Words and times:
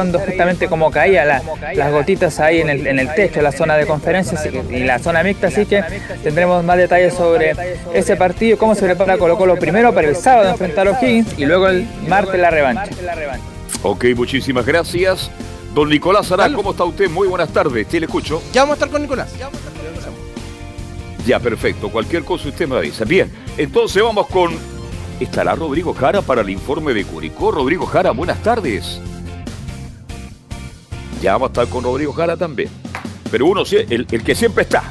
cuando 0.00 0.20
justamente 0.20 0.68
como 0.68 0.92
caía 0.92 1.24
las 1.24 1.90
gotitas 1.90 2.38
ahí 2.38 2.60
en 2.60 2.70
el, 2.70 2.86
en 2.86 3.00
el 3.00 3.12
techo, 3.16 3.42
la 3.42 3.50
zona 3.50 3.76
de 3.76 3.84
conferencias 3.84 4.46
y 4.70 4.84
la 4.84 5.00
zona 5.00 5.24
mixta, 5.24 5.48
así 5.48 5.66
que 5.66 5.82
tendremos 6.22 6.62
más 6.62 6.76
detalles 6.76 7.14
sobre 7.14 7.56
ese 7.92 8.14
partido, 8.14 8.56
cómo 8.58 8.76
se 8.76 8.84
prepara 8.84 9.18
Colo 9.18 9.36
Colo 9.36 9.56
primero 9.56 9.92
para 9.92 10.06
el 10.06 10.14
sábado 10.14 10.50
enfrentar 10.50 10.86
a 10.86 10.92
los 10.92 11.00
Kings 11.00 11.36
y 11.36 11.46
luego 11.46 11.66
el 11.66 11.84
martes 12.06 12.38
la 12.38 12.48
revancha. 12.48 12.92
Ok, 13.82 14.04
muchísimas 14.14 14.64
gracias. 14.64 15.32
Don 15.74 15.88
Nicolás 15.88 16.30
Arán, 16.30 16.54
¿cómo 16.54 16.70
está 16.70 16.84
usted? 16.84 17.10
Muy 17.10 17.26
buenas 17.26 17.48
tardes, 17.52 17.88
¿te 17.88 17.98
le 17.98 18.06
escucho? 18.06 18.40
Ya 18.52 18.60
vamos 18.60 18.74
a 18.74 18.76
estar 18.76 18.90
con 18.90 19.02
Nicolás. 19.02 19.34
Ya, 21.26 21.40
perfecto. 21.40 21.90
Cualquier 21.90 22.22
cosa 22.22 22.50
usted 22.50 22.68
me 22.68 22.76
avisa. 22.76 23.04
Bien, 23.04 23.32
entonces 23.56 24.00
vamos 24.00 24.28
con... 24.28 24.56
¿Estará 25.18 25.56
Rodrigo 25.56 25.92
Jara 25.92 26.22
para 26.22 26.42
el 26.42 26.50
informe 26.50 26.94
de 26.94 27.04
Curicó? 27.04 27.50
Rodrigo 27.50 27.84
Jara, 27.84 28.12
buenas 28.12 28.40
tardes. 28.44 29.00
Ya 31.20 31.32
vamos 31.32 31.48
a 31.48 31.52
estar 31.52 31.68
con 31.68 31.84
Rodrigo 31.84 32.12
Jara 32.12 32.36
también. 32.36 32.68
Pero 33.30 33.46
uno, 33.46 33.62
el, 33.70 34.06
el 34.10 34.22
que 34.24 34.34
siempre 34.34 34.62
está, 34.62 34.84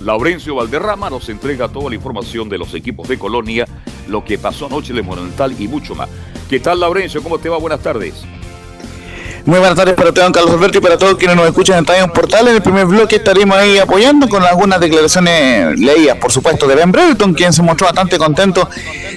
Laurencio 0.00 0.54
Valderrama, 0.54 1.10
nos 1.10 1.28
entrega 1.28 1.68
toda 1.68 1.90
la 1.90 1.96
información 1.96 2.48
de 2.48 2.58
los 2.58 2.74
equipos 2.74 3.08
de 3.08 3.18
Colonia, 3.18 3.66
lo 4.08 4.24
que 4.24 4.38
pasó 4.38 4.66
anoche 4.66 4.92
en 4.92 4.98
el 4.98 5.04
Monumental 5.04 5.54
y 5.58 5.68
mucho 5.68 5.94
más. 5.94 6.08
¿Qué 6.48 6.60
tal, 6.60 6.80
Laurencio? 6.80 7.22
¿Cómo 7.22 7.38
te 7.38 7.48
va? 7.48 7.58
Buenas 7.58 7.80
tardes. 7.80 8.24
Muy 9.44 9.58
buenas 9.58 9.76
tardes 9.76 9.94
para 9.96 10.12
don 10.12 10.32
Carlos 10.32 10.52
Alberto 10.52 10.78
y 10.78 10.80
para 10.80 10.96
todos 10.96 11.16
quienes 11.16 11.34
nos 11.36 11.46
escuchan 11.46 11.78
en 11.78 11.84
Estadio 11.84 12.12
Portal. 12.12 12.46
En 12.46 12.54
el 12.54 12.62
primer 12.62 12.86
bloque 12.86 13.16
estaremos 13.16 13.56
ahí 13.56 13.76
apoyando 13.76 14.28
con 14.28 14.44
algunas 14.44 14.78
declaraciones 14.78 15.78
leídas, 15.80 16.16
por 16.18 16.30
supuesto, 16.30 16.68
de 16.68 16.76
Ben 16.76 16.92
Brereton, 16.92 17.34
quien 17.34 17.52
se 17.52 17.60
mostró 17.60 17.86
bastante 17.86 18.18
contento 18.18 18.68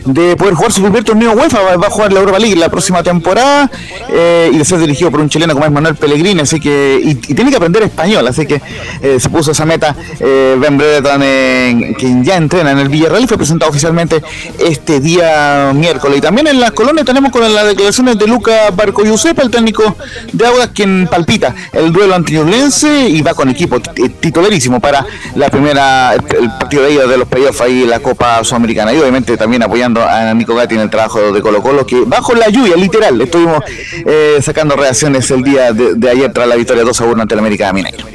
de 0.03 0.35
poder 0.35 0.55
jugar 0.55 0.71
su 0.71 0.81
primer 0.81 1.03
torneo 1.03 1.33
UEFA. 1.33 1.75
Va 1.77 1.87
a 1.87 1.89
jugar 1.91 2.11
la 2.11 2.21
Europa 2.21 2.39
League 2.39 2.55
la 2.55 2.69
próxima 2.69 3.03
temporada 3.03 3.69
eh, 4.09 4.49
y 4.51 4.57
de 4.57 4.65
ser 4.65 4.79
dirigido 4.79 5.11
por 5.11 5.19
un 5.19 5.29
chileno 5.29 5.53
como 5.53 5.65
es 5.65 5.71
Manuel 5.71 5.95
Pellegrini, 5.95 6.41
así 6.41 6.59
que 6.59 6.99
y, 7.03 7.15
tiene 7.15 7.51
que 7.51 7.57
aprender 7.57 7.83
español, 7.83 8.27
así 8.27 8.47
que 8.47 8.59
eh, 9.01 9.19
se 9.19 9.29
puso 9.29 9.51
esa 9.51 9.65
meta 9.65 9.95
eh, 10.19 10.57
Ben 10.59 10.75
Brereton, 10.75 11.93
quien 11.99 12.23
ya 12.23 12.37
entrena 12.37 12.71
en 12.71 12.79
el 12.79 12.89
Villarreal 12.89 13.23
y 13.23 13.27
fue 13.27 13.37
presentado 13.37 13.69
oficialmente 13.69 14.23
este 14.57 14.99
día 14.99 15.71
miércoles. 15.75 16.17
Y 16.17 16.21
también 16.21 16.47
en 16.47 16.59
las 16.59 16.71
colonias 16.71 17.05
tenemos 17.05 17.31
con 17.31 17.41
las 17.53 17.67
declaraciones 17.67 18.17
de 18.17 18.25
Luca 18.25 18.71
Barco 18.71 19.03
Giuseppe, 19.03 19.43
el 19.43 19.51
técnico 19.51 19.95
de 20.31 20.45
Audas 20.45 20.69
quien 20.73 21.07
palpita 21.09 21.53
el 21.73 21.91
duelo 21.91 22.15
antinulense 22.15 23.09
y 23.09 23.21
va 23.21 23.33
con 23.33 23.49
equipo 23.49 23.79
titularísimo 23.79 24.79
para 24.79 25.05
la 25.35 25.49
primera 25.49 26.13
el, 26.13 26.21
partido 26.59 26.83
de 26.83 26.93
ida 26.93 27.07
de 27.07 27.17
los 27.17 27.27
playoffs 27.27 27.61
ahí 27.61 27.83
en 27.83 27.89
la 27.89 27.99
Copa 27.99 28.43
Sudamericana 28.43 28.93
y 28.93 28.99
obviamente 28.99 29.37
también 29.37 29.63
apoyando 29.63 30.03
a 30.03 30.33
Nico 30.33 30.55
Gatti 30.55 30.75
en 30.75 30.81
el 30.81 30.89
trabajo 30.89 31.31
de 31.31 31.41
Colo 31.41 31.61
Colo 31.61 31.85
que 31.85 32.01
bajo 32.05 32.33
la 32.33 32.49
lluvia 32.49 32.75
literal 32.75 33.19
estuvimos 33.21 33.61
eh, 34.05 34.39
sacando 34.41 34.75
reacciones 34.75 35.29
el 35.31 35.43
día 35.43 35.73
de, 35.73 36.09
ayer 36.09 36.31
tras 36.31 36.47
la 36.47 36.55
victoria 36.55 36.83
2 36.83 37.01
a 37.01 37.05
1 37.05 37.21
ante 37.21 37.35
la 37.35 37.41
América 37.41 37.67
de 37.67 37.73
Mineiro. 37.73 38.05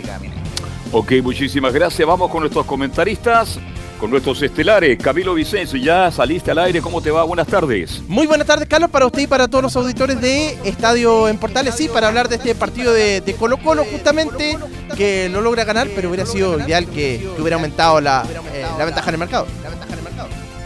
Ok, 0.93 1.13
muchísimas 1.23 1.73
gracias. 1.73 2.07
Vamos 2.07 2.31
con 2.31 2.41
nuestros 2.41 2.67
comentaristas 2.67 3.61
con 4.01 4.11
nuestros 4.11 4.41
estelares. 4.41 4.99
Camilo 4.99 5.35
Vicencio, 5.35 5.79
ya 5.79 6.11
saliste 6.11 6.51
al 6.51 6.59
aire, 6.59 6.81
¿cómo 6.81 7.03
te 7.03 7.11
va? 7.11 7.23
Buenas 7.23 7.47
tardes. 7.47 8.03
Muy 8.09 8.27
buenas 8.27 8.47
tardes, 8.47 8.67
Carlos, 8.67 8.91
para 8.91 9.05
usted 9.05 9.23
y 9.23 9.27
para 9.27 9.47
todos 9.47 9.63
los 9.63 9.77
auditores 9.77 10.21
de 10.21 10.59
Estadio 10.65 11.29
en 11.29 11.37
Portales, 11.37 11.75
sí, 11.75 11.89
para 11.89 12.09
hablar 12.09 12.29
de 12.31 12.37
este 12.37 12.55
partido 12.55 12.95
de, 12.95 13.37
Colo 13.39 13.59
Colo, 13.59 13.85
justamente, 13.85 14.59
que 14.97 15.29
lo 15.29 15.43
logra 15.43 15.65
ganar, 15.65 15.89
pero 15.95 16.09
hubiera 16.09 16.25
sido 16.25 16.59
ideal 16.59 16.87
que, 16.87 17.29
hubiera 17.39 17.57
aumentado 17.57 18.01
la, 18.01 18.25
eh, 18.55 18.65
la 18.79 18.85
ventaja 18.87 19.11
en 19.11 19.15
el 19.15 19.21
mercado. 19.21 19.47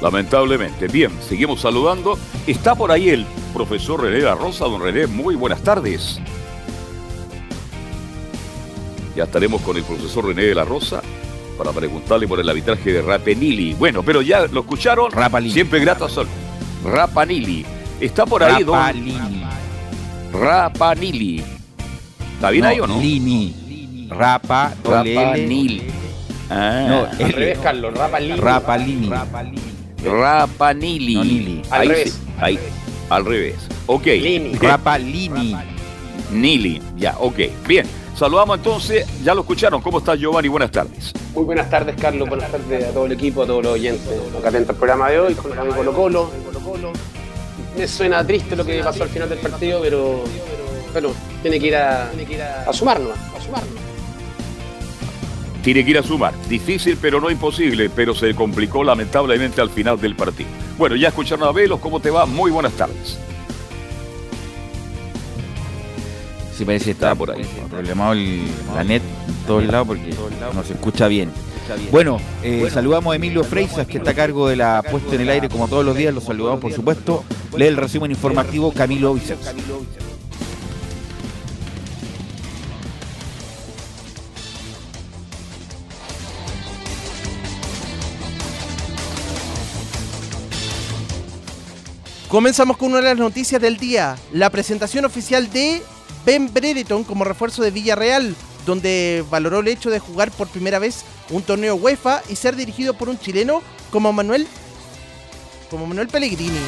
Lamentablemente. 0.01 0.87
Bien, 0.87 1.11
seguimos 1.27 1.61
saludando. 1.61 2.19
Está 2.47 2.75
por 2.75 2.93
ahí 2.93 3.09
el 3.09 3.27
profesor 3.53 4.03
René 4.03 4.21
La 4.21 4.35
Rosa. 4.35 4.67
Don 4.67 4.81
René, 4.81 5.07
muy 5.07 5.35
buenas 5.35 5.63
tardes. 5.63 6.21
Ya 9.17 9.25
estaremos 9.25 9.61
con 9.63 9.77
el 9.77 9.83
profesor 9.83 10.27
René 10.27 10.43
de 10.43 10.55
la 10.55 10.65
Rosa 10.65 11.03
para 11.57 11.73
preguntarle 11.73 12.27
por 12.29 12.41
el 12.41 12.49
arbitraje 12.49 12.93
de 12.93 13.03
Rapanili. 13.03 13.75
Bueno, 13.75 14.03
pero 14.03 14.23
ya 14.23 14.47
lo 14.47 14.61
escucharon. 14.61 15.11
Rapalini. 15.11 15.53
Siempre 15.53 15.81
grato 15.81 16.05
a 16.05 16.09
Sol. 16.09 16.27
Rapanili. 16.85 17.65
Está 18.01 18.27
por 18.27 18.43
ahí, 18.43 18.63
Rapalini. 18.63 19.45
Rapanili. 20.33 21.45
¿Está 22.35 22.51
bien 22.51 22.65
ahí 22.65 22.81
o 22.81 22.87
no? 22.87 23.01
Lini. 23.01 24.09
Rapa, 24.11 24.75
Rapanili. 24.85 25.83
Ah. 26.51 26.87
No, 26.89 27.25
al 27.25 27.33
revés, 27.33 27.59
Carlos. 27.59 27.95
Rapalini. 27.95 28.41
Rapalini. 28.41 29.09
Rapanili. 30.05 31.15
No, 31.15 31.25
Nili. 31.25 31.63
Al 31.71 31.81
ahí 31.81 31.89
revés. 31.89 32.21
ahí. 32.41 32.59
Al 33.11 33.25
revés. 33.25 33.55
Ok. 33.87 34.07
Lini. 34.07 34.55
Rapalini. 34.57 35.57
Nili. 36.33 36.83
Ya, 36.97 37.17
ok. 37.19 37.39
Bien. 37.67 37.87
Saludamos 38.15 38.59
entonces, 38.59 39.07
ya 39.25 39.35
lo 39.35 39.41
escucharon. 39.41 39.81
¿Cómo 39.83 39.99
está 39.99 40.15
Giovanni? 40.15 40.49
Buenas 40.49 40.71
tardes. 40.71 41.13
Muy 41.35 41.45
buenas 41.45 41.69
tardes, 41.69 41.97
Carlos. 42.01 42.29
Buenas 42.29 42.51
tardes 42.51 42.89
a 42.89 42.93
todo 42.93 43.07
el 43.07 43.13
equipo, 43.13 43.43
a 43.43 43.47
todos 43.47 43.65
los 43.65 43.73
oyentes. 43.73 44.09
Acá 44.39 44.49
atento 44.49 44.71
al 44.71 44.79
programa 44.79 45.11
de 45.11 45.19
hoy 45.19 45.35
con 45.35 45.51
el 45.51 45.75
Colo 45.75 45.93
Colo. 45.93 46.31
Me 47.77 47.89
suena 47.89 48.25
triste 48.25 48.55
lo 48.55 48.65
que 48.65 48.81
pasó 48.85 49.03
al 49.03 49.09
final 49.09 49.29
del 49.29 49.39
partido, 49.39 49.81
pero 49.83 50.23
bueno, 50.93 51.09
tiene 51.43 51.59
que 51.59 51.67
ir 51.67 51.77
a, 51.77 52.11
a, 52.69 52.73
sumarnos, 52.73 53.19
a 53.37 53.41
sumarnos. 53.41 53.75
Tiene 55.63 55.85
que 55.85 55.91
ir 55.91 55.99
a 55.99 56.03
sumar. 56.05 56.35
Difícil, 56.49 56.97
pero 57.03 57.21
no 57.21 57.31
imposible, 57.31 57.91
pero 57.91 58.15
se 58.15 58.33
complicó 58.35 58.85
lamentablemente 58.85 59.61
al 59.61 59.71
final 59.71 60.01
del 60.01 60.15
partido. 60.15 60.49
Bueno, 60.79 60.95
ya 60.95 61.09
escucharon 61.09 61.49
a 61.49 61.53
Velos, 61.53 61.81
¿cómo 61.81 61.99
te 61.99 62.11
va? 62.11 62.27
Muy 62.27 62.53
buenas 62.53 62.75
tardes. 62.75 63.19
Sí, 66.57 66.65
parece 66.65 66.87
que 66.87 66.91
está 66.93 67.15
por 67.15 67.31
ahí. 67.31 67.45
Problemado 67.69 68.13
el, 68.13 68.45
la 68.75 68.85
net 68.85 69.03
en 69.29 69.47
todos 69.47 69.65
lados 69.65 69.89
porque 69.89 70.15
no 70.55 70.63
se 70.63 70.75
escucha 70.75 71.09
bien. 71.09 71.31
Bueno, 71.91 72.19
eh, 72.43 72.69
saludamos 72.73 73.13
a 73.13 73.17
Emilio 73.17 73.43
Freisas, 73.43 73.87
que 73.87 73.99
está 73.99 74.11
a 74.11 74.15
cargo 74.15 74.49
de 74.49 74.57
la 74.57 74.83
puesta 74.89 75.15
en 75.15 75.23
el 75.23 75.31
aire 75.31 75.49
como 75.49 75.67
todos 75.67 75.85
los 75.85 75.97
días. 75.97 76.15
Lo 76.15 76.21
saludamos, 76.21 76.61
por 76.61 76.73
supuesto. 76.73 77.25
Lee 77.57 77.67
el 77.67 77.77
resumen 77.77 78.11
informativo 78.11 78.73
Camilo 78.73 79.15
Vicente. 79.15 79.45
Comenzamos 92.29 92.77
con 92.77 92.89
una 92.89 92.99
de 92.99 93.05
las 93.05 93.17
noticias 93.17 93.63
del 93.63 93.77
día, 93.77 94.17
la 94.33 94.51
presentación 94.51 95.05
oficial 95.05 95.49
de 95.53 95.81
Ben 96.25 96.53
Brereton 96.53 97.05
como 97.05 97.25
refuerzo 97.25 97.63
de 97.63 97.71
Villarreal, 97.71 98.35
donde 98.67 99.25
valoró 99.31 99.61
el 99.61 99.69
hecho 99.69 99.91
de 99.91 99.99
jugar 99.99 100.31
por 100.31 100.49
primera 100.49 100.79
vez 100.79 101.05
un 101.31 101.43
torneo 101.43 101.75
UEFA 101.75 102.23
y 102.29 102.37
ser 102.37 102.57
dirigido 102.57 102.95
por 102.95 103.09
un 103.09 103.19
chileno 103.19 103.63
como 103.91 104.13
Manuel, 104.13 104.47
como 105.71 105.87
Manuel 105.87 106.09
Pellegrini. 106.09 106.61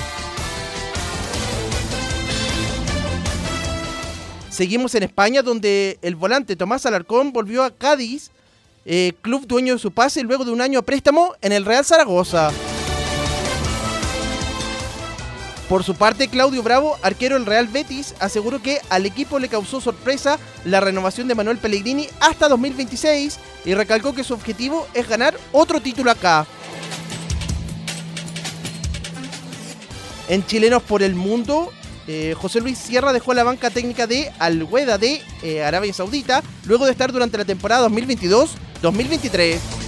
Seguimos 4.51 4.95
en 4.95 5.03
España, 5.03 5.43
donde 5.43 5.99
el 6.01 6.17
volante 6.17 6.57
Tomás 6.57 6.87
Alarcón 6.87 7.33
volvió 7.33 7.63
a 7.63 7.71
Cádiz, 7.71 8.31
eh, 8.87 9.13
club 9.21 9.47
dueño 9.47 9.75
de 9.75 9.79
su 9.79 9.91
pase, 9.91 10.23
luego 10.23 10.45
de 10.47 10.53
un 10.53 10.63
año 10.63 10.79
a 10.79 10.83
préstamo 10.83 11.35
en 11.43 11.53
el 11.53 11.67
Real 11.67 11.85
Zaragoza. 11.85 12.51
Por 15.69 15.83
su 15.83 15.97
parte, 15.97 16.29
Claudio 16.29 16.63
Bravo, 16.63 16.97
arquero 17.03 17.35
del 17.35 17.45
Real 17.45 17.67
Betis, 17.67 18.15
aseguró 18.21 18.63
que 18.63 18.81
al 18.89 19.05
equipo 19.05 19.41
le 19.41 19.49
causó 19.49 19.81
sorpresa 19.81 20.39
la 20.65 20.79
renovación 20.79 21.27
de 21.27 21.35
Manuel 21.35 21.59
Pellegrini 21.59 22.09
hasta 22.21 22.49
2026 22.49 23.39
y 23.65 23.75
recalcó 23.75 24.15
que 24.15 24.23
su 24.23 24.35
objetivo 24.35 24.87
es 24.95 25.09
ganar 25.09 25.37
otro 25.51 25.81
título 25.81 26.13
acá. 26.13 26.47
En 30.29 30.47
Chilenos 30.47 30.85
por 30.85 31.03
el 31.03 31.17
Mundo, 31.17 31.73
eh, 32.07 32.35
José 32.39 32.61
Luis 32.61 32.79
Sierra 32.79 33.13
dejó 33.13 33.35
la 33.35 33.43
banca 33.43 33.71
técnica 33.71 34.07
de 34.07 34.33
Al 34.39 34.69
de 34.69 35.23
eh, 35.43 35.65
Arabia 35.65 35.93
Saudita 35.93 36.45
luego 36.65 36.85
de 36.85 36.93
estar 36.93 37.11
durante 37.11 37.39
la 37.39 37.45
temporada 37.45 37.89
2022-2023. 37.89 39.86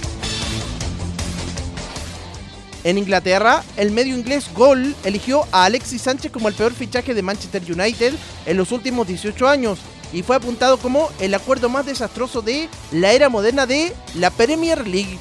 En 2.83 2.97
Inglaterra, 2.97 3.63
el 3.75 3.91
medio 3.91 4.15
inglés 4.15 4.49
Gol 4.55 4.95
eligió 5.03 5.45
a 5.51 5.65
Alexis 5.65 6.01
Sánchez 6.01 6.31
como 6.31 6.47
el 6.47 6.53
peor 6.53 6.73
fichaje 6.73 7.13
de 7.13 7.21
Manchester 7.21 7.61
United 7.61 8.13
en 8.45 8.57
los 8.57 8.71
últimos 8.71 9.07
18 9.07 9.47
años 9.47 9.79
y 10.13 10.23
fue 10.23 10.37
apuntado 10.37 10.77
como 10.77 11.09
el 11.19 11.33
acuerdo 11.33 11.69
más 11.69 11.85
desastroso 11.85 12.41
de 12.41 12.69
la 12.91 13.11
era 13.11 13.29
moderna 13.29 13.65
de 13.65 13.93
la 14.15 14.31
Premier 14.31 14.87
League. 14.87 15.19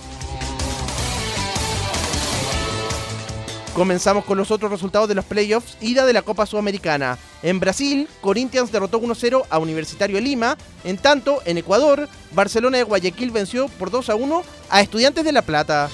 Comenzamos 3.75 4.25
con 4.25 4.39
los 4.39 4.51
otros 4.51 4.73
resultados 4.73 5.09
de 5.09 5.15
los 5.15 5.25
playoffs 5.25 5.77
ida 5.81 6.05
de 6.05 6.13
la 6.13 6.23
Copa 6.23 6.47
Sudamericana. 6.47 7.17
En 7.43 7.61
Brasil, 7.61 8.09
Corinthians 8.21 8.73
derrotó 8.73 9.01
1-0 9.01 9.45
a 9.49 9.59
Universitario 9.59 10.17
de 10.17 10.23
Lima. 10.23 10.57
En 10.83 10.97
tanto, 10.97 11.43
en 11.45 11.59
Ecuador, 11.59 12.09
Barcelona 12.33 12.79
de 12.79 12.83
Guayaquil 12.83 13.31
venció 13.31 13.69
por 13.69 13.93
2-1 13.93 14.43
a 14.71 14.81
Estudiantes 14.81 15.25
de 15.25 15.31
La 15.31 15.43
Plata. 15.43 15.91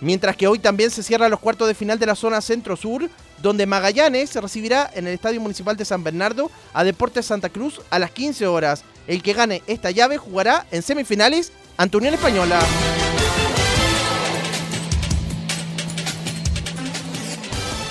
Mientras 0.00 0.36
que 0.36 0.46
hoy 0.46 0.58
también 0.58 0.90
se 0.90 1.02
cierran 1.02 1.30
los 1.30 1.40
cuartos 1.40 1.68
de 1.68 1.74
final 1.74 1.98
de 1.98 2.06
la 2.06 2.14
zona 2.14 2.40
centro-sur, 2.40 3.08
donde 3.42 3.66
Magallanes 3.66 4.34
recibirá 4.34 4.90
en 4.94 5.06
el 5.06 5.14
Estadio 5.14 5.40
Municipal 5.40 5.76
de 5.76 5.84
San 5.84 6.04
Bernardo 6.04 6.50
a 6.74 6.84
Deportes 6.84 7.26
Santa 7.26 7.48
Cruz 7.48 7.80
a 7.90 7.98
las 7.98 8.10
15 8.10 8.46
horas. 8.46 8.84
El 9.06 9.22
que 9.22 9.32
gane 9.32 9.62
esta 9.66 9.90
llave 9.90 10.18
jugará 10.18 10.66
en 10.70 10.82
semifinales 10.82 11.52
ante 11.76 11.96
Unión 11.96 12.14
Española. 12.14 12.60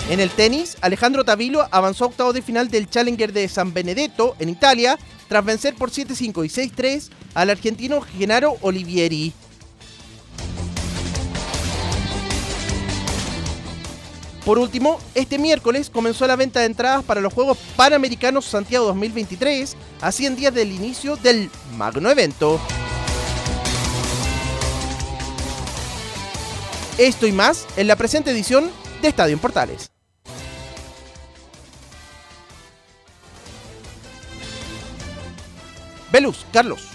En 0.10 0.19
el 0.19 0.30
tenis, 0.30 0.78
Alejandro 0.81 1.25
Tavilo 1.25 1.68
avanzó 1.72 2.04
a 2.04 2.08
octavo 2.08 2.31
de 2.31 2.44
final 2.44 2.69
del 2.69 2.88
Challenger 2.88 3.34
de 3.34 3.48
San 3.48 3.74
Benedetto 3.74 4.36
en 4.38 4.50
Italia 4.50 5.00
tras 5.28 5.44
vencer 5.44 5.74
por 5.74 5.90
7-5 5.90 6.46
y 6.46 6.50
6-3 6.50 7.10
al 7.34 7.50
argentino 7.50 8.01
Genaro 8.01 8.56
Olivieri. 8.62 9.34
Por 14.46 14.60
último, 14.60 15.00
este 15.16 15.40
miércoles 15.40 15.90
comenzó 15.90 16.28
la 16.28 16.36
venta 16.36 16.60
de 16.60 16.68
entradas 16.68 17.04
para 17.04 17.20
los 17.20 17.34
Juegos 17.34 17.58
Panamericanos 17.76 18.46
Santiago 18.46 18.86
2023, 18.86 19.76
a 20.02 20.12
100 20.12 20.36
días 20.36 20.54
del 20.54 20.72
inicio 20.72 21.16
del 21.16 21.50
magno 21.76 22.12
evento. 22.12 22.60
Esto 27.00 27.26
y 27.26 27.32
más 27.32 27.66
en 27.76 27.88
la 27.88 27.96
presente 27.96 28.30
edición 28.30 28.70
de 29.02 29.08
Estadio 29.08 29.34
en 29.34 29.40
Portales. 29.40 29.90
Velus, 36.12 36.46
Carlos. 36.54 36.95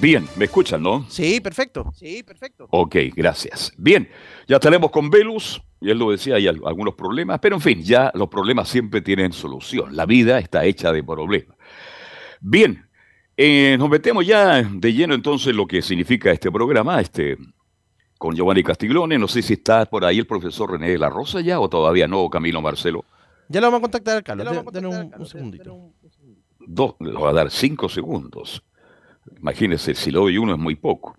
Bien, 0.00 0.24
me 0.36 0.44
escuchan, 0.44 0.80
¿no? 0.80 1.04
Sí, 1.08 1.40
perfecto. 1.40 1.92
Sí, 1.92 2.22
perfecto. 2.22 2.68
Ok, 2.70 2.96
gracias. 3.16 3.72
Bien, 3.76 4.08
ya 4.46 4.60
tenemos 4.60 4.92
con 4.92 5.10
Velus, 5.10 5.60
y 5.80 5.90
él 5.90 5.98
lo 5.98 6.12
decía, 6.12 6.36
hay 6.36 6.46
algunos 6.46 6.94
problemas, 6.94 7.40
pero 7.40 7.56
en 7.56 7.60
fin, 7.60 7.82
ya 7.82 8.12
los 8.14 8.28
problemas 8.28 8.68
siempre 8.68 9.00
tienen 9.00 9.32
solución. 9.32 9.96
La 9.96 10.06
vida 10.06 10.38
está 10.38 10.64
hecha 10.64 10.92
de 10.92 11.02
problemas. 11.02 11.56
Bien, 12.40 12.86
eh, 13.36 13.76
nos 13.76 13.88
metemos 13.90 14.24
ya 14.24 14.62
de 14.62 14.92
lleno 14.92 15.14
entonces 15.14 15.52
lo 15.52 15.66
que 15.66 15.82
significa 15.82 16.30
este 16.30 16.52
programa, 16.52 17.00
este, 17.00 17.36
con 18.18 18.36
Giovanni 18.36 18.62
Castiglione. 18.62 19.18
No 19.18 19.26
sé 19.26 19.42
si 19.42 19.54
está 19.54 19.84
por 19.86 20.04
ahí 20.04 20.18
el 20.18 20.26
profesor 20.26 20.70
René 20.70 20.90
de 20.90 20.98
la 20.98 21.10
Rosa 21.10 21.40
ya 21.40 21.58
o 21.58 21.68
todavía 21.68 22.06
no, 22.06 22.30
Camilo 22.30 22.62
Marcelo. 22.62 23.04
Ya 23.48 23.60
lo 23.60 23.66
vamos 23.66 23.78
a 23.78 23.82
contactar, 23.82 24.22
Carlos. 24.22 24.46
un, 24.48 25.14
un 25.18 25.26
segundito 25.26 25.92
dos, 26.68 26.94
le 27.00 27.12
voy 27.12 27.30
a 27.30 27.32
dar 27.32 27.50
cinco 27.50 27.88
segundos. 27.88 28.62
Imagínense, 29.40 29.94
si 29.94 30.10
lo 30.10 30.20
doy 30.20 30.38
uno 30.38 30.54
es 30.54 30.58
muy 30.58 30.74
poco. 30.74 31.16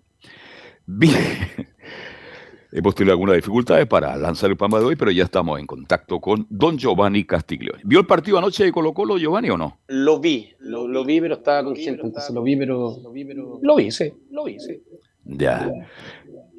Bien, 0.86 1.14
hemos 2.72 2.94
tenido 2.94 3.12
algunas 3.12 3.36
dificultades 3.36 3.86
para 3.86 4.16
lanzar 4.16 4.50
el 4.50 4.56
programa 4.56 4.80
de 4.80 4.86
hoy, 4.86 4.96
pero 4.96 5.10
ya 5.10 5.24
estamos 5.24 5.58
en 5.58 5.66
contacto 5.66 6.20
con 6.20 6.46
don 6.50 6.78
Giovanni 6.78 7.24
Castiglione. 7.24 7.80
¿Vio 7.84 8.00
el 8.00 8.06
partido 8.06 8.38
anoche 8.38 8.64
de 8.64 8.72
Colo 8.72 8.92
Colo, 8.92 9.18
Giovanni, 9.18 9.50
o 9.50 9.56
no? 9.56 9.78
Lo 9.88 10.20
vi, 10.20 10.52
lo, 10.60 11.04
vi, 11.04 11.20
pero 11.20 11.34
estaba 11.34 11.64
consciente, 11.64 12.02
entonces 12.04 12.34
lo 12.34 12.42
vi, 12.42 12.56
pero... 12.56 12.96
Lo 13.02 13.12
vi, 13.12 13.24
pero... 13.24 13.58
Lo 13.62 13.76
vi, 13.76 13.90
sí, 13.90 14.12
lo 14.30 14.44
vi, 14.44 14.58
sí. 14.58 14.82
Ya. 15.24 15.70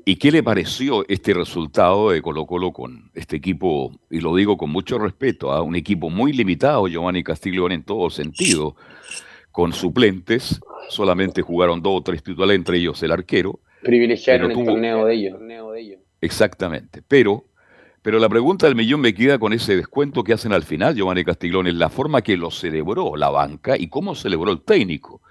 ¿Y 0.05 0.15
qué 0.15 0.31
le 0.31 0.41
pareció 0.41 1.05
este 1.07 1.33
resultado 1.33 2.11
de 2.11 2.21
Colo 2.21 2.45
Colo 2.45 2.71
con 2.71 3.11
este 3.13 3.35
equipo, 3.35 3.91
y 4.09 4.19
lo 4.19 4.35
digo 4.35 4.57
con 4.57 4.71
mucho 4.71 4.97
respeto, 4.97 5.51
a 5.51 5.57
¿ah? 5.57 5.61
un 5.61 5.75
equipo 5.75 6.09
muy 6.09 6.33
limitado, 6.33 6.87
Giovanni 6.87 7.23
Castiglione 7.23 7.75
en 7.75 7.83
todo 7.83 8.09
sentido, 8.09 8.75
con 9.51 9.73
suplentes, 9.73 10.59
solamente 10.91 11.41
jugaron 11.41 11.81
dos 11.81 11.99
o 11.99 12.03
tres 12.03 12.21
titulares, 12.23 12.55
entre 12.55 12.77
ellos 12.77 13.01
el 13.03 13.11
arquero. 13.11 13.59
Privilegiaron 13.81 14.51
el 14.51 14.65
torneo 14.65 15.05
de 15.05 15.13
ellos. 15.13 15.99
Exactamente, 16.21 17.01
pero, 17.07 17.45
pero 18.01 18.19
la 18.19 18.29
pregunta 18.29 18.67
del 18.67 18.75
millón 18.75 19.01
me 19.01 19.13
queda 19.13 19.39
con 19.39 19.53
ese 19.53 19.75
descuento 19.75 20.23
que 20.23 20.33
hacen 20.33 20.53
al 20.53 20.63
final, 20.63 20.95
Giovanni 20.95 21.23
Castiglione, 21.23 21.73
la 21.73 21.89
forma 21.89 22.21
que 22.21 22.37
lo 22.37 22.51
celebró 22.51 23.15
la 23.15 23.29
banca 23.29 23.75
y 23.77 23.87
cómo 23.87 24.13
celebró 24.13 24.51
el 24.51 24.61
técnico. 24.61 25.21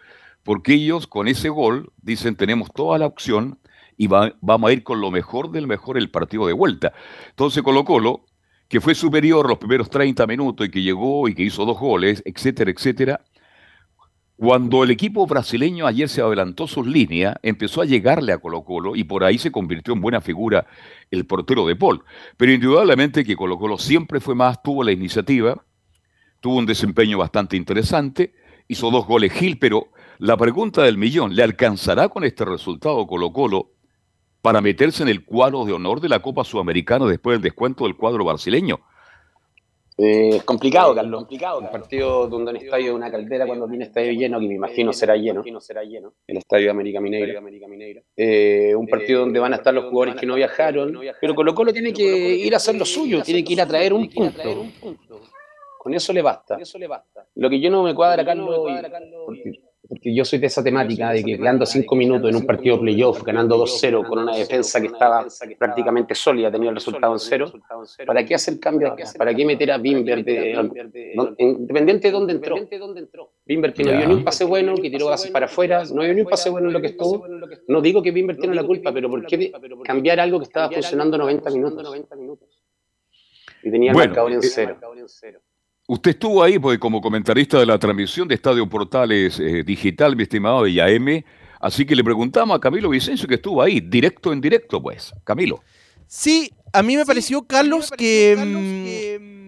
Porque 0.43 0.75
ellos 0.75 1.07
con 1.07 1.29
ese 1.29 1.49
gol 1.49 1.93
dicen 2.03 2.35
tenemos 2.35 2.73
toda 2.73 2.99
la 2.99 3.07
opción 3.07 3.59
y 3.97 4.07
vamos 4.09 4.71
a 4.71 4.73
ir 4.73 4.83
con 4.83 5.01
lo 5.01 5.11
mejor 5.11 5.51
del 5.51 5.67
mejor 5.67 5.99
el 5.99 6.11
partido 6.11 6.47
de 6.47 6.55
vuelta. 6.55 6.93
Entonces 7.29 7.63
Colo 7.63 7.85
Colo, 7.85 8.25
que 8.67 8.81
fue 8.81 8.95
superior 8.95 9.49
los 9.49 9.59
primeros 9.59 9.91
30 9.91 10.27
minutos 10.27 10.67
y 10.67 10.71
que 10.71 10.83
llegó 10.83 11.29
y 11.29 11.35
que 11.35 11.43
hizo 11.43 11.67
dos 11.67 11.79
goles, 11.79 12.23
etcétera, 12.25 12.71
etcétera, 12.71 13.21
cuando 14.41 14.85
el 14.85 14.91
equipo 14.91 15.27
brasileño 15.27 15.87
ayer 15.87 16.09
se 16.09 16.23
adelantó 16.23 16.67
sus 16.67 16.87
líneas, 16.87 17.37
empezó 17.43 17.83
a 17.83 17.85
llegarle 17.85 18.33
a 18.33 18.39
Colo 18.39 18.65
Colo 18.65 18.97
y 18.97 19.05
por 19.05 19.23
ahí 19.23 19.37
se 19.37 19.53
convirtió 19.53 19.93
en 19.93 20.01
buena 20.01 20.23
figura 20.23 20.67
el 21.11 21.27
portero 21.27 21.67
de 21.67 21.77
Paul. 21.77 22.03
Pero 22.39 22.51
indudablemente 22.51 23.23
que 23.23 23.37
Colo 23.37 23.59
Colo 23.59 23.77
siempre 23.77 24.19
fue 24.19 24.35
más, 24.35 24.63
tuvo 24.63 24.83
la 24.83 24.93
iniciativa, 24.93 25.63
tuvo 26.41 26.57
un 26.57 26.65
desempeño 26.65 27.19
bastante 27.19 27.59
interesante, 27.59 28.33
hizo 28.67 28.91
dos 28.91 29.07
goles 29.07 29.31
Gil, 29.31 29.59
pero 29.59 29.89
la 30.17 30.39
pregunta 30.39 30.85
del 30.85 30.97
millón, 30.97 31.37
¿le 31.37 31.43
alcanzará 31.43 32.09
con 32.09 32.25
este 32.25 32.47
resultado 32.47 33.07
Colo 33.07 33.35
Colo 33.35 33.73
para 34.41 34.63
meterse 34.63 35.03
en 35.03 35.11
el 35.11 35.23
cuadro 35.27 35.67
de 35.67 35.75
honor 35.75 36.01
de 36.01 36.09
la 36.09 36.21
Copa 36.21 36.45
Sudamericana 36.45 37.05
después 37.05 37.35
del 37.35 37.43
descuento 37.43 37.85
del 37.85 37.95
cuadro 37.95 38.25
brasileño? 38.25 38.81
Eh, 40.03 40.37
es 40.37 40.45
complicado, 40.45 40.95
Carlos. 40.95 41.21
Complicado, 41.21 41.59
un 41.59 41.71
partido 41.71 42.27
donde 42.27 42.53
un 42.53 42.57
estadio 42.57 42.87
de 42.87 42.93
una 42.93 43.11
caldera 43.11 43.47
cuando 43.47 43.69
tiene 43.69 43.85
estadio 43.85 44.13
lleno, 44.13 44.41
que 44.41 44.47
me 44.47 44.55
imagino 44.55 44.95
será 44.95 45.15
lleno, 45.15 45.45
el 46.27 46.37
estadio 46.39 46.65
de 46.67 46.71
América 46.71 47.01
Mineira. 47.01 48.03
Eh, 48.17 48.75
un 48.75 48.87
partido 48.87 49.21
donde 49.21 49.39
van 49.39 49.53
a 49.53 49.57
estar 49.57 49.75
los 49.75 49.85
jugadores 49.85 50.15
que 50.15 50.25
no 50.25 50.37
viajaron, 50.37 50.99
pero 51.21 51.35
Colo 51.35 51.55
Colo 51.55 51.73
tiene 51.73 51.93
que 51.93 52.03
ir 52.03 52.55
a 52.55 52.57
hacer 52.57 52.77
lo 52.77 52.87
suyo, 52.87 53.23
tiene 53.23 53.45
que 53.45 53.53
ir 53.53 53.61
a 53.61 53.67
traer 53.67 53.93
un 53.93 54.09
punto. 54.09 54.67
Con 55.79 55.93
eso 55.95 56.13
le 56.13 56.23
basta. 56.23 56.59
Lo 57.35 57.51
que 57.51 57.61
yo 57.61 57.71
no 57.71 57.83
me 57.83 57.95
cuadra, 57.95 58.25
Carlos, 58.25 58.67
porque 59.91 60.15
yo 60.15 60.25
soy 60.25 60.39
de 60.39 60.47
esa 60.47 60.63
temática 60.63 61.11
de 61.11 61.25
que 61.25 61.37
quedando 61.37 61.67
cinco 61.67 61.97
minutos 61.97 62.31
en 62.31 62.37
un 62.37 62.47
partido 62.47 62.79
playoff, 62.79 63.25
ganando 63.25 63.59
2-0 63.59 64.07
con 64.07 64.21
una 64.21 64.37
defensa 64.37 64.81
que 64.81 64.87
estaba 64.87 65.27
prácticamente 65.59 66.15
sólida, 66.15 66.49
tenía 66.49 66.69
el 66.69 66.77
resultado 66.77 67.13
en 67.13 67.19
cero, 67.19 67.53
¿para 68.07 68.25
qué 68.25 68.37
hacer 68.37 68.61
cambios? 68.61 68.93
¿Para 69.19 69.35
qué 69.35 69.45
meter 69.45 69.73
a 69.73 69.79
Bimber, 69.79 70.19
independiente 71.39 72.07
de 72.07 72.13
dónde 72.13 72.35
entró? 72.35 72.55
Bimber 73.45 73.75
que 73.75 73.83
no 73.83 73.91
dio 73.91 74.07
ni 74.07 74.15
un 74.15 74.23
pase 74.23 74.45
bueno, 74.45 74.77
que 74.77 74.91
tiró 74.91 75.11
para 75.33 75.47
afuera, 75.47 75.83
no 75.93 76.05
dio 76.05 76.15
ni 76.15 76.21
un 76.21 76.29
pase 76.29 76.51
bueno 76.51 76.69
en 76.69 76.75
lo 76.75 76.81
que 76.81 76.87
estuvo. 76.87 77.27
No 77.67 77.81
digo 77.81 78.01
que 78.01 78.13
Bimber 78.13 78.37
tiene 78.37 78.55
la 78.55 78.63
culpa, 78.63 78.93
pero 78.93 79.11
¿por 79.11 79.27
qué 79.27 79.51
cambiar 79.83 80.21
algo 80.21 80.39
que 80.39 80.45
estaba 80.45 80.71
funcionando 80.71 81.19
90 81.19 81.51
minutos? 81.51 82.07
Y 83.65 83.73
tenía 83.73 83.91
el 83.91 83.97
marcador 83.97 84.31
en 84.31 84.39
eh, 84.39 84.43
cero. 84.43 84.77
Usted 85.91 86.13
estuvo 86.13 86.41
ahí 86.41 86.57
pues, 86.57 86.79
como 86.79 87.01
comentarista 87.01 87.59
de 87.59 87.67
la 87.67 87.77
transmisión 87.77 88.29
de 88.29 88.37
Estadio 88.37 88.65
Portales 88.69 89.41
eh, 89.41 89.65
Digital, 89.65 90.15
mi 90.15 90.23
estimado 90.23 90.65
M. 90.65 91.25
así 91.59 91.85
que 91.85 91.97
le 91.97 92.05
preguntamos 92.05 92.57
a 92.57 92.61
Camilo 92.61 92.91
Vicencio 92.91 93.27
que 93.27 93.35
estuvo 93.35 93.61
ahí, 93.61 93.81
directo 93.81 94.33
en 94.33 94.41
directo, 94.41 94.81
pues. 94.81 95.13
Camilo. 95.25 95.65
Sí, 96.07 96.53
a 96.73 96.85
mí 96.85 96.97
me 96.97 97.05
pareció, 97.05 97.43
Carlos, 97.43 97.91
que 97.91 98.37
mm, 99.21 99.40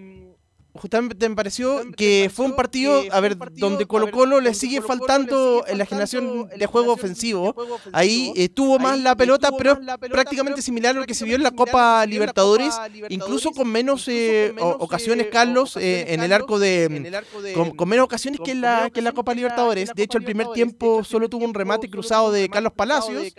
justamente 0.75 1.29
me 1.29 1.37
pareció 1.37 1.83
que 1.97 2.31
fue 2.35 2.47
un 2.47 2.57
partido, 2.57 3.03
a 3.11 3.21
ver, 3.21 3.37
donde 3.53 3.87
Colo 3.87 4.11
Colo 4.11 4.41
le 4.41 4.55
sigue 4.55 4.81
faltando 4.81 5.65
en 5.67 5.79
la 5.79 5.87
generación 5.87 6.49
de 6.49 6.67
juego 6.67 6.93
ofensivo. 6.93 7.55
Ahí 7.93 8.33
eh, 8.37 8.49
tuvo 8.49 8.79
más 8.79 8.99
la 8.99 9.15
pelota, 9.15 9.51
pero 9.57 9.79
prácticamente 10.11 10.63
similar 10.63 10.97
a 10.97 11.01
lo 11.01 11.07
que 11.07 11.15
se 11.15 11.25
vio 11.25 11.37
en 11.37 11.43
la 11.43 11.51
Copa 11.51 12.05
Libertadores, 12.07 12.75
incluso 13.11 13.51
con 13.53 13.69
menos 13.69 14.09
eh, 14.09 14.55
ocasiones, 14.59 15.29
Carlos, 15.31 15.77
eh, 15.77 16.13
en 16.15 16.23
el 16.23 16.33
arco 16.33 16.59
de... 16.59 17.23
Con, 17.55 17.89
menos 17.89 18.05
ocasiones 18.05 18.41
que 18.43 18.53
en, 18.53 18.63
la, 18.63 18.89
que 18.91 19.03
la 19.03 19.13
Copa 19.13 19.35
Libertadores. 19.35 19.91
De 19.95 20.03
hecho, 20.03 20.17
el 20.17 20.25
primer 20.25 20.49
tiempo 20.49 21.05
solo 21.05 21.29
tuvo 21.29 21.45
un 21.45 21.53
remate 21.53 21.91
cruzado 21.91 22.33
de 22.33 22.49
Carlos 22.49 22.73
Palacios. 22.75 23.35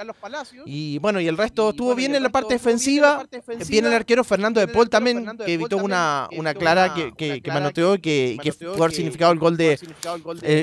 Y 0.66 1.00
bueno, 1.00 1.20
y 1.20 1.28
el 1.28 1.38
resto 1.38 1.72
estuvo 1.72 1.96
bien 1.96 2.13
en 2.13 2.22
la 2.22 2.30
parte 2.30 2.54
defensiva. 2.54 3.25
Bien 3.68 3.86
el 3.88 3.94
arquero 3.94 4.24
Fernando 4.24 4.60
de 4.60 4.68
Paul 4.68 4.90
también, 4.90 5.38
que 5.44 5.54
evitó 5.54 5.78
una 5.78 6.54
clara 6.54 6.94
que 6.94 7.23
que, 7.32 7.42
que 7.42 7.51
manoteó 7.51 8.00
que, 8.00 8.38
que 8.42 8.51
fue 8.51 8.92
significado 8.92 9.32
el 9.32 9.39
gol 9.39 9.58
de 9.58 9.80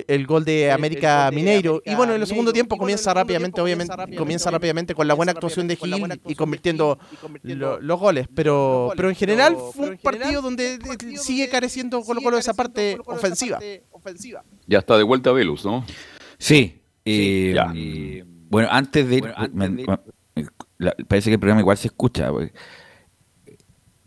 el, 0.06 0.26
gol 0.26 0.44
de 0.44 0.70
América 0.70 1.30
Mineiro. 1.32 1.82
Y 1.84 1.94
bueno, 1.94 2.14
en 2.14 2.20
el 2.20 2.26
segundo 2.26 2.52
tiempo 2.52 2.76
comienza 2.76 3.12
rápidamente, 3.14 3.60
obviamente, 3.60 3.94
comienza 4.16 4.50
rápidamente 4.50 4.94
con 4.94 5.08
la 5.08 5.14
buena 5.14 5.32
actuación 5.32 5.68
de 5.68 5.76
Gil 5.76 6.20
y 6.26 6.34
convirtiendo 6.34 6.98
los 7.42 8.00
goles. 8.00 8.28
Pero, 8.34 8.92
pero 8.96 9.08
en 9.08 9.14
general 9.14 9.56
fue 9.74 9.90
un 9.90 9.98
partido 9.98 10.42
donde 10.42 10.78
sigue 11.16 11.48
careciendo 11.48 12.02
Colo 12.02 12.20
Colo 12.20 12.36
de 12.36 12.40
esa 12.40 12.54
parte 12.54 12.98
ofensiva. 13.06 13.58
Ya 14.66 14.78
está 14.78 14.96
de 14.96 15.02
vuelta 15.02 15.32
Velus, 15.32 15.64
¿no? 15.64 15.84
Sí. 16.38 16.82
Eh, 17.04 18.24
bueno, 18.48 18.68
antes 18.70 19.08
de... 19.08 19.20
parece 21.08 21.30
que 21.30 21.34
el 21.34 21.40
programa 21.40 21.60
igual 21.60 21.76
se 21.76 21.88
escucha. 21.88 22.30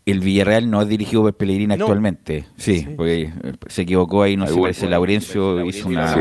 El 0.06 0.20
Villarreal 0.20 0.68
no 0.70 0.82
es 0.82 0.88
dirigido 0.88 1.22
por 1.22 1.34
Pellegrini 1.34 1.72
actualmente. 1.74 2.44
Sí, 2.56 2.86
porque 2.96 3.32
se 3.68 3.82
equivocó 3.82 4.22
ahí, 4.22 4.36
no 4.36 4.46
sé, 4.46 4.60
parece 4.60 4.86
Laurencio 4.88 5.64
hizo 5.66 5.88
una, 5.88 6.14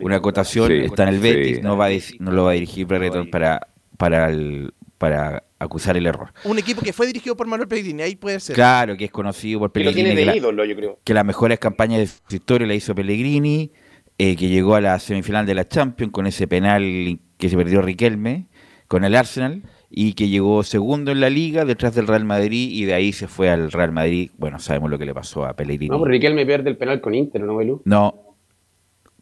una 0.00 0.16
acotación, 0.16 0.72
está 0.72 1.02
en 1.02 1.08
el 1.10 1.18
Betis, 1.20 1.62
no, 1.62 1.76
va 1.76 1.88
no 2.18 2.30
lo 2.32 2.44
va 2.44 2.50
a 2.52 2.54
dirigir 2.54 2.86
para, 2.86 3.60
para, 3.98 4.30
el, 4.30 4.72
para 4.96 5.44
acusar 5.58 5.96
el 5.98 6.06
error. 6.06 6.32
Un 6.44 6.58
equipo 6.58 6.80
que 6.80 6.92
fue 6.94 7.06
dirigido 7.06 7.36
por 7.36 7.46
Manuel 7.46 7.68
Pellegrini, 7.68 8.02
ahí 8.02 8.16
puede 8.16 8.40
ser. 8.40 8.54
Claro, 8.54 8.96
que 8.96 9.04
es 9.06 9.10
conocido 9.10 9.58
por 9.60 9.70
Que 9.72 9.80
lo 9.80 9.90
Pellegrini. 9.90 10.04
tiene 10.14 10.14
que 10.14 10.20
de 10.20 10.26
la- 10.26 10.36
ídolo, 10.36 10.64
yo 10.64 10.74
creo. 10.76 10.98
que 11.04 11.12
las 11.14 11.24
mejores 11.26 11.58
campañas 11.58 11.98
de 12.00 12.06
su 12.06 12.36
historia 12.36 12.66
la 12.66 12.74
hizo 12.74 12.94
Pellegrini, 12.94 13.70
eh, 14.16 14.34
que 14.34 14.48
llegó 14.48 14.74
a 14.76 14.80
la 14.80 14.98
semifinal 14.98 15.44
de 15.44 15.54
la 15.54 15.68
Champions 15.68 16.10
con 16.12 16.26
ese 16.26 16.46
penal 16.48 17.20
que 17.36 17.48
se 17.50 17.56
perdió 17.56 17.82
Riquelme 17.82 18.46
con 18.88 19.04
el 19.04 19.14
Arsenal 19.14 19.62
y 19.90 20.12
que 20.12 20.28
llegó 20.28 20.62
segundo 20.62 21.12
en 21.12 21.20
la 21.20 21.30
liga 21.30 21.64
detrás 21.64 21.94
del 21.94 22.06
Real 22.06 22.24
Madrid 22.24 22.70
y 22.72 22.84
de 22.84 22.94
ahí 22.94 23.12
se 23.12 23.26
fue 23.26 23.48
al 23.50 23.72
Real 23.72 23.90
Madrid. 23.92 24.30
Bueno, 24.36 24.58
sabemos 24.58 24.90
lo 24.90 24.98
que 24.98 25.06
le 25.06 25.14
pasó 25.14 25.44
a 25.46 25.54
Pellegrini. 25.54 25.88
No, 25.90 25.98
pues 25.98 26.10
Riquelme 26.10 26.44
pierde 26.44 26.68
el 26.70 26.76
penal 26.76 27.00
con 27.00 27.14
Inter, 27.14 27.40
¿no, 27.42 27.56
Belú? 27.56 27.80
No, 27.84 28.36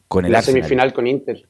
con 0.09 0.25
el 0.25 0.33
La 0.33 0.39
Arsenal. 0.39 0.63
semifinal 0.63 0.93
con 0.93 1.07
Inter. 1.07 1.49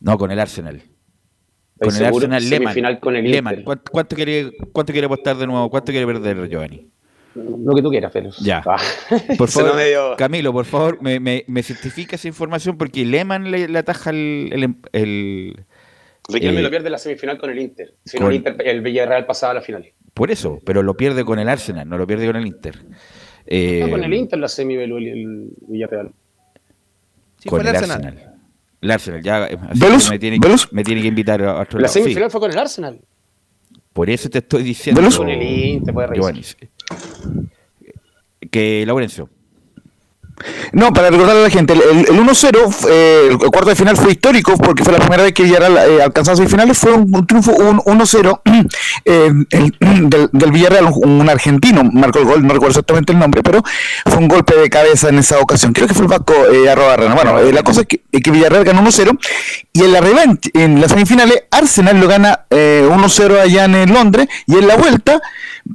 No, 0.00 0.16
con 0.18 0.30
el 0.30 0.38
Arsenal. 0.38 0.76
¿Estás 0.76 1.94
Con 1.94 1.96
el? 1.96 2.14
Arsenal 2.14 2.48
Lehmann. 2.50 2.96
Con 3.00 3.16
el 3.16 3.30
Lehmann. 3.30 3.52
Inter. 3.54 3.64
¿Cuánto, 3.64 3.92
cuánto 3.92 4.16
quiere, 4.16 4.50
¿Cuánto 4.72 4.92
quiere 4.92 5.06
apostar 5.06 5.36
de 5.36 5.46
nuevo? 5.46 5.68
¿Cuánto 5.68 5.92
quiere 5.92 6.06
perder 6.06 6.48
Giovanni? 6.48 6.88
Lo 7.34 7.74
que 7.74 7.82
tú 7.82 7.90
quieras, 7.90 8.10
Felos. 8.14 8.38
Ya. 8.38 8.62
Ah. 8.64 8.80
Por 9.36 9.48
favor, 9.50 9.76
medio- 9.76 10.16
Camilo, 10.16 10.54
por 10.54 10.64
favor, 10.64 11.02
me, 11.02 11.20
me, 11.20 11.44
me 11.48 11.62
certifica 11.62 12.16
esa 12.16 12.28
información 12.28 12.78
porque 12.78 13.04
Lehmann 13.04 13.50
le, 13.50 13.68
le 13.68 13.78
ataja 13.78 14.08
el, 14.08 14.48
el, 14.54 14.74
el- 14.92 15.65
Riquelme 16.28 16.60
eh, 16.60 16.62
lo 16.62 16.70
pierde 16.70 16.86
en 16.88 16.92
la 16.92 16.98
semifinal 16.98 17.38
con 17.38 17.50
el 17.50 17.58
Inter. 17.58 17.94
Si 18.04 18.18
no, 18.18 18.28
el, 18.28 18.36
Inter, 18.36 18.56
el 18.64 18.80
Villarreal 18.80 19.26
pasaba 19.26 19.52
a 19.52 19.54
la 19.54 19.60
final. 19.62 19.86
Por 20.12 20.30
eso, 20.30 20.58
pero 20.64 20.82
lo 20.82 20.96
pierde 20.96 21.24
con 21.24 21.38
el 21.38 21.48
Arsenal, 21.48 21.88
no 21.88 21.98
lo 21.98 22.06
pierde 22.06 22.26
con 22.26 22.36
el 22.36 22.46
Inter. 22.46 22.78
Eh, 23.46 23.80
No, 23.84 23.90
con 23.90 24.02
el 24.02 24.12
Inter 24.12 24.38
la 24.38 24.48
semi 24.48 24.74
el, 24.74 24.90
el 24.92 25.50
Villarreal. 25.68 26.10
Sí, 27.38 27.48
con 27.48 27.60
fue 27.60 27.70
el 27.70 27.76
el 27.76 27.76
Arsenal. 27.76 28.04
Arsenal. 28.06 28.32
El 28.80 28.90
Arsenal, 28.90 29.22
ya 29.22 29.46
eh, 29.46 29.56
me, 30.10 30.18
tiene, 30.18 30.38
¿Velus? 30.40 30.72
me 30.72 30.82
tiene 30.82 31.00
que 31.02 31.08
invitar 31.08 31.42
a 31.42 31.60
otro 31.60 31.78
La 31.78 31.82
lado. 31.84 31.92
Sí, 31.94 32.00
semifinal 32.00 32.30
fue 32.30 32.40
con 32.40 32.50
el 32.50 32.58
Arsenal. 32.58 33.00
por 33.92 34.10
eso 34.10 34.28
te 34.28 34.38
estoy 34.38 34.62
diciendo. 34.62 35.00
¿Velus? 35.00 35.16
Con 35.18 35.28
el 35.28 35.42
Inter, 35.42 35.94
puede 35.94 36.08
revisar. 36.08 36.34
Giovanni, 36.34 36.42
sí. 36.42 36.56
Que 38.50 38.84
Laurencio. 38.86 39.28
No, 40.72 40.92
para 40.92 41.10
recordarle 41.10 41.40
a 41.40 41.44
la 41.44 41.50
gente, 41.50 41.72
el, 41.72 41.82
el- 41.82 41.98
el 42.08 42.20
1-0, 42.26 42.86
eh, 42.88 43.28
el 43.30 43.38
cuarto 43.38 43.70
de 43.70 43.76
final 43.76 43.96
fue 43.96 44.12
histórico 44.12 44.56
porque 44.56 44.84
fue 44.84 44.92
la 44.92 44.98
primera 45.00 45.22
vez 45.22 45.32
que 45.32 45.42
Villarreal 45.44 45.76
eh, 45.78 46.02
alcanzó 46.02 46.34
semifinales. 46.36 46.76
Fue 46.78 46.92
un, 46.92 47.14
un 47.14 47.26
triunfo 47.26 47.52
un 47.52 47.78
1-0 47.78 48.40
eh, 49.04 49.30
el- 49.50 49.74
del, 50.10 50.28
del 50.32 50.52
Villarreal, 50.52 50.86
un, 50.94 51.28
argentino 51.28 51.82
marcó 51.84 52.18
el 52.20 52.24
gol, 52.24 52.42
no 52.46 52.52
recuerdo 52.54 52.70
exactamente 52.70 53.12
el 53.12 53.18
nombre, 53.18 53.42
pero 53.42 53.62
fue 54.06 54.18
un 54.18 54.28
golpe 54.28 54.54
de 54.56 54.68
cabeza 54.70 55.08
en 55.08 55.18
esa 55.18 55.38
ocasión. 55.40 55.72
Creo 55.72 55.88
que 55.88 55.94
fue 55.94 56.04
el 56.04 56.08
Vasco 56.08 56.34
eh, 56.52 56.68
arroba 56.70 56.96
Rana. 56.96 57.14
Bueno, 57.14 57.38
eh, 57.40 57.52
la 57.52 57.62
cosa 57.62 57.82
es 57.82 57.86
que, 57.86 58.00
que 58.20 58.30
Villarreal 58.30 58.64
ganó 58.64 58.82
1-0 58.82 59.18
y 59.72 59.82
en 59.82 59.92
la 59.92 60.00
revancha, 60.00 60.50
en 60.54 60.80
las 60.80 60.90
semifinales, 60.90 61.44
Arsenal 61.50 61.98
lo 62.00 62.08
gana 62.08 62.46
eh, 62.50 62.86
1-0 62.90 63.40
allá 63.40 63.64
en 63.64 63.92
Londres 63.92 64.28
y 64.46 64.54
en 64.54 64.66
la 64.68 64.76
vuelta 64.76 65.20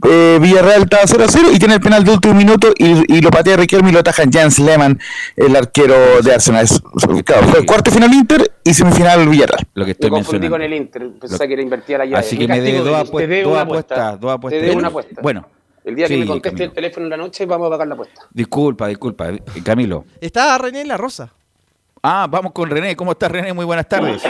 eh, 0.07 0.37
Villarreal 0.41 0.83
está 0.83 1.01
0-0 1.03 1.53
y 1.53 1.59
tiene 1.59 1.75
el 1.75 1.81
penal 1.81 2.03
de 2.03 2.11
último 2.11 2.33
minuto 2.33 2.71
y, 2.77 3.17
y 3.17 3.21
lo 3.21 3.29
patea 3.29 3.57
Riquelme 3.57 3.89
y 3.89 3.93
lo 3.93 3.99
ataja 3.99 4.23
Jens 4.31 4.59
Lehmann, 4.59 4.99
el 5.35 5.55
arquero 5.55 6.21
de 6.21 6.33
Arsenal. 6.33 6.63
Es- 6.65 6.81
claro, 7.25 7.47
fue 7.47 7.65
cuarto 7.65 7.91
final 7.91 8.13
Inter 8.13 8.51
y 8.63 8.73
semifinal 8.73 9.27
Villarreal. 9.27 9.67
Lo 9.73 9.83
que 9.83 9.87
Me 9.87 9.91
estoy 9.91 10.09
confundí 10.09 10.49
mencionando. 10.49 10.55
con 10.55 10.61
el 10.61 10.73
Inter. 10.73 11.09
Pensaba 11.19 11.47
que 11.47 11.53
era 11.53 11.61
invertida 11.61 11.97
la 11.99 12.05
llave. 12.05 12.17
Así 12.19 12.37
que 12.37 12.47
Me 12.47 12.55
me 12.55 12.61
debe 12.61 12.77
dos, 12.79 12.87
te 12.87 12.95
apuestas, 13.07 13.29
debo 13.29 13.49
dos 13.49 13.53
una 13.53 13.61
apuestas, 13.61 13.97
apuesta. 13.99 14.17
dos 14.17 14.31
apuestas. 14.33 14.59
Te 14.61 14.65
debo 14.67 14.79
una 14.79 14.87
apuesta. 14.87 15.21
Bueno, 15.21 15.47
El 15.83 15.95
día 15.95 16.07
que 16.07 16.17
me 16.17 16.25
conteste 16.25 16.49
Camilo. 16.51 16.65
el 16.69 16.73
teléfono 16.75 17.05
en 17.05 17.09
la 17.09 17.17
noche, 17.17 17.45
vamos 17.45 17.67
a 17.67 17.69
pagar 17.71 17.87
la 17.87 17.93
apuesta. 17.95 18.21
Disculpa, 18.31 18.87
disculpa, 18.87 19.27
Camilo. 19.63 20.05
Está 20.21 20.57
René 20.57 20.85
La 20.85 20.97
Rosa. 20.97 21.33
Ah, 22.03 22.27
vamos 22.29 22.51
con 22.53 22.69
René. 22.69 22.95
¿Cómo 22.95 23.11
estás, 23.11 23.31
René? 23.31 23.53
Muy 23.53 23.65
buenas 23.65 23.87
tardes. 23.87 24.23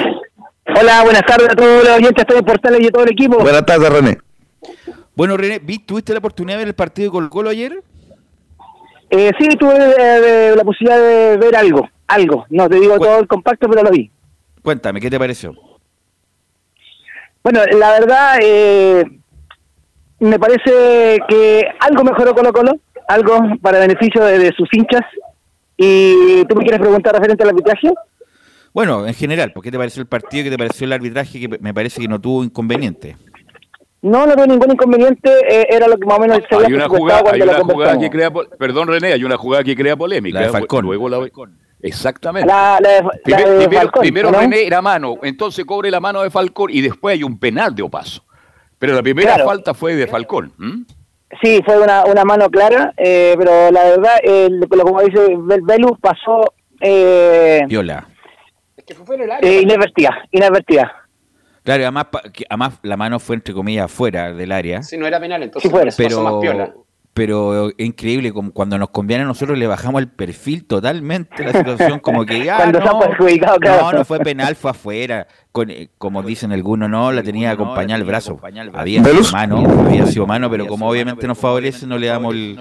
Hola, 0.80 1.04
buenas 1.04 1.24
tardes 1.26 1.50
a 1.50 1.56
todos 1.56 1.84
los 1.84 1.98
oyentes 1.98 2.26
de 2.28 2.44
Portales 2.44 2.82
y 2.82 2.88
a 2.88 2.92
todo 2.92 3.04
el 3.04 3.12
equipo. 3.12 3.38
Buenas 3.40 3.66
tardes, 3.66 3.90
René. 3.90 4.18
Bueno, 5.16 5.38
René, 5.38 5.60
¿vi- 5.60 5.80
¿tuviste 5.80 6.14
la 6.14 6.20
oportunidad 6.20 6.56
de 6.58 6.62
ver 6.64 6.68
el 6.70 6.76
partido 6.76 7.08
de 7.08 7.12
Colo 7.12 7.30
Colo 7.30 7.50
ayer? 7.50 7.84
Eh, 9.10 9.32
sí, 9.40 9.48
tuve 9.58 9.74
eh, 10.00 10.54
la 10.56 10.64
posibilidad 10.64 10.98
de 11.00 11.38
ver 11.38 11.56
algo, 11.56 11.90
algo. 12.08 12.46
No 12.50 12.70
te 12.70 12.80
digo 12.80 12.98
Cu- 12.98 13.04
todo 13.04 13.20
el 13.20 13.28
compacto, 13.28 13.68
pero 13.70 13.84
lo 13.84 13.92
vi. 13.92 14.10
Cuéntame, 14.62 15.02
¿qué 15.02 15.10
te 15.10 15.20
pareció? 15.20 15.54
Bueno, 17.44 17.62
la 17.78 17.92
verdad, 17.92 18.40
eh, 18.42 19.04
me 20.20 20.40
parece 20.40 21.20
que 21.28 21.66
algo 21.80 22.04
mejoró 22.04 22.34
Colo 22.34 22.54
Colo, 22.54 22.72
algo 23.08 23.38
para 23.62 23.80
beneficio 23.80 24.24
de, 24.24 24.38
de 24.40 24.52
sus 24.56 24.70
hinchas. 24.72 25.02
¿Y 25.76 26.46
tú 26.46 26.56
me 26.56 26.62
quieres 26.64 26.80
preguntar 26.80 27.14
referente 27.16 27.44
al 27.44 27.50
arbitraje? 27.50 27.92
Bueno, 28.74 29.06
en 29.08 29.14
general, 29.16 29.52
¿por 29.52 29.64
qué 29.64 29.72
te 29.72 29.78
pareció 29.78 30.02
el 30.02 30.08
partido? 30.08 30.44
¿Qué 30.46 30.52
te 30.52 30.58
pareció 30.58 30.86
el 30.86 30.94
arbitraje? 30.94 31.40
Que 31.40 31.48
me 31.60 31.74
parece 31.74 32.00
que 32.00 32.08
no 32.08 32.22
tuvo 32.22 32.44
inconveniente. 32.44 33.18
No, 34.04 34.26
no 34.26 34.36
veo 34.36 34.48
ningún 34.48 34.72
inconveniente, 34.72 35.30
eh, 35.48 35.68
era 35.70 35.88
lo 35.88 35.96
que 35.98 36.06
más 36.08 36.18
o 36.18 36.22
menos 36.22 36.40
se 36.50 36.56
había 36.56 36.68
Hay 36.68 36.74
una 36.74 36.88
jugada, 36.90 37.20
hay 37.32 37.40
cuando 37.40 37.46
una 37.64 37.74
jugada 37.74 38.00
que 38.00 38.10
crea, 38.10 38.32
perdón 38.32 38.88
René, 38.88 39.14
hay 39.14 39.24
una 39.24 39.38
jugada 39.38 39.64
que 39.64 39.76
crea 39.76 39.96
polémica. 39.96 40.40
La 40.40 40.46
de 40.48 40.52
Falcón. 40.52 40.86
Luego 40.86 41.08
la 41.08 41.28
exactamente. 41.82 42.48
La, 42.48 42.80
la 42.82 42.90
de, 42.90 43.02
la 43.04 43.10
Primer- 43.24 43.48
de 43.50 43.58
primero 43.68 43.82
Falcón, 43.82 44.02
primero 44.02 44.32
¿no? 44.32 44.40
René 44.40 44.66
era 44.66 44.82
mano, 44.82 45.16
entonces 45.22 45.66
cobre 45.66 45.92
la 45.92 46.00
mano 46.00 46.24
de 46.24 46.32
Falcón 46.32 46.72
y 46.72 46.82
después 46.82 47.14
hay 47.14 47.24
un 47.24 47.38
penal 47.40 47.76
de 47.76 47.84
Opaso. 47.84 48.24
Pero 48.80 48.96
la 48.96 49.04
primera 49.04 49.36
Claro. 49.36 49.50
falta 49.50 49.74
fue 49.76 49.94
de 49.96 50.08
Falcón. 50.08 50.52
Sí, 51.42 51.62
fue 51.64 51.80
una, 51.80 52.04
una 52.06 52.26
mano 52.26 52.50
clara, 52.50 52.94
eh, 52.98 53.36
pero 53.38 53.72
la 53.72 53.84
verdad, 53.84 54.16
eh, 54.24 54.50
como 54.68 55.02
dice 55.02 55.20
Bel- 55.38 55.62
Velus, 55.64 56.00
pasó 56.02 56.54
eh, 56.80 57.62
Viola. 57.68 58.08
Es 58.76 58.84
que 58.84 58.96
fue 58.96 59.06
fuera 59.06 59.22
del 59.22 59.32
área. 59.32 59.50
eh, 59.50 59.62
inadvertida, 59.62 60.10
inadvertida. 60.32 60.92
Claro, 61.64 61.84
además, 61.84 62.08
además 62.50 62.74
la 62.84 62.98
mano 62.98 63.20
fue 63.20 63.36
entre 63.36 63.54
comillas 63.54 63.92
fuera 63.92 64.34
del 64.34 64.52
área. 64.52 64.82
Si 64.84 64.98
no 64.98 65.06
era 65.08 65.20
penal, 65.20 65.44
entonces 65.44 65.70
Sí, 65.70 65.72
fuera. 65.72 65.92
pasó 65.92 66.24
más 66.24 66.34
pero 66.34 66.40
piola. 66.42 66.74
pero 67.14 67.70
es 67.70 67.86
increíble 67.86 68.32
como 68.32 68.52
cuando 68.52 68.78
nos 68.80 68.90
conviene 68.90 69.24
a 69.24 69.28
nosotros 69.28 69.58
le 69.58 69.68
bajamos 69.68 70.02
el 70.02 70.08
perfil 70.08 70.66
totalmente 70.66 71.44
la 71.44 71.52
situación 71.52 72.00
como 72.00 72.26
que 72.26 72.50
ah, 72.50 72.56
Cuando 72.58 72.82
se 72.82 72.88
ha 72.88 72.92
no, 72.94 73.00
perjudicado, 73.00 73.58
claro. 73.60 73.84
no 73.92 73.98
no 74.00 74.06
fue 74.06 74.20
penal 74.22 74.56
fue 74.56 74.72
afuera 74.72 75.28
Con- 75.52 75.70
eh, 75.70 75.90
como 75.98 76.24
dicen 76.24 76.54
algunos 76.54 76.90
no 76.90 77.12
la 77.12 77.22
tenía 77.22 77.52
acompañada 77.52 77.96
al 78.00 78.06
brazo 78.06 78.40
había 78.74 79.04
sido 79.04 79.24
mano 79.34 79.58
había 79.88 80.06
sido 80.08 80.26
mano 80.26 80.50
pero 80.50 80.66
como 80.68 80.88
obviamente 80.90 81.28
nos 81.28 81.38
favorece 81.38 81.86
no 81.86 81.98
le 81.98 82.08
damos 82.08 82.34
el, 82.34 82.58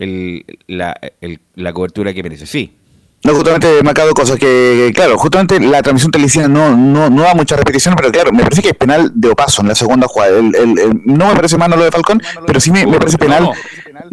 el- 0.00 0.58
la, 0.66 0.96
el- 1.20 1.40
la 1.54 1.72
cobertura 1.74 2.14
que 2.14 2.22
merece 2.22 2.46
sí 2.46 2.78
No, 3.24 3.34
justamente 3.34 3.78
he 3.78 3.82
marcado 3.84 4.12
cosas 4.14 4.36
que, 4.36 4.90
claro, 4.94 5.16
justamente 5.16 5.60
la 5.60 5.80
transmisión 5.80 6.10
televisiva 6.10 6.48
no, 6.48 6.76
no, 6.76 7.08
no 7.08 7.22
da 7.22 7.34
mucha 7.34 7.54
repetición, 7.56 7.94
pero 7.96 8.10
claro, 8.10 8.32
me 8.32 8.42
parece 8.42 8.62
que 8.62 8.70
es 8.70 8.74
penal 8.74 9.12
de 9.14 9.28
Opaso 9.30 9.62
en 9.62 9.68
la 9.68 9.76
segunda 9.76 10.08
jugada. 10.08 10.38
El, 10.38 10.54
el- 10.56 10.78
el- 10.78 11.00
no 11.04 11.28
me 11.28 11.34
parece 11.36 11.56
mano 11.56 11.76
lo 11.76 11.84
de 11.84 11.92
Falcón, 11.92 12.20
pero 12.46 12.58
sí 12.58 12.72
me, 12.72 12.84
me 12.84 12.98
parece 12.98 13.18
penal 13.18 13.48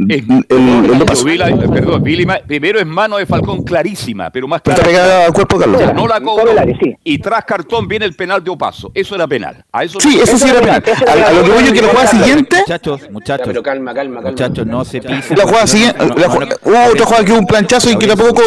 El, 0.08 0.12
Eh, 0.12 0.24
el, 0.50 1.02
Opaso. 1.02 1.26
vi 1.26 1.38
la- 1.38 1.48
perdón, 1.56 2.04
primero 2.04 2.80
es 2.80 2.86
mano 2.86 3.18
de 3.18 3.26
Falcón 3.26 3.64
clarísima, 3.64 4.30
pero 4.30 4.48
más 4.48 4.62
clara. 4.62 4.84
pegada 4.84 5.26
al 5.26 5.34
cuerpo, 5.34 5.58
Carlos. 5.58 5.82
No 5.94 6.08
la 6.08 6.20
cobró. 6.22 6.52
Sí. 6.82 6.96
Y 7.04 7.18
tras 7.20 7.46
cartón 7.46 7.88
viene 7.88 8.06
el 8.06 8.14
penal 8.16 8.44
de 8.44 8.50
Opaso. 8.52 8.92
Eso 8.94 9.16
era 9.16 9.28
penal. 9.28 9.64
A 9.72 9.84
eso 9.84 10.00
Sí, 10.00 10.20
eso 10.22 10.38
sí 10.38 10.50
era 10.50 10.60
penal. 10.62 10.84
A, 11.08 11.12
a 11.30 11.32
lo 11.34 11.44
que 11.44 11.52
voy 11.52 11.64
yo 11.66 11.74
que 11.74 11.82
la 11.82 11.88
jugada 11.90 12.08
siguiente, 12.08 12.58
muchachos 12.60 13.02
Ya, 13.02 13.10
muchachos 13.12 13.48
pero 13.48 13.64
calma, 13.64 13.94
calma, 13.94 14.16
calma. 14.16 14.30
muchachos 14.32 14.66
no 14.66 14.84
se 14.86 15.02
pisen 15.02 15.38
la 15.38 15.44
jugada 15.44 15.68
siguiente, 15.68 15.98
no, 16.00 16.06
no, 16.08 16.16
la 16.16 16.28
no, 16.28 16.34
jugada- 16.34 16.56
no, 16.64 16.72
hubo 16.72 16.92
otra 16.92 17.06
jugada 17.06 17.26
que 17.26 17.32
hubo 17.32 17.40
un 17.40 17.46
planchazo 17.48 17.90
y 17.92 17.96
que 17.98 18.08
tampoco, 18.08 18.42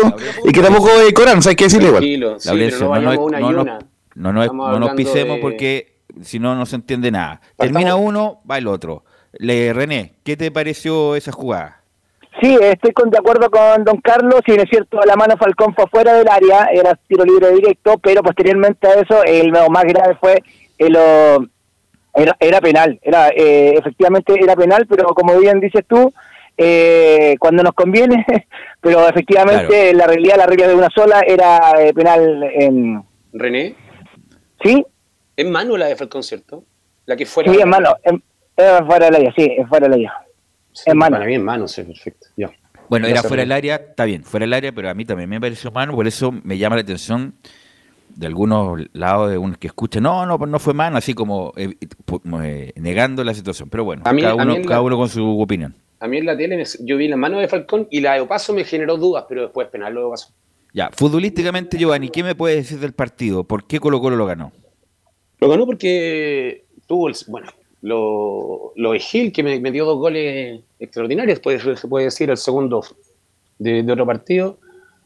y 0.44 0.52
que 0.52 0.60
tampoco 0.60 0.88
eh, 1.06 1.12
Corán, 1.12 1.40
hay 1.46 1.54
que 1.56 1.64
decirle 1.64 1.88
igual. 1.88 2.04
No 4.14 4.32
no, 4.32 4.78
nos- 4.78 4.90
pisemos 4.94 5.38
porque 5.40 6.00
si 6.22 6.38
no, 6.38 6.54
no 6.54 6.66
se 6.66 6.76
entiende 6.76 7.10
nada. 7.10 7.40
Termina 7.56 7.96
uno, 7.96 8.42
va 8.50 8.58
el 8.58 8.66
otro. 8.66 9.04
Le, 9.38 9.72
René, 9.72 10.12
¿qué 10.24 10.36
te 10.36 10.50
pareció 10.50 11.16
esa 11.16 11.32
jugada? 11.32 11.80
Sí, 12.40 12.56
estoy 12.60 12.92
con, 12.92 13.10
de 13.10 13.18
acuerdo 13.18 13.50
con 13.50 13.84
don 13.84 14.00
Carlos, 14.00 14.40
si 14.44 14.52
bien 14.52 14.62
es 14.64 14.70
cierto, 14.70 14.98
la 15.06 15.16
mano 15.16 15.36
Falcón 15.36 15.74
fue 15.74 15.86
fuera 15.88 16.14
del 16.14 16.28
área, 16.28 16.66
era 16.72 16.98
tiro 17.06 17.24
libre 17.24 17.50
directo, 17.52 17.98
pero 17.98 18.22
posteriormente 18.22 18.86
a 18.88 18.94
eso, 18.94 19.22
el 19.24 19.48
lo 19.48 19.68
más 19.68 19.84
grave 19.84 20.16
fue 20.18 20.42
el, 20.78 20.96
oh, 20.96 21.44
era, 22.14 22.36
era 22.40 22.60
penal, 22.60 22.98
era 23.02 23.28
eh, 23.28 23.74
efectivamente 23.76 24.34
era 24.42 24.56
penal, 24.56 24.86
pero 24.88 25.08
como 25.14 25.38
bien 25.38 25.60
dices 25.60 25.84
tú, 25.86 26.12
eh, 26.56 27.36
cuando 27.38 27.62
nos 27.62 27.74
conviene, 27.74 28.24
pero 28.80 29.06
efectivamente 29.08 29.66
Claro. 29.66 29.88
en 29.90 29.96
la 29.98 30.06
realidad 30.06 30.36
la 30.38 30.46
regla 30.46 30.68
de 30.68 30.74
una 30.74 30.88
sola 30.94 31.20
era 31.26 31.58
eh, 31.80 31.92
penal 31.94 32.42
en... 32.54 33.02
René, 33.34 33.74
¿Sí? 34.64 34.84
es 35.36 35.46
mano 35.46 35.76
la 35.76 35.86
de 35.86 35.96
Falcón, 35.96 36.22
¿cierto? 36.22 36.64
La 37.06 37.16
que 37.16 37.24
fuera. 37.26 37.52
Sí, 37.52 37.58
hermano, 37.60 37.94
en- 38.04 38.22
era 38.56 38.84
fuera 38.84 39.06
del 39.06 39.14
área, 39.16 39.32
sí, 39.36 39.50
es 39.58 39.68
fuera 39.68 39.86
del 39.88 39.94
área. 39.94 40.12
Sí, 40.72 40.90
en 40.90 40.96
mano. 40.98 41.16
Para 41.16 41.26
mí 41.26 41.34
en 41.34 41.44
mano, 41.44 41.68
sí, 41.68 41.82
perfecto. 41.82 42.26
Ya. 42.36 42.50
Bueno, 42.88 43.06
era 43.06 43.22
fuera 43.22 43.42
del 43.42 43.52
área, 43.52 43.76
está 43.76 44.04
bien, 44.04 44.24
fuera 44.24 44.44
del 44.44 44.52
área, 44.52 44.72
pero 44.72 44.90
a 44.90 44.94
mí 44.94 45.04
también 45.04 45.28
me 45.30 45.40
pareció 45.40 45.70
mano, 45.70 45.94
por 45.94 46.06
eso 46.06 46.30
me 46.32 46.58
llama 46.58 46.76
la 46.76 46.82
atención 46.82 47.34
de 48.08 48.26
algunos 48.26 48.78
lados 48.92 49.30
de 49.30 49.38
unos 49.38 49.56
que 49.56 49.68
escuchan, 49.68 50.02
no, 50.02 50.26
no, 50.26 50.36
no 50.36 50.58
fue 50.58 50.74
mano, 50.74 50.98
así 50.98 51.14
como 51.14 51.52
eh, 51.56 51.74
eh, 52.42 52.72
negando 52.76 53.24
la 53.24 53.32
situación. 53.32 53.70
Pero 53.70 53.84
bueno, 53.84 54.02
A 54.04 54.12
mí- 54.12 54.20
cada, 54.20 54.32
a 54.34 54.36
uno, 54.36 54.46
mí 54.46 54.56
en 54.56 54.62
la- 54.62 54.68
cada 54.68 54.80
uno 54.82 54.96
con 54.98 55.08
su 55.08 55.40
opinión. 55.40 55.74
A 56.00 56.08
mí 56.08 56.18
en 56.18 56.26
la 56.26 56.36
tele 56.36 56.56
me- 56.56 56.64
yo 56.80 56.96
vi 56.96 57.08
la 57.08 57.16
mano 57.16 57.38
de 57.38 57.48
Falcón 57.48 57.86
y 57.90 58.00
la 58.00 58.14
de 58.14 58.20
Opaso 58.20 58.52
me 58.52 58.64
generó 58.64 58.96
dudas, 58.98 59.24
pero 59.28 59.42
después 59.42 59.68
penal 59.68 59.94
lo 59.94 60.00
de 60.00 60.06
Opaso. 60.08 60.34
Ya, 60.74 60.90
futbolísticamente, 60.92 61.78
Giovanni, 61.78 62.08
¿qué 62.10 62.22
me 62.22 62.34
puedes 62.34 62.56
decir 62.58 62.78
del 62.80 62.92
partido? 62.92 63.44
¿Por 63.44 63.66
qué 63.66 63.78
Colo 63.78 64.00
Colo 64.00 64.16
lo 64.16 64.26
ganó? 64.26 64.52
Lo 65.38 65.48
ganó 65.48 65.64
porque 65.64 66.64
tuvo 66.86 67.08
el, 67.08 67.14
bueno, 67.28 67.48
lo, 67.82 68.72
lo 68.76 68.92
de 68.92 69.00
Gil, 69.00 69.32
que 69.32 69.42
me, 69.42 69.70
dio 69.70 69.84
dos 69.84 69.98
goles 69.98 70.60
extraordinarios, 70.78 71.40
se 71.78 71.88
puede 71.88 72.04
decir, 72.06 72.30
el 72.30 72.36
segundo 72.36 72.84
de, 73.58 73.92
otro 73.92 74.06
partido. 74.06 74.58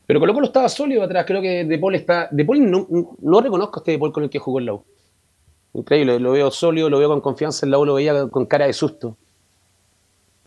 Pero 0.06 0.20
Colo 0.20 0.34
Colo 0.34 0.46
estaba 0.46 0.68
sólido 0.68 1.02
atrás, 1.02 1.24
creo 1.26 1.42
que 1.42 1.64
De 1.64 1.78
Paul 1.78 1.96
está. 1.96 2.28
De 2.30 2.44
Paul 2.44 2.70
no, 2.70 2.86
no 3.20 3.40
reconozco 3.40 3.80
a 3.80 3.80
este 3.80 3.92
De 3.92 3.98
Paul 3.98 4.12
con 4.12 4.22
el 4.22 4.30
que 4.30 4.38
jugó 4.38 4.60
el 4.60 4.66
la 4.66 4.78
Increíble, 5.74 6.20
lo 6.20 6.32
veo 6.32 6.50
sólido, 6.50 6.88
lo 6.88 6.98
veo 6.98 7.08
con 7.08 7.20
confianza, 7.20 7.66
el 7.66 7.72
la 7.72 7.78
lo 7.78 7.94
veía 7.94 8.28
con 8.28 8.46
cara 8.46 8.66
de 8.66 8.72
susto. 8.72 9.16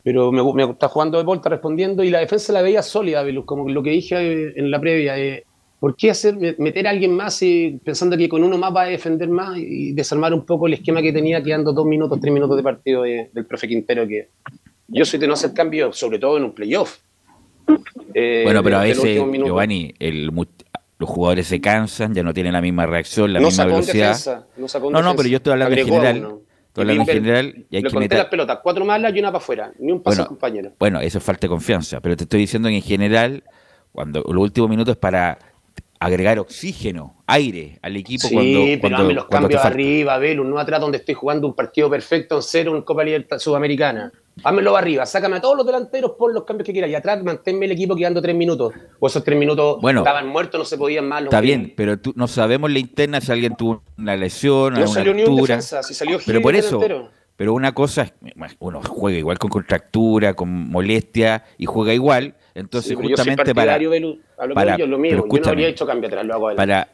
Pero 0.02 0.32
me, 0.32 0.42
me 0.54 0.72
está 0.72 0.88
jugando 0.88 1.18
De 1.18 1.26
Paul, 1.26 1.38
está 1.38 1.50
respondiendo, 1.50 2.04
y 2.04 2.10
la 2.10 2.20
defensa 2.20 2.54
la 2.54 2.62
veía 2.62 2.82
sólida, 2.84 3.24
como 3.46 3.70
lo 3.70 3.84
que 3.84 3.90
dije 3.90 4.58
en 4.58 4.72
la 4.72 4.80
previa. 4.80 5.18
Eh, 5.18 5.46
¿Por 5.80 5.96
qué 5.96 6.12
hacer, 6.12 6.36
meter 6.58 6.88
a 6.88 6.90
alguien 6.90 7.16
más 7.16 7.42
y, 7.42 7.80
pensando 7.84 8.18
que 8.18 8.28
con 8.28 8.44
uno 8.44 8.58
más 8.58 8.76
va 8.76 8.84
a 8.84 8.88
defender 8.88 9.30
más 9.30 9.58
y 9.58 9.94
desarmar 9.94 10.34
un 10.34 10.46
poco 10.46 10.68
el 10.68 10.74
esquema 10.74 11.02
que 11.02 11.14
tenía 11.14 11.42
quedando 11.42 11.72
dos 11.72 11.86
minutos, 11.86 12.20
tres 12.20 12.34
minutos 12.34 12.58
de 12.58 12.64
partido 12.64 13.04
del 13.04 13.46
profe 13.48 13.68
Quintero? 13.68 14.06
Que 14.06 14.28
yo 14.90 15.06
soy 15.06 15.20
de 15.20 15.28
no 15.28 15.34
hacer 15.34 15.54
cambio, 15.54 15.94
sobre 15.94 16.20
todo 16.20 16.38
en 16.38 16.44
un 16.44 16.54
playoff. 16.54 16.98
Eh, 18.14 18.42
bueno, 18.44 18.62
pero 18.64 18.80
a 18.80 18.84
veces, 18.84 19.22
Giovanni, 19.32 19.94
los 20.00 21.10
jugadores 21.10 21.48
se 21.48 21.62
cansan, 21.62 22.14
ya 22.14 22.24
no 22.24 22.34
tienen 22.34 22.54
la 22.54 22.62
misma 22.62 22.86
reacción, 22.86 23.32
la 23.32 23.40
misma 23.40 23.66
velocidad. 23.66 24.46
no, 24.58 25.02
no, 25.02 25.16
pero 25.16 25.30
yo 25.30 25.38
estoy 25.38 25.54
hablando 25.54 25.78
en 25.78 25.86
general. 25.86 26.40
Estoy 26.68 26.82
hablando 26.82 27.02
en 27.02 27.08
general 27.08 27.66
y 27.70 27.78
hay 27.78 27.84
que 27.84 27.98
meter... 27.98 28.18
las 28.18 28.28
pelotas, 28.28 28.60
cuatro 28.62 28.86
malas 28.86 29.16
y 29.16 29.20
una 29.20 29.30
para 29.30 29.38
afuera, 29.38 29.72
ni 29.80 29.92
un 29.92 30.04
paso 30.04 30.28
compañero. 30.28 30.74
Bueno, 30.78 31.00
eso 31.00 31.18
es 31.18 31.24
falta 31.24 31.42
de 31.42 31.50
confianza, 31.50 32.00
pero 32.00 32.16
te 32.16 32.26
estoy 32.26 32.42
diciendo 32.42 32.70
que 32.70 32.76
en 32.76 32.82
general, 32.82 33.44
cuando 33.92 34.22
los 34.22 34.44
últimos 34.44 34.70
minutos 34.70 34.96
para 34.98 35.40
agregar 36.00 36.40
oxígeno, 36.40 37.24
aire 37.28 37.78
al 37.82 37.98
equipo 37.98 38.28
sí, 38.28 38.34
cuando, 38.34 38.60
pero 38.82 38.96
cuando, 38.96 39.14
los 39.14 39.28
cambios 39.28 39.66
arriba, 39.66 40.18
Velus, 40.18 40.48
no 40.48 40.58
atrás 40.58 40.80
donde 40.80 40.98
estoy 40.98 41.14
jugando 41.14 41.46
un 41.46 41.54
partido 41.54 41.90
perfecto 41.90 42.38
en 42.38 42.42
cero 42.42 42.76
en 42.76 42.84
Copa 42.84 43.04
Libertad 43.04 43.38
Sudamericana. 43.38 44.12
Hámelo 44.42 44.78
arriba, 44.78 45.06
sácame 45.06 45.36
a 45.36 45.42
todos 45.42 45.58
los 45.58 45.66
delanteros 45.66 46.12
por 46.18 46.34
los 46.34 46.46
cambios 46.46 46.66
que 46.66 46.72
quieras 46.72 46.90
y 46.90 46.96
atrás 46.96 47.22
manténme 47.22 47.66
el 47.66 47.74
equipo 47.74 47.94
quedando 47.98 48.22
tres 48.22 48.34
minutos. 48.34 48.74
O 48.98 49.08
esos 49.08 49.22
tres 49.26 49.38
minutos 49.38 49.78
estaban 49.84 50.28
muertos, 50.28 50.58
no 50.58 50.64
se 50.64 50.78
podían 50.78 51.06
más. 51.06 51.24
Está 51.24 51.42
bien, 51.42 51.74
pero 51.76 52.00
tú, 52.00 52.14
no 52.16 52.30
sabemos 52.30 52.72
la 52.72 52.80
interna 52.80 53.20
si 53.20 53.34
alguien 53.34 53.56
tuvo 53.58 53.84
una 53.98 54.16
lesión, 54.16 54.76
no 54.76 54.88
salió 54.88 55.14
ni 55.14 55.24
un 55.24 55.36
defensa, 55.36 55.84
si 55.84 55.94
salió 55.94 56.20
Pero 56.26 56.42
por 56.42 56.56
eso, 56.56 56.80
pero 57.36 57.54
una 57.54 57.74
cosa 57.74 58.04
es, 58.04 58.14
uno 58.60 58.82
juega 58.82 59.18
igual 59.18 59.38
con 59.38 59.50
contractura, 59.50 60.34
con 60.34 60.50
molestia 60.70 61.46
y 61.58 61.66
juega 61.66 61.94
igual, 61.94 62.36
entonces 62.60 62.96
justamente 62.96 63.56
para, 63.56 63.80
para 64.54 64.78
lo 64.78 64.98
mío, 64.98 65.26
yo 65.30 65.40
no 65.42 65.50
habría 65.50 65.68
hecho 65.68 65.86
cambio 65.86 66.08
atrás, 66.08 66.26
lo 66.26 66.34
hago 66.34 66.56
Para, 66.56 66.90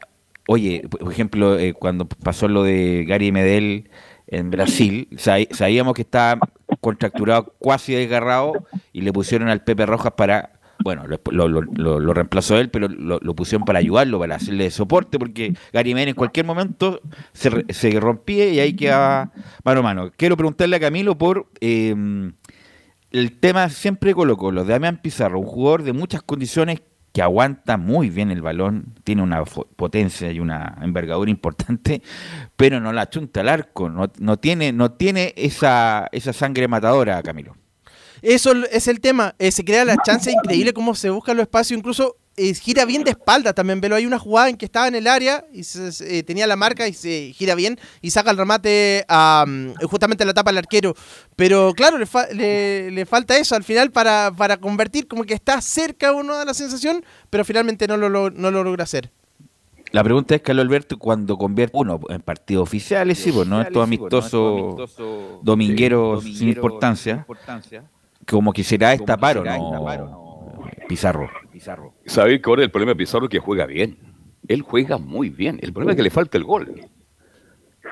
oye, 0.46 0.86
por 0.88 1.12
ejemplo, 1.12 1.58
eh, 1.58 1.72
cuando 1.72 2.06
pasó 2.06 2.48
lo 2.48 2.62
de 2.62 3.04
Gary 3.06 3.32
Medel 3.32 3.90
en 4.28 4.50
Brasil, 4.50 5.08
sabíamos 5.16 5.94
que 5.94 6.02
estaba 6.02 6.40
contracturado, 6.80 7.54
cuasi 7.58 7.94
desgarrado, 7.94 8.52
y 8.92 9.02
le 9.02 9.12
pusieron 9.12 9.48
al 9.48 9.62
Pepe 9.62 9.86
Rojas 9.86 10.12
para 10.16 10.52
bueno, 10.84 11.04
lo, 11.06 11.48
lo, 11.48 12.12
reemplazó 12.12 12.58
él, 12.58 12.68
pero 12.70 12.86
lo, 12.86 13.18
pusieron 13.34 13.64
para 13.64 13.78
ayudarlo, 13.78 14.18
para 14.18 14.36
hacerle 14.36 14.70
soporte, 14.70 15.18
porque 15.18 15.54
Gary 15.72 15.94
Medel 15.94 16.10
en 16.10 16.14
cualquier 16.14 16.46
momento 16.46 17.00
se, 17.32 17.64
se 17.70 17.98
rompía 17.98 18.48
y 18.50 18.60
ahí 18.60 18.74
quedaba 18.74 19.32
mano 19.64 19.80
a 19.80 19.82
mano. 19.82 20.12
Quiero 20.16 20.36
preguntarle 20.36 20.76
a 20.76 20.80
Camilo 20.80 21.16
por 21.16 21.48
eh, 21.60 21.94
el 23.18 23.38
tema 23.38 23.68
siempre 23.70 24.14
Colo 24.14 24.36
Colo, 24.36 24.64
de 24.64 24.72
Damián 24.72 25.00
Pizarro, 25.02 25.40
un 25.40 25.46
jugador 25.46 25.82
de 25.82 25.92
muchas 25.92 26.22
condiciones 26.22 26.82
que 27.12 27.22
aguanta 27.22 27.78
muy 27.78 28.10
bien 28.10 28.30
el 28.30 28.42
balón, 28.42 28.94
tiene 29.02 29.22
una 29.22 29.42
potencia 29.44 30.30
y 30.30 30.38
una 30.38 30.76
envergadura 30.82 31.30
importante, 31.30 32.02
pero 32.56 32.78
no 32.78 32.92
la 32.92 33.08
chunta 33.08 33.40
al 33.40 33.48
arco, 33.48 33.88
no, 33.88 34.10
no 34.18 34.38
tiene, 34.38 34.72
no 34.72 34.92
tiene 34.92 35.32
esa, 35.36 36.08
esa 36.12 36.34
sangre 36.34 36.68
matadora, 36.68 37.22
Camilo. 37.22 37.56
Eso 38.20 38.52
es 38.70 38.86
el 38.88 39.00
tema, 39.00 39.34
eh, 39.38 39.50
se 39.50 39.64
crea 39.64 39.84
la 39.84 39.96
chance 40.04 40.30
increíble 40.30 40.72
cómo 40.72 40.94
se 40.94 41.10
busca 41.10 41.32
los 41.32 41.42
espacios, 41.42 41.78
incluso 41.78 42.16
eh, 42.38 42.54
gira 42.54 42.84
bien 42.84 43.02
de 43.02 43.12
espalda 43.12 43.54
también, 43.54 43.80
pero 43.80 43.96
hay 43.96 44.04
una 44.04 44.18
jugada 44.18 44.50
en 44.50 44.56
que 44.56 44.66
estaba 44.66 44.88
en 44.88 44.94
el 44.94 45.06
área 45.06 45.44
y 45.52 45.62
eh, 45.62 46.22
tenía 46.22 46.46
la 46.46 46.56
marca 46.56 46.86
y 46.86 46.92
se 46.92 47.32
gira 47.34 47.54
bien 47.54 47.78
y 48.02 48.10
saca 48.10 48.30
el 48.30 48.36
remate 48.36 49.06
a, 49.08 49.46
justamente 49.84 50.24
la 50.24 50.34
tapa 50.34 50.50
al 50.50 50.58
arquero. 50.58 50.94
Pero 51.34 51.72
claro, 51.74 51.98
le, 51.98 52.90
le, 52.90 53.06
falta 53.06 53.38
eso 53.38 53.54
al 53.56 53.64
final 53.64 53.90
para, 53.90 54.30
para, 54.36 54.58
convertir, 54.58 55.08
como 55.08 55.24
que 55.24 55.32
está 55.34 55.62
cerca 55.62 56.12
uno 56.12 56.36
de 56.36 56.44
la 56.44 56.52
sensación, 56.52 57.04
pero 57.30 57.42
finalmente 57.44 57.88
no 57.88 57.96
lo, 57.96 58.30
no 58.30 58.50
lo 58.50 58.64
logra 58.64 58.84
hacer. 58.84 59.10
La 59.92 60.04
pregunta 60.04 60.34
es, 60.34 60.42
Carlos 60.42 60.64
Alberto, 60.64 60.98
cuando 60.98 61.38
convierte 61.38 61.76
uno 61.78 62.00
en 62.10 62.20
partidos 62.20 62.64
oficiales, 62.64 63.18
sí, 63.18 63.32
pues 63.32 63.48
no 63.48 63.62
estos 63.62 63.82
amistosos 63.82 64.94
domingueros 65.42 66.24
sin 66.24 66.48
importancia, 66.48 67.24
como 68.26 68.52
quisiera 68.52 68.90
destapar 68.90 69.38
o 69.38 69.44
no. 69.44 70.25
Pizarro. 70.88 71.30
Pizarro. 71.52 71.94
¿Sabéis 72.06 72.40
cuál 72.42 72.60
es 72.60 72.64
el 72.64 72.70
problema 72.70 72.92
de 72.92 72.96
Pizarro? 72.96 73.28
Que 73.28 73.38
juega 73.38 73.66
bien. 73.66 73.98
Él 74.48 74.62
juega 74.62 74.98
muy 74.98 75.28
bien. 75.28 75.58
El 75.62 75.72
problema 75.72 75.92
es 75.92 75.96
que 75.96 76.02
le 76.02 76.10
falta 76.10 76.38
el 76.38 76.44
gol. 76.44 76.88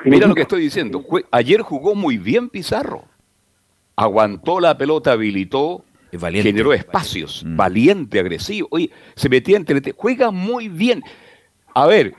Mira 0.04 0.26
lo 0.26 0.35
que 0.35 0.42
estoy 0.42 0.62
diciendo. 0.62 1.04
Ayer 1.30 1.62
jugó 1.62 1.94
muy 1.94 2.18
bien 2.18 2.48
Pizarro. 2.48 3.04
Aguantó 3.96 4.61
la 4.61 4.76
pelota, 4.76 5.12
habilitó, 5.12 5.85
generó 6.20 6.72
espacios. 6.72 7.44
Mm. 7.44 7.57
Valiente, 7.57 8.20
agresivo. 8.20 8.68
Oye, 8.70 8.90
se 9.14 9.28
metía 9.28 9.57
entre. 9.57 9.92
Juega 9.92 10.30
muy 10.30 10.68
bien. 10.68 11.02
A 11.74 11.87
ver, 11.87 12.14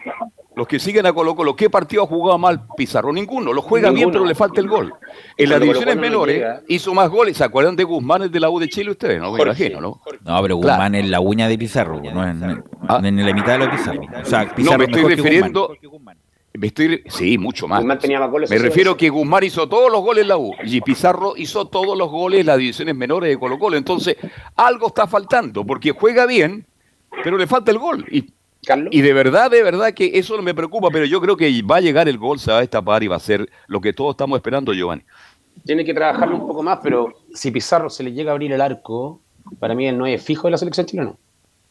los 0.56 0.68
que 0.68 0.80
siguen 0.80 1.06
a 1.06 1.14
Colo 1.14 1.36
Colo, 1.36 1.56
¿qué 1.56 1.70
partido 1.70 2.04
ha 2.04 2.08
jugado 2.08 2.38
mal 2.38 2.62
Pizarro? 2.78 3.12
Ninguno. 3.12 3.52
Lo 3.52 3.62
juega 3.62 3.92
bien, 3.92 4.10
pero 4.12 4.26
le 4.26 4.36
falta 4.36 4.62
el 4.62 4.68
gol. 4.68 4.94
En 5.38 5.50
las 5.50 5.60
divisiones 5.60 5.98
menores 5.98 6.44
hizo 6.68 6.94
más 6.94 7.10
goles. 7.10 7.38
¿Se 7.38 7.44
acuerdan 7.44 7.76
de 7.76 7.84
Guzmán, 7.84 8.24
el 8.24 8.32
de 8.32 8.40
la 8.40 8.50
U 8.50 8.60
de 8.60 8.70
Chile, 8.70 8.92
ustedes? 8.92 9.20
No 9.20 9.34
me 9.34 9.42
imagino, 9.42 9.82
¿no? 9.82 10.02
No, 10.24 10.42
pero 10.42 10.56
Guzmán 10.56 10.96
es 10.96 11.10
la 11.10 11.20
uña 11.20 11.48
de 11.48 11.58
Pizarro, 11.58 12.02
no 12.02 12.28
en, 12.28 12.64
ah. 12.88 13.02
en 13.04 13.26
la 13.26 13.34
mitad 13.34 13.60
de 13.60 13.66
la 13.66 13.72
Pizarro. 13.72 14.02
O 14.02 14.26
sea, 14.26 14.56
Pizarro 14.56 14.78
no, 14.78 14.86
me 14.86 14.86
estoy 14.86 15.16
refiriendo. 15.16 15.76
Me 16.58 16.68
estoy, 16.68 17.04
sí, 17.10 17.38
mucho 17.38 17.68
más. 17.68 17.80
Guzmán 17.80 18.00
tenía 18.00 18.18
más 18.18 18.32
goles 18.32 18.50
me 18.50 18.58
refiero 18.58 18.96
que 18.96 19.10
Guzmán 19.10 19.44
hizo 19.44 19.68
todos 19.68 19.92
los 19.92 20.02
goles 20.02 20.22
en 20.22 20.30
la 20.30 20.38
U 20.38 20.54
y 20.64 20.80
Pizarro 20.80 21.34
hizo 21.36 21.68
todos 21.68 21.98
los 21.98 22.10
goles 22.10 22.40
en 22.40 22.46
las 22.46 22.58
divisiones 22.58 22.96
menores 22.96 23.30
de 23.30 23.38
Colo 23.38 23.60
Colo. 23.60 23.76
Entonces, 23.76 24.16
algo 24.56 24.88
está 24.88 25.06
faltando, 25.06 25.66
porque 25.66 25.92
juega 25.92 26.26
bien, 26.26 26.66
pero 27.26 27.38
le 27.38 27.46
falta 27.46 27.72
el 27.72 27.78
gol. 27.78 28.06
Y 28.10 28.26
y 28.92 29.02
de 29.02 29.14
verdad, 29.14 29.52
de 29.52 29.64
verdad 29.64 29.94
que 29.94 30.12
eso 30.14 30.36
no 30.36 30.44
me 30.44 30.54
preocupa, 30.54 30.90
pero 30.92 31.06
yo 31.06 31.22
creo 31.22 31.38
que 31.38 31.62
va 31.62 31.78
a 31.78 31.82
llegar 31.82 32.08
el 32.08 32.18
gol, 32.18 32.40
se 32.40 32.52
va 32.52 32.58
a 32.58 32.62
destapar 32.62 33.04
y 33.04 33.08
va 33.08 33.16
a 33.16 33.20
ser 33.20 33.50
lo 33.68 33.82
que 33.82 33.94
todos 33.94 34.12
estamos 34.12 34.38
esperando, 34.38 34.74
Giovanni. 34.74 35.04
Tiene 35.66 35.86
que 35.86 35.94
trabajarlo 35.94 36.36
un 36.36 36.48
poco 36.48 36.64
más, 36.64 36.80
pero 36.84 37.14
si 37.34 37.52
Pizarro 37.52 37.90
se 37.90 38.04
le 38.04 38.12
llega 38.12 38.32
a 38.32 38.34
abrir 38.34 38.52
el 38.52 38.62
arco, 38.62 39.22
para 39.60 39.76
mí 39.76 39.92
no 39.92 40.06
es 40.06 40.22
fijo 40.24 40.48
de 40.48 40.52
la 40.52 40.58
selección 40.58 40.86
chilena. 40.86 41.14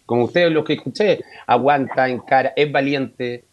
Como 0.07 0.25
ustedes 0.25 0.53
los 0.53 0.65
que 0.65 0.75
escuché, 0.75 1.21
aguanta, 1.47 2.09
encara, 2.09 2.53
es 2.57 2.71
valiente, 2.71 3.45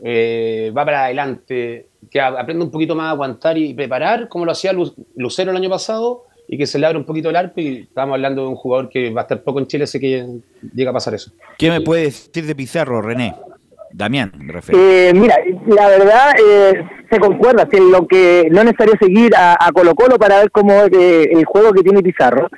eh, 0.00 0.72
va 0.76 0.84
para 0.84 1.04
adelante, 1.04 1.88
que 2.10 2.20
aprende 2.20 2.64
un 2.64 2.70
poquito 2.70 2.94
más 2.94 3.06
a 3.06 3.10
aguantar 3.10 3.56
y 3.58 3.74
preparar, 3.74 4.28
como 4.28 4.44
lo 4.44 4.52
hacía 4.52 4.72
Lucero 5.16 5.50
el 5.50 5.56
año 5.56 5.70
pasado, 5.70 6.24
y 6.46 6.58
que 6.58 6.66
se 6.66 6.78
le 6.78 6.86
abre 6.86 6.98
un 6.98 7.04
poquito 7.04 7.30
el 7.30 7.36
arco 7.36 7.60
y 7.60 7.82
estamos 7.88 8.14
hablando 8.14 8.42
de 8.42 8.48
un 8.48 8.56
jugador 8.56 8.88
que 8.88 9.10
va 9.10 9.22
a 9.22 9.24
estar 9.24 9.42
poco 9.42 9.58
en 9.58 9.66
Chile, 9.66 9.86
sé 9.86 9.98
que 9.98 10.26
llega 10.74 10.90
a 10.90 10.94
pasar 10.94 11.14
eso. 11.14 11.32
¿Qué 11.58 11.70
me 11.70 11.80
puede 11.80 12.04
decir 12.04 12.44
de 12.46 12.54
Pizarro, 12.54 13.00
René? 13.00 13.34
Damián, 13.92 14.32
me 14.36 14.52
refiero. 14.52 14.80
Eh, 14.80 15.12
mira, 15.14 15.36
la 15.66 15.88
verdad 15.88 16.32
eh, 16.44 16.84
se 17.08 17.20
concuerda, 17.20 17.68
que 17.68 17.80
lo 17.80 18.08
que 18.08 18.48
no 18.50 18.58
es 18.58 18.64
necesario 18.64 18.94
seguir 19.00 19.30
a, 19.36 19.56
Colo 19.72 19.94
Colo 19.94 20.18
para 20.18 20.40
ver 20.40 20.50
cómo 20.50 20.72
eh, 20.72 21.28
el 21.30 21.44
juego 21.44 21.72
que 21.72 21.82
tiene 21.82 22.02
Pizarro, 22.02 22.48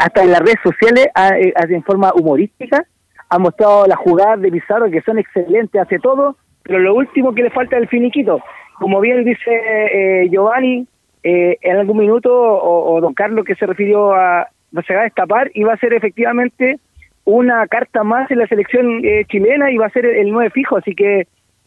hasta 0.00 0.22
en 0.22 0.30
las 0.32 0.40
redes 0.40 0.58
sociales, 0.62 1.08
en 1.16 1.82
forma 1.84 2.12
humorística, 2.14 2.84
ha 3.28 3.38
mostrado 3.38 3.86
las 3.86 3.98
jugadas 3.98 4.40
de 4.40 4.50
Pizarro 4.50 4.90
que 4.90 5.00
son 5.02 5.18
excelentes, 5.18 5.80
hace 5.80 5.98
todo, 5.98 6.36
pero 6.64 6.80
lo 6.80 6.94
último 6.94 7.32
que 7.34 7.44
le 7.44 7.50
falta 7.50 7.76
es 7.76 7.82
el 7.82 7.88
finiquito. 7.88 8.40
Como 8.78 9.00
bien 9.00 9.24
dice 9.24 10.28
Giovanni, 10.28 10.86
eh, 11.22 11.58
en 11.60 11.76
algún 11.76 11.98
minuto, 11.98 12.32
o, 12.32 13.00
don 13.00 13.14
Carlos 13.14 13.44
que 13.44 13.54
se 13.54 13.66
refirió 13.66 14.14
a, 14.14 14.48
se 14.86 14.94
va 14.94 15.00
a 15.00 15.04
destapar 15.04 15.50
y 15.54 15.62
va 15.62 15.74
a 15.74 15.78
ser 15.78 15.92
efectivamente 15.92 16.78
una 17.24 17.66
carta 17.68 18.02
más 18.02 18.30
en 18.30 18.38
la 18.38 18.46
selección 18.46 19.04
eh, 19.04 19.24
chilena 19.28 19.70
y 19.70 19.76
va 19.76 19.86
a 19.86 19.90
ser 19.90 20.06
el, 20.06 20.30
nueve 20.30 20.50
fijo, 20.50 20.76
así 20.76 20.94
que 20.94 21.26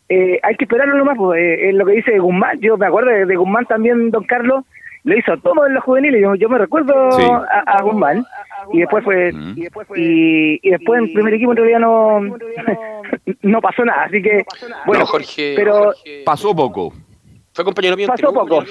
eh, 0.10 0.40
hay 0.44 0.56
que 0.56 0.66
esperarlo 0.66 0.98
nomás, 0.98 1.18
pues, 1.18 1.42
eh, 1.42 1.72
lo 1.74 1.86
que 1.86 1.94
dice 1.94 2.20
Guzmán, 2.20 2.60
yo 2.60 2.78
me 2.78 2.88
acuerdo 2.88 3.10
de, 3.12 3.36
Guzmán 3.36 3.66
también, 3.66 4.12
don 4.12 4.26
Carlos, 4.26 4.66
lo 5.04 5.18
hizo 5.18 5.38
todo 5.38 5.66
en 5.66 5.74
los 5.74 5.84
juveniles, 5.84 6.22
yo, 6.40 6.50
me 6.50 6.58
recuerdo 6.58 6.94
a, 6.94 7.82
Guzmán, 7.82 8.26
y 8.74 8.80
después 8.80 9.04
fue, 9.04 9.32
y, 9.56 9.62
después 9.62 9.88
y, 9.96 10.70
después 10.70 11.00
en 11.00 11.14
primer 11.14 11.34
equipo 11.36 11.52
en 11.52 11.58
realidad 11.58 11.80
no, 11.80 12.20
no 13.44 13.62
pasó 13.62 13.86
nada, 13.86 14.04
así 14.04 14.22
que, 14.22 14.44
bueno, 14.86 15.06
Jorge, 15.06 15.54
pero 15.56 15.92
pasó 16.26 16.56
poco. 16.56 16.92
Fue 17.54 17.64
compañero 17.64 17.96
mío. 17.96 18.08
Pasó 18.08 18.34
poco. 18.34 18.66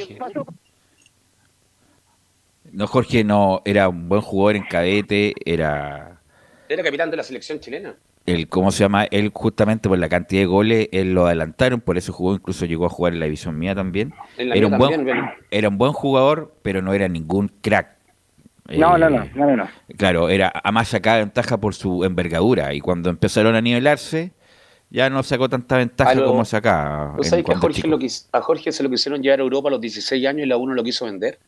No, 2.75 2.89
Jorge 2.89 3.23
no 3.23 3.63
era 3.65 3.89
un 3.89 4.09
buen 4.09 4.21
jugador 4.21 4.57
en 4.57 4.65
cadete, 4.65 5.33
era... 5.45 6.21
Era 6.69 6.83
capitán 6.83 7.09
de 7.11 7.17
la 7.17 7.23
selección 7.23 7.61
chilena. 7.61 7.95
el 8.27 8.49
cómo 8.49 8.73
se 8.73 8.81
llama 8.81 9.05
él 9.05 9.31
justamente 9.33 9.89
por 9.89 9.99
la 9.99 10.09
cantidad 10.09 10.43
de 10.43 10.47
goles 10.47 10.89
él 10.93 11.13
lo 11.13 11.27
adelantaron 11.27 11.83
por 11.83 11.99
eso 11.99 12.13
jugó 12.13 12.35
incluso 12.35 12.65
llegó 12.65 12.87
a 12.87 12.89
jugar 12.89 13.13
en 13.13 13.21
la 13.21 13.27
división 13.27 13.59
mía 13.59 13.75
también 13.75 14.15
era 14.39 14.67
un 14.67 14.79
buen 14.79 15.07
era 15.51 15.69
un 15.69 15.77
buen 15.77 15.93
jugador 15.93 16.55
pero 16.63 16.81
no 16.81 16.95
era 16.95 17.07
ningún 17.07 17.49
crack 17.61 17.95
no, 18.67 18.97
no, 18.97 19.11
no, 19.11 19.27
no, 19.35 19.57
no, 19.57 19.69
Claro, 19.99 20.31
era 20.31 20.51
a 20.65 20.73
más 20.73 20.89
sacaba 20.89 21.19
ventaja 21.19 21.59
por 21.59 21.75
su 21.75 22.03
envergadura 22.03 22.73
y 22.73 22.81
cuando 22.81 23.11
empezaron 23.11 23.55
a 23.55 23.61
nivelarse 23.61 24.33
ya 24.89 25.11
no 25.11 25.23
sacó 25.23 25.49
tanta 25.49 25.77
ventaja 25.77 26.25
como 26.25 26.45
sacaba. 26.45 27.15
¿No 27.17 27.23
sabes 27.25 27.45
que 27.45 27.53
a 27.53 27.59
Jorge, 27.59 27.87
lo 27.87 27.99
a 28.33 28.41
Jorge 28.41 28.73
se 28.73 28.83
lo 28.83 28.89
quisieron 28.89 29.23
llevar 29.23 29.41
a 29.41 29.43
Europa 29.43 29.69
a 29.69 29.73
los 29.73 29.81
16 29.81 30.27
años 30.27 30.47
y 30.47 30.49
la 30.49 30.57
uno 30.57 30.73
lo 30.73 30.83
quiso 30.83 31.05
vender? 31.05 31.39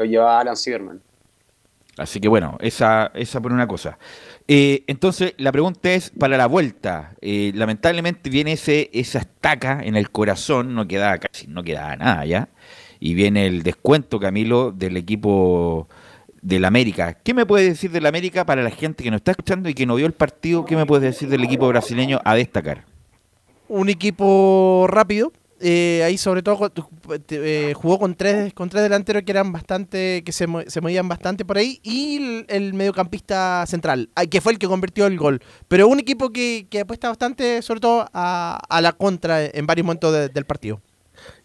Lo 0.00 0.06
llevaba 0.06 0.40
Alan 0.40 0.56
Sieberman. 0.56 1.02
Así 1.98 2.20
que 2.20 2.28
bueno, 2.28 2.56
esa, 2.62 3.10
esa 3.12 3.38
por 3.42 3.52
una 3.52 3.66
cosa. 3.66 3.98
Eh, 4.48 4.82
entonces, 4.86 5.34
la 5.36 5.52
pregunta 5.52 5.92
es 5.92 6.08
para 6.08 6.38
la 6.38 6.46
vuelta. 6.46 7.12
Eh, 7.20 7.52
lamentablemente 7.54 8.30
viene 8.30 8.52
ese, 8.52 8.88
esa 8.94 9.18
estaca 9.18 9.80
en 9.82 9.96
el 9.96 10.10
corazón, 10.10 10.74
no 10.74 10.88
queda 10.88 11.18
casi, 11.18 11.48
no 11.48 11.62
queda 11.62 11.94
nada 11.96 12.24
ya. 12.24 12.48
Y 12.98 13.12
viene 13.12 13.46
el 13.46 13.62
descuento, 13.62 14.18
Camilo, 14.18 14.72
del 14.72 14.96
equipo 14.96 15.86
del 16.40 16.64
América. 16.64 17.12
¿Qué 17.12 17.34
me 17.34 17.44
puede 17.44 17.66
decir 17.68 17.90
del 17.90 18.06
América 18.06 18.46
para 18.46 18.62
la 18.62 18.70
gente 18.70 19.04
que 19.04 19.10
nos 19.10 19.18
está 19.18 19.32
escuchando 19.32 19.68
y 19.68 19.74
que 19.74 19.84
no 19.84 19.96
vio 19.96 20.06
el 20.06 20.14
partido? 20.14 20.64
¿Qué 20.64 20.76
me 20.76 20.86
puede 20.86 21.08
decir 21.08 21.28
del 21.28 21.44
equipo 21.44 21.68
brasileño 21.68 22.22
a 22.24 22.34
destacar? 22.36 22.86
Un 23.68 23.90
equipo 23.90 24.86
rápido. 24.88 25.30
Eh, 25.60 26.02
ahí 26.04 26.16
sobre 26.16 26.42
todo 26.42 26.72
eh, 27.28 27.74
jugó 27.76 27.98
con 27.98 28.14
tres 28.14 28.54
con 28.54 28.70
tres 28.70 28.82
delanteros 28.82 29.24
que 29.24 29.32
eran 29.32 29.52
bastante 29.52 30.22
que 30.24 30.32
se, 30.32 30.46
se 30.68 30.80
movían 30.80 31.06
bastante 31.06 31.44
por 31.44 31.58
ahí 31.58 31.80
y 31.82 32.44
el, 32.48 32.72
mediocampista 32.72 33.66
central 33.66 34.08
que 34.30 34.40
fue 34.40 34.52
el 34.52 34.58
que 34.58 34.66
convirtió 34.66 35.06
el 35.06 35.18
gol. 35.18 35.42
Pero 35.68 35.86
un 35.88 36.00
equipo 36.00 36.30
que, 36.30 36.66
apuesta 36.80 37.08
bastante 37.08 37.60
sobre 37.60 37.80
todo 37.80 38.08
a, 38.14 38.80
la 38.80 38.92
contra 38.92 39.44
en 39.44 39.66
varios 39.66 39.84
momentos 39.84 40.32
del 40.32 40.46
partido 40.46 40.80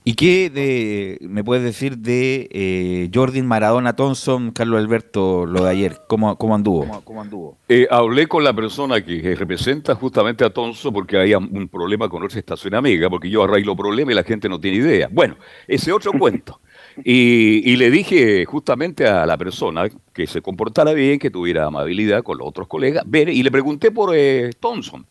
¿Y 0.08 0.14
qué 0.14 0.52
de, 0.52 1.18
me 1.28 1.44
puedes 1.44 1.64
decir 1.64 1.98
de 1.98 2.48
eh, 2.52 3.10
Jordan 3.12 3.48
Maradona 3.48 3.96
Thompson, 3.96 4.52
Carlos 4.52 4.80
Alberto, 4.80 5.48
lo 5.48 5.64
de 5.64 5.72
ayer? 5.72 6.02
¿Cómo, 6.08 6.38
cómo 6.38 6.54
anduvo? 6.54 7.02
¿Cómo, 7.04 7.24
anduvo? 7.24 7.58
Eh, 7.68 7.88
hablé 7.90 8.28
con 8.28 8.44
la 8.44 8.54
persona 8.54 9.04
que 9.04 9.36
representa 9.36 9.96
justamente 9.96 10.46
a 10.46 10.52
Thompson 10.52 10.94
porque 10.94 11.18
hay 11.18 11.34
un 11.34 11.68
problema 11.70 12.08
con 12.08 12.20
nuestra 12.20 12.40
estación 12.40 12.76
amiga, 12.76 13.10
porque 13.10 13.32
yo 13.32 13.46
arreglo 13.46 13.76
problemas 13.76 14.12
y 14.12 14.16
la 14.16 14.24
gente 14.24 14.48
no 14.48 14.60
tiene 14.60 14.78
idea. 14.78 15.10
Bueno, 15.12 15.38
ese 15.68 15.92
otro 15.92 16.12
cuento. 16.20 16.62
Y, 17.04 17.76
le 17.76 17.90
dije 17.90 18.46
justamente 18.46 19.08
a 19.08 19.26
la 19.26 19.40
persona 19.40 19.90
que 20.14 20.28
se 20.28 20.40
comportara 20.40 20.94
bien, 20.94 21.18
que 21.18 21.32
tuviera 21.32 21.66
amabilidad 21.66 22.22
con 22.22 22.38
los 22.38 22.48
otros 22.48 22.68
colegas, 22.68 23.04
ver, 23.08 23.28
y 23.28 23.42
le 23.42 23.50
pregunté 23.50 23.90
por 23.90 24.16
eh, 24.16 24.52
Thompson. 24.60 25.04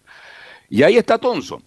Y 0.71 0.85
ahí 0.85 0.97
está 0.97 1.19
Thompson 1.19 1.65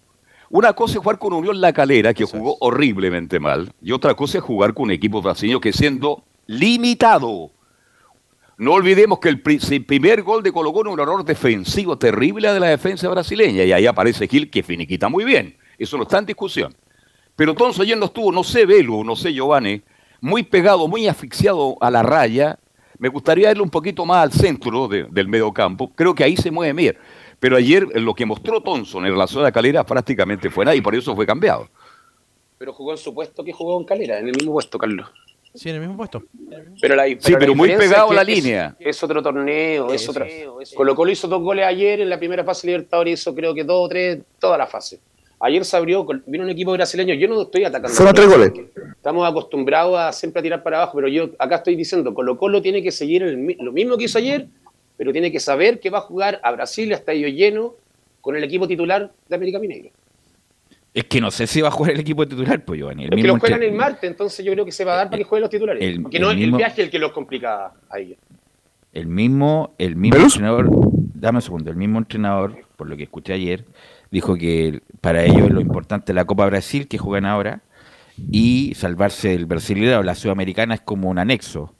una 0.50 0.72
cosa 0.72 0.94
es 0.94 0.98
jugar 0.98 1.18
con 1.18 1.32
Unión 1.32 1.60
La 1.60 1.72
Calera, 1.72 2.14
que 2.14 2.24
jugó 2.24 2.56
horriblemente 2.60 3.38
mal, 3.38 3.72
y 3.82 3.92
otra 3.92 4.14
cosa 4.14 4.38
es 4.38 4.44
jugar 4.44 4.74
con 4.74 4.84
un 4.84 4.90
equipo 4.92 5.20
brasileño 5.20 5.60
que 5.60 5.72
siendo 5.72 6.24
limitado. 6.46 7.50
No 8.56 8.72
olvidemos 8.72 9.18
que 9.20 9.28
el 9.28 9.40
primer 9.40 10.22
gol 10.22 10.42
de 10.42 10.50
Colo 10.50 10.72
Colo 10.72 10.90
un 10.90 10.98
error 10.98 11.24
defensivo 11.24 11.96
terrible 11.96 12.52
de 12.52 12.58
la 12.58 12.68
defensa 12.68 13.08
brasileña, 13.08 13.64
y 13.64 13.72
ahí 13.72 13.86
aparece 13.86 14.26
Gil 14.26 14.50
que 14.50 14.62
finiquita 14.62 15.08
muy 15.08 15.24
bien. 15.24 15.56
Eso 15.78 15.96
no 15.96 16.02
está 16.02 16.18
en 16.18 16.26
discusión. 16.26 16.74
Pero 17.36 17.52
entonces 17.52 17.80
ayer 17.82 17.96
no 17.96 18.06
estuvo, 18.06 18.32
no 18.32 18.42
sé 18.42 18.66
Velo, 18.66 19.04
no 19.04 19.14
sé 19.14 19.32
Giovanni, 19.32 19.82
muy 20.20 20.42
pegado, 20.42 20.88
muy 20.88 21.06
asfixiado 21.06 21.76
a 21.80 21.90
la 21.90 22.02
raya. 22.02 22.58
Me 22.98 23.08
gustaría 23.08 23.52
irle 23.52 23.62
un 23.62 23.70
poquito 23.70 24.04
más 24.04 24.24
al 24.24 24.32
centro 24.32 24.88
del 24.88 25.28
medio 25.28 25.52
campo. 25.52 25.92
Creo 25.94 26.16
que 26.16 26.24
ahí 26.24 26.36
se 26.36 26.50
mueve 26.50 26.72
bien. 26.72 26.96
Pero 27.40 27.56
ayer 27.56 27.86
lo 28.00 28.14
que 28.14 28.26
mostró 28.26 28.60
Thompson 28.60 29.06
en 29.06 29.12
relación 29.12 29.44
a 29.44 29.52
Calera 29.52 29.84
prácticamente 29.84 30.50
fue 30.50 30.64
nada 30.64 30.74
y 30.74 30.80
por 30.80 30.94
eso 30.94 31.14
fue 31.14 31.26
cambiado. 31.26 31.68
Pero 32.58 32.72
jugó 32.72 32.92
en 32.92 32.98
su 32.98 33.14
puesto 33.14 33.44
que 33.44 33.52
jugó 33.52 33.78
en 33.78 33.84
Calera, 33.84 34.18
en 34.18 34.26
el 34.26 34.34
mismo 34.34 34.52
puesto, 34.52 34.78
Carlos. 34.78 35.08
Sí, 35.54 35.70
en 35.70 35.76
el 35.76 35.80
mismo 35.80 35.96
puesto. 35.96 36.22
Pero 36.80 36.94
la, 36.94 37.06
sí, 37.06 37.34
pero 37.38 37.54
muy 37.54 37.70
pegado 37.76 38.10
a 38.10 38.14
la 38.14 38.24
línea. 38.24 38.76
Es 38.78 39.02
otro 39.02 39.22
torneo, 39.22 39.92
es 39.92 40.08
otra. 40.08 40.26
Colo 40.74 40.94
Colo 40.94 41.10
hizo 41.10 41.26
dos 41.26 41.42
goles 41.42 41.64
ayer 41.64 42.00
en 42.00 42.10
la 42.10 42.18
primera 42.18 42.44
fase 42.44 42.66
Libertadores, 42.66 43.20
hizo 43.20 43.34
creo 43.34 43.54
que 43.54 43.64
dos 43.64 43.86
o 43.86 43.88
tres, 43.88 44.18
toda 44.38 44.58
la 44.58 44.66
fase. 44.66 45.00
Ayer 45.40 45.64
se 45.64 45.76
abrió, 45.76 46.04
vino 46.26 46.42
un 46.42 46.50
equipo 46.50 46.72
brasileño, 46.72 47.14
yo 47.14 47.28
no 47.28 47.42
estoy 47.42 47.64
atacando. 47.64 47.96
Fueron 47.96 48.14
tres 48.14 48.28
goles. 48.28 48.52
Estamos 48.96 49.28
acostumbrados 49.28 49.96
a 49.96 50.12
siempre 50.12 50.40
a 50.40 50.42
tirar 50.42 50.62
para 50.64 50.78
abajo, 50.78 50.96
pero 50.96 51.08
yo 51.08 51.30
acá 51.38 51.56
estoy 51.56 51.76
diciendo, 51.76 52.12
Colo 52.12 52.36
Colo 52.36 52.60
tiene 52.60 52.82
que 52.82 52.90
seguir 52.90 53.22
lo 53.60 53.72
mismo 53.72 53.96
que 53.96 54.04
hizo 54.04 54.18
ayer, 54.18 54.48
pero 54.98 55.12
tiene 55.12 55.32
que 55.32 55.40
saber 55.40 55.80
que 55.80 55.88
va 55.88 55.98
a 55.98 56.02
jugar 56.02 56.40
a 56.42 56.50
Brasil 56.50 56.92
a 56.92 56.96
estadio 56.96 57.28
lleno 57.28 57.76
con 58.20 58.36
el 58.36 58.44
equipo 58.44 58.68
titular 58.68 59.10
de 59.28 59.34
América 59.34 59.58
Mineiro. 59.58 59.90
Es 60.92 61.04
que 61.04 61.20
no 61.20 61.30
sé 61.30 61.46
si 61.46 61.60
va 61.60 61.68
a 61.68 61.70
jugar 61.70 61.92
el 61.92 62.00
equipo 62.00 62.26
titular, 62.26 62.64
pues 62.64 62.80
Giovanni. 62.80 63.04
El 63.04 63.14
es 63.14 63.22
que 63.22 63.28
lo 63.28 63.38
juegan 63.38 63.62
el 63.62 63.72
martes, 63.72 64.10
entonces 64.10 64.44
yo 64.44 64.52
creo 64.52 64.64
que 64.64 64.72
se 64.72 64.84
va 64.84 64.94
a 64.94 64.96
dar 64.96 65.06
para 65.06 65.18
que 65.18 65.24
jueguen 65.24 65.42
los 65.42 65.50
titulares. 65.50 65.82
El, 65.82 66.02
porque 66.02 66.18
no 66.18 66.32
es 66.32 66.40
el 66.40 66.50
viaje 66.52 66.82
el 66.82 66.90
que 66.90 66.98
los 66.98 67.12
complica 67.12 67.72
a 67.88 67.98
ellos. 67.98 68.18
El 68.92 69.06
mismo, 69.06 69.74
el 69.78 69.94
mismo 69.94 70.18
entrenador, 70.18 70.68
dame 71.14 71.38
un 71.38 71.42
segundo, 71.42 71.70
el 71.70 71.76
mismo 71.76 71.98
entrenador, 71.98 72.56
por 72.76 72.88
lo 72.88 72.96
que 72.96 73.04
escuché 73.04 73.34
ayer, 73.34 73.64
dijo 74.10 74.34
que 74.34 74.80
para 75.00 75.22
ellos 75.22 75.50
lo 75.50 75.60
importante 75.60 76.10
es 76.10 76.16
la 76.16 76.24
Copa 76.24 76.46
Brasil 76.46 76.88
que 76.88 76.98
juegan 76.98 77.26
ahora 77.26 77.60
y 78.32 78.72
salvarse 78.74 79.28
del 79.28 79.46
brasileño, 79.46 80.02
la 80.02 80.16
sudamericana 80.16 80.74
es 80.74 80.80
como 80.80 81.08
un 81.08 81.18
anexo. 81.18 81.74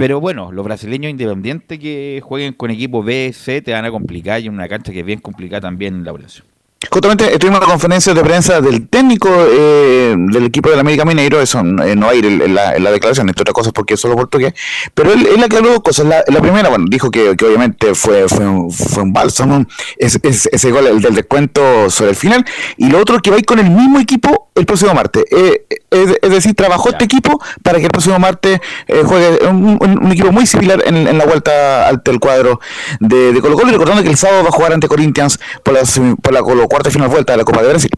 Pero 0.00 0.18
bueno, 0.18 0.50
los 0.50 0.64
brasileños 0.64 1.10
independientes 1.10 1.78
que 1.78 2.22
jueguen 2.24 2.54
con 2.54 2.70
equipo 2.70 3.02
B, 3.02 3.34
C, 3.34 3.60
te 3.60 3.74
van 3.74 3.84
a 3.84 3.90
complicar 3.90 4.40
y 4.40 4.46
en 4.46 4.54
una 4.54 4.66
cancha 4.66 4.92
que 4.92 5.00
es 5.00 5.04
bien 5.04 5.20
complicada 5.20 5.60
también 5.60 6.04
la 6.04 6.12
población. 6.12 6.46
Justamente 6.90 7.30
estuvimos 7.30 7.60
en 7.60 7.66
la 7.66 7.70
conferencia 7.70 8.14
de 8.14 8.22
prensa 8.22 8.62
del 8.62 8.88
técnico 8.88 9.28
eh, 9.28 10.14
del 10.16 10.46
equipo 10.46 10.70
del 10.70 10.78
América 10.78 11.04
Mineiro, 11.04 11.38
eso 11.42 11.62
no 11.62 12.08
hay 12.08 12.20
en 12.20 12.54
la, 12.54 12.74
en 12.74 12.82
la, 12.82 12.90
declaración, 12.90 13.28
entre 13.28 13.42
otras 13.42 13.52
cosas 13.52 13.74
porque 13.74 13.92
es 13.92 14.00
solo 14.00 14.16
portugués, 14.16 14.54
pero 14.94 15.12
él, 15.12 15.26
él 15.26 15.44
aclaró 15.44 15.68
dos 15.68 15.82
cosas. 15.82 16.06
La, 16.06 16.40
primera, 16.40 16.70
bueno, 16.70 16.86
dijo 16.88 17.10
que, 17.10 17.28
obviamente 17.28 17.94
fue, 17.94 18.26
fue, 18.26 18.48
un, 18.48 18.72
fue 18.72 19.02
un 19.02 19.12
bálsamo, 19.12 19.66
ese, 19.98 20.18
ese, 20.24 20.70
gol 20.70 20.86
el 20.86 21.02
del 21.02 21.14
descuento 21.14 21.90
sobre 21.90 22.12
el 22.12 22.16
final, 22.16 22.46
y 22.78 22.88
lo 22.88 22.98
otro 22.98 23.20
que 23.20 23.28
va 23.28 23.36
a 23.36 23.40
ir 23.40 23.44
con 23.44 23.58
el 23.58 23.68
mismo 23.68 24.00
equipo 24.00 24.49
el 24.60 24.66
próximo 24.66 24.94
martes. 24.94 25.24
Eh, 25.30 25.66
es, 25.90 26.30
decir, 26.30 26.54
trabajó 26.54 26.90
este 26.90 27.04
equipo 27.04 27.40
para 27.62 27.78
que 27.78 27.84
el 27.84 27.90
próximo 27.90 28.18
martes 28.18 28.60
juegue 29.04 29.46
un, 29.48 30.12
equipo 30.12 30.30
muy 30.30 30.46
similar 30.46 30.82
en, 30.86 31.18
la 31.18 31.24
vuelta 31.24 31.88
al, 31.88 32.02
cuadro 32.20 32.60
de, 33.00 33.32
de 33.32 33.40
Colo 33.40 33.56
Colo, 33.56 33.68
y 33.68 33.72
recordando 33.72 34.02
que 34.02 34.08
el 34.08 34.16
sábado 34.16 34.42
va 34.42 34.50
a 34.50 34.52
jugar 34.52 34.72
ante 34.72 34.88
Corinthians 34.88 35.40
por 35.64 35.74
la, 35.74 35.80
por 36.22 36.32
la 36.32 36.42
Colo 36.42 36.68
cuarta 36.68 36.90
final 36.90 37.08
vuelta 37.08 37.32
de 37.32 37.38
la 37.38 37.44
Copa 37.44 37.62
de 37.62 37.68
Brasil. 37.68 37.90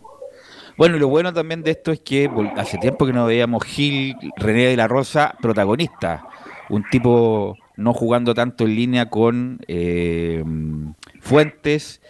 Bueno, 0.76 0.96
y 0.96 1.00
lo 1.00 1.08
bueno 1.08 1.32
también 1.32 1.62
de 1.62 1.72
esto 1.72 1.92
es 1.92 2.00
que 2.00 2.30
hace 2.56 2.78
tiempo 2.78 3.06
que 3.06 3.12
no 3.12 3.26
veíamos 3.26 3.62
Gil, 3.64 4.16
René 4.36 4.66
de 4.66 4.76
la 4.76 4.88
Rosa, 4.88 5.34
protagonista. 5.40 6.24
Un 6.70 6.84
tipo 6.90 7.56
no 7.76 7.92
jugando 7.92 8.34
tanto 8.34 8.64
en 8.64 8.74
línea 8.74 9.10
con 9.10 9.60
eh, 9.68 10.42
Fuentes 11.20 12.00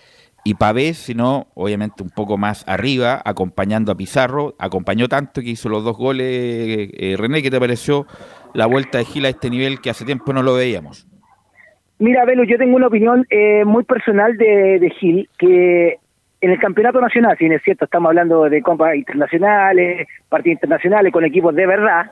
y 0.45 0.55
Pavés, 0.55 0.97
sino 0.97 1.47
obviamente 1.55 2.03
un 2.03 2.11
poco 2.11 2.37
más 2.37 2.67
arriba, 2.69 3.21
acompañando 3.25 3.93
a 3.93 3.97
Pizarro. 3.97 4.55
Acompañó 4.59 5.09
tanto 5.09 5.41
que 5.41 5.51
hizo 5.51 5.69
los 5.69 5.85
dos 5.85 5.97
goles. 5.97 6.27
Eh, 6.29 7.15
René, 7.17 7.43
¿qué 7.43 7.51
te 7.51 7.61
pareció 7.61 8.07
la 8.53 8.67
vuelta 8.67 8.99
de 8.99 9.05
Gil 9.05 9.25
a 9.25 9.29
este 9.29 9.51
nivel 9.51 9.81
que 9.81 9.91
hace 9.91 10.05
tiempo 10.05 10.33
no 10.33 10.43
lo 10.43 10.55
veíamos? 10.55 11.07
Mira, 11.99 12.25
Velo, 12.25 12.43
yo 12.43 12.59
tengo 12.59 12.75
una 12.75 12.89
opinión 12.89 13.25
eh, 13.31 13.65
muy 13.65 13.85
personal 13.85 14.37
de, 14.37 14.93
Gil, 14.99 15.29
que 15.39 15.99
en 16.41 16.51
el 16.51 16.59
campeonato 16.59 17.01
nacional, 17.01 17.37
si 17.39 17.45
bien 17.45 17.57
es 17.57 17.63
cierto, 17.63 17.85
estamos 17.85 18.09
hablando 18.09 18.49
de 18.51 18.61
copas 18.63 18.97
internacionales, 18.97 20.09
partidos 20.29 20.57
internacionales 20.57 21.13
con 21.13 21.25
equipos 21.25 21.55
de 21.55 21.67
verdad, 21.67 22.11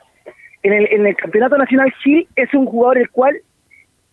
en 0.62 0.74
el, 0.74 0.86
en 0.92 1.06
el 1.06 1.16
campeonato 1.16 1.58
nacional 1.58 1.92
Gil 2.04 2.28
es 2.36 2.54
un 2.54 2.66
jugador 2.66 2.98
el 2.98 3.10
cual 3.10 3.40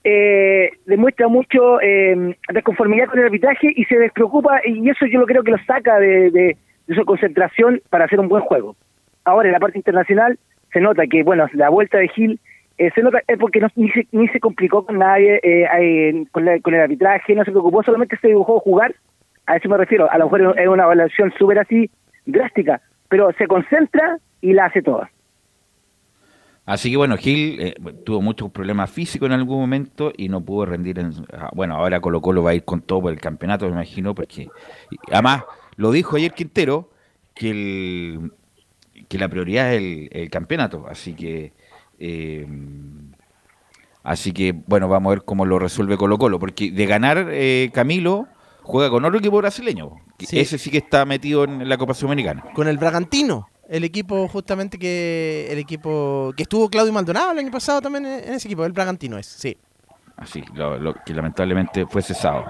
eh, 0.09 0.71
demuestra 0.85 1.27
mucho 1.27 1.81
eh, 1.81 2.35
desconformidad 2.53 3.07
con 3.07 3.19
el 3.19 3.25
arbitraje 3.25 3.73
y 3.75 3.83
se 3.85 3.97
despreocupa 3.97 4.61
y 4.65 4.89
eso 4.89 5.05
yo 5.05 5.19
lo 5.19 5.25
creo 5.25 5.43
que 5.43 5.51
lo 5.51 5.57
saca 5.65 5.99
de, 5.99 6.31
de, 6.31 6.57
su 6.95 7.03
concentración 7.03 7.81
para 7.89 8.05
hacer 8.05 8.19
un 8.19 8.29
buen 8.29 8.41
juego. 8.43 8.77
Ahora 9.25 9.49
en 9.49 9.53
la 9.53 9.59
parte 9.59 9.77
internacional 9.77 10.39
se 10.71 10.79
nota 10.79 11.07
que, 11.07 11.23
bueno, 11.23 11.47
la 11.51 11.67
vuelta 11.69 11.97
de 11.97 12.07
Gil 12.07 12.39
eh, 12.77 12.89
se 12.95 13.01
nota 13.01 13.21
es 13.27 13.37
porque 13.37 13.59
no, 13.59 13.67
ni, 13.75 13.89
se, 13.89 14.07
ni 14.13 14.29
se 14.29 14.39
complicó 14.39 14.85
con 14.85 14.99
nadie 14.99 15.41
eh, 15.43 16.25
con, 16.31 16.45
con 16.61 16.73
el 16.73 16.81
arbitraje, 16.81 17.35
no 17.35 17.43
se 17.43 17.51
preocupó, 17.51 17.83
solamente 17.83 18.15
se 18.21 18.29
dibujó 18.29 18.61
jugar 18.61 18.95
a 19.47 19.55
eso 19.55 19.67
me 19.69 19.77
refiero. 19.77 20.11
A 20.11 20.17
lo 20.17 20.25
mejor 20.25 20.59
es 20.59 20.67
una 20.67 20.83
evaluación 20.83 21.33
súper 21.37 21.59
así, 21.59 21.89
drástica, 22.25 22.81
pero 23.09 23.31
se 23.33 23.47
concentra 23.47 24.17
y 24.41 24.53
la 24.53 24.65
hace 24.65 24.81
toda. 24.81 25.09
Así 26.67 26.91
que 26.91 26.97
bueno, 26.97 27.15
Gil 27.15 27.61
eh, 27.61 27.75
tuvo 28.05 28.21
muchos 28.21 28.51
problemas 28.51 28.91
físicos 28.91 29.27
en 29.27 29.31
algún 29.31 29.57
momento 29.57 30.11
y 30.15 30.27
no 30.27 30.41
pudo 30.41 30.65
rendir. 30.65 30.99
En, 30.99 31.13
ah, 31.31 31.49
bueno, 31.55 31.75
ahora 31.75 32.01
Colo 32.01 32.19
Colo 32.19 32.43
va 32.43 32.51
a 32.51 32.55
ir 32.55 32.65
con 32.65 32.81
todo 32.81 33.03
por 33.03 33.13
el 33.13 33.21
campeonato, 33.21 33.65
me 33.67 33.71
imagino, 33.71 34.13
porque 34.13 34.49
además 35.09 35.43
lo 35.77 35.91
dijo 35.91 36.17
ayer 36.17 36.33
Quintero 36.33 36.89
que 37.33 37.51
el, 37.51 38.33
que 39.07 39.17
la 39.17 39.29
prioridad 39.29 39.73
es 39.73 40.09
el, 40.11 40.29
campeonato, 40.29 40.85
así 40.89 41.13
que 41.13 41.53
eh, 41.99 42.45
así 44.03 44.33
que 44.33 44.51
bueno, 44.51 44.89
vamos 44.89 45.11
a 45.11 45.15
ver 45.15 45.23
cómo 45.23 45.45
lo 45.45 45.59
resuelve 45.59 45.95
Colo 45.95 46.17
Colo, 46.17 46.37
porque 46.37 46.69
de 46.69 46.85
ganar 46.85 47.29
eh, 47.31 47.71
Camilo 47.73 48.27
juega 48.61 48.89
con 48.89 49.05
otro 49.05 49.19
equipo 49.19 49.37
brasileño. 49.37 49.91
Sí. 50.19 50.37
Ese 50.37 50.57
sí 50.57 50.69
que 50.69 50.79
está 50.79 51.05
metido 51.05 51.45
en 51.45 51.69
la 51.69 51.77
Copa 51.77 51.93
Sudamericana. 51.93 52.43
Con 52.53 52.67
el 52.67 52.77
Bragantino, 52.77 53.47
el 53.69 53.83
equipo 53.83 54.27
justamente 54.27 54.77
que 54.79 55.47
el 55.49 55.59
equipo 55.59 56.33
que 56.35 56.43
estuvo 56.43 56.69
Claudio 56.69 56.93
Maldonado 56.93 57.31
el 57.31 57.39
año 57.39 57.51
pasado 57.51 57.81
también 57.81 58.05
en 58.05 58.33
ese 58.33 58.47
equipo, 58.47 58.65
el 58.65 58.71
Bragantino 58.71 59.17
es, 59.17 59.25
sí. 59.25 59.57
Así, 60.17 60.43
lo, 60.55 60.79
lo 60.79 60.95
que 61.05 61.13
lamentablemente 61.13 61.85
fue 61.85 62.01
cesado. 62.01 62.45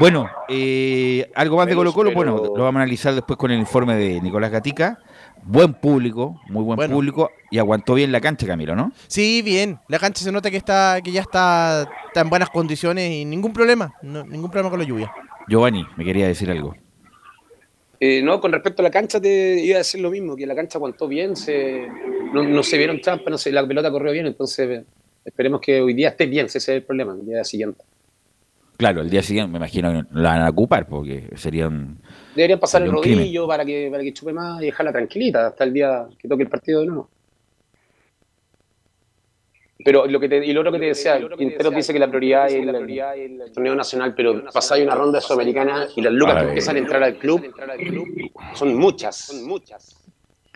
Bueno, 0.00 0.28
eh, 0.48 1.30
algo 1.36 1.56
más 1.56 1.68
de 1.68 1.74
Colo 1.76 1.92
Colo, 1.92 2.10
bueno, 2.12 2.36
lo 2.36 2.64
vamos 2.64 2.80
a 2.80 2.82
analizar 2.82 3.14
después 3.14 3.36
con 3.36 3.52
el 3.52 3.60
informe 3.60 3.94
de 3.94 4.20
Nicolás 4.20 4.50
Gatica. 4.50 4.98
Buen 5.44 5.74
público, 5.74 6.40
muy 6.48 6.64
buen 6.64 6.76
Bueno. 6.76 6.94
público, 6.94 7.30
y 7.52 7.58
aguantó 7.58 7.94
bien 7.94 8.10
la 8.10 8.20
cancha, 8.20 8.46
Camilo, 8.46 8.74
¿no? 8.74 8.90
Sí, 9.06 9.42
bien. 9.42 9.78
La 9.88 9.98
cancha 10.00 10.24
se 10.24 10.32
nota 10.32 10.50
que 10.50 10.56
está 10.56 11.00
que 11.04 11.12
ya 11.12 11.20
está, 11.20 11.86
está 12.08 12.22
en 12.22 12.30
buenas 12.30 12.50
condiciones 12.50 13.08
y 13.12 13.24
ningún 13.24 13.52
problema, 13.52 13.92
no- 14.02 14.24
ningún 14.24 14.50
problema 14.50 14.70
con 14.70 14.80
la 14.80 14.84
lluvia. 14.86 15.12
Giovanni, 15.46 15.86
me 15.96 16.04
quería 16.04 16.26
decir 16.26 16.50
algo. 16.50 16.74
Eh, 18.06 18.20
no, 18.20 18.38
con 18.38 18.52
respecto 18.52 18.82
a 18.82 18.84
la 18.84 18.90
cancha 18.90 19.18
te 19.18 19.58
iba 19.64 19.76
a 19.76 19.78
decir 19.78 19.98
lo 19.98 20.10
mismo, 20.10 20.36
que 20.36 20.46
la 20.46 20.54
cancha 20.54 20.76
aguantó 20.76 21.08
bien, 21.08 21.34
se, 21.36 21.88
no, 22.34 22.44
no 22.46 22.62
se 22.62 22.76
vieron 22.76 23.00
trampas, 23.00 23.30
no 23.30 23.38
se, 23.38 23.50
la 23.50 23.66
pelota 23.66 23.90
corrió 23.90 24.12
bien, 24.12 24.26
entonces 24.26 24.68
eh, 24.68 24.84
esperemos 25.24 25.58
que 25.62 25.80
hoy 25.80 25.94
día 25.94 26.10
esté 26.10 26.26
bien, 26.26 26.44
ese 26.44 26.58
es 26.58 26.68
el 26.68 26.82
problema, 26.82 27.14
el 27.18 27.24
día 27.24 27.42
siguiente. 27.44 27.82
Claro, 28.76 29.00
el 29.00 29.08
día 29.08 29.22
siguiente 29.22 29.50
me 29.50 29.56
imagino 29.56 29.90
que 29.90 30.20
la 30.20 30.28
van 30.28 30.42
a 30.42 30.50
ocupar 30.50 30.86
porque 30.86 31.30
serían... 31.36 31.96
Deberían 32.36 32.60
pasar 32.60 32.82
el 32.82 32.90
Sería 32.90 33.16
rodillo 33.16 33.48
para 33.48 33.64
que, 33.64 33.88
para 33.90 34.02
que 34.02 34.12
chupe 34.12 34.34
más 34.34 34.60
y 34.60 34.66
dejarla 34.66 34.92
tranquilita 34.92 35.46
hasta 35.46 35.64
el 35.64 35.72
día 35.72 36.06
que 36.18 36.28
toque 36.28 36.42
el 36.42 36.50
partido 36.50 36.80
de 36.80 36.86
nuevo. 36.88 37.08
Pero 39.84 40.06
lo 40.06 40.18
que 40.18 40.28
te, 40.28 40.44
y 40.44 40.52
lo 40.52 40.60
otro 40.60 40.72
que 40.72 40.78
te 40.78 40.86
decía, 40.86 41.20
Quintero 41.36 41.70
dice 41.70 41.92
que 41.92 41.98
la 41.98 42.08
prioridad 42.08 42.48
es 42.48 42.54
el, 42.54 43.40
el 43.40 43.52
torneo 43.52 43.74
nacional, 43.74 44.14
pero 44.14 44.42
pasáis 44.52 44.82
una 44.82 44.94
ronda 44.94 45.20
sudamericana 45.20 45.86
y 45.94 46.00
las 46.00 46.12
lucas 46.12 46.42
que 46.42 46.48
empiezan 46.48 46.76
a 46.76 46.78
entrar 46.78 47.02
al 47.02 47.16
club 47.16 47.52
son 48.54 48.74
muchas, 48.74 49.16
son 49.16 49.46
muchas. 49.46 50.00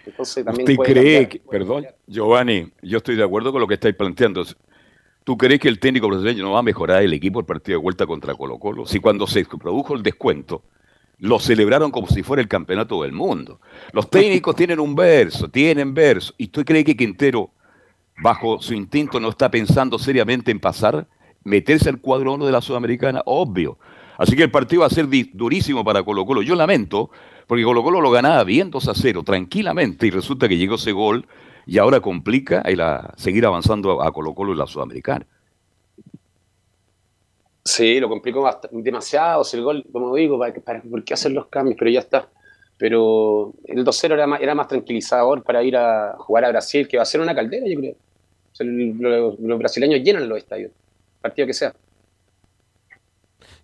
Entonces 0.06 0.44
también 0.44 0.70
¿Usted 0.70 0.82
cree 0.82 0.94
cambiar. 0.94 1.28
que, 1.28 1.38
perdón, 1.40 1.86
Giovanni, 2.06 2.72
yo 2.82 2.98
estoy 2.98 3.16
de 3.16 3.22
acuerdo 3.22 3.52
con 3.52 3.60
lo 3.60 3.66
que 3.66 3.74
estáis 3.74 3.94
planteando. 3.94 4.42
¿Tú 5.24 5.36
crees 5.36 5.60
que 5.60 5.68
el 5.68 5.78
técnico 5.78 6.08
brasileño 6.08 6.42
no 6.42 6.52
va 6.52 6.60
a 6.60 6.62
mejorar 6.62 7.02
el 7.02 7.12
equipo 7.12 7.40
el 7.40 7.44
partido 7.44 7.78
de 7.78 7.82
vuelta 7.82 8.06
contra 8.06 8.34
Colo 8.34 8.58
Colo? 8.58 8.86
Si 8.86 8.98
cuando 8.98 9.26
se 9.26 9.44
produjo 9.44 9.94
el 9.94 10.02
descuento, 10.02 10.62
lo 11.18 11.38
celebraron 11.38 11.90
como 11.90 12.06
si 12.06 12.22
fuera 12.22 12.40
el 12.40 12.48
campeonato 12.48 13.02
del 13.02 13.12
mundo. 13.12 13.60
Los 13.92 14.08
técnicos 14.08 14.56
tienen 14.56 14.80
un 14.80 14.94
verso, 14.94 15.50
tienen 15.50 15.92
verso. 15.92 16.32
¿Y 16.38 16.48
tú 16.48 16.64
crees 16.64 16.86
que 16.86 16.96
Quintero, 16.96 17.50
bajo 18.18 18.60
su 18.60 18.74
instinto, 18.74 19.20
no 19.20 19.28
está 19.30 19.50
pensando 19.50 19.98
seriamente 19.98 20.50
en 20.50 20.60
pasar, 20.60 21.06
meterse 21.44 21.88
al 21.88 22.00
cuadro 22.00 22.34
uno 22.34 22.46
de 22.46 22.52
la 22.52 22.60
Sudamericana? 22.60 23.22
Obvio. 23.24 23.78
Así 24.18 24.34
que 24.36 24.42
el 24.42 24.50
partido 24.50 24.80
va 24.80 24.86
a 24.86 24.90
ser 24.90 25.06
durísimo 25.32 25.84
para 25.84 26.02
Colo 26.02 26.26
Colo. 26.26 26.42
Yo 26.42 26.56
lamento, 26.56 27.10
porque 27.46 27.62
Colo 27.62 27.82
Colo 27.84 28.00
lo 28.00 28.10
ganaba 28.10 28.42
bien 28.44 28.70
2 28.70 28.88
a 28.88 28.94
0, 28.94 29.22
tranquilamente, 29.22 30.06
y 30.06 30.10
resulta 30.10 30.48
que 30.48 30.56
llegó 30.56 30.74
ese 30.74 30.92
gol 30.92 31.26
y 31.66 31.78
ahora 31.78 32.00
complica 32.00 32.60
el, 32.62 32.80
a 32.80 33.14
seguir 33.16 33.46
avanzando 33.46 34.02
a, 34.02 34.12
Colo 34.12 34.34
Colo 34.34 34.52
en 34.52 34.58
la 34.58 34.66
Sudamericana. 34.66 35.26
Sí, 37.64 38.00
lo 38.00 38.08
complicó 38.08 38.48
demasiado. 38.72 39.44
Si 39.44 39.56
el 39.56 39.62
gol, 39.62 39.84
como 39.92 40.14
digo, 40.14 40.38
para, 40.38 40.54
para- 40.54 40.82
¿por 40.82 41.04
qué 41.04 41.14
hacer 41.14 41.32
los 41.32 41.46
cambios? 41.46 41.76
Pero 41.78 41.90
ya 41.90 42.00
está. 42.00 42.28
Pero 42.78 43.54
el 43.64 43.84
2-0 43.84 44.14
era 44.14 44.26
más, 44.26 44.40
era 44.40 44.54
más 44.54 44.68
tranquilizador 44.68 45.42
para 45.42 45.62
ir 45.62 45.76
a 45.76 46.16
jugar 46.18 46.44
a 46.44 46.48
Brasil, 46.50 46.88
que 46.88 46.96
va 46.96 47.02
a 47.02 47.06
ser 47.06 47.20
una 47.20 47.34
caldera, 47.34 47.66
yo 47.68 47.78
creo. 47.78 47.96
Los, 48.64 49.38
los 49.38 49.58
brasileños 49.58 50.00
llenan 50.02 50.28
los 50.28 50.38
estadios, 50.38 50.72
partido 51.20 51.46
que 51.46 51.54
sea. 51.54 51.74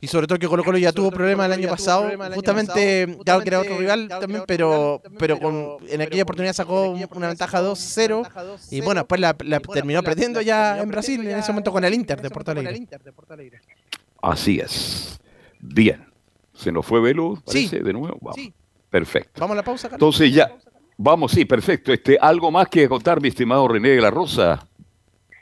Y 0.00 0.06
sobre 0.06 0.26
todo 0.26 0.38
que 0.38 0.48
Colo 0.48 0.62
Colo 0.64 0.76
ya 0.76 0.92
tuvo 0.92 1.10
problemas 1.10 1.46
el 1.46 1.52
año 1.52 1.68
pasado, 1.68 2.10
justamente, 2.34 3.16
claro 3.24 3.40
que 3.40 3.48
era 3.48 3.60
otro 3.60 3.78
rival 3.78 4.06
también, 4.08 4.42
pero 4.46 5.00
pero 5.18 5.38
con 5.38 5.76
en 5.88 6.02
aquella 6.02 6.24
oportunidad 6.24 6.52
sacó 6.52 6.90
una 6.90 7.28
ventaja 7.28 7.62
2-0 7.62 8.58
y 8.70 8.82
bueno, 8.82 9.00
después 9.00 9.18
la, 9.18 9.34
la 9.44 9.60
terminó 9.60 10.02
perdiendo 10.02 10.42
ya 10.42 10.78
en 10.78 10.90
Brasil, 10.90 11.26
en 11.26 11.38
ese 11.38 11.52
momento 11.52 11.72
con 11.72 11.84
el 11.84 11.94
Inter 11.94 12.20
de 12.20 12.28
Porto 12.30 12.50
Alegre. 12.50 12.82
Así 14.20 14.58
es. 14.60 15.18
Bien. 15.60 16.04
Se 16.52 16.70
nos 16.70 16.84
fue 16.84 17.00
Velo, 17.00 17.36
Sí. 17.46 17.66
parece, 17.68 17.82
de 17.84 17.92
nuevo. 17.92 18.18
Vamos. 18.20 18.36
Sí. 18.36 18.52
Perfecto. 18.90 19.40
Vamos 19.40 19.54
a 19.54 19.56
la 19.56 19.64
pausa, 19.64 19.88
Carlos. 19.88 20.06
Entonces 20.06 20.34
ya, 20.34 20.54
vamos, 20.96 21.32
sí, 21.32 21.44
perfecto. 21.44 21.92
Este, 21.92 22.16
¿Algo 22.20 22.50
más 22.50 22.68
que 22.68 22.88
contar, 22.88 23.20
mi 23.20 23.28
estimado 23.28 23.66
René 23.66 23.88
de 23.90 24.00
la 24.00 24.10
Rosa? 24.10 24.66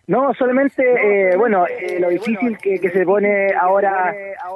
No, 0.09 0.35
solamente, 0.35 0.83
eh, 0.83 1.37
bueno, 1.37 1.65
eh, 1.67 2.01
lo 2.01 2.09
difícil 2.09 2.59
que, 2.59 2.81
que 2.81 2.91
se 2.91 3.05
pone 3.05 3.55
ahora 3.55 4.12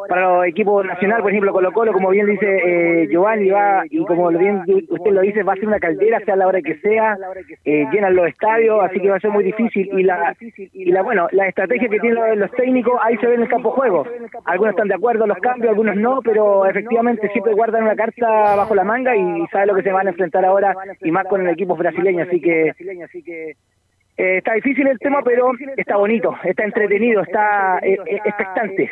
para 0.08 0.22
los 0.22 0.46
equipos 0.46 0.84
nacionales, 0.84 1.22
por 1.22 1.30
ejemplo, 1.30 1.52
Colo 1.52 1.72
Colo, 1.72 1.92
como 1.92 2.10
bien 2.10 2.26
dice 2.26 3.02
eh, 3.02 3.08
Giovanni, 3.08 3.50
va, 3.50 3.84
y 3.88 4.04
como 4.04 4.30
lo 4.30 4.38
bien 4.38 4.62
usted 4.88 5.10
lo 5.10 5.20
dice, 5.20 5.42
va 5.42 5.52
a 5.52 5.56
ser 5.56 5.68
una 5.68 5.78
caldera, 5.78 6.20
sea 6.20 6.36
la 6.36 6.48
hora 6.48 6.60
que 6.60 6.76
sea, 6.78 7.16
eh, 7.64 7.86
llenan 7.92 8.16
los 8.16 8.28
estadios, 8.28 8.82
así 8.84 9.00
que 9.00 9.08
va 9.08 9.16
a 9.16 9.20
ser 9.20 9.30
muy 9.30 9.44
difícil. 9.44 9.88
Y 9.96 10.02
la, 10.02 10.36
y 10.40 10.86
la 10.86 11.02
bueno, 11.02 11.28
la 11.32 11.46
estrategia 11.48 11.88
que 11.88 12.00
tienen 12.00 12.38
los, 12.38 12.50
técnicos, 12.52 12.94
ahí 13.02 13.16
se 13.18 13.26
ve 13.26 13.34
en 13.34 13.42
el 13.42 13.48
campo 13.48 13.70
juego. 13.70 14.04
Algunos 14.44 14.72
están 14.72 14.88
de 14.88 14.94
acuerdo 14.94 15.24
a 15.24 15.28
los 15.28 15.38
cambios, 15.38 15.70
algunos 15.70 15.96
no, 15.96 16.20
pero 16.22 16.66
efectivamente 16.66 17.28
siempre 17.30 17.54
guardan 17.54 17.84
una 17.84 17.96
carta 17.96 18.56
bajo 18.56 18.74
la 18.74 18.84
manga 18.84 19.14
y 19.14 19.46
saben 19.52 19.68
lo 19.68 19.74
que 19.74 19.82
se 19.82 19.92
van 19.92 20.06
a 20.06 20.10
enfrentar 20.10 20.44
ahora, 20.44 20.74
y 21.00 21.10
más 21.10 21.26
con 21.26 21.40
el 21.40 21.48
equipo 21.48 21.76
brasileño, 21.76 22.24
así 22.24 22.40
que... 22.40 22.72
Eh, 24.16 24.38
está 24.38 24.54
difícil 24.54 24.86
el 24.86 24.98
tema, 24.98 25.22
pero 25.22 25.50
está 25.76 25.96
bonito, 25.96 26.34
está 26.42 26.64
entretenido, 26.64 27.22
está 27.22 27.78
eh, 27.82 27.98
eh, 28.06 28.20
expectante. 28.24 28.90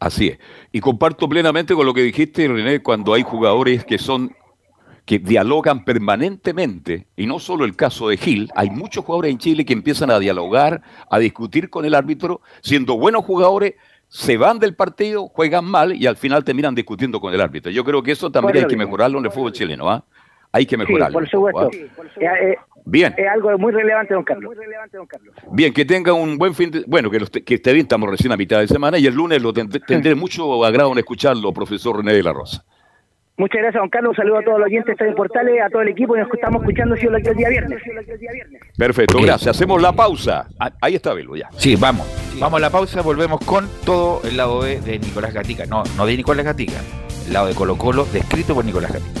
Así 0.00 0.28
es. 0.28 0.38
Y 0.72 0.80
comparto 0.80 1.28
plenamente 1.28 1.74
con 1.74 1.86
lo 1.86 1.94
que 1.94 2.02
dijiste, 2.02 2.48
René, 2.48 2.82
cuando 2.82 3.14
hay 3.14 3.22
jugadores 3.22 3.84
que 3.84 3.98
son 3.98 4.34
que 5.04 5.18
dialogan 5.18 5.84
permanentemente, 5.84 7.06
y 7.16 7.26
no 7.26 7.40
solo 7.40 7.64
el 7.64 7.74
caso 7.74 8.08
de 8.08 8.16
Gil, 8.16 8.48
hay 8.54 8.70
muchos 8.70 9.04
jugadores 9.04 9.32
en 9.32 9.38
Chile 9.38 9.64
que 9.64 9.72
empiezan 9.72 10.10
a 10.10 10.18
dialogar, 10.20 10.82
a 11.10 11.18
discutir 11.18 11.68
con 11.68 11.84
el 11.84 11.94
árbitro, 11.94 12.42
siendo 12.62 12.96
buenos 12.96 13.24
jugadores, 13.24 13.74
se 14.08 14.36
van 14.36 14.58
del 14.58 14.74
partido, 14.74 15.28
juegan 15.28 15.64
mal 15.64 15.94
y 15.94 16.06
al 16.06 16.16
final 16.16 16.44
terminan 16.44 16.74
discutiendo 16.74 17.20
con 17.20 17.32
el 17.32 17.40
árbitro. 17.40 17.70
Yo 17.72 17.84
creo 17.84 18.02
que 18.02 18.12
eso 18.12 18.30
también 18.30 18.58
hay 18.58 18.66
que 18.66 18.76
mejorarlo 18.76 19.18
en 19.18 19.24
el 19.24 19.30
fútbol 19.30 19.52
chileno, 19.52 19.88
¿ah? 19.88 20.04
Hay 20.52 20.66
que 20.66 20.74
Sí, 20.76 20.78
mejorarlo. 20.78 21.12
por 21.12 21.28
supuesto. 21.28 21.70
¿ah? 21.72 21.76
Eh, 22.20 22.52
eh, 22.52 22.56
Bien. 22.84 23.14
es 23.16 23.28
algo 23.28 23.56
muy 23.58 23.72
relevante, 23.72 24.14
don 24.14 24.24
Carlos. 24.24 24.52
Bien, 25.52 25.72
que 25.72 25.84
tenga 25.84 26.12
un 26.12 26.38
buen 26.38 26.54
fin 26.54 26.70
de... 26.70 26.82
Bueno, 26.86 27.10
que, 27.10 27.18
esté- 27.18 27.44
que 27.44 27.54
esté 27.54 27.72
bien, 27.72 27.84
estamos 27.84 28.10
recién 28.10 28.32
a 28.32 28.36
mitad 28.36 28.58
de 28.58 28.66
semana 28.66 28.98
y 28.98 29.06
el 29.06 29.14
lunes 29.14 29.40
lo 29.42 29.52
tendré, 29.52 29.80
tendré 29.80 30.14
mucho 30.14 30.64
agrado 30.64 30.90
en 30.92 30.98
escucharlo, 30.98 31.52
profesor 31.52 31.96
René 31.98 32.14
de 32.14 32.22
la 32.22 32.32
Rosa. 32.32 32.64
Muchas 33.36 33.62
gracias, 33.62 33.80
don 33.80 33.88
Carlos. 33.88 34.10
Un 34.10 34.16
saludo 34.16 34.38
a 34.38 34.42
todos 34.42 34.58
los 34.58 34.66
oyentes 34.66 34.96
de 34.98 35.12
Portales, 35.12 35.62
a 35.64 35.70
todo 35.70 35.80
el 35.82 35.88
equipo 35.88 36.14
y 36.14 36.20
nos 36.20 36.28
estamos 36.34 36.60
escuchando 36.62 36.94
si 36.96 37.06
el 37.06 37.36
día 37.36 37.48
viernes. 37.48 37.80
Perfecto, 38.76 39.18
gracias. 39.22 39.56
Hacemos 39.56 39.80
la 39.80 39.92
pausa. 39.92 40.48
Ah, 40.58 40.70
Ahí 40.82 40.94
está 40.96 41.14
Velo, 41.14 41.36
ya. 41.36 41.48
Sí, 41.56 41.76
vamos. 41.76 42.06
Vamos 42.38 42.58
a 42.58 42.60
la 42.60 42.70
pausa, 42.70 43.00
volvemos 43.02 43.40
con 43.44 43.66
todo 43.84 44.20
el 44.24 44.36
lado 44.36 44.60
B 44.60 44.80
de 44.80 44.98
Nicolás 44.98 45.32
Gatica. 45.32 45.64
No, 45.66 45.84
no 45.96 46.04
de 46.06 46.16
Nicolás 46.16 46.44
Gatica. 46.44 46.80
El 47.26 47.32
lado 47.32 47.46
de 47.46 47.54
Colo 47.54 47.76
Colo, 47.78 48.04
descrito 48.12 48.54
por 48.54 48.64
Nicolás 48.64 48.92
Gatica. 48.92 49.20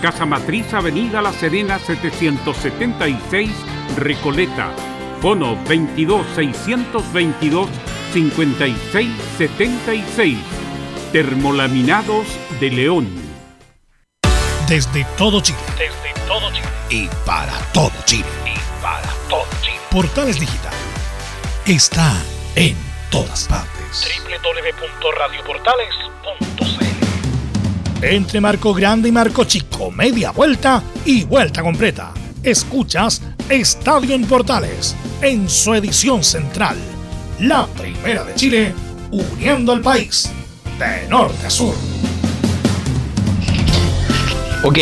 Casa 0.00 0.24
Matriz 0.26 0.72
Avenida 0.74 1.22
La 1.22 1.32
Serena 1.32 1.78
776 1.78 3.50
Recoleta. 3.96 4.70
Fono 5.20 5.56
22 5.66 6.26
622 6.34 7.68
5676. 8.12 10.38
Termolaminados 11.12 12.26
de 12.60 12.70
León. 12.70 13.08
Desde 14.68 15.04
todo 15.16 15.40
Chile. 15.40 15.58
Desde 15.78 16.12
todo 16.26 16.52
Chile. 16.52 16.66
Y 16.90 17.08
para 17.24 17.56
todo 17.72 17.92
Chile. 18.04 18.26
Y 18.44 18.58
para 18.82 19.08
todo 19.28 19.46
Chile. 19.62 19.78
Portales 19.90 20.38
Digital 20.40 20.74
está 21.66 22.12
en 22.54 22.76
todas 23.10 23.48
partes. 23.48 24.22
www.radioportales.cl 24.28 26.45
Entre 28.02 28.42
marco 28.42 28.74
grande 28.74 29.08
y 29.08 29.12
marco 29.12 29.44
chico, 29.44 29.90
media 29.90 30.30
vuelta 30.30 30.82
y 31.06 31.24
vuelta 31.24 31.62
completa. 31.62 32.12
Escuchas 32.42 33.22
Estadio 33.48 34.14
en 34.14 34.26
Portales 34.26 34.94
en 35.22 35.48
su 35.48 35.72
edición 35.72 36.22
central. 36.22 36.76
La 37.40 37.66
primera 37.66 38.22
de 38.22 38.34
Chile, 38.34 38.74
uniendo 39.10 39.72
al 39.72 39.80
país 39.80 40.30
de 40.78 41.08
norte 41.08 41.46
a 41.46 41.50
sur. 41.50 41.74
Ok, 44.62 44.78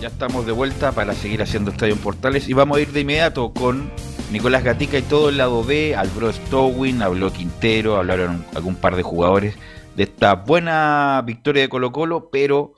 ya 0.00 0.08
estamos 0.08 0.44
de 0.44 0.50
vuelta 0.50 0.90
para 0.90 1.14
seguir 1.14 1.42
haciendo 1.42 1.70
Estadio 1.70 1.92
en 1.92 2.00
Portales 2.00 2.48
y 2.48 2.52
vamos 2.52 2.78
a 2.78 2.80
ir 2.80 2.90
de 2.90 3.02
inmediato 3.02 3.52
con 3.52 3.92
Nicolás 4.32 4.64
Gatica 4.64 4.98
y 4.98 5.02
todo 5.02 5.28
el 5.28 5.36
lado 5.36 5.62
B, 5.62 5.94
al 5.94 6.08
Bro 6.08 6.32
Stowin, 6.32 7.00
habló 7.00 7.32
Quintero, 7.32 7.96
hablaron 7.96 8.44
algún 8.56 8.74
par 8.74 8.96
de 8.96 9.04
jugadores 9.04 9.54
de 9.96 10.02
esta 10.04 10.34
buena 10.34 11.22
victoria 11.24 11.62
de 11.62 11.68
Colo 11.68 11.92
Colo, 11.92 12.30
pero 12.30 12.74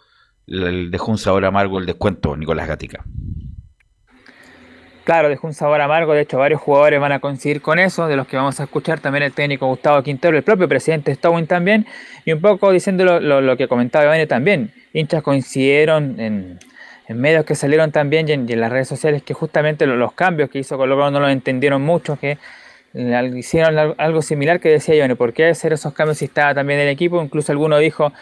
dejó 0.47 1.11
un 1.11 1.19
sabor 1.19 1.45
amargo 1.45 1.79
el 1.79 1.87
descuento 1.87 2.37
Nicolás 2.37 2.69
Gatica. 2.69 3.05
Claro, 5.05 5.29
dejó 5.29 5.49
un 5.49 5.55
sabor 5.55 5.81
amargo, 5.81 6.15
de 6.15 6.21
hecho 6.21 6.39
varios 6.39 6.61
jugadores 6.61 7.01
van 7.01 7.11
a 7.11 7.19
coincidir 7.19 7.61
con 7.61 7.81
eso, 7.81 8.07
de 8.07 8.15
los 8.15 8.29
que 8.29 8.37
vamos 8.37 8.61
a 8.61 8.65
escuchar. 8.65 9.01
También 9.01 9.25
el 9.25 9.33
técnico 9.33 9.67
Gustavo 9.67 10.01
Quintero, 10.03 10.37
el 10.37 10.45
propio 10.45 10.69
presidente 10.69 11.13
Stowin 11.15 11.49
también, 11.49 11.87
y 12.25 12.33
un 12.33 12.41
poco 12.41 12.71
diciendo 12.71 13.05
lo, 13.05 13.41
lo, 13.41 13.57
que 13.57 13.67
comentaba 13.67 14.05
Iván 14.05 14.29
también, 14.29 14.73
hinchas 14.93 15.23
coincidieron 15.25 16.21
en, 16.21 16.61
en, 17.09 17.21
medios 17.21 17.45
que 17.45 17.57
salieron 17.57 17.91
también 17.91 18.29
y 18.29 18.33
en, 18.33 18.61
las 18.61 18.71
redes 18.71 18.87
sociales 18.87 19.25
que 19.25 19.35
justamente 19.35 19.87
los, 19.87 19.99
los 19.99 20.13
cambios 20.13 20.51
que 20.51 20.61
hizo 20.61 20.77
Colo 20.77 20.95
Colo 20.95 21.11
no 21.11 21.19
los 21.19 21.31
entendieron 21.31 21.83
mucho, 21.83 22.17
que 22.17 22.39
hicieron 22.95 23.95
algo 23.99 24.23
similar 24.23 24.61
que 24.61 24.69
decía 24.69 25.07
yo, 25.07 25.17
¿por 25.17 25.33
qué 25.33 25.47
hacer 25.47 25.73
esos 25.73 25.93
cambios 25.93 26.19
si 26.19 26.27
estaba 26.27 26.55
también 26.55 26.81
el 26.81 26.89
equipo? 26.89 27.23
Incluso 27.23 27.53
alguno 27.53 27.79
dijo, 27.79 28.13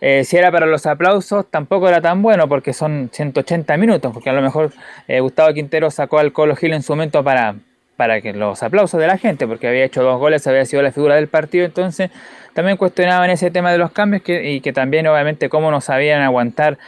eh, 0.00 0.24
si 0.24 0.36
era 0.36 0.50
para 0.50 0.66
los 0.66 0.86
aplausos, 0.86 1.46
tampoco 1.50 1.88
era 1.88 2.00
tan 2.00 2.22
bueno 2.22 2.48
porque 2.48 2.72
son 2.72 3.10
180 3.12 3.76
minutos, 3.76 4.12
porque 4.12 4.30
a 4.30 4.32
lo 4.32 4.42
mejor 4.42 4.72
eh, 5.08 5.20
Gustavo 5.20 5.52
Quintero 5.52 5.90
sacó 5.90 6.18
al 6.18 6.32
Colo 6.32 6.56
Gil 6.56 6.72
en 6.72 6.82
su 6.82 6.92
momento 6.92 7.22
para, 7.22 7.56
para 7.96 8.20
que 8.20 8.32
los 8.32 8.62
aplausos 8.62 8.98
de 8.98 9.06
la 9.06 9.18
gente, 9.18 9.46
porque 9.46 9.68
había 9.68 9.84
hecho 9.84 10.02
dos 10.02 10.18
goles, 10.18 10.46
había 10.46 10.64
sido 10.64 10.82
la 10.82 10.92
figura 10.92 11.16
del 11.16 11.28
partido, 11.28 11.66
entonces 11.66 12.10
también 12.54 12.78
cuestionaban 12.78 13.28
ese 13.30 13.50
tema 13.50 13.72
de 13.72 13.78
los 13.78 13.92
cambios 13.92 14.22
que, 14.22 14.52
y 14.52 14.60
que 14.60 14.72
también 14.72 15.06
obviamente 15.06 15.48
cómo 15.50 15.70
no 15.70 15.80
sabían 15.80 16.22
aguantar 16.22 16.78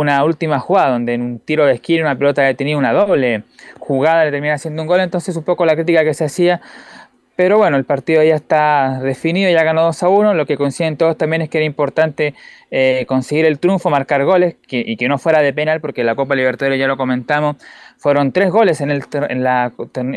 una 0.00 0.24
última 0.24 0.58
jugada 0.58 0.90
donde 0.90 1.14
en 1.14 1.22
un 1.22 1.38
tiro 1.38 1.66
de 1.66 1.74
esquina 1.74 2.02
una 2.02 2.18
pelota 2.18 2.42
detenida 2.42 2.76
una 2.76 2.92
doble 2.92 3.44
jugada 3.78 4.24
le 4.24 4.30
termina 4.30 4.54
haciendo 4.54 4.82
un 4.82 4.88
gol, 4.88 5.00
entonces 5.00 5.36
un 5.36 5.44
poco 5.44 5.64
la 5.64 5.74
crítica 5.74 6.04
que 6.04 6.14
se 6.14 6.24
hacía 6.24 6.60
pero 7.40 7.56
bueno, 7.56 7.78
el 7.78 7.86
partido 7.86 8.22
ya 8.22 8.34
está 8.34 9.00
definido, 9.02 9.50
ya 9.50 9.64
ganó 9.64 9.82
2 9.84 10.02
a 10.02 10.08
1. 10.10 10.34
Lo 10.34 10.44
que 10.44 10.58
coinciden 10.58 10.98
todos 10.98 11.16
también 11.16 11.40
es 11.40 11.48
que 11.48 11.56
era 11.56 11.64
importante 11.64 12.34
eh, 12.70 13.06
conseguir 13.08 13.46
el 13.46 13.58
triunfo, 13.58 13.88
marcar 13.88 14.26
goles 14.26 14.56
que, 14.68 14.84
y 14.86 14.98
que 14.98 15.08
no 15.08 15.16
fuera 15.16 15.40
de 15.40 15.54
penal, 15.54 15.80
porque 15.80 16.04
la 16.04 16.14
Copa 16.16 16.34
Libertadores 16.34 16.78
ya 16.78 16.86
lo 16.86 16.98
comentamos, 16.98 17.56
fueron 18.00 18.32
tres 18.32 18.50
goles 18.50 18.80
en 18.80 18.90
el, 18.90 19.04
en 19.12 19.44
la, 19.44 19.72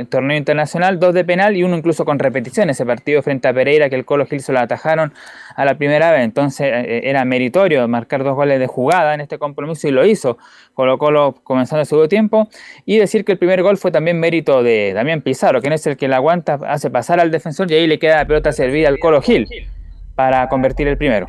torneo 0.10 0.38
internacional, 0.38 1.02
dos 1.02 1.13
de 1.13 1.26
penal 1.26 1.58
y 1.58 1.63
uno 1.63 1.76
incluso 1.76 2.06
con 2.06 2.17
repetición. 2.17 2.69
Ese 2.69 2.86
partido 2.86 3.22
frente 3.22 3.50
a 3.50 3.54
Pereira 3.54 3.89
que 3.89 3.96
el 3.98 4.06
Colo 4.06 4.26
Gil 4.26 4.39
se 4.39 4.54
lo 4.54 4.60
atajaron 4.60 5.13
a 5.58 5.65
la 5.65 5.78
primera 5.78 6.10
vez. 6.13 6.22
Entonces 6.22 6.69
eh, 6.72 7.02
era 7.04 7.26
meritorio 7.26 7.86
marcar 7.89 8.24
dos 8.24 8.36
goles 8.36 8.58
de 8.58 8.67
jugada 8.67 9.13
en 9.13 9.19
este 9.19 9.38
compromiso 9.38 9.86
y 9.89 9.91
lo 9.91 10.06
hizo. 10.06 10.38
Colo 10.74 10.98
Colo 10.98 11.36
comenzando 11.43 11.82
el 11.82 11.86
segundo 11.86 12.08
tiempo. 12.08 12.48
Y 12.86 13.00
decir 13.00 13.26
que 13.26 13.34
el 13.34 13.38
primer 13.38 13.62
gol 13.63 13.76
fue 13.76 13.91
también 13.91 14.17
mérito 14.17 14.63
de 14.63 14.93
Damián 14.93 15.22
Pizarro, 15.22 15.62
que 15.62 15.67
no 15.67 15.76
es 15.76 15.86
el 15.86 15.98
que 15.98 16.08
la 16.08 16.15
aguanta, 16.15 16.60
hace 16.65 16.89
pasar 16.89 17.19
al 17.19 17.32
defensor 17.32 17.69
y 17.69 17.76
ahí 17.76 17.88
le 17.88 18.00
queda 18.00 18.15
la 18.15 18.26
pelota 18.26 18.54
servida 18.54 18.88
al 18.88 18.98
Colo 18.98 19.22
Gil 19.22 19.46
para 20.15 20.48
convertir 20.48 20.88
el 20.88 20.98
primero. 20.98 21.26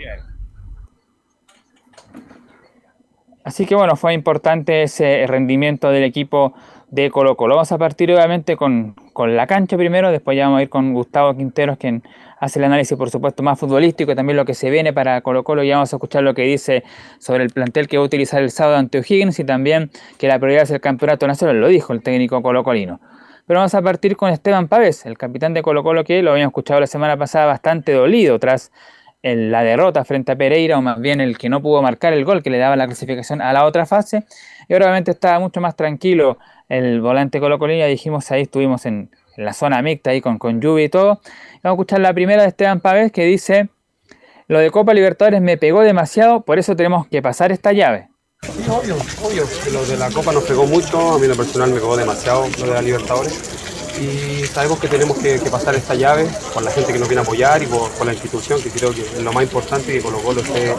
Así 3.45 3.67
que 3.67 3.75
bueno, 3.75 3.95
fue 3.95 4.15
importante 4.15 4.83
ese 4.83 5.27
rendimiento 5.27 5.91
del 5.91 6.03
equipo 6.03 6.55
de 6.91 7.11
Colo 7.11 7.37
Colo. 7.37 7.57
Vamos 7.57 7.73
a 7.73 7.79
partir 7.79 8.11
obviamente 8.11 8.57
con, 8.57 8.95
con, 9.13 9.37
la 9.37 9.47
cancha 9.47 9.77
primero, 9.77 10.11
después 10.11 10.35
ya 10.35 10.45
vamos 10.45 10.61
a 10.61 10.63
ir 10.63 10.71
con 10.71 10.95
Gustavo 10.95 11.37
Quinteros, 11.37 11.77
quien 11.77 12.03
hace 12.41 12.59
el 12.59 12.65
análisis 12.65 12.97
por 12.97 13.11
supuesto 13.11 13.43
más 13.43 13.59
futbolístico 13.61 14.13
y 14.13 14.15
también 14.15 14.39
lo 14.39 14.47
que 14.47 14.55
se 14.55 14.71
viene 14.71 14.95
para 14.95 15.21
Colo 15.21 15.45
Colo. 15.45 15.63
Ya 15.63 15.75
vamos 15.75 15.93
a 15.93 15.97
escuchar 15.97 16.23
lo 16.23 16.33
que 16.33 16.43
dice 16.43 16.85
sobre 17.19 17.45
el 17.45 17.51
plantel 17.51 17.87
que 17.87 17.99
va 17.99 18.05
a 18.05 18.07
utilizar 18.07 18.43
el 18.43 18.51
sábado 18.51 18.79
ante 18.79 18.99
O'Higgins 18.99 19.39
y 19.39 19.45
también 19.45 19.91
que 20.19 20.27
la 20.27 20.39
prioridad 20.39 20.63
es 20.63 20.71
el 20.71 20.81
campeonato 20.81 21.27
nacional, 21.27 21.61
lo 21.61 21.69
dijo 21.69 21.93
el 21.93 22.03
técnico 22.03 22.41
colocolino. 22.41 22.99
Pero 23.47 23.61
vamos 23.61 23.75
a 23.75 23.83
partir 23.83 24.17
con 24.17 24.31
Esteban 24.31 24.69
Pávez, 24.69 25.05
el 25.05 25.19
capitán 25.19 25.53
de 25.53 25.61
Colo 25.61 25.83
Colo, 25.83 26.03
que 26.03 26.23
lo 26.23 26.31
habíamos 26.31 26.53
escuchado 26.53 26.81
la 26.81 26.87
semana 26.87 27.19
pasada 27.19 27.45
bastante 27.45 27.93
dolido 27.93 28.39
tras 28.39 28.73
en 29.25 29.51
la 29.51 29.65
derrota 29.65 30.05
frente 30.05 30.33
a 30.33 30.37
Pereira, 30.37 30.77
o 30.77 30.83
más 30.83 31.01
bien 31.01 31.19
el 31.23 31.39
que 31.39 31.49
no 31.49 31.63
pudo 31.63 31.81
marcar 31.81 32.13
el 32.13 32.27
gol 32.27 32.43
que 32.43 32.51
le 32.51 32.59
daba 32.59 32.77
la 32.77 32.87
clasificación 32.87 33.41
a 33.41 33.55
la 33.55 33.65
otra 33.65 33.87
fase. 33.87 34.25
Y 34.69 34.75
obviamente 34.75 35.13
estaba 35.13 35.41
mucho 35.41 35.63
más 35.63 35.75
tranquilo 35.77 36.37
el 36.69 37.01
volante 37.01 37.41
Colo-Colina, 37.41 37.87
dijimos 37.87 38.31
ahí 38.31 38.43
estuvimos 38.43 38.85
en, 38.85 39.11
la 39.37 39.53
zona 39.53 39.83
mixta 39.83 40.11
ahí 40.11 40.21
con, 40.21 40.39
con 40.39 40.61
lluvia 40.61 40.85
y 40.85 40.89
todo. 40.91 41.21
Vamos 41.63 41.65
a 41.65 41.71
escuchar 41.71 42.01
la 42.01 42.13
primera 42.13 42.43
de 42.43 42.49
Esteban 42.49 42.81
Pávez 42.81 43.11
que 43.13 43.25
dice, 43.25 43.71
lo 44.47 44.59
de 44.59 44.71
Copa 44.71 44.93
Libertadores 44.93 45.41
me 45.41 45.57
pegó 45.57 45.81
demasiado, 45.81 46.43
por 46.43 46.59
eso 46.59 46.77
tenemos 46.77 47.09
que 47.09 47.23
pasar 47.23 47.51
esta 47.51 47.73
llave. 47.73 48.11
Sí, 48.43 48.51
obvio, 48.69 48.97
obvio. 49.23 49.45
Lo 49.73 49.87
de 49.87 49.97
la 49.97 50.11
Copa 50.11 50.33
nos 50.33 50.45
pegó 50.45 50.67
mucho, 50.67 51.15
a 51.15 51.19
mí 51.19 51.27
lo 51.27 51.35
personal 51.35 51.71
me 51.71 51.77
pegó 51.77 51.97
demasiado 51.97 52.47
lo 52.61 52.67
de 52.67 52.75
la 52.75 52.83
Libertadores 52.83 53.74
y 54.01 54.45
sabemos 54.47 54.81
que 54.81 54.89
tenemos 54.89 55.19
que, 55.19 55.39
pasar 55.51 55.75
esta 55.75 55.95
llave 55.95 56.27
por 56.53 56.63
la 56.63 56.71
gente 56.71 56.93
que 56.93 56.99
nos 56.99 57.09
viene 57.09 57.21
a 57.21 57.23
apoyar 57.23 57.63
y 57.63 57.67
por, 57.67 58.05
la 58.05 58.13
institución, 58.13 58.61
que 58.63 58.71
creo 58.71 58.93
que 58.93 59.01
es 59.03 59.23
lo 59.23 59.33
más 59.33 59.45
importante 59.45 59.93
que 59.93 60.01
Colo 60.01 60.19
Colo 60.19 60.41
esté 60.41 60.75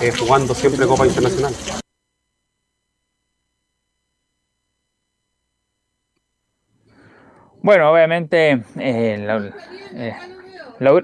eh, 0.00 0.12
jugando 0.18 0.54
siempre 0.54 0.86
Copa 0.86 1.06
Internacional. 1.06 1.52
Bueno, 7.62 7.92
obviamente 7.92 8.62
eh, 8.78 9.18
la, 9.18 9.52
eh, 9.94 10.16
la, 10.80 11.02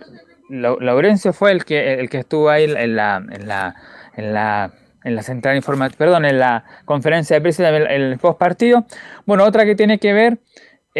la, 0.48 0.76
Laurencio 0.80 1.32
fue 1.32 1.52
el 1.52 1.64
que, 1.64 1.94
el 1.94 2.08
que 2.08 2.18
estuvo 2.18 2.50
ahí 2.50 2.64
en 2.64 2.96
la, 2.96 3.16
en 3.30 3.46
la, 3.48 3.74
en 4.16 4.34
la 4.34 4.72
en 5.04 5.14
la 5.14 5.22
central 5.22 5.56
informativa, 5.56 5.96
perdón, 5.96 6.24
en 6.24 6.38
la 6.38 6.64
conferencia 6.84 7.36
de 7.36 7.40
prensa, 7.40 7.68
el, 7.68 7.86
el 7.86 8.18
post 8.18 8.38
partido. 8.38 8.84
Bueno, 9.26 9.44
otra 9.44 9.64
que 9.64 9.74
tiene 9.74 9.98
que 9.98 10.12
ver 10.12 10.38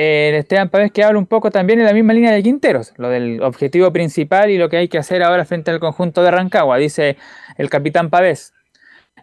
eh, 0.01 0.39
Esteban 0.39 0.69
Pavés 0.69 0.93
que 0.93 1.03
habla 1.03 1.19
un 1.19 1.27
poco 1.27 1.51
también 1.51 1.81
en 1.81 1.87
la 1.87 1.93
misma 1.93 2.13
línea 2.13 2.31
de 2.31 2.41
Quinteros, 2.41 2.95
lo 2.99 3.09
del 3.09 3.43
objetivo 3.43 3.93
principal 3.93 4.49
y 4.49 4.57
lo 4.57 4.69
que 4.69 4.77
hay 4.77 4.87
que 4.87 4.97
hacer 4.97 5.25
ahora 5.25 5.45
frente 5.45 5.73
al 5.73 5.81
conjunto 5.81 6.23
de 6.23 6.31
Rancagua, 6.31 6.79
dice 6.79 7.17
el 7.57 7.69
capitán 7.69 8.09
Pavés. 8.09 8.55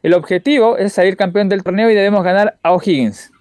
El 0.04 0.14
objetivo 0.14 0.78
es 0.78 0.92
salir 0.92 1.16
campeón 1.16 1.48
del 1.48 1.64
torneo 1.64 1.90
y 1.90 1.96
debemos 1.96 2.26
ganar 2.26 2.58
a 2.62 2.74
O'Higgins. 2.74 3.32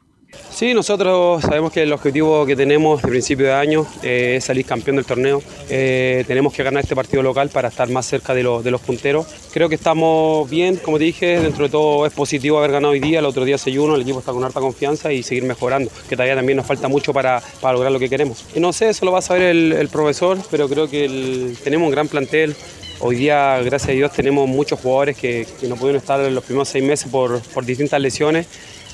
Sí, 0.55 0.72
nosotros 0.72 1.43
sabemos 1.43 1.72
que 1.72 1.82
el 1.82 1.93
objetivo 1.93 2.47
que 2.47 2.55
tenemos 2.55 3.03
de 3.03 3.09
principio 3.09 3.47
de 3.47 3.55
año 3.55 3.89
eh, 4.05 4.37
es 4.37 4.45
salir 4.45 4.64
campeón 4.64 4.95
del 4.95 5.05
torneo. 5.05 5.43
Eh, 5.68 6.22
tenemos 6.28 6.53
que 6.53 6.62
ganar 6.62 6.85
este 6.85 6.95
partido 6.95 7.24
local 7.24 7.49
para 7.49 7.70
estar 7.70 7.89
más 7.89 8.07
cerca 8.07 8.35
de, 8.35 8.45
lo, 8.45 8.62
de, 8.62 8.70
los 8.70 8.80
punteros. 8.80 9.26
Creo 9.53 9.68
que 9.68 9.74
estamos 9.74 10.49
bien, 10.49 10.76
como 10.76 10.99
te 10.99 11.05
dije, 11.05 11.41
dentro 11.41 11.64
de 11.64 11.70
todo 11.70 12.07
es 12.07 12.12
positivo 12.12 12.59
haber 12.59 12.70
ganado 12.70 12.93
hoy 12.93 13.01
día, 13.01 13.18
el 13.18 13.24
otro 13.24 13.45
día 13.45 13.57
6-1, 13.57 13.97
el 13.97 14.03
equipo 14.03 14.20
está 14.20 14.30
con 14.30 14.45
harta 14.45 14.61
confianza 14.61 15.12
y 15.12 15.24
seguir 15.24 15.43
mejorando, 15.43 15.91
que 16.09 16.14
todavía 16.14 16.37
también 16.37 16.57
nos 16.59 16.66
falta 16.66 16.87
mucho 16.87 17.12
para, 17.12 17.43
lograr 17.61 17.91
lo 17.91 17.99
que 17.99 18.09
queremos. 18.09 18.45
Y 18.55 18.61
no 18.61 18.72
sé, 18.72 18.91
eso 18.91 19.05
lo 19.05 19.11
va 19.11 19.18
a 19.18 19.22
saber 19.22 19.43
el, 19.43 19.89
profesor, 19.89 20.39
pero 20.53 20.68
creo 20.68 20.89
que 20.89 21.53
tenemos 21.64 21.87
un 21.87 21.93
gran 21.93 22.07
plantel, 22.07 22.55
Hoy 23.01 23.16
día, 23.16 23.61
gracias 23.62 23.91
a 23.91 23.93
Dios, 23.93 24.12
tenemos 24.12 24.49
muchos 24.49 24.78
jugadores 24.78 25.16
que, 25.16 25.47
que 25.61 25.66
no 25.66 25.74
pudieron 25.74 26.01
estar 26.01 26.20
en 26.20 26.32
los 26.32 26.45
primeros 26.45 26.68
seis 26.68 26.82
meses 26.82 27.11
por 27.11 27.66
distintas 27.66 28.01
lesiones 28.01 28.47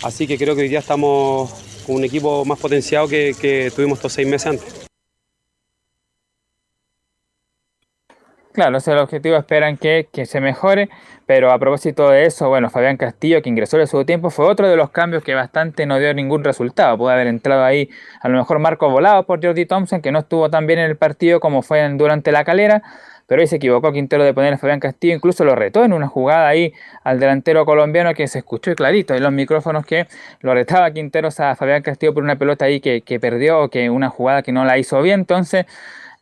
Así 0.02 0.26
que 0.26 0.38
creo 0.38 0.54
que 0.54 0.62
hoy 0.62 0.68
día 0.68 0.78
estamos 0.78 1.82
con 1.86 1.96
un 1.96 2.04
equipo 2.04 2.44
más 2.44 2.58
potenciado 2.58 3.06
que, 3.06 3.70
tuvimos 3.74 3.98
estos 3.98 4.12
seis 4.14 4.26
meses 4.26 4.46
antes. 4.46 4.86
Claro, 8.52 8.78
ese 8.78 8.90
es 8.90 8.96
el 8.96 9.02
objetivo, 9.02 9.36
esperan 9.36 9.76
que, 9.76 10.08
que, 10.12 10.26
se 10.26 10.40
mejore, 10.40 10.88
pero 11.24 11.52
a 11.52 11.58
propósito 11.58 12.10
de 12.10 12.24
eso, 12.24 12.48
bueno, 12.48 12.68
Fabián 12.68 12.96
Castillo, 12.96 13.40
que 13.42 13.48
ingresó 13.48 13.78
en 13.78 13.86
su 13.86 14.04
tiempo, 14.04 14.30
fue 14.30 14.46
otro 14.46 14.68
de 14.68 14.76
los 14.76 14.90
cambios 14.90 15.22
que 15.22 15.34
bastante 15.34 15.86
no 15.86 15.98
dio 15.98 16.12
ningún 16.14 16.42
resultado. 16.42 16.98
Puede 16.98 17.14
haber 17.14 17.28
entrado 17.28 17.62
ahí 17.62 17.88
a 18.20 18.28
lo 18.28 18.38
mejor 18.38 18.58
Marco 18.58 18.90
Volado 18.90 19.24
por 19.24 19.44
Jordi 19.44 19.66
Thompson, 19.66 20.02
que 20.02 20.10
no 20.10 20.20
estuvo 20.20 20.50
tan 20.50 20.66
bien 20.66 20.80
en 20.80 20.86
el 20.86 20.96
partido 20.96 21.38
como 21.38 21.62
fue 21.62 21.88
durante 21.90 22.32
la 22.32 22.44
calera, 22.44 22.82
pero 23.30 23.42
ahí 23.42 23.46
se 23.46 23.56
equivocó 23.56 23.92
Quintero 23.92 24.24
de 24.24 24.34
poner 24.34 24.54
a 24.54 24.58
Fabián 24.58 24.80
Castillo, 24.80 25.14
incluso 25.14 25.44
lo 25.44 25.54
retó 25.54 25.84
en 25.84 25.92
una 25.92 26.08
jugada 26.08 26.48
ahí 26.48 26.72
al 27.04 27.20
delantero 27.20 27.64
colombiano 27.64 28.12
que 28.12 28.26
se 28.26 28.40
escuchó 28.40 28.74
clarito 28.74 29.14
en 29.14 29.22
los 29.22 29.30
micrófonos 29.30 29.86
que 29.86 30.08
lo 30.40 30.52
retaba 30.52 30.90
Quinteros 30.90 31.38
a 31.38 31.54
Fabián 31.54 31.80
Castillo 31.80 32.12
por 32.12 32.24
una 32.24 32.34
pelota 32.34 32.64
ahí 32.64 32.80
que, 32.80 33.20
perdió 33.20 33.60
o 33.60 33.70
que 33.70 33.88
una 33.88 34.10
jugada 34.10 34.42
que 34.42 34.50
no 34.50 34.64
la 34.64 34.78
hizo 34.78 35.00
bien, 35.00 35.20
entonces... 35.20 35.66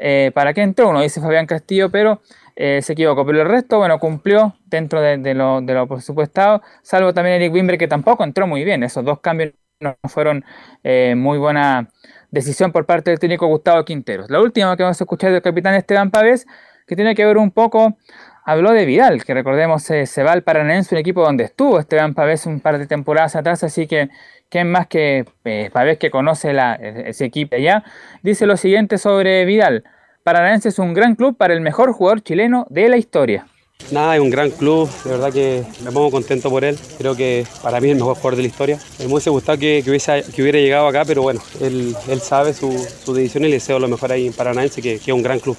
Eh, 0.00 0.30
¿Para 0.32 0.54
qué 0.54 0.62
entró? 0.62 0.90
Uno 0.90 1.00
dice 1.00 1.20
Fabián 1.20 1.46
Castillo, 1.46 1.90
pero 1.90 2.20
eh, 2.54 2.82
se 2.82 2.92
equivocó. 2.92 3.26
Pero 3.26 3.42
el 3.42 3.48
resto, 3.48 3.78
bueno, 3.78 3.98
cumplió 3.98 4.54
dentro 4.66 5.00
de, 5.00 5.34
lo, 5.34 5.60
de 5.60 5.74
lo 5.74 5.88
presupuestado, 5.88 6.62
salvo 6.82 7.12
también 7.12 7.36
Eric 7.36 7.52
Wimber, 7.52 7.78
que 7.78 7.88
tampoco 7.88 8.22
entró 8.22 8.46
muy 8.46 8.62
bien. 8.62 8.84
Esos 8.84 9.04
dos 9.04 9.18
cambios 9.18 9.54
no 9.80 9.96
fueron 10.08 10.44
eh, 10.84 11.14
muy 11.16 11.38
buena 11.38 11.88
decisión 12.30 12.72
por 12.72 12.84
parte 12.86 13.10
del 13.10 13.18
técnico 13.18 13.46
Gustavo 13.46 13.84
Quinteros. 13.84 14.30
La 14.30 14.40
última 14.40 14.76
que 14.76 14.82
vamos 14.82 15.00
a 15.00 15.04
escuchar 15.04 15.32
del 15.32 15.42
capitán 15.42 15.74
Esteban 15.74 16.10
Pavés, 16.10 16.46
que 16.88 16.96
tiene 16.96 17.14
que 17.14 17.24
ver 17.24 17.36
un 17.36 17.50
poco, 17.50 17.98
habló 18.44 18.72
de 18.72 18.86
Vidal, 18.86 19.24
que 19.24 19.34
recordemos 19.34 19.88
eh, 19.90 20.06
se 20.06 20.22
va 20.22 20.32
al 20.32 20.42
Paranense, 20.42 20.94
un 20.94 21.00
equipo 21.00 21.22
donde 21.22 21.44
estuvo 21.44 21.78
Esteban 21.78 22.14
Pavés 22.14 22.46
un 22.46 22.60
par 22.60 22.78
de 22.78 22.86
temporadas 22.86 23.36
atrás, 23.36 23.62
así 23.62 23.86
que 23.86 24.08
¿quién 24.48 24.70
más 24.70 24.86
que 24.86 25.26
eh, 25.44 25.68
Pavés 25.70 25.98
que 25.98 26.10
conoce 26.10 26.54
la, 26.54 26.74
ese 26.74 27.26
equipo 27.26 27.56
allá? 27.56 27.84
Dice 28.22 28.46
lo 28.46 28.56
siguiente 28.56 28.96
sobre 28.96 29.44
Vidal. 29.44 29.84
Paranense 30.24 30.70
es 30.70 30.78
un 30.78 30.94
gran 30.94 31.14
club 31.14 31.36
para 31.36 31.54
el 31.54 31.60
mejor 31.60 31.92
jugador 31.92 32.22
chileno 32.22 32.66
de 32.70 32.88
la 32.88 32.96
historia. 32.96 33.46
Nada, 33.92 34.16
es 34.16 34.20
un 34.20 34.28
gran 34.28 34.50
club, 34.50 34.90
de 35.04 35.10
verdad 35.10 35.32
que 35.32 35.64
me 35.84 35.92
pongo 35.92 36.10
contento 36.10 36.50
por 36.50 36.64
él. 36.64 36.76
Creo 36.98 37.14
que 37.14 37.46
para 37.62 37.80
mí 37.80 37.86
es 37.86 37.92
el 37.92 37.98
mejor 37.98 38.16
jugador 38.16 38.36
de 38.36 38.42
la 38.42 38.48
historia. 38.48 38.78
Me 38.98 39.06
hubiese 39.06 39.30
gustado 39.30 39.56
que, 39.58 39.82
que, 39.82 39.90
hubiese, 39.90 40.24
que 40.34 40.42
hubiera 40.42 40.58
llegado 40.58 40.88
acá, 40.88 41.04
pero 41.06 41.22
bueno, 41.22 41.40
él, 41.60 41.94
él 42.08 42.20
sabe 42.20 42.52
su, 42.52 42.70
su, 43.04 43.14
decisión 43.14 43.44
y 43.44 43.48
le 43.48 43.54
deseo 43.54 43.78
lo 43.78 43.88
mejor 43.88 44.12
ahí 44.12 44.26
en 44.26 44.32
Paranaense, 44.32 44.82
que, 44.82 44.98
que 44.98 45.10
es 45.10 45.14
un 45.14 45.22
gran 45.22 45.38
club. 45.38 45.56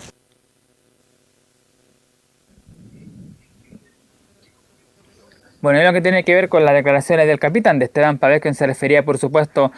Bueno, 5.61 5.81
y 5.81 5.83
lo 5.83 5.91
que 5.91 6.01
tiene 6.01 6.23
que 6.23 6.33
ver 6.33 6.47
con 6.47 6.63
las 6.63 6.73
declaraciones 6.73 7.27
del 7.27 7.39
capitán 7.39 7.79
de 7.79 7.85
Esteban 7.85 8.17
Pavés, 8.17 8.41
que 8.41 8.53
se 8.53 8.65
refería, 8.65 9.03
por 9.03 9.17
supuesto, 9.17 9.71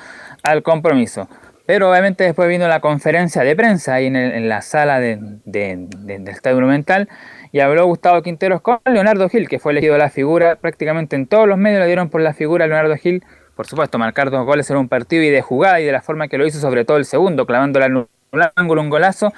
al 0.43 0.61
compromiso. 0.61 1.27
Pero 1.65 1.89
obviamente 1.89 2.23
después 2.23 2.49
vino 2.49 2.67
la 2.67 2.81
conferencia 2.81 3.43
de 3.43 3.55
prensa 3.55 3.95
ahí 3.95 4.07
en, 4.07 4.49
la 4.49 4.61
sala 4.61 4.99
de, 4.99 5.17
de, 5.45 5.87
de, 5.89 6.19
del 6.19 6.27
Estadio 6.27 6.57
Monumental 6.57 7.07
y 7.51 7.59
habló 7.59 7.85
Gustavo 7.85 8.21
Quinteros 8.21 8.61
con 8.61 8.79
Leonardo 8.85 9.27
Gil, 9.29 9.47
que 9.47 9.59
fue 9.59 9.71
elegido 9.71 9.97
la 9.97 10.09
figura 10.09 10.55
prácticamente 10.55 11.15
en 11.15 11.27
todos 11.27 11.47
los 11.47 11.57
medios, 11.57 11.79
le 11.79 11.87
dieron 11.87 12.09
por 12.09 12.21
la 12.21 12.33
figura 12.33 12.65
a 12.65 12.67
Leonardo 12.67 12.95
Gil, 12.97 13.23
por 13.55 13.67
supuesto, 13.67 13.97
marcar 13.97 14.31
dos 14.31 14.45
goles 14.45 14.69
en 14.69 14.77
un 14.77 14.87
partido 14.87 15.23
y 15.23 15.29
de 15.29 15.41
jugada 15.41 15.79
y 15.79 15.85
de 15.85 15.91
la 15.91 16.01
forma 16.01 16.27
que 16.27 16.37
lo 16.37 16.45
hizo, 16.45 16.59
sobre 16.59 16.85
todo 16.85 16.97
el 16.97 17.05
segundo, 17.05 17.45
clavándola 17.45 17.85
en 17.85 17.95
un 17.97 18.07
ángulo, 18.55 18.81
un 18.81 18.89
golazo, 18.89 19.33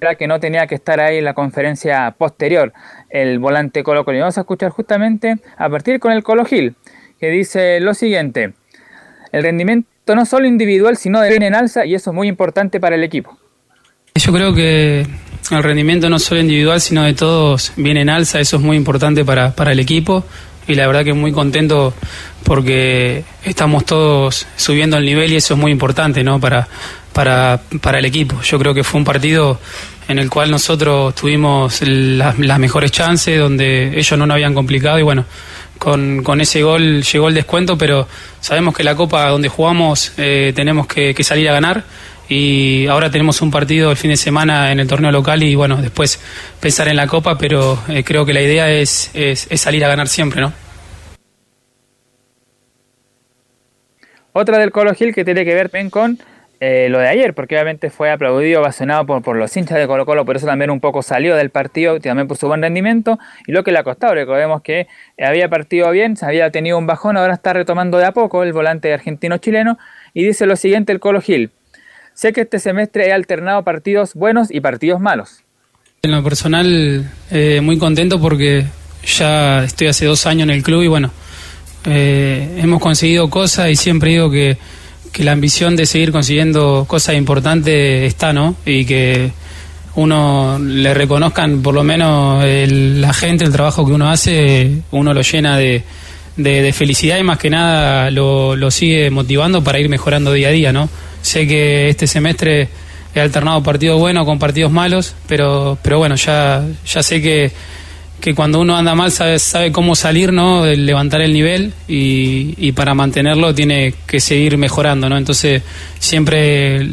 era 0.00 0.14
que 0.14 0.26
no 0.26 0.40
tenía 0.40 0.66
que 0.66 0.74
estar 0.74 1.00
ahí 1.00 1.18
en 1.18 1.24
la 1.24 1.34
conferencia 1.34 2.14
posterior 2.16 2.72
el 3.10 3.38
volante 3.38 3.82
Colo 3.82 4.04
Colo. 4.04 4.18
Y 4.18 4.20
vamos 4.20 4.38
a 4.38 4.42
escuchar 4.42 4.70
justamente 4.70 5.36
a 5.56 5.68
partir 5.68 5.98
con 6.00 6.12
el 6.12 6.22
Colo 6.22 6.44
Gil, 6.44 6.76
que 7.18 7.30
dice 7.30 7.80
lo 7.80 7.94
siguiente, 7.94 8.54
el 9.32 9.42
rendimiento 9.42 10.14
no 10.14 10.24
solo 10.24 10.46
individual, 10.46 10.96
sino 10.96 11.20
de 11.20 11.30
bien 11.30 11.42
en 11.42 11.54
alza 11.54 11.84
y 11.84 11.94
eso 11.94 12.10
es 12.10 12.14
muy 12.14 12.28
importante 12.28 12.80
para 12.80 12.96
el 12.96 13.04
equipo. 13.04 13.38
Yo 14.14 14.32
creo 14.32 14.54
que 14.54 15.06
el 15.50 15.62
rendimiento 15.62 16.08
no 16.08 16.18
solo 16.18 16.40
individual, 16.40 16.80
sino 16.80 17.04
de 17.04 17.14
todos 17.14 17.72
viene 17.76 18.02
en 18.02 18.10
alza, 18.10 18.40
eso 18.40 18.56
es 18.56 18.62
muy 18.62 18.76
importante 18.76 19.24
para, 19.24 19.52
para 19.52 19.72
el 19.72 19.80
equipo 19.80 20.24
y 20.66 20.74
la 20.74 20.86
verdad 20.86 21.04
que 21.04 21.14
muy 21.14 21.32
contento 21.32 21.94
porque 22.44 23.24
estamos 23.44 23.84
todos 23.84 24.46
subiendo 24.56 24.98
el 24.98 25.04
nivel 25.04 25.32
y 25.32 25.36
eso 25.36 25.54
es 25.54 25.60
muy 25.60 25.72
importante 25.72 26.22
¿no? 26.22 26.40
para, 26.40 26.68
para, 27.12 27.60
para 27.80 27.98
el 27.98 28.04
equipo. 28.04 28.40
Yo 28.42 28.58
creo 28.58 28.74
que 28.74 28.84
fue 28.84 28.98
un 28.98 29.04
partido 29.04 29.58
en 30.08 30.18
el 30.18 30.30
cual 30.30 30.50
nosotros 30.50 31.14
tuvimos 31.14 31.82
las, 31.82 32.58
mejores 32.58 32.90
chances, 32.90 33.38
donde 33.38 33.98
ellos 33.98 34.18
no 34.18 34.26
nos 34.26 34.34
habían 34.34 34.54
complicado 34.54 34.98
y 34.98 35.02
bueno, 35.02 35.26
con, 35.78 36.22
con, 36.22 36.40
ese 36.40 36.62
gol 36.62 37.02
llegó 37.02 37.28
el 37.28 37.34
descuento, 37.34 37.76
pero 37.76 38.08
sabemos 38.40 38.74
que 38.74 38.82
la 38.82 38.94
Copa 38.94 39.28
donde 39.28 39.48
jugamos 39.48 40.12
eh, 40.16 40.52
tenemos 40.56 40.86
que, 40.86 41.14
salir 41.22 41.48
a 41.50 41.52
ganar 41.52 41.84
y 42.26 42.86
ahora 42.86 43.10
tenemos 43.10 43.42
un 43.42 43.50
partido 43.50 43.90
el 43.90 43.96
fin 43.96 44.10
de 44.10 44.16
semana 44.16 44.72
en 44.72 44.80
el 44.80 44.88
torneo 44.88 45.12
local 45.12 45.42
y 45.42 45.54
bueno, 45.54 45.76
después 45.76 46.18
pensar 46.58 46.88
en 46.88 46.96
la 46.96 47.06
Copa, 47.06 47.36
pero 47.36 47.78
eh, 47.88 48.02
creo 48.02 48.24
que 48.24 48.32
la 48.32 48.40
idea 48.40 48.70
es, 48.70 49.10
es, 49.12 49.46
es, 49.50 49.60
salir 49.60 49.84
a 49.84 49.88
ganar 49.88 50.08
siempre, 50.08 50.40
¿no? 50.40 50.52
Otra 54.32 54.58
del 54.58 54.70
Colo 54.70 54.94
Gil 54.94 55.14
que 55.14 55.24
tiene 55.24 55.44
que 55.44 55.54
ver 55.54 55.70
con 55.90 56.18
eh, 56.60 56.88
lo 56.90 56.98
de 56.98 57.08
ayer, 57.08 57.34
porque 57.34 57.54
obviamente 57.54 57.90
fue 57.90 58.10
aplaudido, 58.10 58.60
ovacionado 58.60 59.06
por, 59.06 59.22
por 59.22 59.36
los 59.36 59.56
hinchas 59.56 59.78
de 59.78 59.86
Colo 59.86 60.04
Colo, 60.06 60.24
por 60.24 60.36
eso 60.36 60.46
también 60.46 60.70
un 60.70 60.80
poco 60.80 61.02
salió 61.02 61.36
del 61.36 61.50
partido, 61.50 62.00
también 62.00 62.26
por 62.26 62.36
su 62.36 62.48
buen 62.48 62.62
rendimiento, 62.62 63.18
y 63.46 63.52
lo 63.52 63.62
que 63.62 63.70
le 63.70 63.78
ha 63.78 63.84
costado, 63.84 64.14
recordemos 64.14 64.62
que 64.62 64.88
había 65.18 65.48
partido 65.48 65.90
bien, 65.90 66.16
se 66.16 66.26
había 66.26 66.50
tenido 66.50 66.76
un 66.78 66.86
bajón, 66.86 67.16
ahora 67.16 67.34
está 67.34 67.52
retomando 67.52 67.98
de 67.98 68.06
a 68.06 68.12
poco 68.12 68.42
el 68.42 68.52
volante 68.52 68.92
argentino-chileno, 68.92 69.78
y 70.14 70.24
dice 70.24 70.46
lo 70.46 70.56
siguiente 70.56 70.92
el 70.92 71.00
Colo 71.00 71.20
Gil, 71.20 71.50
sé 72.14 72.32
que 72.32 72.40
este 72.40 72.58
semestre 72.58 73.06
he 73.06 73.12
alternado 73.12 73.62
partidos 73.62 74.14
buenos 74.14 74.50
y 74.50 74.60
partidos 74.60 75.00
malos. 75.00 75.44
En 76.02 76.12
lo 76.12 76.22
personal, 76.22 77.08
eh, 77.30 77.60
muy 77.60 77.78
contento 77.78 78.20
porque 78.20 78.64
ya 79.04 79.64
estoy 79.64 79.88
hace 79.88 80.06
dos 80.06 80.26
años 80.26 80.44
en 80.44 80.50
el 80.50 80.62
club 80.62 80.82
y 80.82 80.88
bueno, 80.88 81.12
eh, 81.86 82.58
hemos 82.58 82.80
conseguido 82.80 83.30
cosas 83.30 83.70
y 83.70 83.76
siempre 83.76 84.10
digo 84.10 84.30
que 84.30 84.58
que 85.12 85.24
la 85.24 85.32
ambición 85.32 85.76
de 85.76 85.86
seguir 85.86 86.12
consiguiendo 86.12 86.84
cosas 86.88 87.16
importantes 87.16 88.04
está, 88.04 88.32
¿no? 88.32 88.56
Y 88.64 88.84
que 88.84 89.30
uno 89.94 90.58
le 90.60 90.94
reconozcan 90.94 91.60
por 91.60 91.74
lo 91.74 91.82
menos 91.82 92.44
el, 92.44 93.00
la 93.00 93.12
gente, 93.12 93.44
el 93.44 93.52
trabajo 93.52 93.84
que 93.84 93.92
uno 93.92 94.10
hace, 94.10 94.82
uno 94.92 95.12
lo 95.12 95.22
llena 95.22 95.56
de, 95.56 95.82
de, 96.36 96.62
de 96.62 96.72
felicidad 96.72 97.18
y 97.18 97.24
más 97.24 97.38
que 97.38 97.50
nada 97.50 98.10
lo, 98.10 98.54
lo, 98.54 98.70
sigue 98.70 99.10
motivando 99.10 99.64
para 99.64 99.80
ir 99.80 99.88
mejorando 99.88 100.32
día 100.32 100.48
a 100.48 100.52
día, 100.52 100.72
¿no? 100.72 100.88
Sé 101.20 101.48
que 101.48 101.88
este 101.88 102.06
semestre 102.06 102.68
he 103.14 103.20
alternado 103.20 103.62
partidos 103.62 103.98
buenos 103.98 104.24
con 104.24 104.38
partidos 104.38 104.70
malos, 104.70 105.14
pero, 105.26 105.76
pero 105.82 105.98
bueno, 105.98 106.14
ya, 106.14 106.64
ya 106.86 107.02
sé 107.02 107.20
que 107.20 107.50
que 108.20 108.34
cuando 108.34 108.60
uno 108.60 108.76
anda 108.76 108.94
mal 108.94 109.12
sabe, 109.12 109.38
sabe 109.38 109.72
cómo 109.72 109.94
salir, 109.94 110.32
¿no? 110.32 110.66
levantar 110.66 111.20
el 111.20 111.32
nivel 111.32 111.72
y, 111.86 112.54
y, 112.56 112.72
para 112.72 112.94
mantenerlo 112.94 113.54
tiene 113.54 113.94
que 114.06 114.20
seguir 114.20 114.58
mejorando, 114.58 115.08
¿no? 115.08 115.16
Entonces 115.16 115.62
siempre 115.98 116.88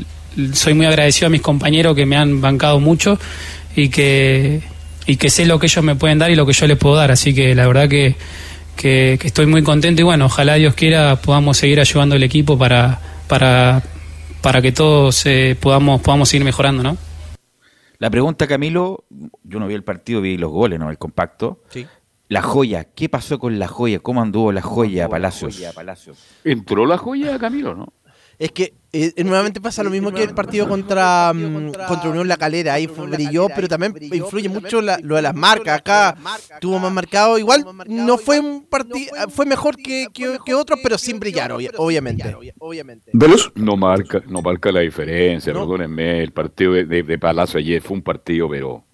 soy 0.53 0.73
muy 0.73 0.86
agradecido 0.86 1.28
a 1.28 1.30
mis 1.30 1.41
compañeros 1.41 1.95
que 1.95 2.05
me 2.05 2.15
han 2.15 2.41
bancado 2.41 2.80
mucho 2.80 3.19
y 3.76 3.89
que, 3.89 4.61
y 5.05 5.15
que 5.17 5.30
sé 5.30 5.45
lo 5.45 5.59
que 5.59 5.67
ellos 5.67 5.84
me 5.84 5.95
pueden 5.95 6.19
dar 6.19 6.32
y 6.32 6.36
lo 6.36 6.45
que 6.45 6.53
yo 6.53 6.67
les 6.67 6.78
puedo 6.78 6.95
dar. 6.95 7.11
Así 7.11 7.34
que 7.34 7.55
la 7.55 7.67
verdad 7.67 7.89
que, 7.89 8.15
que, 8.76 9.17
que 9.19 9.28
estoy 9.28 9.45
muy 9.45 9.63
contento 9.63 10.01
y 10.01 10.05
bueno, 10.05 10.26
ojalá 10.26 10.55
Dios 10.55 10.76
quiera 10.76 11.15
podamos 11.17 11.57
seguir 11.57 11.80
ayudando 11.80 12.15
al 12.15 12.23
equipo 12.23 12.57
para, 12.57 12.99
para, 13.28 13.82
para 14.41 14.61
que 14.61 14.71
todos 14.71 15.26
eh, 15.26 15.55
podamos, 15.59 16.01
podamos 16.01 16.30
seguir 16.30 16.45
mejorando, 16.45 16.84
¿no? 16.84 16.97
La 18.00 18.10
pregunta, 18.10 18.48
Camilo, 18.48 19.06
yo 19.43 19.60
no 19.60 19.68
vi 19.68 19.74
el 19.74 19.84
partido, 19.84 20.22
vi 20.22 20.38
los 20.38 20.52
goles, 20.52 20.80
¿no? 20.80 20.89
El 20.89 20.98
compacto. 20.98 21.62
Sí. 21.70 21.86
La 22.28 22.41
joya, 22.41 22.86
¿qué 22.86 23.08
pasó 23.08 23.38
con 23.38 23.60
la 23.60 23.68
joya? 23.68 24.00
¿Cómo 24.00 24.22
anduvo 24.22 24.52
la 24.52 24.62
joya, 24.62 25.08
Palacios? 25.08 25.54
La 25.56 25.68
joya, 25.68 25.74
Palacios? 25.74 26.18
Entró 26.43 26.86
la 26.86 26.98
joya, 26.98 27.38
Camilo, 27.38 27.76
¿no? 27.76 27.93
Es 28.38 28.52
que 28.52 28.74
eh, 28.98 29.24
nuevamente 29.26 29.60
pasa 29.60 29.84
lo 29.84 29.90
mismo 29.90 30.14
que 30.14 30.24
el 30.24 30.34
partido 30.34 30.70
contra, 30.70 31.32
um, 31.34 31.72
contra 31.72 32.10
Unión 32.10 32.30
La 32.30 32.38
Calera. 32.38 32.76
Ahí 32.76 32.88
brilló, 32.88 33.48
pero 33.54 33.68
también 33.68 33.94
influye 34.02 34.48
mucho 34.48 34.82
la, 34.82 34.98
lo 35.02 35.18
de 35.18 35.22
las 35.22 35.36
marcas. 35.36 35.80
Acá 35.80 36.16
tuvo 36.62 36.80
más 36.80 36.94
marcado. 36.94 37.38
Igual 37.38 37.66
no 37.88 38.18
fue 38.18 38.40
un 38.40 38.66
partido, 38.66 39.14
fue 39.30 39.46
mejor 39.46 39.76
que, 39.76 40.08
que, 40.14 40.38
que 40.46 40.54
otros, 40.54 40.80
pero 40.82 40.98
sin 40.98 41.20
brillar, 41.20 41.52
obviamente. 41.52 42.36
¿Velos? 43.12 43.52
No 43.56 43.76
marca, 43.76 44.24
no 44.28 44.42
marca 44.42 44.72
la 44.72 44.80
diferencia, 44.80 45.52
¿No? 45.52 45.60
perdónenme. 45.60 46.24
El 46.24 46.32
partido 46.32 46.74
de, 46.74 46.86
de, 46.86 47.04
de, 47.04 47.20
Palacio 47.20 47.60
ayer 47.60 47.82
fue 47.82 47.98
un 47.98 48.04
partido, 48.04 48.50
pero. 48.50 48.86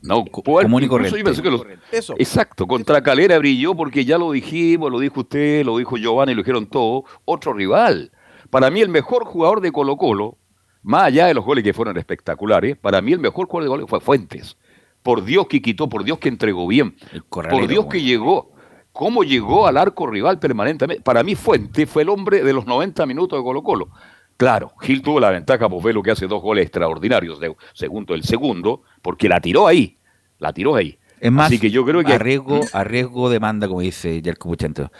No, 0.00 0.24
común 0.24 0.82
y 0.82 0.88
correcto. 0.88 1.50
Los, 1.50 1.66
Eso. 1.92 2.14
Exacto, 2.18 2.66
contra 2.66 3.02
Calera 3.02 3.38
brilló 3.38 3.74
porque 3.74 4.06
ya 4.06 4.16
lo 4.16 4.32
dijimos, 4.32 4.90
lo 4.90 4.98
dijo 4.98 5.20
usted, 5.20 5.64
lo 5.64 5.76
dijo 5.76 5.98
Giovanni, 5.98 6.34
lo 6.34 6.40
dijeron 6.40 6.66
todos. 6.66 7.04
Otro 7.26 7.52
rival. 7.52 8.10
Para 8.50 8.70
mí 8.70 8.80
el 8.80 8.88
mejor 8.88 9.24
jugador 9.24 9.60
de 9.60 9.72
Colo 9.72 9.96
Colo, 9.96 10.38
más 10.82 11.04
allá 11.04 11.26
de 11.26 11.34
los 11.34 11.44
goles 11.44 11.64
que 11.64 11.72
fueron 11.72 11.96
espectaculares, 11.96 12.76
para 12.76 13.00
mí 13.00 13.12
el 13.12 13.18
mejor 13.18 13.46
jugador 13.46 13.64
de 13.64 13.68
Colo 13.70 13.86
fue 13.86 14.00
Fuentes. 14.00 14.56
Por 15.02 15.24
Dios 15.24 15.46
que 15.48 15.60
quitó, 15.60 15.88
por 15.88 16.04
Dios 16.04 16.18
que 16.18 16.28
entregó 16.28 16.66
bien, 16.66 16.96
por 17.28 17.66
Dios 17.66 17.86
que 17.86 18.02
llegó. 18.02 18.52
cómo 18.92 19.24
llegó 19.24 19.66
al 19.66 19.76
arco 19.76 20.06
rival 20.06 20.38
permanentemente. 20.38 21.02
Para 21.02 21.22
mí 21.22 21.34
Fuente 21.34 21.86
fue 21.86 22.02
el 22.02 22.08
hombre 22.08 22.42
de 22.42 22.52
los 22.52 22.66
90 22.66 23.04
minutos 23.06 23.38
de 23.38 23.42
Colo 23.42 23.62
Colo. 23.62 23.88
Claro, 24.36 24.72
Gil 24.80 25.02
tuvo 25.02 25.20
la 25.20 25.30
ventaja 25.30 25.68
por 25.68 25.82
ver 25.82 25.94
lo 25.94 26.02
que 26.02 26.10
hace 26.10 26.26
dos 26.26 26.42
goles 26.42 26.64
extraordinarios, 26.64 27.38
de, 27.38 27.54
segundo 27.72 28.14
el 28.14 28.24
segundo, 28.24 28.82
porque 29.00 29.28
la 29.28 29.40
tiró 29.40 29.66
ahí, 29.66 29.98
la 30.38 30.52
tiró 30.52 30.74
ahí. 30.74 30.98
Es 31.20 31.30
más, 31.30 31.46
Así 31.46 31.58
que 31.58 31.70
yo 31.70 31.84
creo 31.84 32.02
que 32.02 32.12
arriesgo, 32.12 32.60
arriesgo 32.72 33.30
demanda, 33.30 33.68
como 33.68 33.80
dice 33.80 34.20
Yerko 34.20 34.48
Puchento. 34.48 34.90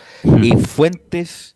Y 0.41 0.53
Fuentes, 0.57 1.54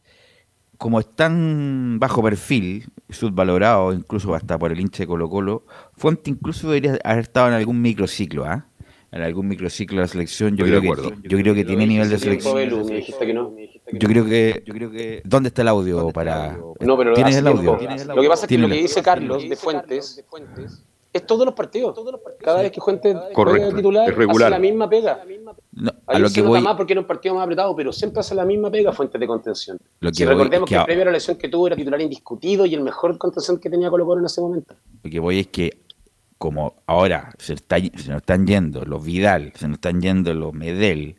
como 0.78 1.00
están 1.00 1.98
bajo 1.98 2.22
perfil, 2.22 2.86
subvalorado 3.10 3.92
incluso 3.92 4.34
hasta 4.34 4.56
por 4.58 4.72
el 4.72 4.80
hincha 4.80 5.02
de 5.02 5.08
Colo 5.08 5.28
Colo, 5.28 5.64
Fuentes 5.96 6.28
incluso 6.28 6.68
debería 6.68 6.98
haber 7.04 7.24
estado 7.24 7.48
en 7.48 7.54
algún 7.54 7.82
microciclo, 7.82 8.44
¿ah? 8.44 8.64
En 9.10 9.22
algún 9.22 9.48
microciclo 9.48 9.96
de 9.96 10.02
la 10.02 10.08
selección, 10.08 10.56
yo 10.56 10.66
creo 10.66 10.82
que 10.82 11.28
yo 11.28 11.38
creo 11.38 11.54
que 11.54 11.64
tiene 11.64 11.86
nivel 11.86 12.10
de 12.10 12.18
selección. 12.18 12.54
Belu, 12.54 12.84
me 12.84 12.96
dijiste 12.96 13.26
que 13.26 13.32
no. 13.32 13.54
Yo 13.90 14.06
creo 14.08 14.24
que, 14.26 14.62
yo 14.66 14.74
creo 14.74 14.90
que. 14.90 15.22
¿Dónde 15.24 15.48
está 15.48 15.62
el 15.62 15.68
audio 15.68 16.10
para? 16.10 16.58
No, 16.80 16.96
pero 16.96 17.14
¿Tienes 17.14 17.36
el 17.36 17.46
audio? 17.46 17.78
Lo 18.06 18.22
que 18.22 18.28
pasa 18.28 18.44
es 18.44 18.48
que 18.48 18.58
lo 18.58 18.68
que 18.68 18.74
dice 18.74 19.02
Carlos 19.02 19.48
de 19.48 19.56
Fuentes 19.56 20.24
es 21.12 21.26
todos 21.26 21.44
los 21.46 21.54
partidos. 21.54 21.98
Cada 22.40 22.62
vez 22.62 22.70
que 22.72 22.80
Correcto, 22.80 23.30
juega 23.34 23.76
titular, 23.76 24.08
es 24.10 24.14
regular. 24.16 24.46
hace 24.46 24.50
la 24.50 24.58
misma 24.58 24.88
pega. 24.90 25.24
No, 25.72 25.92
a 26.06 26.18
lo 26.18 26.28
que 26.30 26.42
voy, 26.42 26.60
más 26.60 26.76
porque 26.76 26.92
era 26.92 27.00
un 27.00 27.06
partido 27.06 27.34
más 27.34 27.44
apretado, 27.44 27.74
pero 27.74 27.92
siempre 27.92 28.20
hace 28.20 28.34
la 28.34 28.44
misma 28.44 28.70
pega 28.70 28.92
Fuentes 28.92 29.18
de 29.20 29.26
contención. 29.26 29.78
Lo 30.00 30.10
que 30.10 30.16
si 30.16 30.24
voy 30.24 30.34
recordemos 30.34 30.66
es 30.66 30.70
que 30.70 30.74
que, 30.76 30.80
a- 30.80 30.84
previo 30.84 31.02
a 31.02 31.06
la 31.06 31.12
lesión 31.12 31.36
que 31.38 31.48
tuvo 31.48 31.66
era 31.66 31.76
titular 31.76 32.00
indiscutido 32.00 32.66
y 32.66 32.74
el 32.74 32.82
mejor 32.82 33.16
contención 33.18 33.58
que 33.58 33.70
tenía 33.70 33.90
Colo 33.90 34.04
Colo 34.06 34.20
en 34.20 34.26
ese 34.26 34.40
momento. 34.40 34.74
lo 35.02 35.10
que 35.10 35.18
voy 35.20 35.40
es 35.40 35.46
que 35.48 35.78
como 36.36 36.74
ahora 36.86 37.32
se, 37.38 37.54
está, 37.54 37.78
se 37.78 38.08
nos 38.10 38.18
están 38.18 38.46
yendo 38.46 38.84
los 38.84 39.04
Vidal, 39.04 39.52
se 39.56 39.66
nos 39.66 39.76
están 39.78 40.00
yendo 40.00 40.32
los 40.34 40.52
Medel 40.54 41.16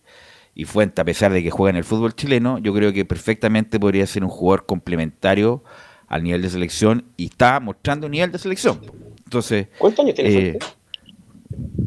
y 0.55 0.65
Fuente, 0.65 1.01
a 1.01 1.05
pesar 1.05 1.31
de 1.33 1.41
que 1.43 1.51
juega 1.51 1.71
en 1.71 1.75
el 1.77 1.83
fútbol 1.83 2.13
chileno, 2.15 2.57
yo 2.59 2.73
creo 2.73 2.93
que 2.93 3.03
perfectamente 3.05 3.79
podría 3.79 4.05
ser 4.07 4.23
un 4.23 4.29
jugador 4.29 4.65
complementario 4.65 5.63
al 6.07 6.23
nivel 6.23 6.41
de 6.41 6.49
selección 6.49 7.05
y 7.17 7.25
está 7.25 7.59
mostrando 7.59 8.07
un 8.07 8.11
nivel 8.11 8.31
de 8.31 8.37
selección. 8.39 8.79
Entonces, 9.29 9.67
¿Cuántos 9.77 10.03
años 10.03 10.15
tiene 10.15 10.29
eh, 10.31 10.59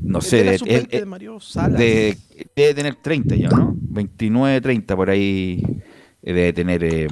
no 0.04 0.20
Es 0.20 0.26
sé, 0.26 0.36
de 0.36 0.44
de- 0.44 0.52
es- 0.76 0.88
de 0.88 1.06
Mario 1.06 1.40
Salas. 1.40 1.76
de- 1.80 2.16
debe 2.54 2.72
tener 2.74 2.94
30 2.94 3.34
ya, 3.34 3.48
¿no? 3.50 3.74
29, 3.90 4.60
30 4.60 4.94
por 4.94 5.10
ahí 5.10 5.60
eh, 6.22 6.32
debe 6.32 6.52
tener 6.52 6.84
eh, 6.84 7.08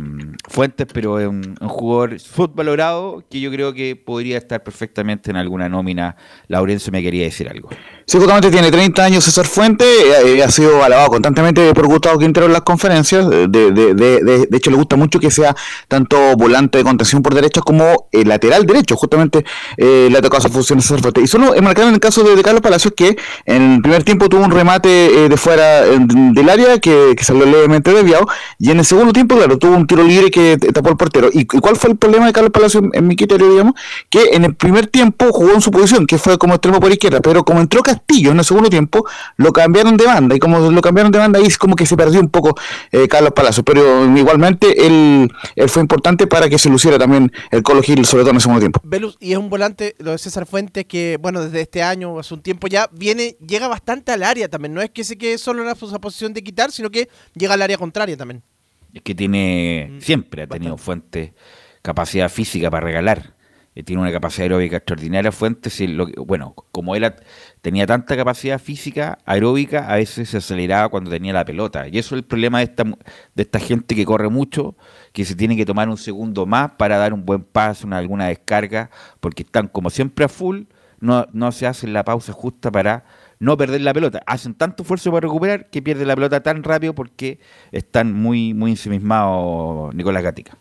Fuentes, 0.49 0.87
pero 0.95 1.19
es 1.19 1.27
un, 1.27 1.57
un 1.61 1.69
jugador 1.69 2.21
subvalorado 2.21 3.25
que 3.29 3.41
yo 3.41 3.51
creo 3.51 3.73
que 3.75 3.97
podría 3.97 4.39
estar 4.39 4.63
perfectamente 4.63 5.33
en 5.33 5.37
alguna 5.37 5.69
nómina. 5.69 6.15
Laurencio 6.47 6.93
me 6.93 7.03
quería 7.03 7.25
decir 7.25 7.49
algo. 7.49 7.71
Sí, 8.11 8.19
justamente 8.19 8.51
tiene 8.51 8.73
30 8.73 9.05
años 9.05 9.23
César 9.23 9.47
Fuente, 9.47 9.85
eh, 9.85 10.35
eh, 10.35 10.43
ha 10.43 10.51
sido 10.51 10.83
alabado 10.83 11.11
constantemente 11.11 11.73
por 11.73 11.87
Gustavo 11.87 12.19
Quintero 12.19 12.47
en 12.47 12.53
las 12.53 12.63
conferencias, 12.63 13.25
eh, 13.31 13.47
de, 13.49 13.71
de, 13.71 13.95
de, 13.95 14.47
de, 14.51 14.57
hecho 14.57 14.73
le 14.73 14.79
gusta 14.79 14.97
mucho 14.97 15.21
que 15.21 15.31
sea 15.31 15.55
tanto 15.87 16.19
volante 16.37 16.79
de 16.79 16.83
contención 16.83 17.23
por 17.23 17.35
derecha 17.35 17.61
como 17.61 18.09
eh, 18.11 18.25
lateral 18.25 18.67
derecho, 18.67 18.97
justamente 18.97 19.45
eh, 19.77 20.09
le 20.11 20.19
ha 20.19 20.23
tocado 20.23 20.41
esa 20.41 20.49
función 20.49 20.81
a 20.81 20.83
César 20.83 21.01
Fuente. 21.01 21.21
Y 21.21 21.29
solo 21.29 21.55
enmarcar 21.55 21.87
en 21.87 21.95
el 21.95 22.01
caso 22.01 22.25
de, 22.25 22.43
Carlos 22.43 22.63
Palacios 22.63 22.95
que 22.97 23.17
en 23.45 23.75
el 23.75 23.81
primer 23.81 24.03
tiempo 24.03 24.29
tuvo 24.29 24.43
un 24.43 24.51
remate 24.51 25.27
eh, 25.27 25.29
de 25.29 25.37
fuera 25.37 25.83
del 25.83 26.49
área 26.49 26.81
que, 26.81 27.15
que 27.17 27.23
salió 27.23 27.47
levemente 27.47 27.93
desviado 27.93 28.27
y 28.59 28.73
en 28.73 28.81
el 28.81 28.85
segundo 28.85 29.13
tiempo, 29.13 29.37
claro, 29.37 29.57
tuvo 29.57 29.77
un 29.77 29.87
tiro 29.87 30.03
libre 30.03 30.33
que 30.33 30.59
tapó 30.59 30.91
el 30.91 30.97
portero. 30.97 31.29
¿Y, 31.33 31.45
cuál 31.45 31.77
fue 31.77 31.91
el 31.91 31.97
problema 31.97 32.27
de 32.27 32.33
Carlos 32.33 32.51
Palacios 32.51 32.83
en, 32.83 32.91
en 32.93 33.07
mi 33.07 33.15
criterio, 33.15 33.49
digamos? 33.49 33.75
Que 34.09 34.31
en 34.33 34.47
el 34.47 34.57
primer 34.57 34.89
tiempo 34.89 35.27
jugó 35.31 35.53
en 35.53 35.61
su 35.61 35.71
posición, 35.71 36.09
que 36.09 36.19
fue 36.19 36.37
como 36.39 36.55
extremo 36.55 36.81
por 36.81 36.91
izquierda, 36.91 37.21
pero 37.21 37.45
como 37.45 37.61
entró 37.61 37.85
Castillo 37.85 38.00
en 38.09 38.39
el 38.39 38.45
segundo 38.45 38.69
tiempo, 38.69 39.07
lo 39.37 39.53
cambiaron 39.53 39.97
de 39.97 40.05
banda, 40.05 40.35
y 40.35 40.39
como 40.39 40.71
lo 40.71 40.81
cambiaron 40.81 41.13
de 41.13 41.19
banda, 41.19 41.39
ahí 41.39 41.47
es 41.47 41.59
como 41.59 41.77
que 41.77 41.87
se 41.87 41.97
perdió 41.97 42.21
un 42.21 42.29
poco 42.29 42.55
eh, 42.93 43.09
Carlos 43.09 43.33
Palacios, 43.33 43.65
pero 43.65 44.05
igualmente 44.17 44.87
él, 44.87 45.31
él 45.57 45.69
fue 45.69 45.83
importante 45.83 46.27
para 46.27 46.49
que 46.49 46.59
se 46.59 46.69
luciera 46.69 46.99
también 46.99 47.33
el 47.51 47.63
Colo 47.63 47.83
Gil, 47.83 48.05
sobre 48.05 48.23
todo 48.23 48.31
en 48.31 48.37
el 48.37 48.43
segundo 48.43 48.61
tiempo. 48.61 48.81
Velus, 48.85 49.17
y 49.21 49.33
es 49.33 49.39
un 49.39 49.51
volante, 49.51 49.95
lo 49.99 50.13
de 50.13 50.19
César 50.19 50.47
Fuentes, 50.47 50.85
que 50.87 51.19
bueno, 51.21 51.43
desde 51.43 51.61
este 51.61 51.83
año, 51.83 52.19
hace 52.19 52.35
un 52.35 52.43
tiempo 52.43 52.67
ya, 52.67 52.89
viene, 52.93 53.37
llega 53.47 53.69
bastante 53.69 54.13
al 54.13 54.23
área 54.23 54.49
también. 54.49 54.75
No 54.75 54.83
es 54.83 54.91
que 54.91 55.05
se 55.05 55.17
quede 55.17 55.39
solo 55.39 55.63
en 55.63 55.69
la 55.69 55.75
posición 55.75 56.35
de 56.35 56.43
quitar, 56.43 56.73
sino 56.73 56.91
que 56.91 57.09
llega 57.35 57.55
al 57.55 57.63
área 57.63 57.79
contraria 57.79 58.17
también. 58.17 58.43
Es 58.93 59.03
que 59.03 59.15
tiene, 59.15 59.71
Mm, 59.91 60.01
siempre 60.01 60.43
ha 60.43 60.47
tenido 60.47 60.77
Fuentes 60.77 61.33
capacidad 61.83 62.29
física 62.29 62.71
para 62.71 62.87
regalar. 62.87 63.35
Eh, 63.75 63.85
tiene 63.85 64.03
una 64.03 64.11
capacidad 64.11 64.43
aeróbica 64.45 64.77
extraordinaria 64.79 65.31
Fuentes. 65.31 65.81
y 65.81 65.87
lo 65.87 66.07
que- 66.07 66.21
bueno, 66.21 66.55
como 66.73 66.97
él 66.97 67.15
tenía 67.63 67.87
tanta 67.87 68.17
capacidad 68.17 68.59
física 68.59 69.19
aeróbica, 69.25 69.87
a 69.93 69.97
veces 69.97 70.29
se 70.31 70.39
aceleraba 70.39 70.89
cuando 70.89 71.09
tenía 71.11 71.33
la 71.33 71.45
pelota. 71.45 71.87
Y 71.89 71.99
eso 71.99 72.15
es 72.17 72.21
el 72.21 72.25
problema 72.25 72.59
de 72.59 72.65
esta, 72.65 72.85
de 72.85 73.43
esta 73.43 73.61
gente 73.61 73.95
que 73.95 74.05
corre 74.05 74.29
mucho, 74.29 74.77
que 75.13 75.25
se 75.25 75.37
tiene 75.37 75.57
que 75.57 75.65
tomar 75.65 75.89
un 75.89 75.97
segundo 75.99 76.47
más 76.47 76.73
para 76.73 76.99
dar 76.99 77.13
un 77.13 77.25
buen 77.25 77.45
paso, 77.45 77.87
una, 77.87 77.99
alguna 77.99 78.27
descarga, 78.27 78.91
porque 79.21 79.45
están 79.45 79.69
como 79.69 79.89
siempre 79.91 80.25
a 80.25 80.29
full, 80.29 80.63
no, 80.99 81.27
no 81.33 81.53
se 81.53 81.67
hacen 81.67 81.93
la 81.93 82.05
pausa 82.05 82.33
justa 82.33 82.71
para 82.73 83.05
no 83.39 83.57
perder 83.57 83.81
la 83.83 83.95
pelota. 83.95 84.21
Hacen 84.27 84.55
tanto 84.55 84.83
esfuerzo 84.83 85.11
para 85.13 85.23
recuperar 85.29 85.71
que 85.71 85.81
pierden 85.81 86.09
la 86.09 86.15
pelota 86.17 86.43
tan 86.43 86.63
rápido 86.65 86.95
porque 86.95 87.39
están 87.73 88.13
muy, 88.13 88.53
muy 88.53 88.73
ensimismados 88.73 89.95
Nicolás 89.95 90.23
Gatica. 90.25 90.59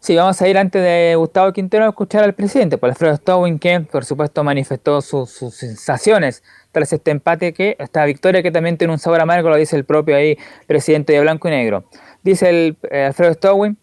Sí, 0.00 0.14
vamos 0.14 0.40
a 0.40 0.48
ir 0.48 0.56
antes 0.56 0.80
de 0.80 1.16
Gustavo 1.16 1.52
Quintero 1.52 1.84
a 1.84 1.88
escuchar 1.88 2.22
al 2.22 2.32
presidente, 2.32 2.78
por 2.78 2.88
Alfredo 2.88 3.16
Stowin, 3.16 3.58
que 3.58 3.80
por 3.80 4.04
supuesto 4.04 4.44
manifestó 4.44 5.02
sus, 5.02 5.28
sus 5.28 5.54
sensaciones 5.54 6.44
tras 6.70 6.92
este 6.92 7.10
empate, 7.10 7.52
que 7.52 7.76
esta 7.80 8.04
victoria 8.04 8.42
que 8.42 8.52
también 8.52 8.78
tiene 8.78 8.92
un 8.92 9.00
sabor 9.00 9.20
amargo, 9.20 9.48
lo 9.48 9.56
dice 9.56 9.74
el 9.74 9.84
propio 9.84 10.14
ahí 10.14 10.38
presidente 10.68 11.12
de 11.12 11.20
Blanco 11.20 11.48
y 11.48 11.50
Negro. 11.50 11.84
Dice 12.22 12.48
el 12.48 12.76
eh, 12.90 13.06
Alfredo 13.06 13.34
Stowin, 13.34 13.76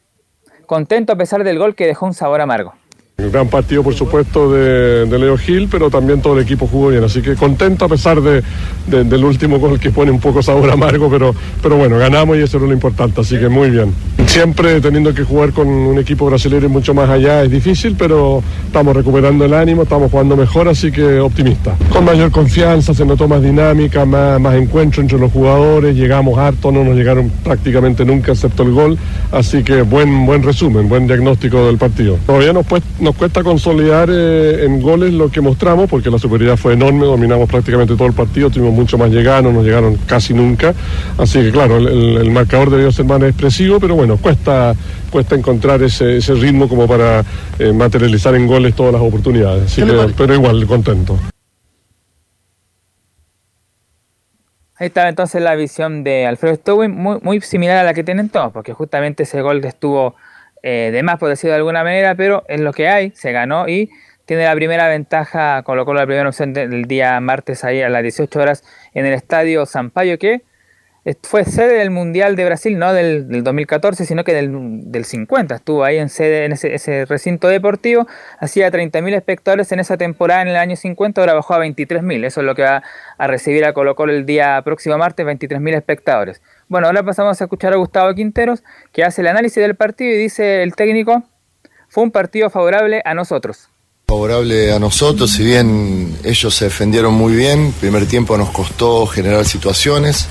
contento 0.66 1.11
a 1.11 1.18
pesar 1.18 1.43
del 1.43 1.59
gol 1.59 1.76
que 1.76 1.86
dejó 1.86 2.05
un 2.05 2.13
sabor 2.13 2.39
amargo. 2.39 2.74
Un 3.18 3.32
gran 3.32 3.47
partido, 3.47 3.82
por 3.82 3.93
supuesto, 3.95 4.51
de, 4.51 5.05
Leo 5.18 5.38
Gil, 5.38 5.70
pero 5.72 5.89
también 5.89 6.22
todo 6.22 6.34
el 6.38 6.43
equipo 6.43 6.68
jugó 6.68 6.89
bien. 6.89 7.01
Así 7.05 7.22
que 7.22 7.36
contento 7.36 7.86
a 7.86 7.88
pesar 7.88 8.20
de, 8.22 8.43
de- 8.88 9.05
del 9.05 9.24
último 9.24 9.57
gol 9.57 9.80
que 9.80 9.89
pone 9.89 10.11
un 10.11 10.20
poco 10.20 10.43
sabor 10.43 10.70
amargo, 10.74 11.09
pero, 11.09 11.34
pero 11.63 11.78
bueno, 11.78 11.97
ganamos 11.97 12.36
y 12.38 12.41
eso 12.41 12.57
era 12.57 12.66
lo 12.68 12.74
importante. 12.74 13.22
Así 13.22 13.38
que 13.39 13.47
muy 13.47 13.70
bien. 13.70 13.93
Siempre 14.28 14.82
teniendo 14.82 15.13
que 15.13 15.24
jugar 15.24 15.53
con 15.53 15.66
un 15.70 15.97
equipo 15.97 16.26
brasileño 16.26 16.68
mucho 16.68 16.93
más 16.93 17.09
allá 17.09 17.41
es 17.43 17.51
difícil, 17.51 17.95
pero 17.97 18.43
estamos 18.66 18.93
recuperando 18.93 19.45
el 19.45 19.53
ánimo, 19.53 19.84
estamos 19.84 20.11
jugando 20.11 20.36
mejor, 20.36 20.68
así 20.68 20.91
que 20.91 21.20
optimista. 21.22 21.74
Con 21.93 22.03
mayor 22.03 22.32
confianza, 22.32 22.93
se 22.93 23.05
notó 23.05 23.30
más 23.30 23.41
dinámica, 23.41 24.03
más, 24.03 24.41
más 24.41 24.55
encuentro 24.55 25.01
entre 25.01 25.18
los 25.18 25.32
jugadores, 25.32 25.95
llegamos 25.95 26.38
harto, 26.38 26.70
no 26.70 26.84
nos 26.84 26.95
llegaron 26.97 27.32
prácticamente 27.45 28.03
nunca 28.03 28.34
excepto 28.34 28.63
el 28.63 28.72
gol, 28.74 28.97
así 29.32 29.63
que 29.63 29.84
buen, 29.84 30.26
buen 30.26 30.43
resumen, 30.43 30.89
buen 30.89 31.07
diagnóstico 31.07 31.66
del 31.68 31.78
partido. 31.78 32.18
Todavía 32.26 32.51
nos, 32.51 32.66
pues- 32.66 32.84
nos 33.05 33.15
cuesta 33.15 33.43
consolidar 33.43 34.09
eh, 34.11 34.65
en 34.65 34.81
goles 34.81 35.13
lo 35.13 35.29
que 35.31 35.39
mostramos, 35.39 35.87
porque 35.89 36.09
la 36.09 36.17
superioridad 36.17 36.57
fue 36.57 36.73
enorme, 36.73 37.05
dominamos 37.05 37.47
prácticamente 37.47 37.95
todo 37.95 38.07
el 38.07 38.13
partido, 38.13 38.49
tuvimos 38.49 38.73
mucho 38.73 38.97
más 38.97 39.11
llegados, 39.11 39.43
no 39.43 39.51
nos 39.53 39.63
llegaron 39.63 39.95
casi 40.07 40.33
nunca, 40.33 40.73
así 41.17 41.39
que 41.39 41.51
claro, 41.51 41.77
el, 41.77 41.87
el- 41.87 42.17
el 42.17 42.31
marcador 42.31 42.69
debió 42.71 42.91
ser 42.91 43.05
más 43.05 43.21
expresivo, 43.21 43.79
pero 43.79 43.95
bueno, 43.95 44.17
cuesta, 44.17 44.73
cuesta 45.11 45.35
encontrar 45.35 45.81
ese, 45.83 46.17
ese 46.17 46.33
ritmo 46.33 46.67
como 46.67 46.87
para 46.87 47.23
eh, 47.59 47.71
materializar 47.71 48.33
en 48.35 48.47
goles 48.47 48.75
todas 48.75 48.93
las 48.93 49.01
oportunidades, 49.01 49.65
así 49.65 49.81
¿Qué 49.81 49.87
le 49.87 50.07
que, 50.07 50.13
pero 50.17 50.33
igual, 50.33 50.65
contento. 50.65 51.17
Ahí 54.77 54.87
estaba 54.87 55.07
entonces 55.07 55.41
la 55.41 55.55
visión 55.55 56.03
de 56.03 56.25
Alfredo 56.25 56.55
Stowin, 56.55 56.91
muy, 56.91 57.19
muy 57.21 57.39
similar 57.39 57.77
a 57.77 57.83
la 57.83 57.93
que 57.93 58.03
tienen 58.03 58.29
todos, 58.29 58.51
porque 58.51 58.73
justamente 58.73 59.23
ese 59.23 59.41
gol 59.41 59.63
estuvo 59.63 60.15
eh, 60.68 60.89
de 60.91 61.03
más, 61.03 61.20
por 61.20 61.30
decirlo 61.30 61.51
de 61.51 61.57
alguna 61.57 61.84
manera, 61.84 62.16
pero 62.16 62.43
es 62.47 62.59
lo 62.59 62.74
que 62.74 62.89
hay, 62.89 63.11
se 63.11 63.32
ganó 63.32 63.68
y 63.70 63.91
tiene 64.26 64.45
la 64.45 64.55
primera 64.55 64.88
ventaja, 64.88 65.61
colocó 65.61 65.93
la 65.93 66.05
primera 66.07 66.28
opción 66.28 66.51
de- 66.53 66.68
del 66.68 66.86
día 66.86 67.20
martes 67.20 67.63
ahí 67.63 67.84
a 67.84 67.89
las 67.89 68.01
18 68.01 68.39
horas 68.39 68.63
en 68.95 69.05
el 69.05 69.13
estadio 69.13 69.68
Sampaio, 69.68 70.18
que 70.18 70.41
fue 71.21 71.45
sede 71.45 71.77
del 71.77 71.91
Mundial 71.91 72.35
de 72.35 72.45
Brasil, 72.45 72.79
no 72.79 72.91
del, 72.91 73.27
del 73.27 73.43
2014, 73.43 74.05
sino 74.05 74.23
que 74.23 74.33
del, 74.33 74.51
del 74.91 75.05
50. 75.05 75.55
Estuvo 75.55 75.83
ahí 75.83 75.97
en 75.97 76.09
sede 76.09 76.45
en 76.45 76.53
ese, 76.53 76.73
ese 76.73 77.05
recinto 77.05 77.47
deportivo, 77.47 78.07
hacía 78.39 78.71
30.000 78.71 79.15
espectadores 79.15 79.71
en 79.71 79.79
esa 79.79 79.97
temporada 79.97 80.41
en 80.41 80.47
el 80.47 80.55
año 80.55 80.75
50, 80.75 81.21
ahora 81.21 81.35
bajó 81.35 81.53
a 81.53 81.59
23.000. 81.59 82.25
Eso 82.25 82.39
es 82.39 82.45
lo 82.45 82.55
que 82.55 82.63
va 82.63 82.81
a 83.19 83.27
recibir 83.27 83.65
a 83.65 83.73
Colo 83.73 83.95
Colo 83.95 84.13
el 84.13 84.25
día 84.25 84.59
próximo 84.63 84.97
martes, 84.97 85.25
23.000 85.25 85.75
espectadores. 85.75 86.41
Bueno, 86.67 86.87
ahora 86.87 87.03
pasamos 87.03 87.39
a 87.39 87.43
escuchar 87.43 87.73
a 87.73 87.75
Gustavo 87.75 88.11
Quinteros, 88.15 88.63
que 88.91 89.03
hace 89.03 89.21
el 89.21 89.27
análisis 89.27 89.61
del 89.61 89.75
partido 89.75 90.11
y 90.11 90.17
dice 90.17 90.63
el 90.63 90.75
técnico, 90.75 91.23
fue 91.87 92.03
un 92.03 92.11
partido 92.11 92.49
favorable 92.49 93.03
a 93.05 93.13
nosotros. 93.13 93.69
favorable 94.07 94.71
a 94.73 94.79
nosotros, 94.79 95.31
si 95.31 95.43
bien 95.43 96.17
ellos 96.23 96.55
se 96.55 96.65
defendieron 96.65 97.13
muy 97.13 97.35
bien, 97.35 97.73
primer 97.79 98.07
tiempo 98.07 98.37
nos 98.37 98.49
costó 98.49 99.05
generar 99.05 99.45
situaciones, 99.45 100.27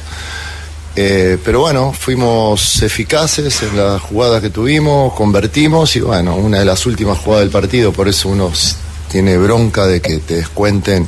eh, 0.97 1.39
pero 1.45 1.61
bueno, 1.61 1.93
fuimos 1.93 2.83
eficaces 2.83 3.63
en 3.63 3.77
las 3.77 4.01
jugadas 4.01 4.41
que 4.41 4.51
tuvimos, 4.51 5.13
convertimos 5.15 5.95
y 5.97 6.01
bueno, 6.01 6.37
una 6.37 6.59
de 6.61 6.65
las 6.65 6.87
últimas 6.87 7.19
jugadas 7.19 7.45
del 7.45 7.51
partido, 7.51 7.93
por 7.93 8.07
eso 8.09 8.29
uno 8.29 8.53
tiene 9.11 9.37
bronca 9.37 9.87
de 9.87 10.01
que 10.01 10.19
te 10.19 10.37
descuenten 10.37 11.07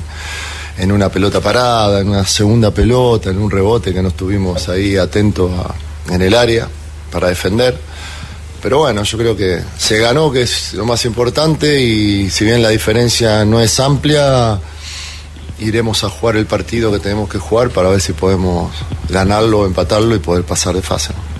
en 0.78 0.92
una 0.92 1.08
pelota 1.08 1.40
parada, 1.40 2.00
en 2.00 2.08
una 2.08 2.26
segunda 2.26 2.70
pelota, 2.70 3.30
en 3.30 3.38
un 3.38 3.50
rebote 3.50 3.94
que 3.94 4.02
no 4.02 4.08
estuvimos 4.08 4.68
ahí 4.68 4.96
atentos 4.96 5.50
a- 5.52 6.12
en 6.12 6.20
el 6.22 6.34
área 6.34 6.68
para 7.10 7.28
defender. 7.28 7.76
Pero 8.62 8.78
bueno, 8.78 9.02
yo 9.04 9.16
creo 9.18 9.36
que 9.36 9.60
se 9.78 9.98
ganó, 9.98 10.32
que 10.32 10.42
es 10.42 10.74
lo 10.74 10.84
más 10.84 11.04
importante, 11.04 11.80
y 11.80 12.28
si 12.30 12.44
bien 12.44 12.62
la 12.62 12.70
diferencia 12.70 13.44
no 13.44 13.60
es 13.60 13.78
amplia, 13.80 14.58
iremos 15.58 16.04
a 16.04 16.08
jugar 16.08 16.36
el 16.36 16.46
partido 16.46 16.92
que 16.92 16.98
tenemos 16.98 17.28
que 17.28 17.38
jugar 17.38 17.70
para 17.70 17.88
ver 17.88 18.00
si 18.00 18.12
podemos 18.12 18.72
ganarlo, 19.08 19.66
empatarlo 19.66 20.14
y 20.14 20.18
poder 20.18 20.44
pasar 20.44 20.74
de 20.74 20.82
fase. 20.82 21.12
¿no? 21.12 21.36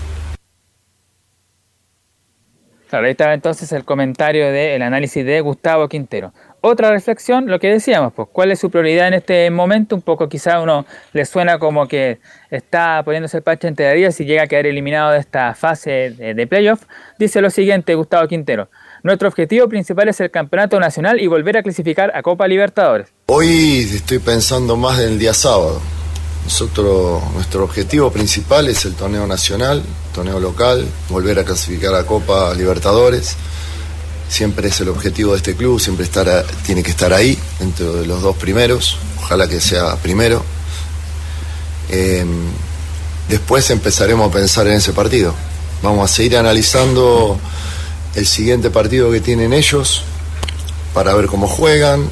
Claro, 2.89 3.07
ahí 3.07 3.11
estaba 3.11 3.35
entonces 3.35 3.73
el 3.73 3.85
comentario 3.85 4.53
del 4.53 4.81
análisis 4.81 5.25
de 5.25 5.41
Gustavo 5.41 5.89
Quintero. 5.89 6.33
Otra 6.61 6.91
reflexión, 6.91 7.47
lo 7.49 7.59
que 7.59 7.69
decíamos, 7.69 8.13
pues, 8.13 8.29
¿cuál 8.33 8.53
es 8.53 8.61
su 8.61 8.71
prioridad 8.71 9.09
en 9.09 9.15
este 9.15 9.51
momento? 9.51 9.97
Un 9.97 10.03
poco 10.03 10.29
quizá 10.29 10.61
uno 10.61 10.87
le 11.13 11.25
suena 11.25 11.59
como 11.59 11.89
que 11.89 12.21
está 12.49 13.03
poniéndose 13.05 13.39
el 13.39 13.43
parche 13.43 13.67
entre 13.67 13.99
y 13.99 14.25
llega 14.25 14.45
a 14.45 14.47
quedar 14.47 14.67
eliminado 14.67 15.11
de 15.11 15.19
esta 15.19 15.55
fase 15.55 16.15
de, 16.17 16.35
de 16.35 16.47
playoff. 16.47 16.85
Dice 17.19 17.41
lo 17.41 17.51
siguiente 17.51 17.95
Gustavo 17.97 18.29
Quintero, 18.29 18.69
nuestro 19.03 19.29
objetivo 19.29 19.69
principal 19.69 20.09
es 20.09 20.21
el 20.21 20.31
campeonato 20.31 20.79
nacional 20.81 21.21
y 21.21 21.27
volver 21.27 21.57
a 21.59 21.63
clasificar 21.63 22.13
a 22.15 22.23
Copa 22.23 22.47
Libertadores. 22.49 23.09
Hoy 23.27 23.89
estoy 23.93 24.19
pensando 24.19 24.77
más 24.77 24.99
en 25.01 25.11
el 25.11 25.19
día 25.19 25.35
sábado. 25.35 25.81
Nosotros, 26.45 27.23
nuestro 27.35 27.65
objetivo 27.65 28.11
principal 28.11 28.69
es 28.69 28.85
el 28.85 28.95
torneo 28.95 29.27
nacional, 29.27 29.83
torneo 30.15 30.39
local, 30.39 30.87
volver 31.09 31.41
a 31.41 31.45
clasificar 31.45 31.95
a 31.95 32.05
Copa 32.05 32.55
Libertadores. 32.55 33.37
Siempre 34.29 34.69
es 34.69 34.81
el 34.81 34.89
objetivo 34.89 35.33
de 35.33 35.39
este 35.39 35.57
club, 35.57 35.81
siempre 35.81 36.05
estar 36.05 36.45
tiene 36.65 36.83
que 36.83 36.91
estar 36.91 37.13
ahí, 37.13 37.39
dentro 37.59 37.95
de 37.95 38.07
los 38.07 38.23
dos 38.23 38.37
primeros. 38.37 38.97
Ojalá 39.19 39.49
que 39.49 39.61
sea 39.61 39.97
primero. 39.97 40.45
Eh, 41.89 42.25
después 43.29 43.69
empezaremos 43.71 44.29
a 44.29 44.33
pensar 44.33 44.67
en 44.69 44.75
ese 44.75 44.93
partido. 44.93 45.35
Vamos 45.83 46.11
a 46.11 46.13
seguir 46.13 46.37
analizando 46.37 47.39
el 48.17 48.27
siguiente 48.27 48.71
partido 48.71 49.11
que 49.13 49.21
tienen 49.21 49.53
ellos 49.53 50.03
para 50.95 51.15
ver 51.15 51.27
cómo 51.27 51.47
juegan, 51.47 52.09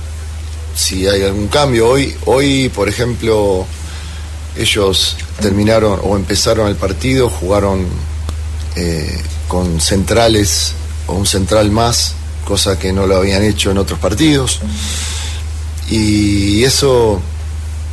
si 0.76 1.08
hay 1.08 1.22
algún 1.22 1.48
cambio. 1.48 1.88
Hoy, 1.88 2.14
hoy 2.26 2.68
por 2.68 2.88
ejemplo, 2.88 3.66
ellos 4.56 5.16
terminaron 5.40 5.98
o 6.04 6.16
empezaron 6.16 6.68
el 6.68 6.76
partido, 6.76 7.30
jugaron 7.30 7.86
eh, 8.76 9.20
con 9.48 9.80
centrales 9.80 10.74
o 11.06 11.14
un 11.14 11.26
central 11.26 11.70
más, 11.70 12.14
cosa 12.44 12.78
que 12.78 12.92
no 12.92 13.06
lo 13.06 13.16
habían 13.16 13.42
hecho 13.42 13.70
en 13.70 13.78
otros 13.78 13.98
partidos. 13.98 14.60
Y 15.88 16.64
eso 16.64 17.20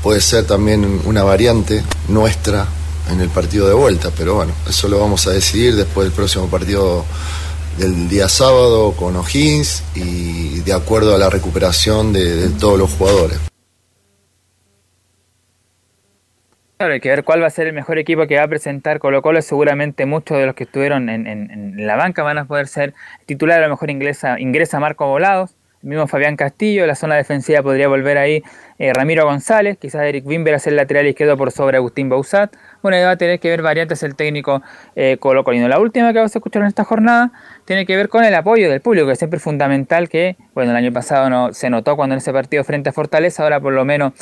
puede 0.04 0.20
ser 0.20 0.46
también 0.46 1.02
una 1.06 1.24
variante 1.24 1.82
nuestra 2.10 2.68
en 3.10 3.22
el 3.22 3.30
partido 3.30 3.68
de 3.68 3.74
vuelta, 3.74 4.12
pero 4.16 4.36
bueno, 4.36 4.54
eso 4.68 4.90
lo 4.90 5.00
vamos 5.00 5.28
a 5.28 5.32
decidir 5.32 5.76
después 5.76 6.06
del 6.06 6.14
próximo 6.14 6.48
partido 6.48 7.06
del 7.78 8.10
día 8.10 8.28
sábado 8.28 8.94
con 8.96 9.16
O'Higgins 9.16 9.84
y 9.96 10.60
de 10.62 10.74
acuerdo 10.74 11.16
a 11.16 11.18
la 11.18 11.30
recuperación 11.30 12.14
de, 12.14 12.50
todos 12.60 12.78
los 12.78 12.94
jugadores. 12.94 13.40
Claro, 16.78 16.94
hay 16.94 17.00
que 17.00 17.10
ver 17.10 17.24
cuál 17.24 17.44
va 17.44 17.48
a 17.48 17.52
ser 17.52 17.68
el 17.68 17.74
mejor 17.74 18.00
equipo 18.00 18.26
que 18.28 18.38
va 18.38 18.44
a 18.44 18.48
presentar 18.48 19.00
Colo 19.00 19.22
Colo. 19.22 19.42
Seguramente 19.42 20.06
muchos 20.06 20.38
de 20.38 20.48
los 20.48 20.56
que 20.56 20.64
estuvieron 20.64 21.10
en, 21.10 21.86
la 21.86 21.96
banca 21.96 22.24
van 22.24 22.40
a 22.40 22.46
poder 22.46 22.68
ser 22.68 22.94
titulares. 23.26 23.64
A 23.64 23.68
lo 23.68 23.74
mejor 23.74 23.92
ingresa, 23.92 24.40
ingresa 24.40 24.80
Marco 24.80 25.08
Volados, 25.08 25.56
el 25.84 25.90
mismo 25.90 26.08
Fabián 26.08 26.36
Castillo. 26.36 26.88
La 26.88 26.96
zona 26.96 27.16
defensiva 27.16 27.62
podría 27.62 27.88
volver 27.88 28.18
ahí 28.18 28.44
eh, 28.82 28.94
Ramiro 28.94 29.26
González. 29.26 29.78
Quizás 29.78 30.02
Eric 30.02 30.26
Wimber 30.26 30.56
a 30.56 30.60
ser 30.60 30.74
lateral 30.74 31.06
izquierdo 31.06 31.38
por 31.38 31.52
sobre 31.52 31.78
Agustín 31.78 32.10
Bausat. 32.10 32.56
Bueno, 32.82 32.98
ahí 32.98 33.04
va 33.04 33.12
a 33.12 33.16
tener 33.16 33.40
que 33.40 33.48
ver 33.48 33.62
variantes 33.62 34.02
el 34.02 34.16
técnico 34.16 34.64
eh, 34.96 35.18
Colo. 35.20 35.44
La 35.46 35.80
última 35.80 36.12
que 36.12 36.18
vamos 36.18 36.36
a 36.36 36.40
escuchar 36.40 36.64
en 36.64 36.68
esta 36.68 36.84
jornada 36.84 37.32
tiene 37.66 37.86
que 37.86 37.96
ver 37.96 38.10
con 38.10 38.24
el 38.24 38.34
apoyo 38.34 38.72
del 38.72 38.82
público, 38.82 39.06
que 39.08 39.16
siempre 39.16 39.38
es 39.38 39.44
fundamental. 39.44 40.10
Que, 40.10 40.36
bueno, 40.56 40.72
el 40.72 40.78
año 40.78 40.92
pasado 40.92 41.30
no 41.30 41.54
se 41.54 41.70
notó 41.70 41.96
cuando 41.96 42.16
en 42.16 42.18
ese 42.18 42.34
partido 42.34 42.64
frente 42.64 42.90
a 42.90 42.92
Fortaleza, 42.92 43.44
ahora 43.44 43.60
por 43.60 43.74
lo 43.74 43.86
menos 43.86 44.14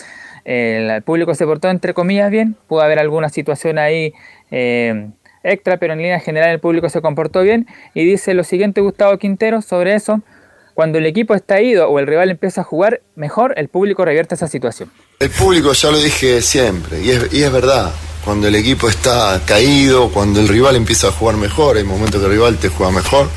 el, 0.43 0.89
el 0.89 1.03
público 1.03 1.34
se 1.36 1.45
portó 1.45 1.70
entre 1.70 1.93
comillas 1.93 2.30
bien, 2.30 2.57
pudo 2.68 2.82
haber 2.82 2.99
alguna 2.99 3.30
situación 3.30 3.78
ahí 3.78 4.14
eh, 4.51 5.07
extra, 5.43 5.78
pero 5.78 5.93
en 5.93 5.99
línea 5.99 6.20
general 6.20 6.49
el 6.49 6.60
público 6.60 6.89
se 6.89 7.01
comportó 7.01 7.43
bien 7.43 7.66
y 7.93 8.03
dice 8.03 8.34
lo 8.34 8.43
siguiente 8.43 8.82
Gustavo 8.82 9.18
Quintero 9.18 9.62
sobre 9.62 9.95
eso, 9.95 10.22
cuando 10.80 10.97
el 10.97 11.05
equipo 11.05 11.36
está 11.36 11.59
ido 11.59 11.89
o 11.89 11.99
el 11.99 12.07
rival 12.07 12.30
empieza 12.30 12.61
a 12.61 12.63
jugar 12.63 13.01
mejor, 13.17 13.53
el 13.57 13.67
público 13.67 14.05
revierte 14.05 14.36
esa 14.36 14.47
situación. 14.47 14.89
El 15.19 15.30
público, 15.30 15.73
ya 15.73 15.91
lo 15.91 15.97
dije 15.97 16.41
siempre, 16.41 17.01
y 17.01 17.11
es, 17.11 17.51
verdad, 17.51 17.91
cuando 18.23 18.47
el 18.47 18.55
equipo 18.55 18.88
está 18.88 19.41
caído, 19.45 20.09
cuando 20.09 20.39
el 20.39 20.47
rival 20.47 20.77
empieza 20.77 21.09
a 21.09 21.11
jugar 21.11 21.36
mejor, 21.36 21.75
hay 21.75 21.84
momentos 21.84 22.21
que 22.21 22.27
el 22.27 22.32
rival 22.32 22.55
te 22.59 22.69
juega 22.69 22.93
mejor, 22.93 23.27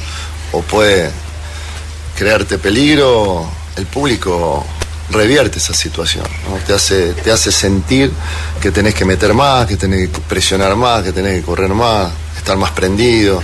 o 0.52 0.60
puede 0.60 1.10
crearte 2.16 2.58
peligro, 2.58 3.44
el 3.76 3.86
público 3.86 4.64
revierte 5.10 5.58
esa 5.58 5.74
situación, 5.74 6.26
¿no? 6.48 6.64
te, 6.64 6.74
hace, 6.74 7.12
te 7.12 7.32
hace 7.32 7.50
sentir 7.50 8.12
que 8.60 8.70
tenés 8.70 8.94
que 8.94 9.04
meter 9.04 9.34
más, 9.34 9.66
que 9.66 9.76
tenés 9.76 10.10
que 10.10 10.20
presionar 10.20 10.76
más, 10.76 11.02
que 11.02 11.10
tenés 11.10 11.40
que 11.40 11.42
correr 11.42 11.70
más, 11.70 12.12
estar 12.36 12.56
más 12.56 12.70
prendido. 12.70 13.42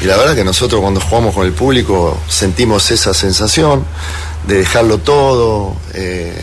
Y 0.00 0.04
la 0.04 0.16
verdad 0.16 0.36
que 0.36 0.44
nosotros 0.44 0.80
cuando 0.80 1.00
jugamos 1.00 1.34
con 1.34 1.44
el 1.46 1.52
público 1.52 2.16
sentimos 2.28 2.90
esa 2.90 3.12
sensación 3.12 3.84
de 4.46 4.58
dejarlo 4.58 4.98
todo, 4.98 5.74
eh, 5.94 6.42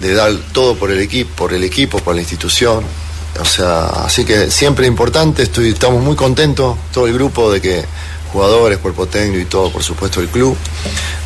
de 0.00 0.14
dar 0.14 0.32
todo 0.52 0.76
por 0.76 0.90
el 0.90 1.00
equipo, 1.00 1.34
por 1.36 1.54
el 1.54 1.64
equipo, 1.64 1.98
por 1.98 2.14
la 2.14 2.20
institución. 2.20 2.84
O 3.40 3.44
sea, 3.44 3.86
así 3.86 4.24
que 4.24 4.50
siempre 4.50 4.86
importante, 4.86 5.42
estamos 5.42 6.02
muy 6.02 6.16
contentos, 6.16 6.76
todo 6.92 7.06
el 7.06 7.14
grupo, 7.14 7.50
de 7.50 7.60
que 7.60 7.84
jugadores, 8.32 8.78
cuerpo 8.78 9.06
técnico 9.06 9.40
y 9.40 9.44
todo, 9.46 9.70
por 9.70 9.82
supuesto, 9.82 10.20
el 10.20 10.28
club, 10.28 10.56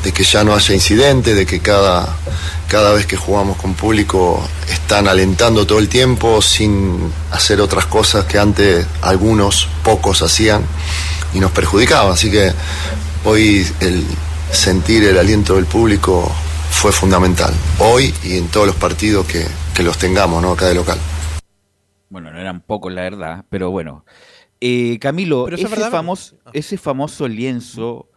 de 0.04 0.12
que 0.12 0.22
ya 0.22 0.44
no 0.44 0.54
haya 0.54 0.74
incidentes, 0.74 1.34
de 1.34 1.46
que 1.46 1.60
cada, 1.60 2.16
cada 2.68 2.92
vez 2.92 3.06
que 3.06 3.16
jugamos 3.16 3.56
con 3.56 3.74
público 3.74 4.40
están 4.68 5.08
alentando 5.08 5.66
todo 5.66 5.78
el 5.78 5.88
tiempo 5.88 6.40
sin 6.40 7.12
hacer 7.32 7.60
otras 7.60 7.86
cosas 7.86 8.24
que 8.26 8.38
antes 8.38 8.86
algunos, 9.02 9.68
pocos 9.82 10.22
hacían 10.22 10.64
y 11.34 11.40
nos 11.40 11.50
perjudicaba. 11.52 12.12
Así 12.12 12.30
que 12.30 12.52
hoy 13.24 13.66
el 13.80 14.04
sentir 14.50 15.04
el 15.04 15.18
aliento 15.18 15.56
del 15.56 15.66
público 15.66 16.30
fue 16.70 16.92
fundamental. 16.92 17.52
Hoy 17.78 18.14
y 18.24 18.36
en 18.36 18.48
todos 18.48 18.66
los 18.66 18.76
partidos 18.76 19.26
que, 19.26 19.44
que 19.74 19.82
los 19.82 19.98
tengamos, 19.98 20.42
¿no? 20.42 20.52
Acá 20.52 20.66
de 20.66 20.74
local. 20.74 20.98
Bueno, 22.08 22.32
no 22.32 22.40
eran 22.40 22.60
pocos, 22.60 22.92
la 22.92 23.02
verdad, 23.02 23.44
pero 23.48 23.70
bueno. 23.70 24.04
Eh, 24.60 24.98
Camilo, 24.98 25.44
Pero 25.44 25.56
ese, 25.56 25.68
verdad, 25.68 25.90
famoso, 25.90 26.36
ese 26.52 26.76
famoso 26.76 27.26
lienzo, 27.28 28.10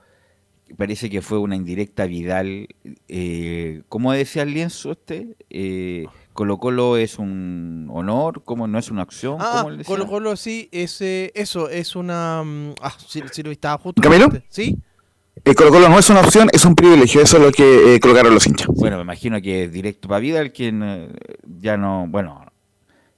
parece 0.76 1.10
que 1.10 1.22
fue 1.22 1.38
una 1.38 1.56
indirecta 1.56 2.06
Vidal. 2.06 2.68
Eh, 3.08 3.84
¿Cómo 3.88 4.12
decía 4.12 4.42
el 4.42 4.54
lienzo 4.54 4.92
este? 4.92 5.38
Eh, 5.50 6.06
Colo 6.34 6.58
Colo 6.58 6.98
es 6.98 7.20
un 7.20 7.88
honor, 7.92 8.42
¿cómo 8.44 8.68
no 8.68 8.80
es 8.80 8.90
una 8.90 9.04
acción? 9.04 9.38
Ah, 9.40 9.58
¿Cómo 9.58 9.70
él 9.70 9.78
decía? 9.78 9.96
Colo 9.96 10.08
Colo 10.08 10.36
sí, 10.36 10.68
es, 10.72 11.00
eh, 11.02 11.32
eso, 11.36 11.70
es 11.70 11.96
una... 11.96 12.44
mm, 12.44 12.74
Ah, 12.82 12.94
sí, 13.08 13.22
sí, 13.32 13.44
lo 13.44 13.52
estaba 13.52 13.78
justo. 13.78 14.02
¿Camilo? 14.02 14.30
Sí. 14.50 14.78
El 15.46 15.56
Colo 15.56 15.70
Colo 15.72 15.90
no 15.90 16.00
es 16.00 16.10
una 16.10 16.22
opción, 16.22 16.50
es 16.52 16.66
un 16.66 16.76
privilegio. 16.76 17.22
Eso 17.22 17.38
es 17.38 17.44
lo 17.44 17.52
que 17.52 17.96
eh, 17.96 18.00
colocaron 18.00 18.34
los 18.34 18.48
hinchas. 18.48 18.68
Bueno, 18.68 18.98
me 18.98 19.04
imagino 19.04 19.42
que 19.42 19.66
es 19.66 19.72
directo 19.72 20.08
para 20.08 20.20
Vidal, 20.20 20.52
quien 20.52 20.82
eh, 20.84 21.10
ya 21.60 21.78
no, 21.78 22.06
bueno, 22.08 22.46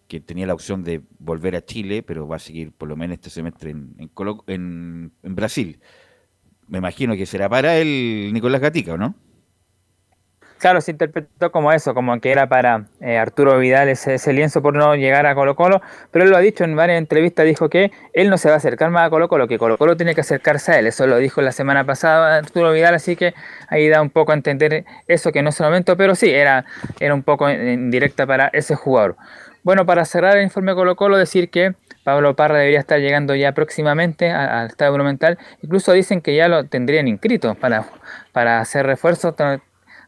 que 0.07 0.19
tenía 0.19 0.45
la 0.47 0.53
opción 0.53 0.83
de 0.83 1.01
volver 1.19 1.55
a 1.55 1.65
Chile, 1.65 2.03
pero 2.03 2.27
va 2.27 2.35
a 2.35 2.39
seguir 2.39 2.71
por 2.71 2.87
lo 2.89 2.95
menos 2.95 3.15
este 3.15 3.29
semestre 3.29 3.71
en, 3.71 3.95
en, 3.97 4.09
Colo- 4.09 4.43
en- 4.47 5.11
en 5.23 5.35
Brasil. 5.35 5.79
Me 6.67 6.79
imagino 6.79 7.15
que 7.15 7.25
será 7.25 7.47
para 7.47 7.77
él 7.77 8.31
Nicolás 8.33 8.59
Gatica, 8.61 8.93
¿o 8.93 8.97
no? 8.97 9.15
Claro, 10.65 10.81
se 10.81 10.89
interpretó 10.89 11.51
como 11.51 11.71
eso, 11.71 11.93
como 11.93 12.19
que 12.19 12.31
era 12.31 12.49
para 12.49 12.85
eh, 12.99 13.19
Arturo 13.19 13.59
Vidal 13.59 13.87
ese, 13.87 14.15
ese 14.15 14.33
lienzo 14.33 14.63
por 14.63 14.73
no 14.73 14.95
llegar 14.95 15.27
a 15.27 15.35
Colo 15.35 15.55
Colo, 15.55 15.79
pero 16.09 16.25
él 16.25 16.31
lo 16.31 16.37
ha 16.37 16.39
dicho 16.39 16.63
en 16.63 16.75
varias 16.75 16.97
entrevistas, 16.97 17.45
dijo 17.45 17.69
que 17.69 17.91
él 18.13 18.31
no 18.31 18.39
se 18.39 18.47
va 18.47 18.55
a 18.55 18.57
acercar 18.57 18.89
más 18.89 19.05
a 19.05 19.11
Colo 19.11 19.29
Colo, 19.29 19.47
que 19.47 19.59
Colo 19.59 19.77
Colo 19.77 19.95
tiene 19.95 20.15
que 20.15 20.21
acercarse 20.21 20.71
a 20.71 20.79
él, 20.79 20.87
eso 20.87 21.05
lo 21.05 21.17
dijo 21.17 21.39
la 21.43 21.51
semana 21.51 21.83
pasada 21.83 22.37
Arturo 22.37 22.71
Vidal, 22.71 22.95
así 22.95 23.15
que 23.15 23.35
ahí 23.67 23.87
da 23.89 24.01
un 24.01 24.09
poco 24.09 24.31
a 24.31 24.35
entender 24.35 24.85
eso 25.07 25.31
que 25.31 25.43
no 25.43 25.49
es 25.49 25.59
el 25.59 25.67
momento, 25.67 25.97
pero 25.97 26.15
sí, 26.15 26.31
era, 26.31 26.65
era 26.99 27.13
un 27.13 27.21
poco 27.21 27.47
en, 27.47 27.67
en 27.67 27.91
directa 27.91 28.25
para 28.25 28.47
ese 28.47 28.73
jugador. 28.73 29.17
Bueno, 29.61 29.85
para 29.85 30.03
cerrar 30.03 30.35
el 30.35 30.45
informe 30.45 30.73
Colo 30.73 30.95
Colo, 30.95 31.15
decir 31.15 31.51
que 31.51 31.75
Pablo 32.03 32.35
Parra 32.35 32.57
debería 32.57 32.79
estar 32.79 32.99
llegando 32.99 33.35
ya 33.35 33.51
próximamente 33.51 34.31
al 34.31 34.65
Estado 34.65 34.93
Monumental, 34.93 35.37
incluso 35.61 35.91
dicen 35.91 36.21
que 36.21 36.35
ya 36.35 36.47
lo 36.47 36.63
tendrían 36.63 37.07
inscrito 37.07 37.53
para, 37.53 37.85
para 38.31 38.61
hacer 38.61 38.87
refuerzos, 38.87 39.35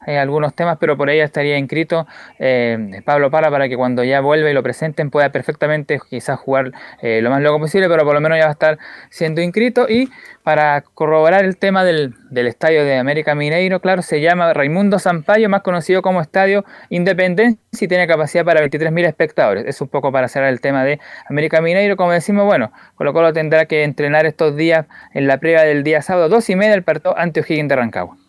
hay 0.07 0.15
algunos 0.17 0.53
temas, 0.53 0.77
pero 0.79 0.97
por 0.97 1.09
ahí 1.09 1.19
estaría 1.19 1.57
inscrito 1.57 2.07
eh, 2.39 3.01
Pablo 3.05 3.29
Pala 3.29 3.51
para 3.51 3.67
que 3.67 3.75
cuando 3.75 4.03
ya 4.03 4.21
vuelva 4.21 4.49
y 4.49 4.53
lo 4.53 4.63
presenten 4.63 5.11
pueda 5.11 5.31
perfectamente 5.31 5.99
quizás 6.09 6.39
jugar 6.39 6.71
eh, 7.01 7.21
lo 7.21 7.29
más 7.29 7.41
luego 7.41 7.59
posible, 7.59 7.89
pero 7.89 8.05
por 8.05 8.13
lo 8.13 8.21
menos 8.21 8.37
ya 8.37 8.45
va 8.45 8.49
a 8.49 8.53
estar 8.53 8.79
siendo 9.09 9.41
inscrito. 9.41 9.87
Y 9.89 10.09
para 10.43 10.81
corroborar 10.81 11.43
el 11.43 11.57
tema 11.57 11.83
del, 11.83 12.13
del 12.29 12.47
estadio 12.47 12.85
de 12.85 12.95
América 12.95 13.35
Mineiro, 13.35 13.81
claro, 13.81 14.01
se 14.01 14.21
llama 14.21 14.53
Raimundo 14.53 14.97
Sampaio, 14.97 15.49
más 15.49 15.61
conocido 15.61 16.01
como 16.01 16.21
Estadio 16.21 16.63
Independencia 16.89 17.59
y 17.79 17.87
tiene 17.87 18.07
capacidad 18.07 18.45
para 18.45 18.61
23.000 18.61 19.05
espectadores. 19.05 19.65
Es 19.67 19.81
un 19.81 19.89
poco 19.89 20.11
para 20.11 20.29
cerrar 20.29 20.49
el 20.49 20.61
tema 20.61 20.85
de 20.85 20.99
América 21.29 21.59
Mineiro. 21.61 21.97
Como 21.97 22.11
decimos, 22.11 22.45
bueno, 22.45 22.71
Colo 22.95 23.11
Colo 23.11 23.33
tendrá 23.33 23.65
que 23.65 23.83
entrenar 23.83 24.25
estos 24.25 24.55
días 24.55 24.85
en 25.13 25.27
la 25.27 25.37
prueba 25.37 25.63
del 25.63 25.83
día 25.83 26.01
sábado, 26.01 26.29
dos 26.29 26.49
y 26.49 26.55
media, 26.55 26.75
el 26.75 26.83
partido 26.83 27.17
ante 27.17 27.41
O'Higgins 27.41 27.69
de 27.69 27.75
Rancagua. 27.75 28.26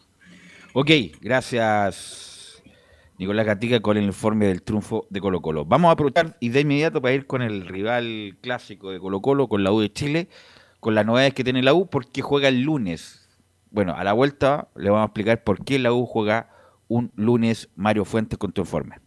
Ok, 0.80 0.92
gracias 1.20 2.62
Nicolás 3.18 3.46
Gatica 3.46 3.80
con 3.80 3.96
el 3.96 4.04
informe 4.04 4.46
del 4.46 4.62
triunfo 4.62 5.08
de 5.10 5.20
Colo 5.20 5.42
Colo. 5.42 5.64
Vamos 5.64 5.88
a 5.88 5.92
aprovechar 5.94 6.36
y 6.38 6.50
de 6.50 6.60
inmediato 6.60 7.02
para 7.02 7.14
ir 7.14 7.26
con 7.26 7.42
el 7.42 7.66
rival 7.66 8.38
clásico 8.40 8.92
de 8.92 9.00
Colo 9.00 9.20
Colo, 9.20 9.48
con 9.48 9.64
la 9.64 9.72
U 9.72 9.80
de 9.80 9.92
Chile, 9.92 10.28
con 10.78 10.94
las 10.94 11.04
novedades 11.04 11.34
que 11.34 11.42
tiene 11.42 11.64
la 11.64 11.74
U, 11.74 11.90
porque 11.90 12.22
juega 12.22 12.46
el 12.46 12.60
lunes. 12.60 13.28
Bueno, 13.72 13.96
a 13.96 14.04
la 14.04 14.12
vuelta 14.12 14.68
le 14.76 14.90
vamos 14.90 15.02
a 15.02 15.06
explicar 15.06 15.42
por 15.42 15.64
qué 15.64 15.80
la 15.80 15.92
U 15.92 16.06
juega 16.06 16.48
un 16.86 17.10
lunes 17.16 17.70
Mario 17.74 18.04
Fuentes 18.04 18.38
con 18.38 18.52
tu 18.52 18.60
informe. 18.60 19.00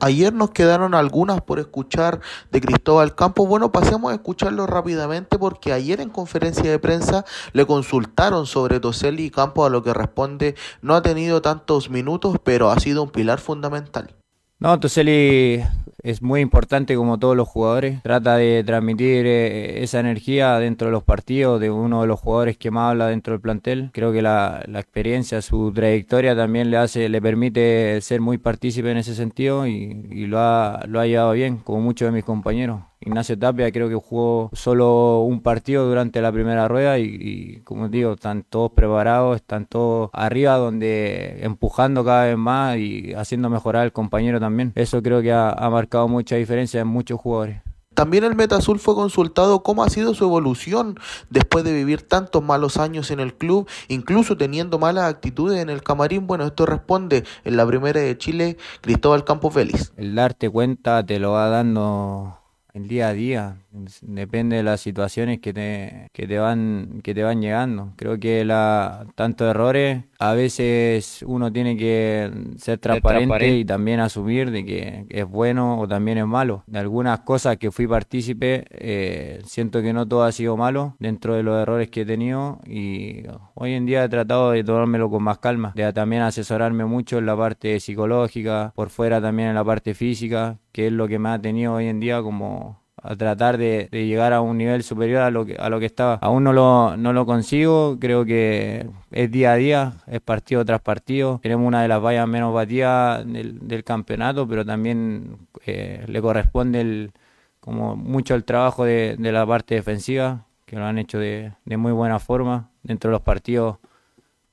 Ayer 0.00 0.32
nos 0.32 0.50
quedaron 0.50 0.94
algunas 0.94 1.40
por 1.40 1.58
escuchar 1.58 2.20
de 2.50 2.60
Cristóbal 2.60 3.14
Campos. 3.14 3.48
Bueno, 3.48 3.72
pasemos 3.72 4.12
a 4.12 4.14
escucharlo 4.14 4.66
rápidamente 4.66 5.38
porque 5.38 5.72
ayer 5.72 6.00
en 6.00 6.10
conferencia 6.10 6.70
de 6.70 6.78
prensa 6.78 7.24
le 7.52 7.66
consultaron 7.66 8.46
sobre 8.46 8.80
Toselli 8.80 9.26
y 9.26 9.30
Campos 9.30 9.66
a 9.66 9.70
lo 9.70 9.82
que 9.82 9.94
responde 9.94 10.54
no 10.82 10.94
ha 10.94 11.02
tenido 11.02 11.42
tantos 11.42 11.90
minutos, 11.90 12.36
pero 12.42 12.70
ha 12.70 12.78
sido 12.80 13.02
un 13.02 13.10
pilar 13.10 13.40
fundamental. 13.40 14.14
No, 14.58 14.78
Toselli 14.78 15.62
es 16.04 16.20
muy 16.20 16.42
importante 16.42 16.94
como 16.96 17.18
todos 17.18 17.34
los 17.34 17.48
jugadores. 17.48 18.02
Trata 18.02 18.36
de 18.36 18.62
transmitir 18.62 19.24
eh, 19.26 19.82
esa 19.82 20.00
energía 20.00 20.58
dentro 20.58 20.88
de 20.88 20.92
los 20.92 21.02
partidos 21.02 21.58
de 21.60 21.70
uno 21.70 22.02
de 22.02 22.06
los 22.06 22.20
jugadores 22.20 22.58
que 22.58 22.70
más 22.70 22.90
habla 22.90 23.08
dentro 23.08 23.32
del 23.32 23.40
plantel. 23.40 23.90
Creo 23.92 24.12
que 24.12 24.20
la, 24.20 24.62
experiencia, 24.74 25.40
su 25.40 25.72
trayectoria 25.72 26.36
también 26.36 26.70
le 26.70 26.76
hace, 26.76 27.08
le 27.08 27.22
permite 27.22 28.00
ser 28.02 28.20
muy 28.20 28.36
partícipe 28.36 28.90
en 28.90 28.98
ese 28.98 29.14
sentido 29.14 29.66
y, 29.66 30.26
lo, 30.26 30.38
ha, 30.38 30.84
lo 30.86 31.00
ha 31.00 31.06
llevado 31.06 31.32
bien, 31.32 31.56
como 31.56 31.80
muchos 31.80 32.06
de 32.06 32.12
mis 32.12 32.24
compañeros. 32.24 32.82
Ignacio 33.00 33.38
Tapia 33.38 33.70
creo 33.70 33.88
que 33.88 33.94
jugó 33.94 34.50
solo 34.54 35.20
un 35.20 35.42
partido 35.42 35.86
durante 35.86 36.22
la 36.22 36.32
primera 36.32 36.68
rueda 36.68 36.98
y, 36.98 37.04
y, 37.04 37.60
como 37.60 37.88
digo, 37.88 38.14
están 38.14 38.44
todos 38.44 38.72
preparados, 38.72 39.36
están 39.36 39.66
todos 39.66 40.08
arriba 40.14 40.56
donde 40.56 41.44
empujando 41.44 42.02
cada 42.02 42.26
vez 42.26 42.38
más 42.38 42.78
y 42.78 43.12
haciendo 43.14 43.50
mejorar 43.50 43.82
al 43.82 43.92
compañero 43.92 44.40
también. 44.40 44.72
Eso 44.74 45.02
creo 45.02 45.20
que 45.20 45.32
ha, 45.32 45.50
ha 45.50 45.68
marcado 45.68 45.93
mucha 46.08 46.36
diferencia 46.36 46.80
en 46.80 46.88
muchos 46.88 47.20
jugadores. 47.20 47.62
También 47.94 48.24
el 48.24 48.34
Meta 48.34 48.56
Azul 48.56 48.80
fue 48.80 48.96
consultado 48.96 49.62
cómo 49.62 49.84
ha 49.84 49.88
sido 49.88 50.14
su 50.14 50.24
evolución 50.24 50.98
después 51.30 51.62
de 51.62 51.72
vivir 51.72 52.02
tantos 52.02 52.42
malos 52.42 52.76
años 52.76 53.12
en 53.12 53.20
el 53.20 53.34
club, 53.34 53.68
incluso 53.86 54.36
teniendo 54.36 54.80
malas 54.80 55.04
actitudes 55.04 55.60
en 55.60 55.70
el 55.70 55.82
camarín. 55.82 56.26
Bueno, 56.26 56.44
esto 56.44 56.66
responde 56.66 57.22
en 57.44 57.56
la 57.56 57.64
primera 57.64 58.00
de 58.00 58.18
Chile 58.18 58.56
Cristóbal 58.80 59.24
Campos 59.24 59.54
Félix. 59.54 59.92
El 59.96 60.16
darte 60.16 60.50
cuenta 60.50 61.06
te 61.06 61.20
lo 61.20 61.32
va 61.32 61.48
dando 61.48 62.43
el 62.74 62.88
día 62.88 63.08
a 63.08 63.12
día 63.12 63.56
depende 64.02 64.56
de 64.56 64.64
las 64.64 64.80
situaciones 64.80 65.38
que 65.38 65.52
te, 65.52 66.08
que 66.12 66.26
te 66.26 66.38
van 66.38 67.00
que 67.04 67.14
te 67.14 67.22
van 67.22 67.40
llegando. 67.40 67.92
Creo 67.96 68.18
que 68.18 68.44
la 68.44 69.06
tantos 69.14 69.48
errores 69.48 70.02
a 70.18 70.32
veces 70.32 71.24
uno 71.26 71.52
tiene 71.52 71.76
que 71.76 72.30
ser 72.56 72.78
transparente, 72.78 73.26
transparente, 73.28 73.58
y 73.58 73.64
también 73.64 74.00
asumir 74.00 74.50
de 74.50 74.64
que 74.64 75.06
es 75.08 75.24
bueno 75.24 75.78
o 75.78 75.86
también 75.86 76.18
es 76.18 76.26
malo. 76.26 76.64
De 76.66 76.80
algunas 76.80 77.20
cosas 77.20 77.58
que 77.58 77.70
fui 77.70 77.86
partícipe 77.86 78.64
eh, 78.70 79.40
siento 79.44 79.80
que 79.80 79.92
no 79.92 80.06
todo 80.08 80.24
ha 80.24 80.32
sido 80.32 80.56
malo 80.56 80.96
dentro 80.98 81.34
de 81.34 81.44
los 81.44 81.62
errores 81.62 81.90
que 81.90 82.00
he 82.00 82.06
tenido 82.06 82.58
y 82.66 83.22
hoy 83.54 83.74
en 83.74 83.86
día 83.86 84.02
he 84.02 84.08
tratado 84.08 84.50
de 84.50 84.64
tomármelo 84.64 85.08
con 85.10 85.22
más 85.22 85.38
calma 85.38 85.72
de 85.76 85.92
también 85.92 86.22
asesorarme 86.22 86.84
mucho 86.86 87.18
en 87.18 87.26
la 87.26 87.36
parte 87.36 87.78
psicológica 87.78 88.72
por 88.74 88.90
fuera 88.90 89.20
también 89.20 89.50
en 89.50 89.54
la 89.54 89.64
parte 89.64 89.94
física 89.94 90.58
que 90.74 90.88
es 90.88 90.92
lo 90.92 91.06
que 91.06 91.20
me 91.20 91.28
ha 91.28 91.38
tenido 91.38 91.74
hoy 91.74 91.86
en 91.86 92.00
día 92.00 92.20
como 92.20 92.80
a 93.00 93.14
tratar 93.14 93.58
de, 93.58 93.88
llegar 93.92 94.32
a 94.32 94.40
un 94.40 94.58
nivel 94.58 94.82
superior 94.82 95.22
a 95.22 95.30
lo 95.30 95.46
que 95.46 95.54
a 95.54 95.68
lo 95.68 95.78
que 95.78 95.86
estaba. 95.86 96.14
Aún 96.14 96.42
no 96.42 96.52
lo, 96.52 96.96
no 96.96 97.12
lo 97.12 97.26
consigo, 97.26 97.96
creo 98.00 98.24
que 98.24 98.84
es 99.12 99.30
día 99.30 99.52
a 99.52 99.54
día, 99.54 99.92
es 100.08 100.20
partido 100.20 100.64
tras 100.64 100.80
partido. 100.80 101.38
Tenemos 101.44 101.64
una 101.64 101.80
de 101.80 101.86
las 101.86 102.02
vallas 102.02 102.26
menos 102.26 102.52
batidas 102.52 103.24
del, 103.24 103.84
campeonato, 103.84 104.48
pero 104.48 104.64
también 104.66 105.36
eh, 105.64 106.04
le 106.08 106.20
corresponde 106.20 107.12
como 107.60 107.94
mucho 107.94 108.34
el 108.34 108.42
trabajo 108.42 108.84
de, 108.84 109.16
la 109.20 109.46
parte 109.46 109.76
defensiva, 109.76 110.44
que 110.66 110.74
lo 110.74 110.86
han 110.86 110.98
hecho 110.98 111.20
de, 111.20 111.52
muy 111.66 111.92
buena 111.92 112.18
forma 112.18 112.70
dentro 112.82 113.10
de 113.10 113.12
los 113.12 113.22
partidos. 113.22 113.78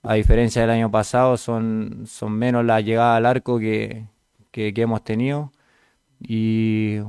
A 0.03 0.13
diferencia 0.13 0.61
del 0.61 0.69
año 0.69 0.91
pasado, 0.91 1.35
son, 1.37 2.03
son 2.05 2.33
menos 2.33 2.63
las 2.63 2.85
llegadas 2.85 3.17
al 3.17 3.25
arco 3.25 3.57
que, 3.57 4.05
que 4.51 4.71
hemos 4.75 5.03
tenido. 5.03 5.51
Y 6.21 6.99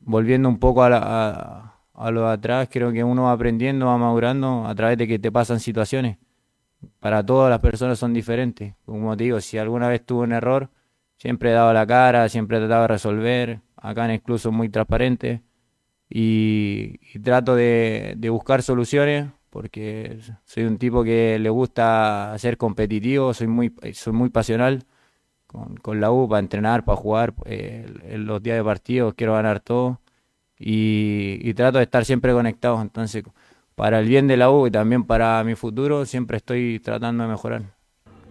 volviendo 0.00 0.48
un 0.48 0.58
poco 0.58 0.82
a, 0.82 0.90
la, 0.90 1.74
a, 1.94 2.10
lo 2.10 2.26
de 2.26 2.32
atrás, 2.32 2.68
creo 2.70 2.92
que 2.92 3.04
uno 3.04 3.24
va 3.24 3.32
aprendiendo, 3.32 3.86
va 3.86 3.96
madurando 3.96 4.66
a 4.66 4.74
través 4.74 4.98
de 4.98 5.06
que 5.06 5.18
te 5.18 5.30
pasan 5.30 5.60
situaciones. 5.60 6.18
Para 7.00 7.24
todas 7.24 7.48
las 7.50 7.60
personas 7.60 7.98
son 7.98 8.12
diferentes. 8.12 8.74
Como 8.84 9.16
te 9.16 9.24
digo, 9.24 9.40
si 9.40 9.58
alguna 9.58 9.88
vez 9.88 10.04
tuve 10.04 10.24
un 10.24 10.32
error, 10.32 10.70
siempre 11.16 11.50
he 11.50 11.52
dado 11.52 11.72
la 11.72 11.86
cara, 11.86 12.28
siempre 12.28 12.58
he 12.58 12.60
tratado 12.60 12.82
de 12.82 12.88
resolver. 12.88 13.60
Acá 13.76 14.06
en 14.06 14.12
el 14.12 14.52
muy 14.52 14.68
transparente 14.70 15.42
y, 16.08 17.00
y 17.12 17.18
trato 17.18 17.54
de, 17.54 18.14
de, 18.16 18.30
buscar 18.30 18.62
soluciones 18.62 19.26
porque 19.50 20.18
soy 20.44 20.64
un 20.64 20.78
tipo 20.78 21.04
que 21.04 21.38
le 21.38 21.50
gusta 21.50 22.34
ser 22.38 22.56
competitivo, 22.56 23.34
soy 23.34 23.46
muy, 23.46 23.74
soy 23.92 24.12
muy 24.12 24.30
pasional 24.30 24.84
con, 25.82 26.00
la 26.00 26.10
U 26.10 26.28
para 26.28 26.40
entrenar, 26.40 26.84
para 26.84 26.96
jugar 26.96 27.34
eh, 27.44 27.86
los 28.16 28.42
días 28.42 28.56
de 28.56 28.64
partido, 28.64 29.14
quiero 29.14 29.34
ganar 29.34 29.60
todo 29.60 30.00
y, 30.58 31.38
y, 31.42 31.54
trato 31.54 31.78
de 31.78 31.84
estar 31.84 32.04
siempre 32.04 32.32
conectado. 32.32 32.80
Entonces, 32.80 33.24
para 33.74 34.00
el 34.00 34.08
bien 34.08 34.26
de 34.26 34.36
la 34.36 34.50
U 34.50 34.66
y 34.66 34.70
también 34.70 35.04
para 35.04 35.42
mi 35.44 35.54
futuro, 35.54 36.04
siempre 36.06 36.38
estoy 36.38 36.80
tratando 36.80 37.24
de 37.24 37.30
mejorar. 37.30 37.62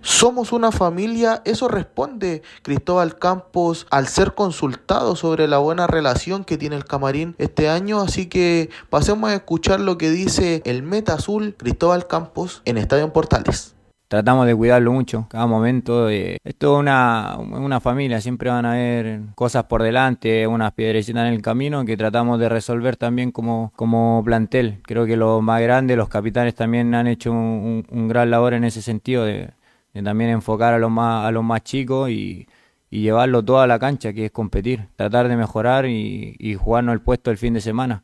Somos 0.02 0.52
una 0.52 0.74
familia, 0.74 1.42
eso 1.46 1.70
responde 1.70 2.42
Cristóbal 2.62 3.18
Campos 3.18 3.88
al 3.90 4.08
ser 4.08 4.36
consultado 4.36 5.16
sobre 5.16 5.48
la 5.48 5.60
buena 5.60 5.88
relación 5.88 6.44
que 6.44 6.58
tiene 6.58 6.76
el 6.76 6.84
camarín 6.84 7.36
este 7.38 7.70
año, 7.70 8.02
así 8.02 8.26
que 8.26 8.70
pasemos 8.90 9.30
a 9.30 9.36
escuchar 9.36 9.80
lo 9.80 9.98
que 9.98 10.10
dice 10.10 10.62
el 10.66 10.84
Meta 10.84 11.14
Azul 11.14 11.56
Cristóbal 11.58 12.06
Campos 12.08 12.62
en 12.66 12.78
Estadio 12.78 13.14
Portales 13.14 13.76
tratamos 14.08 14.46
de 14.46 14.56
cuidarlo 14.56 14.92
mucho, 14.92 15.28
cada 15.30 15.48
momento. 15.48 16.10
Eh, 16.10 16.38
es 16.44 16.56
una, 16.62 17.38
una 17.38 17.80
familia, 17.80 18.22
siempre 18.22 18.50
van 18.50 18.66
a 18.66 18.74
haber 18.74 19.22
cosas 19.36 19.66
por 19.66 19.84
delante, 19.84 20.46
unas 20.48 20.74
piedrecitas 20.74 21.28
en 21.28 21.34
el 21.34 21.42
camino 21.42 21.86
que 21.86 21.98
tratamos 21.98 22.40
de 22.40 22.50
resolver 22.50 22.96
también 22.98 23.32
como, 23.32 23.72
como 23.76 24.22
plantel. 24.24 24.82
Creo 24.84 25.06
que 25.06 25.18
los 25.18 25.42
más 25.42 25.62
grandes, 25.62 25.98
los 25.98 26.10
capitanes 26.10 26.56
también 26.56 26.94
han 26.96 27.08
hecho 27.08 27.32
un, 27.32 27.86
un 27.90 28.08
gran 28.08 28.30
labor 28.30 28.54
en 28.54 28.64
ese 28.64 28.82
sentido 28.82 29.26
de, 29.26 29.52
de, 29.94 30.04
también 30.04 30.30
enfocar 30.30 30.74
a 30.74 30.80
los 30.80 30.92
más, 30.92 31.26
a 31.26 31.32
los 31.32 31.44
más 31.44 31.64
chicos 31.64 32.10
y, 32.10 32.48
y 32.90 33.02
llevarlo 33.02 33.44
toda 33.44 33.64
a 33.64 33.68
la 33.68 33.80
cancha, 33.80 34.14
que 34.14 34.26
es 34.26 34.32
competir, 34.32 34.88
tratar 34.96 35.28
de 35.28 35.38
mejorar 35.38 35.86
y, 35.86 36.36
y 36.40 36.56
jugarnos 36.56 36.94
el 36.94 37.02
puesto 37.02 37.32
el 37.32 37.38
fin 37.38 37.54
de 37.56 37.62
semana. 37.62 38.04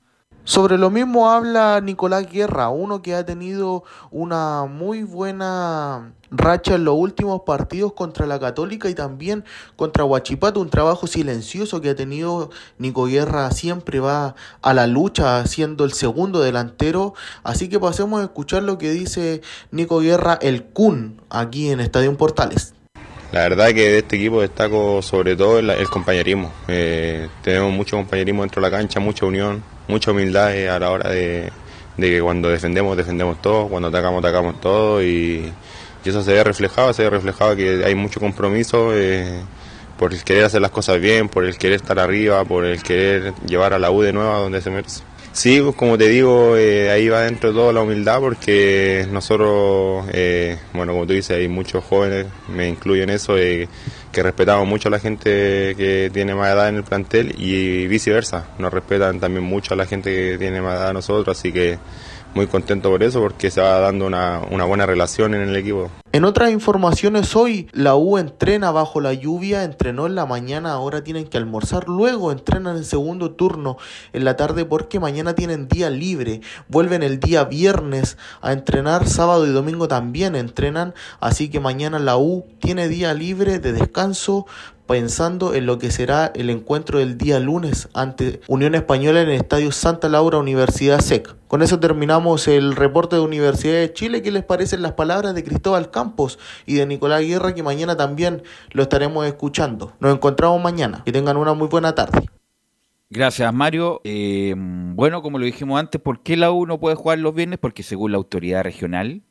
Sobre 0.49 0.79
lo 0.79 0.89
mismo 0.89 1.29
habla 1.29 1.79
Nicolás 1.79 2.27
Guerra, 2.27 2.69
uno 2.69 3.03
que 3.03 3.13
ha 3.13 3.23
tenido 3.23 3.83
una 4.09 4.65
muy 4.65 5.03
buena 5.03 6.13
racha 6.31 6.73
en 6.73 6.85
los 6.85 6.95
últimos 6.95 7.41
partidos 7.41 7.93
contra 7.93 8.25
la 8.25 8.39
Católica 8.39 8.89
y 8.89 8.95
también 8.95 9.45
contra 9.75 10.05
Huachipato, 10.05 10.59
un 10.59 10.71
trabajo 10.71 11.05
silencioso 11.05 11.81
que 11.81 11.91
ha 11.91 11.95
tenido 11.95 12.49
Nico 12.79 13.05
Guerra, 13.05 13.51
siempre 13.51 13.99
va 13.99 14.33
a 14.63 14.73
la 14.73 14.87
lucha 14.87 15.45
siendo 15.45 15.85
el 15.85 15.93
segundo 15.93 16.41
delantero, 16.41 17.13
así 17.43 17.69
que 17.69 17.79
pasemos 17.79 18.19
a 18.19 18.23
escuchar 18.23 18.63
lo 18.63 18.79
que 18.79 18.89
dice 18.89 19.41
Nico 19.69 19.99
Guerra, 19.99 20.39
el 20.41 20.63
Kun, 20.63 21.21
aquí 21.29 21.69
en 21.69 21.79
Estadio 21.79 22.17
Portales. 22.17 22.73
La 23.31 23.41
verdad 23.41 23.67
que 23.67 23.87
de 23.87 23.97
este 23.99 24.15
equipo 24.15 24.41
destaco 24.41 25.03
sobre 25.03 25.35
todo 25.35 25.59
el, 25.59 25.69
el 25.69 25.87
compañerismo. 25.91 26.51
Eh, 26.67 27.29
tenemos 27.43 27.71
mucho 27.71 27.97
compañerismo 27.97 28.41
dentro 28.41 28.63
de 28.63 28.71
la 28.71 28.75
cancha, 28.75 28.99
mucha 28.99 29.27
unión, 29.27 29.63
mucha 29.89 30.11
humildad 30.11 30.49
a 30.69 30.79
la 30.79 30.91
hora 30.91 31.09
de, 31.09 31.51
que 31.97 32.21
cuando 32.21 32.47
defendemos, 32.49 32.95
defendemos 32.95 33.41
todo, 33.41 33.67
cuando 33.67 33.89
atacamos, 33.89 34.23
atacamos 34.23 34.61
todo 34.61 35.03
y, 35.03 35.51
eso 36.05 36.23
se 36.23 36.33
ve 36.33 36.43
reflejado, 36.43 36.91
se 36.91 37.03
ve 37.03 37.09
reflejado 37.11 37.55
que 37.55 37.83
hay 37.85 37.93
mucho 37.93 38.19
compromiso 38.19 38.91
eh, 38.95 39.41
por 39.99 40.11
el 40.11 40.23
querer 40.23 40.45
hacer 40.45 40.59
las 40.59 40.71
cosas 40.71 40.99
bien, 40.99 41.29
por 41.29 41.45
el 41.45 41.55
querer 41.55 41.75
estar 41.75 41.99
arriba, 41.99 42.43
por 42.45 42.65
el 42.65 42.81
querer 42.81 43.33
llevar 43.45 43.73
a 43.73 43.79
la 43.79 43.91
U 43.91 44.01
de 44.01 44.11
nuevo 44.11 44.31
a 44.31 44.39
donde 44.39 44.59
se 44.61 44.71
merece. 44.71 45.01
Sí, 45.31 45.61
pues 45.61 45.75
como 45.75 45.97
te 45.97 46.07
digo, 46.07 46.57
eh, 46.57 46.89
ahí 46.89 47.07
va 47.07 47.21
dentro 47.21 47.49
de 47.49 47.55
todo 47.55 47.71
la 47.71 47.81
humildad 47.81 48.19
porque 48.19 49.07
nosotros, 49.11 50.05
eh, 50.11 50.57
bueno, 50.73 50.93
como 50.93 51.05
tú 51.05 51.13
dices, 51.13 51.37
hay 51.37 51.47
muchos 51.47 51.83
jóvenes, 51.83 52.25
me 52.47 52.67
incluyo 52.67 53.03
en 53.03 53.11
eso, 53.11 53.37
eh, 53.37 53.69
que 54.11 54.23
respetamos 54.23 54.67
mucho 54.67 54.89
a 54.89 54.91
la 54.91 54.99
gente 54.99 55.75
que 55.75 56.09
tiene 56.13 56.33
más 56.35 56.53
edad 56.53 56.69
en 56.69 56.77
el 56.77 56.83
plantel 56.83 57.35
y 57.37 57.87
viceversa, 57.87 58.47
nos 58.57 58.73
respetan 58.73 59.19
también 59.19 59.43
mucho 59.43 59.73
a 59.73 59.77
la 59.77 59.85
gente 59.85 60.13
que 60.13 60.37
tiene 60.37 60.61
más 60.61 60.75
edad 60.77 60.89
a 60.89 60.93
nosotros, 60.93 61.37
así 61.37 61.51
que 61.51 61.77
muy 62.33 62.47
contento 62.47 62.89
por 62.89 63.03
eso 63.03 63.19
porque 63.21 63.51
se 63.51 63.61
va 63.61 63.79
dando 63.79 64.05
una, 64.05 64.41
una 64.49 64.65
buena 64.65 64.85
relación 64.85 65.33
en 65.33 65.41
el 65.41 65.55
equipo. 65.55 65.89
En 66.11 66.23
otras 66.23 66.51
informaciones 66.51 67.35
hoy, 67.35 67.69
la 67.71 67.95
U 67.95 68.17
entrena 68.17 68.71
bajo 68.71 68.99
la 68.99 69.13
lluvia, 69.13 69.63
entrenó 69.63 70.07
en 70.07 70.15
la 70.15 70.25
mañana, 70.25 70.71
ahora 70.71 71.03
tienen 71.03 71.27
que 71.27 71.37
almorzar, 71.37 71.87
luego 71.87 72.31
entrenan 72.31 72.77
el 72.77 72.85
segundo 72.85 73.31
turno 73.31 73.77
en 74.13 74.25
la 74.25 74.35
tarde 74.35 74.65
porque 74.65 74.99
mañana 74.99 75.35
tienen 75.35 75.67
día 75.67 75.91
libre, 75.91 76.41
vuelven 76.67 77.03
el 77.03 77.19
día 77.19 77.43
viernes 77.43 78.17
a 78.41 78.53
entrenar, 78.53 79.07
sábado 79.07 79.45
y 79.45 79.51
domingo 79.51 79.87
también 79.87 80.35
entrenan, 80.35 80.95
así 81.19 81.49
que 81.49 81.59
mañana 81.59 81.99
la 81.99 82.17
U 82.17 82.45
tiene 82.59 82.87
día 82.87 83.13
libre 83.13 83.59
de 83.59 83.71
descanso 83.71 84.47
pensando 84.89 85.53
en 85.53 85.67
lo 85.67 85.77
que 85.77 85.91
será 85.91 86.31
el 86.33 86.49
encuentro 86.49 86.97
del 86.97 87.15
día 87.15 87.39
lunes 87.39 87.89
ante 87.93 88.41
Unión 88.47 88.73
Española 88.73 89.21
en 89.21 89.29
el 89.29 89.35
Estadio 89.35 89.71
Santa 89.71 90.09
Laura 90.09 90.39
Universidad 90.39 90.99
SEC. 90.99 91.35
Con 91.47 91.61
eso 91.61 91.79
terminamos 91.79 92.47
el 92.47 92.75
reporte 92.75 93.15
de 93.15 93.21
Universidad 93.21 93.75
de 93.75 93.93
Chile. 93.93 94.23
¿Qué 94.23 94.31
les 94.31 94.43
parecen 94.43 94.81
las 94.81 94.93
palabras 94.93 95.35
de 95.35 95.43
Cristóbal 95.43 95.91
Campos 95.91 96.39
y 96.65 96.73
de 96.73 96.87
Nicolás 96.87 97.21
Guerra 97.21 97.53
que 97.53 97.61
mañana 97.61 97.95
también 97.95 98.41
lo 98.71 98.81
estaremos 98.81 99.27
escuchando? 99.27 99.93
Nos 99.99 100.11
encontramos 100.11 100.59
mañana. 100.59 101.03
Que 101.05 101.11
tengan 101.11 101.37
una 101.37 101.53
muy 101.53 101.67
buena 101.67 101.93
tarde. 101.93 102.27
Gracias, 103.11 103.53
Mario. 103.53 104.01
Eh, 104.03 104.55
bueno, 104.57 105.21
como 105.21 105.37
lo 105.37 105.45
dijimos 105.45 105.79
antes, 105.79 106.01
¿por 106.01 106.23
qué 106.23 106.35
la 106.35 106.51
U 106.51 106.65
no 106.65 106.79
puede 106.79 106.95
jugar 106.95 107.19
los 107.19 107.35
viernes? 107.35 107.59
Porque 107.59 107.83
según 107.83 108.11
la 108.11 108.17
autoridad 108.17 108.63
regional, 108.63 109.21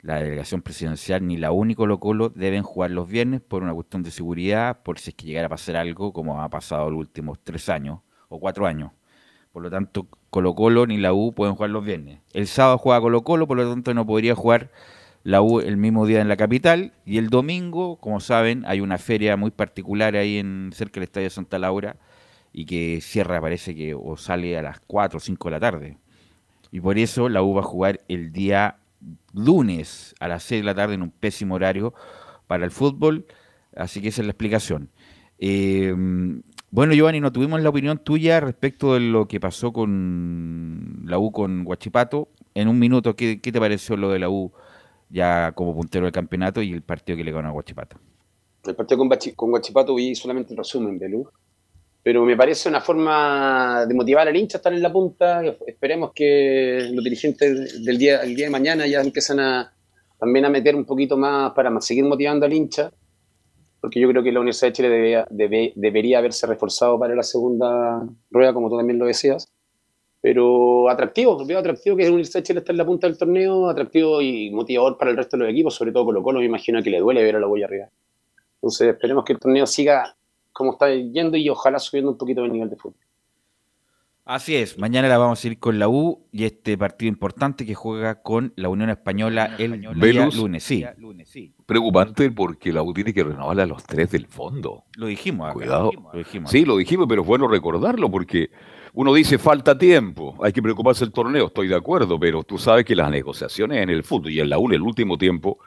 la 0.00 0.22
delegación 0.22 0.62
presidencial 0.62 1.26
ni 1.26 1.36
la 1.36 1.50
única 1.50 1.78
Colo 1.78 1.98
Colo 1.98 2.28
deben 2.28 2.62
jugar 2.62 2.90
los 2.90 3.08
viernes 3.08 3.40
por 3.40 3.62
una 3.62 3.74
cuestión 3.74 4.02
de 4.02 4.10
seguridad, 4.10 4.82
por 4.82 4.98
si 4.98 5.10
es 5.10 5.16
que 5.16 5.26
llegara 5.26 5.46
a 5.46 5.50
pasar 5.50 5.76
algo 5.76 6.12
como 6.12 6.40
ha 6.40 6.48
pasado 6.48 6.90
los 6.90 7.00
últimos 7.00 7.38
tres 7.42 7.68
años 7.68 8.00
o 8.28 8.38
cuatro 8.38 8.66
años. 8.66 8.92
Por 9.52 9.62
lo 9.62 9.70
tanto, 9.70 10.06
Colo 10.30 10.54
Colo 10.54 10.86
ni 10.86 10.98
la 10.98 11.12
U 11.12 11.32
pueden 11.32 11.54
jugar 11.54 11.70
los 11.70 11.84
viernes. 11.84 12.20
El 12.32 12.46
sábado 12.46 12.78
juega 12.78 13.00
Colo 13.00 13.22
Colo, 13.24 13.46
por 13.48 13.56
lo 13.56 13.68
tanto 13.68 13.92
no 13.94 14.06
podría 14.06 14.34
jugar 14.34 14.70
la 15.24 15.42
U 15.42 15.60
el 15.60 15.76
mismo 15.76 16.06
día 16.06 16.20
en 16.20 16.28
la 16.28 16.36
capital. 16.36 16.92
Y 17.04 17.18
el 17.18 17.28
domingo, 17.28 17.96
como 17.96 18.20
saben, 18.20 18.64
hay 18.66 18.80
una 18.80 18.98
feria 18.98 19.36
muy 19.36 19.50
particular 19.50 20.14
ahí 20.14 20.38
en 20.38 20.70
cerca 20.72 20.94
del 20.94 21.04
Estadio 21.04 21.30
Santa 21.30 21.58
Laura 21.58 21.96
y 22.52 22.66
que 22.66 23.00
cierra, 23.00 23.40
parece 23.40 23.74
que 23.74 23.94
o 23.94 24.16
sale 24.16 24.56
a 24.56 24.62
las 24.62 24.80
4 24.86 25.16
o 25.16 25.20
5 25.20 25.48
de 25.48 25.50
la 25.50 25.60
tarde. 25.60 25.98
Y 26.70 26.80
por 26.80 26.98
eso 26.98 27.28
la 27.28 27.42
U 27.42 27.54
va 27.54 27.60
a 27.60 27.64
jugar 27.64 28.00
el 28.08 28.32
día 28.32 28.76
lunes 29.32 30.14
a 30.20 30.28
las 30.28 30.42
6 30.44 30.62
de 30.62 30.66
la 30.66 30.74
tarde 30.74 30.94
en 30.94 31.02
un 31.02 31.10
pésimo 31.10 31.54
horario 31.54 31.94
para 32.46 32.64
el 32.64 32.70
fútbol. 32.70 33.26
Así 33.76 34.00
que 34.00 34.08
esa 34.08 34.22
es 34.22 34.26
la 34.26 34.32
explicación. 34.32 34.90
Eh, 35.38 35.94
bueno, 36.70 36.92
Giovanni, 36.92 37.20
no 37.20 37.32
tuvimos 37.32 37.62
la 37.62 37.70
opinión 37.70 37.98
tuya 37.98 38.40
respecto 38.40 38.92
de 38.94 39.00
lo 39.00 39.26
que 39.26 39.40
pasó 39.40 39.72
con 39.72 41.04
la 41.06 41.18
U 41.18 41.32
con 41.32 41.64
Guachipato. 41.64 42.28
En 42.54 42.68
un 42.68 42.78
minuto, 42.78 43.16
¿qué, 43.16 43.38
te 43.38 43.60
pareció 43.60 43.96
lo 43.96 44.10
de 44.10 44.18
la 44.18 44.28
U 44.28 44.52
ya 45.08 45.52
como 45.52 45.74
puntero 45.74 46.04
del 46.04 46.12
campeonato 46.12 46.60
y 46.60 46.72
el 46.72 46.82
partido 46.82 47.16
que 47.16 47.24
le 47.24 47.32
ganó 47.32 47.48
a 47.48 47.52
Guachipato? 47.52 47.96
El 48.64 48.74
partido 48.74 48.98
con, 48.98 49.08
con 49.34 49.50
Guachipato 49.50 49.94
vi 49.94 50.14
solamente 50.14 50.52
el 50.52 50.58
resumen, 50.58 50.98
Belú. 50.98 51.30
Pero 52.08 52.24
me 52.24 52.38
parece 52.38 52.70
una 52.70 52.80
forma 52.80 53.84
de 53.86 53.92
motivar 53.92 54.26
al 54.26 54.34
hincha 54.34 54.56
a 54.56 54.60
estar 54.60 54.72
en 54.72 54.80
la 54.80 54.90
punta. 54.90 55.42
Esperemos 55.66 56.12
que 56.14 56.88
los 56.90 57.04
dirigentes 57.04 57.84
del 57.84 57.98
día, 57.98 58.22
el 58.22 58.34
día 58.34 58.46
de 58.46 58.50
mañana 58.50 58.86
ya 58.86 59.02
empiezan 59.02 59.40
a 59.40 59.74
también 60.18 60.46
a 60.46 60.48
meter 60.48 60.74
un 60.74 60.86
poquito 60.86 61.18
más 61.18 61.52
para 61.52 61.70
seguir 61.82 62.04
motivando 62.06 62.46
al 62.46 62.54
hincha 62.54 62.90
porque 63.82 64.00
yo 64.00 64.08
creo 64.08 64.22
que 64.22 64.32
la 64.32 64.40
Universidad 64.40 64.68
de 64.68 64.72
Chile 64.72 65.26
debería 65.76 66.20
haberse 66.20 66.46
reforzado 66.46 66.98
para 66.98 67.14
la 67.14 67.22
segunda 67.22 68.02
rueda, 68.30 68.54
como 68.54 68.70
tú 68.70 68.78
también 68.78 68.98
lo 68.98 69.04
decías. 69.04 69.52
Pero 70.22 70.88
atractivo, 70.88 71.44
veo 71.44 71.58
atractivo 71.58 71.94
que 71.94 72.04
la 72.04 72.08
Universidad 72.08 72.40
de 72.40 72.46
Chile 72.46 72.60
está 72.60 72.72
en 72.72 72.78
la 72.78 72.86
punta 72.86 73.06
del 73.06 73.18
torneo, 73.18 73.68
atractivo 73.68 74.22
y 74.22 74.50
motivador 74.50 74.96
para 74.96 75.10
el 75.10 75.16
resto 75.18 75.36
de 75.36 75.42
los 75.42 75.52
equipos, 75.52 75.74
sobre 75.74 75.92
todo 75.92 76.06
Colo 76.06 76.22
Colo, 76.22 76.40
me 76.40 76.46
imagino 76.46 76.82
que 76.82 76.88
le 76.88 77.00
duele 77.00 77.22
ver 77.22 77.36
a 77.36 77.40
la 77.40 77.46
boya 77.48 77.66
arriba. 77.66 77.90
Entonces 78.54 78.88
esperemos 78.88 79.26
que 79.26 79.34
el 79.34 79.38
torneo 79.38 79.66
siga 79.66 80.16
como 80.58 80.72
está 80.72 80.92
yendo 80.92 81.36
y 81.36 81.48
ojalá 81.48 81.78
subiendo 81.78 82.10
un 82.10 82.18
poquito 82.18 82.44
el 82.44 82.52
nivel 82.52 82.68
de 82.68 82.74
fútbol. 82.74 82.98
Así 84.24 84.56
es, 84.56 84.76
mañana 84.76 85.06
la 85.08 85.16
vamos 85.16 85.42
a 85.42 85.46
ir 85.46 85.58
con 85.58 85.78
la 85.78 85.88
U 85.88 86.26
y 86.32 86.44
este 86.44 86.76
partido 86.76 87.08
importante 87.08 87.64
que 87.64 87.74
juega 87.74 88.22
con 88.22 88.52
la 88.56 88.68
Unión 88.68 88.90
Española 88.90 89.54
el 89.56 89.80
día 89.80 90.28
lunes. 90.34 90.64
Sí. 90.64 90.84
Preocupante 91.64 92.30
porque 92.32 92.72
la 92.72 92.82
U 92.82 92.92
tiene 92.92 93.14
que 93.14 93.22
renovar 93.22 93.58
a 93.60 93.66
los 93.66 93.84
tres 93.84 94.10
del 94.10 94.26
fondo. 94.26 94.84
Lo 94.96 95.06
dijimos. 95.06 95.52
Cuidado. 95.54 95.92
sí, 96.46 96.64
lo 96.64 96.76
dijimos, 96.76 97.06
pero 97.08 97.22
es 97.22 97.28
bueno 97.28 97.46
recordarlo 97.46 98.10
porque 98.10 98.50
uno 98.94 99.14
dice 99.14 99.38
falta 99.38 99.78
tiempo, 99.78 100.36
hay 100.42 100.52
que 100.52 100.60
preocuparse 100.60 101.04
el 101.04 101.12
torneo, 101.12 101.46
estoy 101.46 101.68
de 101.68 101.76
acuerdo, 101.76 102.18
pero 102.18 102.42
tú 102.42 102.58
sabes 102.58 102.84
que 102.84 102.96
las 102.96 103.10
negociaciones 103.10 103.78
en 103.78 103.90
el 103.90 104.02
fútbol 104.02 104.32
y 104.32 104.40
en 104.40 104.50
la 104.50 104.58
U 104.58 104.66
en 104.66 104.74
el 104.74 104.82
último 104.82 105.16
tiempo 105.16 105.58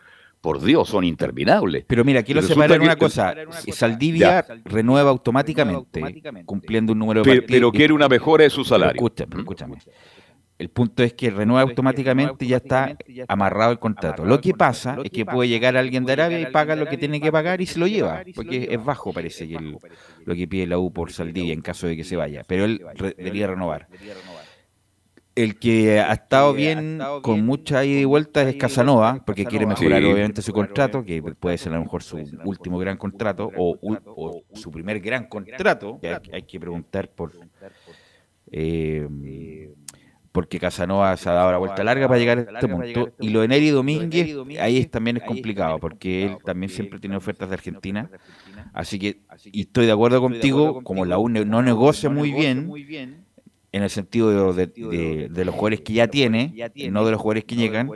por 0.42 0.62
Dios, 0.62 0.90
son 0.90 1.04
interminables. 1.04 1.86
Pero 1.88 2.04
mira, 2.04 2.24
quiero 2.24 2.42
separar 2.42 2.82
una 2.82 2.96
cosa. 2.96 3.36
Saldivia 3.72 4.46
renueva 4.66 5.12
automáticamente, 5.12 6.22
cumpliendo 6.46 6.94
un 6.94 7.00
número 7.00 7.22
de 7.22 7.30
pero, 7.30 7.46
Pero 7.48 7.72
quiere 7.72 7.94
una 7.94 8.10
mejora 8.10 8.44
de 8.44 8.50
su 8.50 8.64
salario. 8.64 8.94
Escúchame, 8.96 9.38
escúchame. 9.38 9.78
El 10.62 10.70
punto 10.70 11.02
es 11.02 11.14
que 11.14 11.32
renueva 11.32 11.62
automáticamente 11.62 12.46
y 12.46 12.50
ya 12.50 12.58
está 12.58 12.96
amarrado 13.28 13.72
el 13.72 13.80
contrato. 13.80 14.26
Lo 14.26 14.40
que 14.42 14.54
pasa 14.54 15.00
es 15.04 15.10
que 15.10 15.26
puede 15.26 15.50
llegar 15.50 15.76
alguien 15.76 16.06
de 16.06 16.14
Arabia 16.14 16.40
y 16.40 16.46
paga 16.48 16.76
lo 16.76 16.86
que 16.86 16.98
tiene 16.98 17.20
que 17.20 17.32
pagar 17.32 17.62
y 17.62 17.66
se 17.66 17.80
lo 17.80 17.88
lleva, 17.88 18.24
porque 18.36 18.68
es 18.70 18.84
bajo 18.84 19.12
parece 19.12 19.48
que 19.48 19.58
lo 20.24 20.36
que 20.36 20.48
pide 20.48 20.68
la 20.68 20.78
U 20.78 20.94
por 20.94 21.12
Saldivia 21.12 21.54
en 21.54 21.62
caso 21.62 21.88
de 21.88 21.98
que 21.98 22.04
se 22.04 22.16
vaya, 22.16 22.44
pero 22.48 22.66
él 22.66 22.80
debería 23.18 23.48
renovar. 23.48 23.88
El 25.34 25.58
que 25.60 26.00
ha 26.00 26.12
estado 26.12 26.54
bien 26.54 27.00
con 27.22 27.46
mucha 27.46 27.86
ida 27.86 28.02
y 28.02 28.06
vuelta 28.06 28.42
es 28.42 28.56
Casanova, 28.58 29.24
porque 29.26 29.46
quiere 29.46 29.66
mejorar 29.66 30.04
obviamente 30.04 30.42
su 30.42 30.52
contrato, 30.52 31.04
que 31.04 31.22
puede 31.22 31.58
ser 31.58 31.72
a 31.72 31.76
lo 31.76 31.84
mejor 31.84 32.04
su 32.04 32.18
último 32.44 32.78
gran 32.78 32.98
contrato 32.98 33.50
o, 33.58 34.44
su 34.54 34.72
primer 34.72 35.00
gran 35.00 35.28
contrato. 35.28 36.00
Hay, 36.32 36.44
que 36.44 36.60
preguntar 36.60 37.10
por... 37.10 37.32
Eh, 38.54 39.08
porque 40.32 40.60
Casanova 40.60 41.16
se 41.18 41.30
ha 41.30 41.34
dado 41.34 41.52
la 41.52 41.58
vuelta 41.58 41.84
larga 41.84 42.08
para 42.08 42.20
llegar 42.20 42.40
a 42.40 42.42
este 42.42 42.68
punto. 42.68 43.12
Y 43.20 43.30
lo 43.30 43.42
de 43.42 43.48
Neri 43.50 43.70
Domínguez, 43.70 44.36
ahí 44.60 44.86
también 44.86 45.18
es 45.18 45.24
complicado, 45.24 45.80
porque 45.80 46.26
él 46.26 46.38
también 46.46 46.70
siempre 46.70 47.00
tiene 47.00 47.18
ofertas 47.18 47.50
de 47.50 47.56
Argentina. 47.56 48.10
Así 48.74 48.98
que, 48.98 49.22
y 49.46 49.62
estoy 49.62 49.86
de 49.86 49.92
acuerdo 49.92 50.22
contigo, 50.22 50.82
como 50.84 51.06
la 51.06 51.18
UNE 51.18 51.46
no 51.46 51.62
negocia 51.62 52.10
muy 52.10 52.32
bien, 52.32 53.21
en 53.74 53.84
el 53.84 53.90
sentido 53.90 54.54
de, 54.54 54.68
de, 54.68 55.46
los 55.46 55.56
jugadores 55.56 55.82
que 55.82 55.94
ya 55.94 56.08
tiene, 56.08 56.54
no 56.90 57.06
de 57.06 57.12
los 57.12 57.22
jugadores 57.22 57.46
que 57.46 57.56
llegan, 57.56 57.90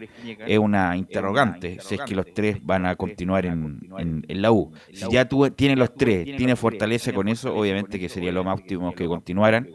es 0.48 0.58
una 0.58 0.96
interrogante 0.96 1.80
si 1.82 1.96
es 1.96 2.02
que 2.02 2.16
los 2.16 2.34
tres 2.34 2.58
van 2.64 2.86
a 2.86 2.96
continuar 2.96 3.46
en, 3.46 3.82
en, 3.98 4.42
la 4.42 4.52
U. 4.52 4.72
Si 4.94 5.06
ya 5.12 5.28
tú 5.28 5.50
tienes 5.52 5.78
los 5.78 5.94
tres, 5.94 6.38
tienes 6.38 6.58
fortaleza 6.58 7.12
con 7.14 7.28
eso, 7.28 7.54
obviamente 7.54 8.00
que 8.00 8.08
sería 8.08 8.32
lo 8.32 8.44
más 8.44 8.60
óptimo 8.60 8.94
que 8.94 9.06
continuaran. 9.06 9.68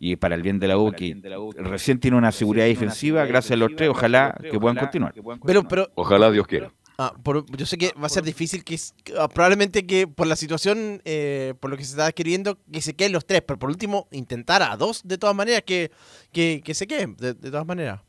Y 0.00 0.16
para 0.16 0.34
el 0.34 0.42
bien 0.42 0.58
de 0.58 0.68
la 0.68 0.78
U, 0.78 0.90
que 0.92 1.16
recién 1.56 2.00
tiene 2.00 2.16
una 2.16 2.32
seguridad 2.32 2.66
defensiva, 2.66 3.24
gracias 3.24 3.52
a 3.52 3.56
los 3.56 3.74
tres, 3.76 3.88
ojalá 3.88 4.36
que 4.50 4.58
puedan 4.58 4.76
continuar. 4.76 5.14
Pero, 5.44 5.62
pero, 5.68 5.88
ojalá 5.94 6.30
Dios 6.30 6.46
quiera. 6.46 6.72
Ah, 6.98 7.12
yo 7.58 7.66
sé 7.66 7.76
que 7.76 7.92
va 8.00 8.06
a 8.06 8.08
ser 8.08 8.24
difícil, 8.24 8.64
que 8.64 8.78
ah, 9.18 9.28
probablemente 9.28 9.86
que 9.86 10.06
por 10.06 10.26
la 10.26 10.34
situación, 10.34 11.02
eh, 11.04 11.52
por 11.60 11.70
lo 11.70 11.76
que 11.76 11.84
se 11.84 11.90
está 11.90 12.10
queriendo, 12.12 12.58
que 12.72 12.80
se 12.80 12.94
queden 12.94 13.12
los 13.12 13.26
tres, 13.26 13.42
pero 13.46 13.58
por 13.58 13.68
último 13.68 14.08
intentar 14.12 14.62
a 14.62 14.76
dos 14.78 15.02
de 15.04 15.18
todas 15.18 15.36
maneras 15.36 15.62
que, 15.66 15.90
que, 16.32 16.62
se 16.72 16.86
queden, 16.86 17.16
de, 17.16 17.34
todas 17.34 17.66
maneras. 17.66 18.00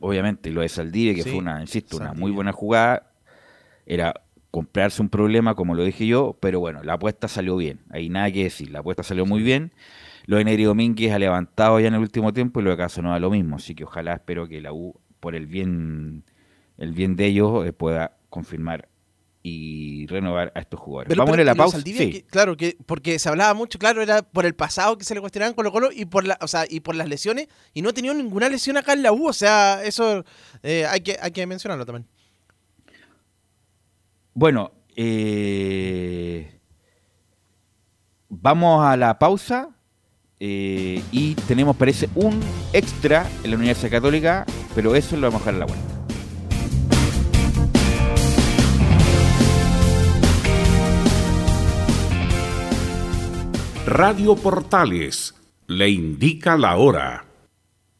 Obviamente, 0.00 0.50
lo 0.50 0.62
de 0.62 0.68
Saldivia, 0.68 1.14
que 1.14 1.22
fue 1.22 1.38
una, 1.38 1.60
insisto, 1.60 1.96
una 1.96 2.12
muy 2.12 2.32
buena 2.32 2.50
jugada, 2.50 3.12
era 3.86 4.20
comprarse 4.50 5.00
un 5.00 5.10
problema, 5.10 5.54
como 5.54 5.76
lo 5.76 5.84
dije 5.84 6.06
yo, 6.06 6.36
pero 6.40 6.58
bueno, 6.58 6.82
la 6.82 6.94
apuesta 6.94 7.28
salió 7.28 7.56
bien, 7.56 7.80
hay 7.90 8.08
nada 8.08 8.32
que 8.32 8.44
decir, 8.44 8.70
la 8.70 8.80
apuesta 8.80 9.04
salió 9.04 9.26
muy 9.26 9.42
bien. 9.42 9.72
Lo 10.26 10.38
de 10.38 10.44
Neri 10.44 10.64
Domínguez 10.64 11.12
ha 11.12 11.18
levantado 11.18 11.78
ya 11.80 11.88
en 11.88 11.94
el 11.94 12.00
último 12.00 12.32
tiempo 12.32 12.60
y 12.60 12.62
lo 12.64 12.70
de 12.70 12.78
Caso 12.78 13.02
no 13.02 13.10
da 13.10 13.20
lo 13.20 13.30
mismo, 13.30 13.56
así 13.56 13.74
que 13.74 13.84
ojalá 13.84 14.14
espero 14.14 14.48
que 14.48 14.60
la 14.60 14.72
U, 14.72 14.98
por 15.20 15.34
el 15.34 15.46
bien, 15.46 16.24
el 16.78 16.92
bien 16.92 17.14
de 17.14 17.26
ellos, 17.26 17.66
eh, 17.66 17.72
pueda 17.72 18.16
confirmar 18.34 18.88
y 19.44 20.06
renovar 20.08 20.50
a 20.56 20.60
estos 20.60 20.80
jugadores. 20.80 21.16
Vamos 21.16 21.32
a 21.32 21.36
ir 21.36 21.42
a 21.42 21.44
la 21.44 21.54
pausa. 21.54 21.78
claro, 22.30 22.56
que 22.56 22.76
porque 22.84 23.20
se 23.20 23.28
hablaba 23.28 23.54
mucho, 23.54 23.78
claro, 23.78 24.02
era 24.02 24.22
por 24.22 24.44
el 24.44 24.56
pasado 24.56 24.98
que 24.98 25.04
se 25.04 25.14
le 25.14 25.20
cuestionaban 25.20 25.54
Colo 25.54 25.70
Colo 25.70 25.90
y 25.92 26.06
por 26.06 26.26
la, 26.26 26.36
o 26.40 26.48
sea, 26.48 26.64
y 26.68 26.80
por 26.80 26.96
las 26.96 27.08
lesiones 27.08 27.46
y 27.74 27.80
no 27.80 27.90
ha 27.90 27.92
tenido 27.92 28.12
ninguna 28.12 28.48
lesión 28.48 28.76
acá 28.76 28.94
en 28.94 29.04
la 29.04 29.12
U, 29.12 29.28
o 29.28 29.32
sea, 29.32 29.84
eso 29.84 30.24
eh, 30.64 30.84
hay 30.86 31.00
que 31.00 31.16
hay 31.20 31.30
que 31.30 31.46
mencionarlo 31.46 31.86
también. 31.86 32.08
Bueno, 34.32 34.72
eh, 34.96 36.58
vamos 38.28 38.84
a 38.84 38.96
la 38.96 39.16
pausa. 39.16 39.68
eh, 40.40 41.00
y 41.12 41.34
tenemos, 41.46 41.76
parece, 41.76 42.08
un 42.16 42.40
extra 42.72 43.28
en 43.44 43.50
la 43.50 43.56
Universidad 43.56 43.92
Católica, 43.92 44.44
pero 44.74 44.96
eso 44.96 45.16
lo 45.16 45.28
vamos 45.28 45.42
a 45.42 45.44
dejar 45.44 45.54
en 45.54 45.60
la 45.60 45.66
vuelta. 45.66 45.93
Radio 53.86 54.34
Portales 54.34 55.34
le 55.66 55.90
indica 55.90 56.56
la 56.56 56.78
hora. 56.78 57.26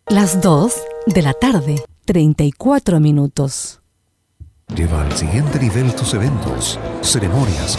Las 0.07 0.41
2 0.41 0.73
de 1.09 1.21
la 1.21 1.35
tarde, 1.35 1.85
34 2.07 3.01
minutos. 3.01 3.83
Lleva 4.75 5.03
al 5.03 5.13
siguiente 5.13 5.61
nivel 5.61 5.95
tus 5.95 6.15
eventos, 6.15 6.79
ceremonias, 7.03 7.79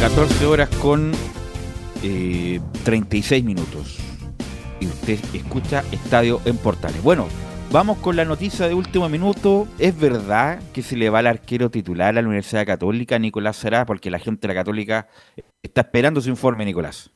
14 0.00 0.44
horas 0.44 0.68
con 0.76 1.12
eh, 2.02 2.60
36 2.84 3.42
minutos. 3.42 3.98
Y 4.78 4.86
usted 4.86 5.18
escucha 5.32 5.84
Estadio 5.90 6.40
en 6.44 6.58
Portales. 6.58 7.02
Bueno, 7.02 7.28
vamos 7.72 7.96
con 7.98 8.14
la 8.14 8.26
noticia 8.26 8.68
de 8.68 8.74
último 8.74 9.08
minuto. 9.08 9.66
¿Es 9.78 9.98
verdad 9.98 10.60
que 10.74 10.82
se 10.82 10.96
le 10.96 11.08
va 11.08 11.20
al 11.20 11.26
arquero 11.26 11.70
titular 11.70 12.10
a 12.10 12.20
la 12.20 12.28
Universidad 12.28 12.66
Católica, 12.66 13.18
Nicolás 13.18 13.56
Será? 13.56 13.86
Porque 13.86 14.10
la 14.10 14.18
gente 14.18 14.46
de 14.46 14.54
la 14.54 14.60
Católica 14.60 15.08
está 15.62 15.80
esperando 15.80 16.20
su 16.20 16.28
informe, 16.28 16.66
Nicolás. 16.66 17.10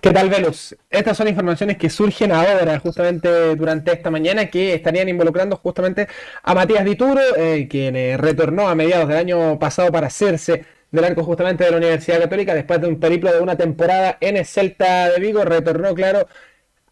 ¿Qué 0.00 0.10
tal, 0.10 0.30
Velus? 0.30 0.74
Estas 0.88 1.18
son 1.18 1.28
informaciones 1.28 1.76
que 1.76 1.90
surgen 1.90 2.32
ahora, 2.32 2.78
justamente 2.78 3.54
durante 3.54 3.92
esta 3.92 4.10
mañana, 4.10 4.46
que 4.46 4.72
estarían 4.72 5.10
involucrando 5.10 5.56
justamente 5.56 6.08
a 6.42 6.54
Matías 6.54 6.86
Dituro, 6.86 7.20
eh, 7.36 7.68
quien 7.68 7.94
eh, 7.94 8.16
retornó 8.16 8.70
a 8.70 8.74
mediados 8.74 9.06
del 9.06 9.18
año 9.18 9.58
pasado 9.58 9.92
para 9.92 10.06
hacerse 10.06 10.64
del 10.90 11.04
arco 11.04 11.22
justamente 11.24 11.64
de 11.64 11.70
la 11.70 11.76
Universidad 11.78 12.20
Católica, 12.20 12.54
después 12.54 12.80
de 12.80 12.88
un 12.88 12.98
periplo 13.00 13.32
de 13.32 13.40
una 13.40 13.56
temporada 13.56 14.18
en 14.20 14.36
el 14.36 14.44
Celta 14.46 15.08
de 15.10 15.20
Vigo, 15.20 15.44
retornó, 15.44 15.94
claro, 15.94 16.26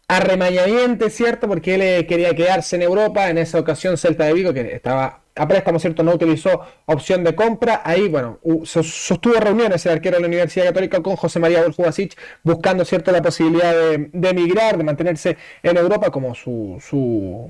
a 0.07 0.19
remañamiento, 0.19 1.09
¿cierto? 1.09 1.47
Porque 1.47 1.75
él 1.75 1.81
eh, 1.83 2.07
quería 2.07 2.33
quedarse 2.35 2.75
en 2.77 2.81
Europa, 2.81 3.29
en 3.29 3.37
esa 3.37 3.59
ocasión 3.59 3.95
Celta 3.97 4.25
de 4.25 4.33
Vigo, 4.33 4.53
que 4.53 4.61
estaba 4.73 5.21
a 5.35 5.47
préstamo, 5.47 5.79
¿cierto? 5.79 6.03
No 6.03 6.13
utilizó 6.15 6.61
opción 6.85 7.23
de 7.23 7.35
compra. 7.35 7.81
Ahí, 7.85 8.09
bueno, 8.09 8.39
sostuvo 8.65 9.35
reuniones 9.35 9.85
el 9.85 9.93
arquero 9.93 10.15
de 10.17 10.21
la 10.21 10.27
Universidad 10.27 10.65
Católica 10.65 11.01
con 11.01 11.15
José 11.15 11.39
María 11.39 11.61
Boljubasic, 11.61 12.17
buscando, 12.43 12.83
¿cierto?, 12.85 13.11
la 13.11 13.21
posibilidad 13.21 13.71
de, 13.73 14.09
de 14.11 14.29
emigrar, 14.29 14.77
de 14.77 14.83
mantenerse 14.83 15.37
en 15.63 15.77
Europa 15.77 16.09
como 16.11 16.33
su, 16.35 16.77
su- 16.81 17.49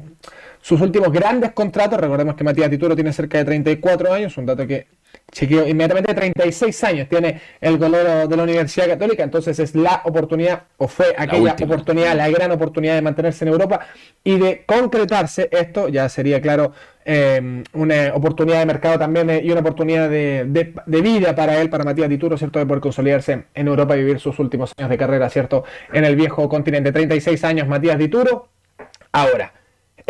sus 0.61 0.81
últimos 0.81 1.11
grandes 1.11 1.51
contratos. 1.53 1.99
Recordemos 1.99 2.35
que 2.35 2.43
Matías 2.43 2.69
Tituro 2.69 2.93
tiene 2.95 3.13
cerca 3.13 3.37
de 3.39 3.45
34 3.45 4.13
años, 4.13 4.37
un 4.37 4.45
dato 4.45 4.67
que 4.67 4.87
chequeo 5.31 5.67
inmediatamente 5.67 6.13
36 6.13 6.83
años 6.83 7.07
tiene 7.09 7.41
el 7.61 7.77
golero 7.77 8.27
de 8.27 8.37
la 8.37 8.43
Universidad 8.43 8.87
Católica, 8.87 9.23
entonces 9.23 9.57
es 9.59 9.75
la 9.75 10.01
oportunidad, 10.05 10.63
o 10.77 10.87
fue 10.87 11.07
aquella 11.17 11.55
oportunidad, 11.65 12.15
la 12.15 12.29
gran 12.29 12.51
oportunidad 12.51 12.95
de 12.95 13.01
mantenerse 13.01 13.45
en 13.45 13.51
Europa 13.51 13.81
y 14.23 14.37
de 14.37 14.63
concretarse 14.65 15.49
esto, 15.51 15.87
ya 15.89 16.09
sería 16.09 16.41
claro 16.41 16.71
eh, 17.05 17.63
una 17.73 18.13
oportunidad 18.13 18.59
de 18.59 18.65
mercado 18.65 18.99
también 18.99 19.29
eh, 19.29 19.41
y 19.43 19.51
una 19.51 19.61
oportunidad 19.61 20.09
de, 20.09 20.45
de- 20.47 20.73
de 20.85 21.01
vida 21.01 21.33
para 21.35 21.59
él, 21.59 21.69
para 21.69 21.83
Matías 21.83 22.09
Dituro, 22.09 22.37
¿cierto? 22.37 22.59
De 22.59 22.65
poder 22.65 22.81
consolidarse 22.81 23.45
en 23.53 23.67
Europa 23.67 23.95
y 23.95 23.99
vivir 24.01 24.19
sus 24.19 24.37
últimos 24.39 24.73
años 24.77 24.89
de 24.91 24.97
carrera, 24.97 25.29
¿cierto? 25.29 25.63
En 25.91 26.05
el 26.05 26.15
viejo 26.15 26.47
continente. 26.49 26.91
36 26.91 27.43
años 27.45 27.67
Matías 27.67 27.97
Dituro. 27.97 28.49
Ahora, 29.11 29.53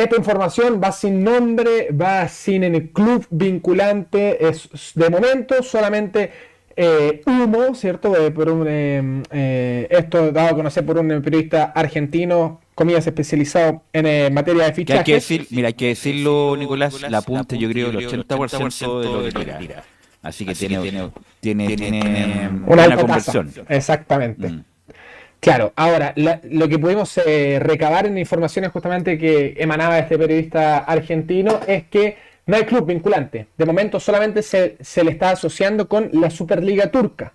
esta 0.04 0.16
información 0.16 0.80
va 0.84 0.92
sin 0.92 1.24
nombre, 1.24 1.90
va 1.92 2.28
sin 2.28 2.64
el 2.64 2.90
club 2.92 3.26
vinculante, 3.30 4.48
es 4.48 4.70
de 4.96 5.10
momento 5.10 5.62
solamente 5.64 6.32
eh, 6.76 7.22
humo, 7.26 7.76
¿cierto? 7.76 8.16
Eh, 8.16 8.32
por 8.32 8.50
un, 8.50 8.66
eh, 8.68 9.24
eh, 9.32 9.88
esto 9.90 10.32
dado 10.32 10.50
a 10.50 10.56
conocer 10.56 10.86
por 10.86 10.98
un 10.98 11.22
periodista 11.22 11.66
argentino, 11.76 12.62
comillas, 12.74 13.06
especializado 13.06 13.84
en 13.92 14.06
eh, 14.06 14.30
materia 14.32 14.64
de 14.64 14.72
Que 14.86 14.94
hay 14.94 15.04
fichajes. 15.04 15.06
que 15.06 15.14
decir, 15.14 15.48
mira, 15.50 15.68
hay 15.68 15.74
que 15.74 15.88
decirlo, 15.88 16.56
Nicolás, 16.58 17.02
la 17.10 17.22
punta 17.22 17.56
yo 17.58 17.70
creo 17.70 17.90
el 17.90 17.98
80% 17.98 19.02
de 19.02 19.06
lo 19.12 19.24
que 19.24 19.32
tira. 19.60 19.84
Así 20.22 20.46
que 20.46 20.54
tiene, 20.54 20.80
tiene, 20.82 21.12
tiene, 21.42 21.76
tiene 21.78 22.50
Una 22.68 22.96
conversión. 22.96 23.48
tasa. 23.48 23.64
Exactamente. 23.70 24.50
Mm. 24.50 24.64
Claro, 25.40 25.72
ahora, 25.78 26.12
la- 26.18 26.42
lo 26.44 26.68
que 26.68 26.78
pudimos 26.80 27.18
eh, 27.26 27.60
recabar 27.62 28.06
en 28.06 28.18
informaciones 28.18 28.72
justamente 28.72 29.18
que 29.18 29.56
emanaba 29.58 29.98
este 29.98 30.18
periodista 30.18 30.80
argentino 30.80 31.62
es 31.66 31.86
que 31.86 32.18
no 32.46 32.58
hay 32.58 32.64
club 32.64 32.86
vinculante. 32.88 33.48
De 33.58 33.66
momento 33.66 34.00
solamente 34.00 34.42
se, 34.42 34.76
se 34.82 35.04
le 35.04 35.12
está 35.12 35.32
asociando 35.32 35.88
con 35.88 36.10
la 36.14 36.30
Superliga 36.30 36.92
Turca. 36.92 37.34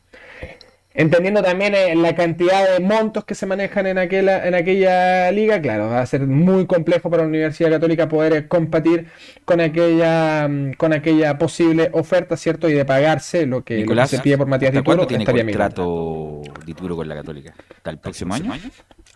Entendiendo 0.95 1.43
también 1.43 1.75
eh, 1.75 1.95
la 1.97 2.15
cantidad 2.15 2.73
de 2.73 2.81
montos 2.81 3.25
que 3.25 3.35
se 3.35 3.47
manejan 3.47 3.87
en 3.89 3.99
aquella, 3.99 4.47
en 4.47 4.55
aquella 4.55 5.31
liga, 5.33 5.61
claro, 5.61 5.89
va 5.89 6.01
a 6.01 6.07
ser 6.07 6.27
muy 6.27 6.67
complejo 6.67 7.11
para 7.11 7.25
la 7.25 7.29
Universidad 7.29 7.71
Católica 7.71 8.09
poder 8.09 8.33
eh, 8.33 8.49
competir 8.49 9.09
con 9.45 9.61
aquella 9.61 10.47
mm, 10.49 10.75
con 10.75 10.93
aquella 10.93 11.37
posible 11.37 11.91
oferta, 11.93 12.37
¿cierto? 12.37 12.69
Y 12.69 12.75
de 12.75 12.85
pagarse 12.85 13.45
lo 13.45 13.65
que, 13.65 13.85
lo 13.85 13.95
que 13.95 14.07
se 14.07 14.21
pide 14.21 14.39
por 14.39 14.47
Matías 14.47 14.71
¿hasta 14.71 14.81
Dituro. 14.81 14.97
cuándo 14.97 15.07
tiene 15.07 15.25
contrato 15.25 16.43
Dituro 16.65 16.97
con 16.97 17.09
la 17.09 17.17
Católica? 17.17 17.55
¿Hasta 17.77 17.91
el 17.91 17.99
próximo 17.99 18.35
año? 18.35 18.53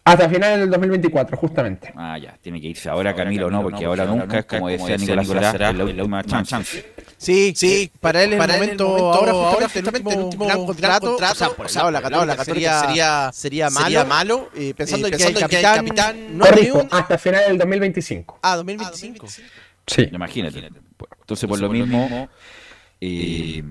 Hasta 0.05 0.27
finales 0.29 0.61
del 0.61 0.71
2024, 0.71 1.37
justamente. 1.37 1.93
Ah, 1.95 2.17
ya, 2.17 2.35
tiene 2.41 2.63
que 2.63 2.69
irse 2.69 2.89
ahora 2.89 3.15
Camilo, 3.15 3.51
no, 3.51 3.63
porque 3.63 3.85
ahora 3.85 4.07
nunca 4.07 4.39
es 4.39 4.47
como 4.47 4.69
decía 4.69 4.97
Nicolás 4.97 5.53
Será, 5.53 5.71
es 5.71 5.77
la 5.77 5.85
última 5.85 6.25
chance. 6.25 6.95
Sí, 7.19 7.53
sí, 7.55 7.91
para 8.01 8.23
él 8.23 8.33
es 8.33 8.39
para 8.39 8.55
el 8.55 8.61
momento, 8.61 8.89
momento, 8.89 9.13
ahora 9.13 9.33
ahora 9.33 9.69
justamente, 9.69 10.11
el 10.11 10.19
el 10.19 10.25
último 10.25 10.45
gran 10.47 10.57
gran 10.57 10.67
contrato, 10.67 11.07
contrato, 11.09 11.33
o 11.33 11.37
sea, 11.37 11.51
por 11.51 11.68
el 11.69 11.75
lado 11.75 11.87
de 11.87 11.93
la 11.93 12.01
Católica 12.03 12.45
sería- 12.45 12.81
sería, 12.81 13.31
sería, 13.33 13.71
malo, 13.71 13.85
sería 13.87 14.05
malo 14.05 14.51
eh, 14.55 14.75
pensando, 14.77 15.07
eh, 15.07 15.11
que, 15.11 15.17
pensando 15.17 15.41
el 15.41 15.49
que 15.49 15.57
el 15.57 15.63
capitán, 15.63 15.87
capitán 15.87 16.39
no 16.39 16.45
Corrijo, 16.47 16.79
un- 16.81 16.89
hasta 16.91 17.19
finales 17.19 17.49
del 17.49 17.59
2025. 17.59 18.39
Ah, 18.43 18.57
2025. 18.57 19.27
Sí. 19.87 20.09
Imagínate. 20.13 20.69
Entonces, 21.21 21.49
por 21.49 21.59
lo 21.61 21.69
mismo, 21.71 22.29
eh, 23.01 23.63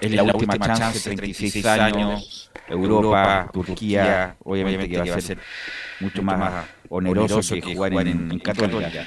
es 0.00 0.10
la 0.10 0.22
última 0.24 0.56
chance, 0.58 1.14
36 1.14 1.64
años, 1.66 2.50
Europa, 2.68 3.50
Turquía, 3.52 4.36
obviamente 4.44 4.88
que 4.88 5.10
va 5.10 5.16
a 5.16 5.20
ser 5.20 5.38
mucho 6.00 6.22
más 6.22 6.66
oneroso 6.88 7.40
que 7.54 7.62
jugar 7.74 7.92
en, 7.92 8.30
en 8.32 8.38
Católica. 8.40 9.06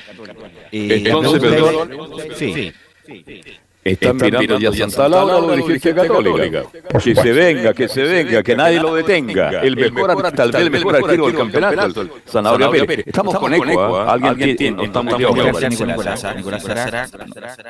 Eh, 0.71 0.87
la 1.03 1.09
Entonces, 1.09 1.39
perdón. 1.41 1.91
es- 2.31 2.37
sí. 2.37 2.73
Están 3.85 4.17
mirando 4.17 4.57
ya 4.59 4.71
Santa 4.73 5.07
Laura, 5.07 5.39
la 5.39 5.55
dirigencia 5.57 5.93
católica. 5.93 6.63
Que 7.03 7.13
se 7.13 7.31
venga, 7.31 7.71
que 7.71 7.87
se 7.87 8.01
venga, 8.01 8.41
que 8.41 8.55
nadie 8.55 8.79
lo 8.79 8.95
detenga. 8.95 9.61
El 9.61 9.75
mejor, 9.75 10.31
tal 10.31 10.51
vez 10.51 10.61
el 10.61 10.71
mejor 10.71 10.95
arquero 10.95 11.27
del 11.27 11.35
campeonato, 11.35 12.01
el 12.01 12.11
Zanahoria 12.27 12.85
Pérez. 12.85 13.05
Estamos 13.07 13.37
con 13.37 13.53
eco, 13.53 13.97
¿ah? 13.97 14.13
alguien 14.13 14.57
tiene, 14.57 14.83
estamos 14.85 15.19
Nicolás, 15.19 16.23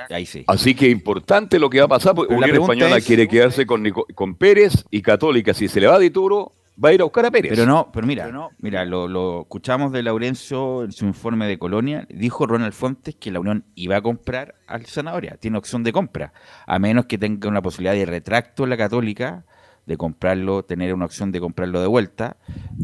de 0.09 0.15
ahí 0.15 0.25
sí. 0.25 0.45
Así 0.47 0.73
que 0.73 0.87
importante 0.89 1.59
lo 1.59 1.69
que 1.69 1.79
va 1.79 1.85
a 1.85 1.89
pasar, 1.89 2.15
porque 2.15 2.33
Unión 2.33 2.61
Española 2.61 2.97
es- 2.97 3.05
quiere 3.05 3.27
quedarse 3.27 3.65
con, 3.65 4.35
Pérez 4.37 4.85
y 4.91 5.01
Católica. 5.01 5.53
Si 5.53 5.67
se 5.67 5.81
le 5.81 5.87
va 5.87 5.95
a 5.95 5.99
Dituro, 5.99 6.53
va 6.83 6.89
a 6.89 6.93
ir 6.93 7.01
a 7.01 7.05
buscar 7.05 7.25
a 7.25 7.31
Pérez. 7.31 7.51
Pero 7.51 7.65
no, 7.65 7.91
pero 7.91 8.05
mira, 8.05 8.31
mira, 8.59 8.85
lo, 8.85 9.07
lo 9.07 9.41
escuchamos 9.41 9.91
de 9.91 10.03
Laurencio 10.03 10.83
en 10.83 10.91
su 10.91 11.05
informe 11.05 11.47
de 11.47 11.57
Colonia. 11.57 12.07
Dijo 12.09 12.45
Ronald 12.45 12.73
Fuentes 12.73 13.15
que 13.15 13.31
la 13.31 13.39
Unión 13.39 13.65
iba 13.75 13.97
a 13.97 14.01
comprar 14.01 14.55
al 14.67 14.85
Zanahoria. 14.85 15.37
Tiene 15.37 15.57
opción 15.57 15.83
de 15.83 15.91
compra. 15.91 16.33
A 16.67 16.79
menos 16.79 17.05
que 17.05 17.17
tenga 17.17 17.49
una 17.49 17.61
posibilidad 17.61 17.93
de 17.93 18.05
retracto 18.05 18.63
en 18.63 18.69
la 18.71 18.77
Católica, 18.77 19.45
de 19.85 19.97
comprarlo, 19.97 20.63
tener 20.63 20.93
una 20.93 21.05
opción 21.05 21.31
de 21.31 21.39
comprarlo 21.39 21.81
de 21.81 21.87
vuelta. 21.87 22.37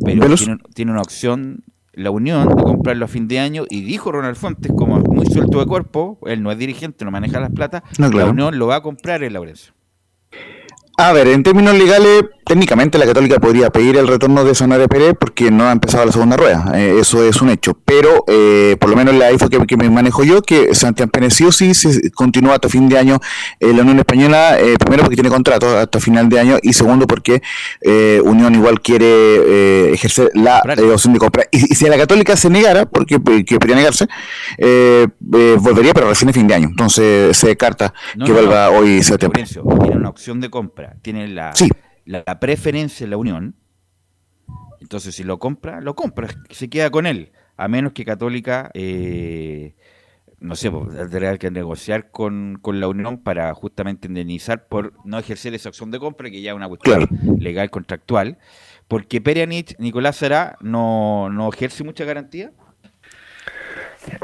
Pero 0.03 0.21
Velos. 0.21 0.43
tiene, 0.43 0.59
tiene 0.73 0.91
una 0.91 1.01
opción 1.01 1.63
la 1.93 2.09
Unión 2.11 2.47
de 2.47 2.63
comprarlo 2.63 3.05
a 3.05 3.07
fin 3.07 3.27
de 3.27 3.39
año. 3.39 3.65
Y 3.69 3.81
dijo 3.81 4.11
Ronald 4.11 4.37
Fuentes, 4.37 4.71
como 4.75 4.99
muy 4.99 5.25
suelto 5.25 5.59
de 5.59 5.65
cuerpo, 5.65 6.19
él 6.25 6.41
no 6.41 6.51
es 6.51 6.57
dirigente, 6.57 7.05
no 7.05 7.11
maneja 7.11 7.39
las 7.39 7.51
plata. 7.51 7.83
No, 7.97 8.09
claro. 8.09 8.27
La 8.27 8.31
Unión 8.31 8.59
lo 8.59 8.67
va 8.67 8.77
a 8.77 8.81
comprar 8.81 9.23
el 9.23 9.33
Laurencio. 9.33 9.73
A 10.97 11.13
ver, 11.13 11.27
en 11.29 11.41
términos 11.41 11.73
legales, 11.73 12.25
técnicamente 12.45 12.99
la 12.99 13.05
Católica 13.07 13.39
podría 13.39 13.71
pedir 13.71 13.97
el 13.97 14.07
retorno 14.07 14.43
de 14.43 14.53
Sonario 14.53 14.87
Pérez 14.87 15.15
porque 15.19 15.49
no 15.49 15.67
ha 15.67 15.71
empezado 15.71 16.05
la 16.05 16.11
segunda 16.11 16.37
rueda. 16.37 16.71
Eh, 16.75 16.97
eso 16.99 17.23
es 17.23 17.41
un 17.41 17.49
hecho. 17.49 17.73
Pero, 17.85 18.23
eh, 18.27 18.75
por 18.79 18.89
lo 18.89 18.95
menos 18.95 19.15
la 19.15 19.31
info 19.31 19.49
que, 19.49 19.57
que 19.65 19.77
me 19.77 19.89
manejo 19.89 20.23
yo, 20.23 20.43
que 20.43 20.75
Santiago 20.75 21.09
Pérez 21.09 21.33
sí 21.33 21.45
o 21.45 21.51
sí 21.51 21.73
se 21.73 22.11
continúa 22.11 22.55
hasta 22.55 22.69
fin 22.69 22.87
de 22.87 22.99
año 22.99 23.19
en 23.59 23.77
la 23.77 23.81
Unión 23.81 23.97
Española, 23.97 24.59
eh, 24.59 24.75
primero 24.77 25.01
porque 25.03 25.15
tiene 25.15 25.29
contrato 25.29 25.75
hasta 25.75 25.99
final 25.99 26.29
de 26.29 26.39
año 26.39 26.57
y 26.61 26.73
segundo 26.73 27.07
porque 27.07 27.41
eh, 27.81 28.21
Unión 28.23 28.53
igual 28.53 28.79
quiere 28.81 29.07
eh, 29.07 29.91
ejercer 29.93 30.29
la 30.35 30.61
opción 30.93 31.13
de 31.13 31.19
compra. 31.19 31.45
Y, 31.51 31.71
y 31.71 31.75
si 31.75 31.85
la 31.87 31.97
Católica 31.97 32.35
se 32.35 32.49
negara, 32.51 32.85
porque 32.85 33.17
que 33.45 33.57
podría 33.57 33.77
negarse, 33.77 34.07
eh, 34.59 35.07
eh, 35.33 35.57
volvería 35.59 35.93
pero 35.95 36.09
recién 36.09 36.29
a 36.29 36.33
fin 36.33 36.47
de 36.47 36.53
año. 36.53 36.67
Entonces 36.67 37.35
se 37.35 37.47
descarta 37.47 37.91
No, 38.15 38.25
que 38.25 38.33
no, 38.33 38.37
vuelva 38.37 38.69
no. 38.69 38.77
hoy 38.77 39.01
septiembre. 39.01 39.45
Tiene 39.45 39.95
una 39.95 40.09
opción 40.09 40.39
de 40.41 40.49
compra, 40.49 40.90
tiene 41.01 41.27
la, 41.27 41.53
Sí. 41.55 41.69
la, 42.05 42.23
la 42.25 42.39
preferencia 42.39 43.03
en 43.03 43.09
la 43.11 43.17
Unión. 43.17 43.55
Entonces, 44.79 45.15
si 45.15 45.23
lo 45.23 45.39
compra, 45.39 45.79
lo 45.81 45.95
compra, 45.95 46.27
se 46.49 46.69
queda 46.69 46.89
con 46.89 47.05
él. 47.05 47.31
A 47.57 47.67
menos 47.67 47.93
que 47.93 48.03
Católica, 48.03 48.71
eh, 48.73 49.75
no 50.39 50.55
sé, 50.55 50.71
pues, 50.71 50.89
tendrá 50.95 51.37
que 51.37 51.51
negociar 51.51 52.09
con, 52.09 52.57
con 52.61 52.79
la 52.79 52.87
Unión 52.87 53.19
para 53.19 53.53
justamente 53.53 54.07
indemnizar 54.07 54.67
por 54.67 54.93
no 55.05 55.19
ejercer 55.19 55.53
esa 55.53 55.69
opción 55.69 55.91
de 55.91 55.99
compra, 55.99 56.31
que 56.31 56.41
ya 56.41 56.51
es 56.51 56.55
una 56.55 56.67
cuestión 56.67 57.07
legal 57.37 57.69
contractual. 57.69 58.39
Porque 58.87 59.21
Perianich, 59.21 59.77
Nicolás 59.77 60.17
Será, 60.17 60.57
no, 60.61 61.29
no 61.29 61.49
ejerce 61.53 61.83
mucha 61.83 62.03
garantía. 62.03 62.51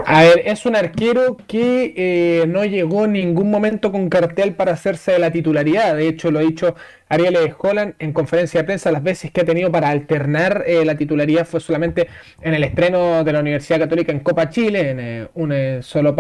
A 0.06 0.24
ver, 0.24 0.42
es 0.46 0.66
un 0.66 0.76
arquero 0.76 1.38
que 1.48 1.94
eh, 1.96 2.48
no 2.48 2.66
llegó 2.66 3.06
en 3.06 3.14
ningún 3.14 3.52
momento 3.52 3.92
con 3.92 4.10
cartel 4.10 4.56
para 4.56 4.72
hacerse 4.74 5.12
de 5.12 5.20
la 5.20 5.32
titularidad. 5.32 5.96
De 5.96 6.08
hecho, 6.08 6.32
lo 6.32 6.40
ha 6.40 6.42
dicho 6.42 6.76
Ariel 7.10 7.38
Holland 7.58 7.94
en 8.00 8.12
conferencia 8.12 8.62
de 8.62 8.66
prensa. 8.66 8.92
Las 8.92 9.04
veces 9.04 9.32
que 9.32 9.42
ha 9.42 9.46
tenido 9.46 9.72
para 9.72 9.90
alternar 9.90 10.64
eh, 10.66 10.84
la 10.84 10.98
titularidad 10.98 11.46
fue 11.46 11.60
solamente 11.60 12.08
en 12.42 12.54
el 12.56 12.64
estreno 12.64 13.24
de 13.24 13.34
la 13.34 13.40
Universidad 13.40 13.80
Católica 13.80 14.12
en 14.12 14.22
Copa 14.22 14.50
Chile, 14.50 14.90
en, 14.92 15.00
eh, 15.00 15.28
un, 15.36 15.84
solo 15.84 16.16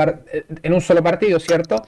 en 0.61 0.73
un 0.73 0.81
solo 0.81 1.03
partido, 1.03 1.39
¿cierto? 1.39 1.83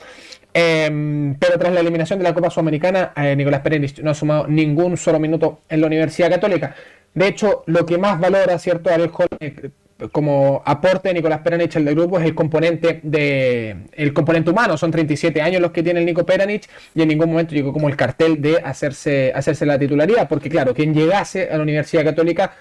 Em, 0.52 1.36
pero 1.36 1.60
tras 1.60 1.72
la 1.72 1.82
eliminación 1.82 2.18
de 2.18 2.24
la 2.24 2.34
Copa 2.34 2.50
Sudamericana, 2.50 3.14
Nicolás 3.36 3.62
Pérez 3.62 4.02
no 4.02 4.10
ha 4.12 4.16
sumado 4.16 4.48
ningún 4.48 4.98
solo 4.98 5.20
minuto 5.20 5.62
en 5.70 5.82
la 5.82 5.88
Universidad 5.88 6.32
Católica. 6.32 6.76
De 7.14 7.28
hecho, 7.28 7.64
lo 7.68 7.86
que 7.86 7.98
más 8.00 8.20
valora, 8.20 8.58
¿cierto? 8.58 8.90
Ariel 8.90 9.12
Holland, 9.14 9.72
como 10.12 10.62
aporte 10.66 11.10
de 11.10 11.16
Nicolás 11.16 11.42
Peranich 11.42 11.76
el 11.76 11.86
del 11.86 11.96
grupo 11.96 12.20
es 12.20 12.26
el 12.26 12.34
componente 12.34 13.02
de 13.04 13.86
el 13.94 14.14
componente 14.14 14.50
humano, 14.50 14.78
son 14.78 14.92
37 14.92 15.42
años 15.42 15.62
los 15.62 15.72
que 15.72 15.84
tiene 15.84 16.00
el 16.00 16.06
Nico 16.06 16.26
Peranich 16.26 16.70
y 16.96 17.02
en 17.02 17.10
ningún 17.10 17.30
momento 17.30 17.54
llegó 17.54 17.74
como 17.74 17.90
el 17.90 17.98
cartel 17.98 18.42
de 18.42 18.58
hacerse, 18.58 19.34
hacerse 19.36 19.66
la 19.66 19.78
titularidad, 19.78 20.30
porque 20.30 20.50
claro, 20.50 20.74
quien 20.74 20.94
llegase 20.94 21.50
a 21.50 21.58
la 21.58 21.64
Universidad 21.64 22.06
Católica 22.06 22.56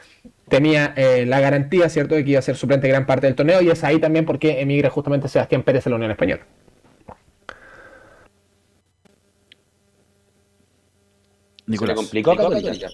tenía 0.49 0.95
eh, 0.97 1.27
la 1.27 1.41
garantía, 1.41 1.89
¿cierto?, 1.89 2.15
de 2.17 2.25
que 2.25 2.31
iba 2.31 2.39
a 2.41 2.43
ser 2.43 2.57
suplente 2.57 2.89
gran 2.89 3.07
parte 3.07 3.27
del 3.27 3.37
torneo 3.37 3.63
y 3.63 3.71
es 3.71 3.85
ahí 3.85 4.01
también 4.01 4.25
porque 4.25 4.61
emigra 4.61 4.91
justamente 4.91 5.29
Sebastián 5.29 5.63
Pérez 5.63 5.87
a 5.87 5.91
la 5.91 5.97
Unión 5.97 6.11
Española. 6.11 6.45
¿Se 11.69 11.87
le 11.87 11.95
complicó 11.95 12.35
Católica? 12.35 12.89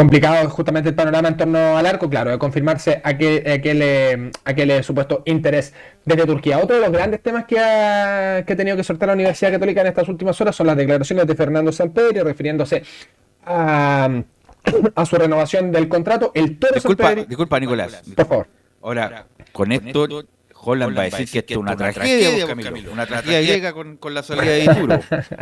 Complicado 0.00 0.48
justamente 0.48 0.88
el 0.88 0.94
panorama 0.94 1.28
en 1.28 1.36
torno 1.36 1.76
al 1.76 1.84
arco, 1.84 2.08
claro, 2.08 2.30
de 2.30 2.38
confirmarse 2.38 3.02
aquel, 3.04 3.46
aquel, 3.46 4.30
aquel 4.46 4.82
supuesto 4.82 5.22
interés 5.26 5.74
desde 6.06 6.24
Turquía. 6.24 6.58
Otro 6.58 6.76
de 6.76 6.80
los 6.82 6.90
grandes 6.90 7.20
temas 7.22 7.44
que 7.44 7.58
ha, 7.58 8.42
que 8.46 8.54
ha 8.54 8.56
tenido 8.56 8.78
que 8.78 8.82
soltar 8.82 9.08
la 9.08 9.12
Universidad 9.12 9.50
Católica 9.52 9.82
en 9.82 9.88
estas 9.88 10.08
últimas 10.08 10.40
horas 10.40 10.56
son 10.56 10.68
las 10.68 10.76
declaraciones 10.78 11.26
de 11.26 11.34
Fernando 11.34 11.70
Sampedri 11.70 12.20
refiriéndose 12.20 12.82
a, 13.44 14.08
a 14.94 15.04
su 15.04 15.16
renovación 15.16 15.70
del 15.70 15.86
contrato. 15.86 16.32
El 16.34 16.58
Toro 16.58 16.72
Disculpa, 16.76 17.12
Sampedri- 17.12 17.26
disculpa, 17.26 17.60
Nicolás. 17.60 18.02
Por 18.16 18.26
favor. 18.26 18.46
Ahora, 18.82 19.26
con 19.52 19.70
esto, 19.70 20.08
Holland 20.62 20.96
va 20.96 21.02
a 21.02 21.04
decir 21.04 21.28
que 21.30 21.38
esto 21.40 21.52
es 21.52 21.58
una 21.58 21.76
tragedia, 21.76 22.46
pues, 22.46 22.64
Camilo. 22.66 22.90
Una 22.90 23.04
tragedia 23.04 23.42
griega 23.42 23.74
con, 23.74 23.98
con 23.98 24.14
la 24.14 24.22
salida 24.22 24.50
de 24.50 24.60
Dituro. 24.66 24.98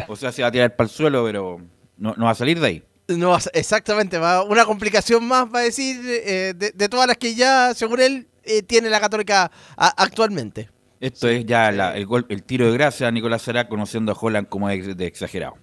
O 0.09 0.17
sea, 0.17 0.33
se 0.33 0.43
va 0.43 0.49
a 0.49 0.51
tirar 0.51 0.75
para 0.75 0.87
el 0.87 0.91
suelo, 0.91 1.25
pero 1.25 1.61
no, 1.97 2.15
no 2.17 2.25
va 2.25 2.33
a 2.33 2.35
salir 2.35 2.59
de 2.59 2.67
ahí. 2.67 2.83
No, 3.09 3.37
exactamente, 3.55 4.19
va 4.19 4.43
una 4.43 4.67
complicación 4.67 5.27
más, 5.27 5.47
va 5.47 5.61
a 5.61 5.63
decir, 5.63 5.97
eh, 6.07 6.53
de, 6.55 6.73
de 6.73 6.89
todas 6.91 7.07
las 7.07 7.17
que 7.17 7.35
ya, 7.35 7.73
según 7.75 8.01
él, 8.01 8.27
eh, 8.45 8.63
tiene 8.63 8.91
la 8.91 9.01
Católica 9.01 9.51
a- 9.79 10.03
actualmente. 10.03 10.69
Esto 11.01 11.27
es 11.29 11.47
ya 11.47 11.73
la- 11.73 11.97
el, 11.97 12.05
gol, 12.05 12.27
el 12.29 12.43
tiro 12.43 12.67
de 12.67 12.73
gracia 12.77 13.09
a 13.09 13.11
Nicolás 13.11 13.41
Será 13.43 13.67
conociendo 13.67 14.13
a 14.13 14.17
Holland 14.21 14.49
como 14.49 14.69
ex- 14.69 14.95
de 14.95 15.07
exagerado. 15.07 15.55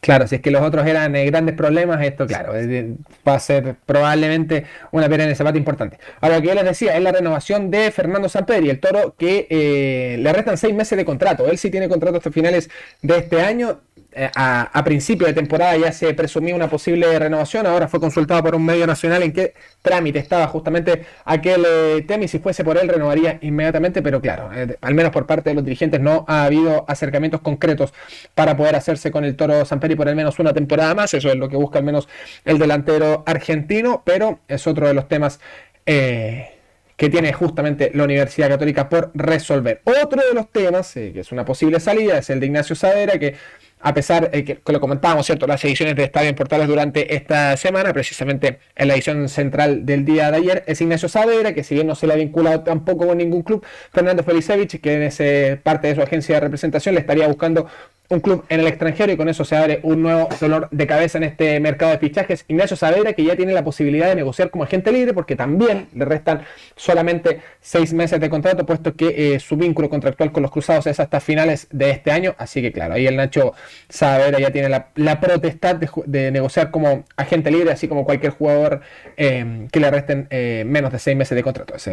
Claro, 0.00 0.28
si 0.28 0.36
es 0.36 0.40
que 0.40 0.52
los 0.52 0.62
otros 0.62 0.86
eran 0.86 1.16
eh, 1.16 1.24
grandes 1.26 1.56
problemas, 1.56 2.00
esto, 2.04 2.26
claro, 2.28 2.54
eh, 2.56 2.94
va 3.26 3.34
a 3.34 3.40
ser 3.40 3.74
probablemente 3.84 4.64
una 4.92 5.08
piedra 5.08 5.24
en 5.24 5.30
el 5.30 5.36
zapato 5.36 5.58
importante. 5.58 5.98
Ahora, 6.20 6.36
lo 6.36 6.42
que 6.42 6.48
yo 6.48 6.54
les 6.54 6.64
decía 6.64 6.96
es 6.96 7.02
la 7.02 7.10
renovación 7.10 7.72
de 7.72 7.90
Fernando 7.90 8.28
Sampedri, 8.28 8.70
el 8.70 8.78
toro 8.78 9.16
que 9.18 9.48
eh, 9.50 10.16
le 10.20 10.32
restan 10.32 10.56
seis 10.56 10.72
meses 10.74 10.96
de 10.96 11.04
contrato. 11.04 11.48
Él 11.48 11.58
sí 11.58 11.72
tiene 11.72 11.88
contrato 11.88 12.18
hasta 12.18 12.30
finales 12.30 12.70
de 13.02 13.18
este 13.18 13.40
año. 13.42 13.80
Eh, 14.20 14.28
a, 14.34 14.82
principio 14.84 15.28
de 15.28 15.32
temporada 15.32 15.76
ya 15.76 15.92
se 15.92 16.12
presumía 16.12 16.52
una 16.52 16.68
posible 16.68 17.16
renovación. 17.20 17.66
Ahora 17.66 17.86
fue 17.86 18.00
consultado 18.00 18.42
por 18.42 18.56
un 18.56 18.64
medio 18.64 18.84
nacional 18.84 19.22
en 19.22 19.32
qué 19.32 19.54
trámite 19.80 20.18
estaba 20.18 20.48
justamente 20.48 21.04
aquel 21.24 21.64
eh, 21.64 22.04
tema 22.06 22.24
y 22.24 22.28
si 22.28 22.40
fuese 22.40 22.64
por 22.64 22.78
él 22.78 22.88
renovaría 22.88 23.38
inmediatamente. 23.42 24.02
Pero 24.02 24.20
claro, 24.20 24.50
eh, 24.52 24.76
al 24.80 24.94
menos 24.94 25.12
por 25.12 25.24
parte 25.26 25.50
de 25.50 25.54
los 25.54 25.64
dirigentes 25.64 26.00
no 26.00 26.24
ha 26.26 26.44
habido 26.46 26.84
acercamientos 26.88 27.42
concretos 27.42 27.94
para 28.34 28.56
poder 28.56 28.74
hacerse 28.74 29.12
con 29.12 29.24
el 29.24 29.36
toro 29.36 29.64
Samperi 29.64 29.94
por 29.94 30.08
al 30.08 30.16
menos 30.16 30.36
una 30.40 30.52
temporada 30.52 30.96
más. 30.96 31.14
Eso 31.14 31.28
es 31.28 31.36
lo 31.36 31.48
que 31.48 31.56
busca 31.56 31.78
al 31.78 31.84
menos 31.84 32.08
el 32.44 32.58
delantero 32.58 33.22
argentino, 33.24 34.02
pero 34.04 34.40
es 34.48 34.66
otro 34.66 34.88
de 34.88 34.94
los 34.94 35.06
temas. 35.06 35.38
que 35.84 37.08
tiene 37.10 37.32
justamente 37.32 37.92
la 37.94 38.02
Universidad 38.04 38.48
Católica 38.48 38.88
por 38.88 39.12
resolver. 39.14 39.80
Otro 39.84 40.20
de 40.20 40.34
los 40.34 40.50
temas, 40.50 40.92
que 40.92 41.20
es 41.20 41.30
una 41.30 41.44
posible 41.44 41.78
salida, 41.78 42.18
es 42.18 42.28
el 42.28 42.40
de 42.40 42.46
Ignacio 42.46 42.74
Savera, 42.74 43.18
que 43.20 43.36
a 43.80 43.94
pesar 43.94 44.30
de 44.30 44.44
que, 44.44 44.56
que, 44.56 44.72
lo 44.72 44.80
comentábamos, 44.80 45.26
¿cierto? 45.26 45.46
Las 45.46 45.64
ediciones 45.64 45.96
de 45.96 46.04
Estadio 46.04 46.28
en 46.28 46.34
Portales 46.34 46.68
durante 46.68 47.14
esta 47.14 47.56
semana, 47.56 47.92
precisamente 47.92 48.58
en 48.76 48.88
la 48.88 48.94
edición 48.94 49.28
central 49.28 49.86
del 49.86 50.04
día 50.04 50.30
de 50.30 50.36
ayer, 50.36 50.64
es 50.66 50.80
Ignacio 50.80 51.08
Saavedra, 51.08 51.52
que 51.54 51.64
si 51.64 51.74
bien 51.74 51.86
no 51.86 51.94
se 51.94 52.06
le 52.06 52.14
ha 52.14 52.16
vinculado 52.16 52.60
tampoco 52.60 53.06
con 53.06 53.18
ningún 53.18 53.42
club, 53.42 53.64
Fernando 53.92 54.22
Felicevich, 54.22 54.80
que 54.80 54.94
en 54.94 55.02
ese 55.02 55.60
parte 55.62 55.88
de 55.88 55.94
su 55.94 56.02
agencia 56.02 56.36
de 56.36 56.40
representación 56.40 56.94
le 56.94 57.00
estaría 57.00 57.26
buscando 57.26 57.68
un 58.10 58.20
club 58.20 58.44
en 58.48 58.60
el 58.60 58.66
extranjero 58.66 59.12
y 59.12 59.16
con 59.16 59.28
eso 59.28 59.44
se 59.44 59.56
abre 59.56 59.80
un 59.82 60.02
nuevo 60.02 60.28
dolor 60.40 60.68
de 60.70 60.86
cabeza 60.86 61.18
en 61.18 61.24
este 61.24 61.60
mercado 61.60 61.92
de 61.92 61.98
fichajes. 61.98 62.44
Ignacio 62.48 62.76
Saavedra 62.76 63.12
que 63.12 63.22
ya 63.22 63.36
tiene 63.36 63.52
la 63.52 63.64
posibilidad 63.64 64.08
de 64.08 64.14
negociar 64.14 64.50
como 64.50 64.64
agente 64.64 64.90
libre 64.92 65.12
porque 65.12 65.36
también 65.36 65.88
le 65.94 66.04
restan 66.06 66.42
solamente 66.74 67.40
seis 67.60 67.92
meses 67.92 68.18
de 68.18 68.30
contrato 68.30 68.64
puesto 68.64 68.94
que 68.94 69.34
eh, 69.34 69.40
su 69.40 69.56
vínculo 69.56 69.90
contractual 69.90 70.32
con 70.32 70.42
los 70.42 70.50
Cruzados 70.50 70.86
es 70.86 70.98
hasta 71.00 71.20
finales 71.20 71.68
de 71.70 71.90
este 71.90 72.10
año. 72.10 72.34
Así 72.38 72.62
que 72.62 72.72
claro, 72.72 72.94
ahí 72.94 73.06
el 73.06 73.16
Nacho 73.16 73.52
Saavedra 73.88 74.38
ya 74.38 74.50
tiene 74.50 74.68
la, 74.68 74.88
la 74.94 75.20
potestad 75.20 75.76
de, 75.76 76.30
negociar 76.30 76.70
como 76.70 77.04
agente 77.16 77.50
libre 77.50 77.72
así 77.72 77.88
como 77.88 78.04
cualquier 78.04 78.32
jugador 78.32 78.80
eh, 79.16 79.68
que 79.70 79.80
le 79.80 79.90
resten 79.90 80.26
eh, 80.30 80.64
menos 80.66 80.92
de 80.92 80.98
seis 80.98 81.16
meses 81.16 81.36
de 81.36 81.42
contrato. 81.42 81.74
es 81.76 81.88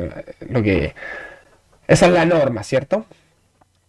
lo 0.50 0.62
que, 0.64 0.94
esa 1.88 2.06
es 2.08 2.12
la 2.12 2.26
norma, 2.26 2.64
¿cierto? 2.64 3.06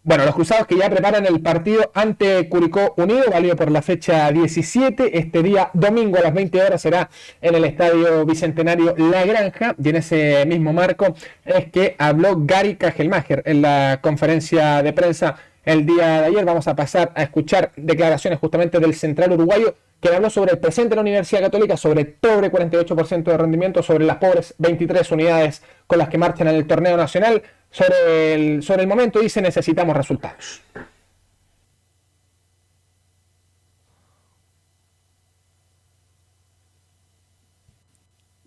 Bueno, 0.07 0.25
los 0.25 0.37
cruzados 0.37 0.69
que 0.69 0.77
ya 0.77 0.89
preparan 0.89 1.27
el 1.27 1.41
partido 1.41 1.91
ante 1.93 2.49
Curicó 2.49 2.95
Unido, 2.97 3.25
válido 3.29 3.57
por 3.57 3.73
la 3.73 3.83
fecha 3.83 4.31
17. 4.31 5.19
Este 5.19 5.43
día, 5.43 5.71
domingo 5.73 6.17
a 6.19 6.21
las 6.21 6.33
20 6.33 6.63
horas, 6.63 6.81
será 6.81 7.11
en 7.41 7.57
el 7.57 7.65
Estadio 7.65 8.25
Bicentenario 8.25 8.95
La 8.97 9.25
Granja. 9.25 9.75
Y 9.83 9.89
en 9.89 9.97
ese 9.97 10.47
mismo 10.47 10.73
marco 10.73 11.17
es 11.45 11.73
que 11.73 11.97
habló 11.99 12.37
Gary 12.39 12.77
Kajelmacher 12.77 13.43
en 13.47 13.63
la 13.63 13.99
conferencia 14.01 14.81
de 14.85 14.93
prensa 14.93 15.39
el 15.67 15.85
día 15.85 16.23
de 16.23 16.27
ayer. 16.29 16.45
Vamos 16.47 16.67
a 16.67 16.75
pasar 16.75 17.13
a 17.15 17.23
escuchar 17.23 17.73
declaraciones 17.77 18.39
justamente 18.39 18.81
del 18.81 18.95
central 18.95 19.33
uruguayo 19.33 19.75
que 20.01 20.09
habló 20.09 20.31
sobre 20.31 20.53
el 20.53 20.59
presente 20.59 20.91
de 20.91 20.97
la 20.97 21.03
Universidad 21.03 21.43
Católica, 21.43 21.77
sobre 21.77 22.01
el 22.01 22.07
pobre 22.09 22.51
48% 22.51 23.25
de 23.25 23.37
rendimiento, 23.37 23.83
sobre 23.83 24.05
las 24.05 24.17
pobres 24.17 24.55
23 24.59 25.11
unidades 25.11 25.63
con 25.87 25.99
las 25.99 26.09
que 26.09 26.19
marchan 26.19 26.49
en 26.49 26.55
el 26.55 26.67
torneo 26.67 26.97
nacional 26.97 27.43
sobre 27.71 28.35
el, 28.35 28.63
sobre 28.63 28.83
el 28.83 28.89
momento 28.89 29.21
dice 29.21 29.43
necesitamos 29.43 29.97
resultados. 29.97 30.63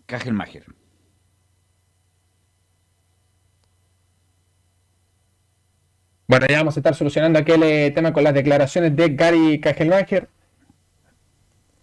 Kajelmacher. 0.07 0.78
Bueno, 6.29 6.45
ya 6.47 6.59
vamos 6.59 6.77
a 6.77 6.79
estar 6.79 6.93
solucionando 6.93 7.39
aquel 7.39 7.63
eh, 7.63 7.89
tema 7.89 8.13
con 8.13 8.23
las 8.23 8.35
declaraciones 8.35 8.95
de 8.95 9.09
Gary 9.15 9.59
Kajelmacher 9.59 10.29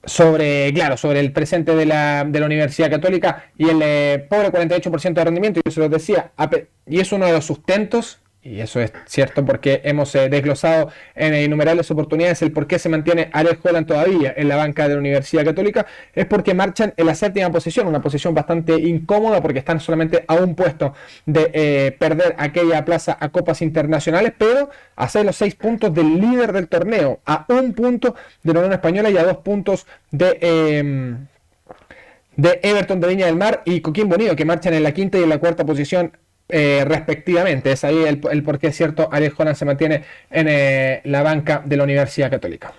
sobre, 0.05 0.73
claro, 0.73 0.97
sobre 0.97 1.19
el 1.19 1.33
presente 1.33 1.75
de 1.75 1.85
la, 1.85 2.23
de 2.25 2.39
la 2.39 2.47
Universidad 2.47 2.89
Católica 2.89 3.51
y 3.59 3.69
el 3.69 3.81
eh, 3.83 4.25
pobre 4.31 4.53
48% 4.53 5.15
de 5.15 5.25
rendimiento, 5.25 5.61
y 5.65 5.71
se 5.73 5.81
lo 5.81 5.89
decía, 5.89 6.31
y 6.87 7.01
es 7.01 7.11
uno 7.11 7.27
de 7.27 7.33
los 7.33 7.45
sustentos 7.45 8.21
y 8.47 8.61
eso 8.61 8.81
es 8.81 8.93
cierto 9.07 9.45
porque 9.45 9.81
hemos 9.85 10.15
eh, 10.15 10.29
desglosado 10.29 10.91
en 11.15 11.35
innumerables 11.35 11.91
oportunidades 11.91 12.41
el 12.43 12.53
por 12.53 12.67
qué 12.67 12.79
se 12.79 12.89
mantiene 12.89 13.29
Ariel 13.33 13.59
Holland 13.63 13.87
todavía 13.87 14.33
en 14.37 14.49
la 14.49 14.57
banca 14.57 14.87
de 14.87 14.95
la 14.95 15.01
Universidad 15.01 15.45
Católica, 15.45 15.87
es 16.15 16.27
porque 16.27 16.55
marchan 16.55 16.95
en 16.97 17.07
la 17.07 17.15
séptima 17.15 17.51
posición, 17.51 17.87
una 17.87 18.01
posición 18.01 18.35
bastante 18.35 18.75
incómoda 18.75 19.41
porque 19.43 19.59
están 19.59 19.81
solamente 19.81 20.25
a 20.27 20.35
un 20.35 20.55
puesto 20.55 20.95
de 21.25 21.51
eh, 21.53 21.97
perder 21.99 22.35
aquella 22.39 22.85
plaza 22.85 23.17
a 23.19 23.29
copas 23.31 23.63
internacionales, 23.63 24.33
pero 24.37 24.71
a 24.95 25.09
los 25.23 25.37
seis 25.37 25.55
puntos 25.55 25.93
del 25.93 26.21
líder 26.21 26.53
del 26.53 26.69
torneo, 26.69 27.21
a 27.25 27.47
un 27.49 27.73
punto 27.73 28.15
de 28.43 28.53
la 28.53 28.61
Unión 28.61 28.73
Española 28.75 29.11
y 29.11 29.17
a 29.17 29.25
dos 29.25 29.39
puntos 29.39 29.87
de... 30.11 30.39
Em, 30.41 31.27
de 32.37 32.61
Everton 32.63 33.01
de 33.01 33.09
Viña 33.09 33.25
del 33.25 33.37
Mar 33.37 33.63
y 33.65 33.81
Coquín 33.81 34.11
Bonito, 34.11 34.37
que 34.37 34.45
marchan 34.45 34.75
en 34.75 34.83
la 34.83 34.93
quinta 34.93 35.19
y 35.19 35.23
en 35.23 35.31
la 35.31 35.39
cuarta 35.39 35.65
posición 35.65 36.13
eh, 36.49 36.85
respectivamente. 36.87 37.73
Es 37.73 37.85
ahí 37.85 38.05
el, 38.05 38.19
por 38.43 38.59
qué 38.59 38.69
es 38.69 38.77
cierto 38.77 39.09
Ariel 39.11 39.33
Holland 39.37 39.57
se 39.57 39.65
mantiene 39.65 40.05
en 40.31 40.47
eh, 40.49 41.01
la 41.05 41.23
banca 41.23 41.63
de 41.65 41.77
la 41.77 41.85
Universidad 41.85 42.31
Católica. 42.31 42.73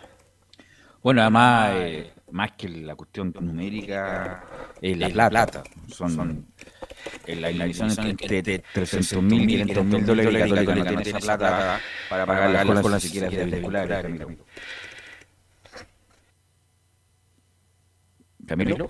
Bueno, 1.03 1.21
además, 1.21 1.71
eh, 1.75 2.11
más 2.31 2.51
que 2.53 2.69
la 2.69 2.95
cuestión 2.95 3.33
numérica, 3.39 4.43
la, 4.81 5.09
la 5.09 5.29
plata. 5.29 5.63
Son, 5.87 6.47
en 7.25 7.41
la 7.41 7.51
inversión 7.51 7.91
entre 8.07 8.59
300 8.59 9.23
mil 9.23 9.43
y 9.43 9.47
500 9.47 9.85
mil 9.85 10.05
dólares 10.05 10.33
y 10.33 10.37
Católica 10.37 10.73
no 10.75 10.85
tiene 10.85 11.01
esa 11.01 11.19
plata 11.19 11.79
para 12.09 12.25
pagar 12.25 12.49
las 12.51 12.69
escuelas 12.69 13.03
siquiera 13.03 13.29
desvincular. 13.29 14.07
Camilo. 18.47 18.89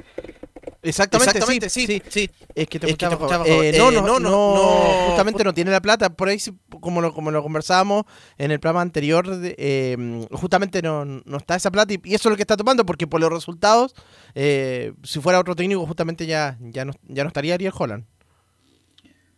Exactamente, 0.82 1.32
Exactamente 1.32 1.70
sí, 1.70 1.88
sí, 1.88 2.02
sí, 2.08 2.30
Es 2.56 2.68
que 2.68 2.80
te 2.80 2.90
escuchaba. 2.90 3.44
Eh, 3.46 3.76
no, 3.78 3.92
no, 3.92 4.20
no, 4.20 5.08
justamente 5.08 5.44
no 5.44 5.54
tiene 5.54 5.72
la 5.72 5.82
plata. 5.82 6.10
Por 6.10 6.30
ahí, 6.30 6.38
como 6.80 7.02
lo, 7.02 7.14
como 7.14 7.32
lo 7.32 7.44
conversábamos 7.44 8.06
en 8.38 8.52
el 8.52 8.60
programa 8.60 8.82
anterior, 8.82 9.26
eh, 9.42 10.26
justamente 10.32 10.82
no, 10.82 11.06
no, 11.06 11.38
está 11.38 11.56
esa 11.56 11.72
plata 11.72 11.94
y, 11.94 12.02
eso 12.14 12.30
es 12.30 12.32
lo 12.32 12.36
que 12.36 12.44
está 12.44 12.58
tomando, 12.58 12.86
porque 12.86 13.08
por 13.08 13.22
los 13.22 13.32
resultados, 13.32 13.96
eh, 14.36 14.94
si 15.04 15.20
fuera 15.20 15.40
otro 15.40 15.56
técnico, 15.56 15.86
justamente 15.86 16.26
ya, 16.26 16.58
ya, 16.60 16.86
no, 16.86 16.94
ya 17.04 17.24
no 17.24 17.28
estaría 17.30 17.56
Ariel 17.56 17.74
Holland. 17.78 18.06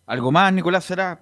¿Algo 0.10 0.32
más, 0.32 0.52
Nicolás, 0.52 0.86
será? 0.86 1.20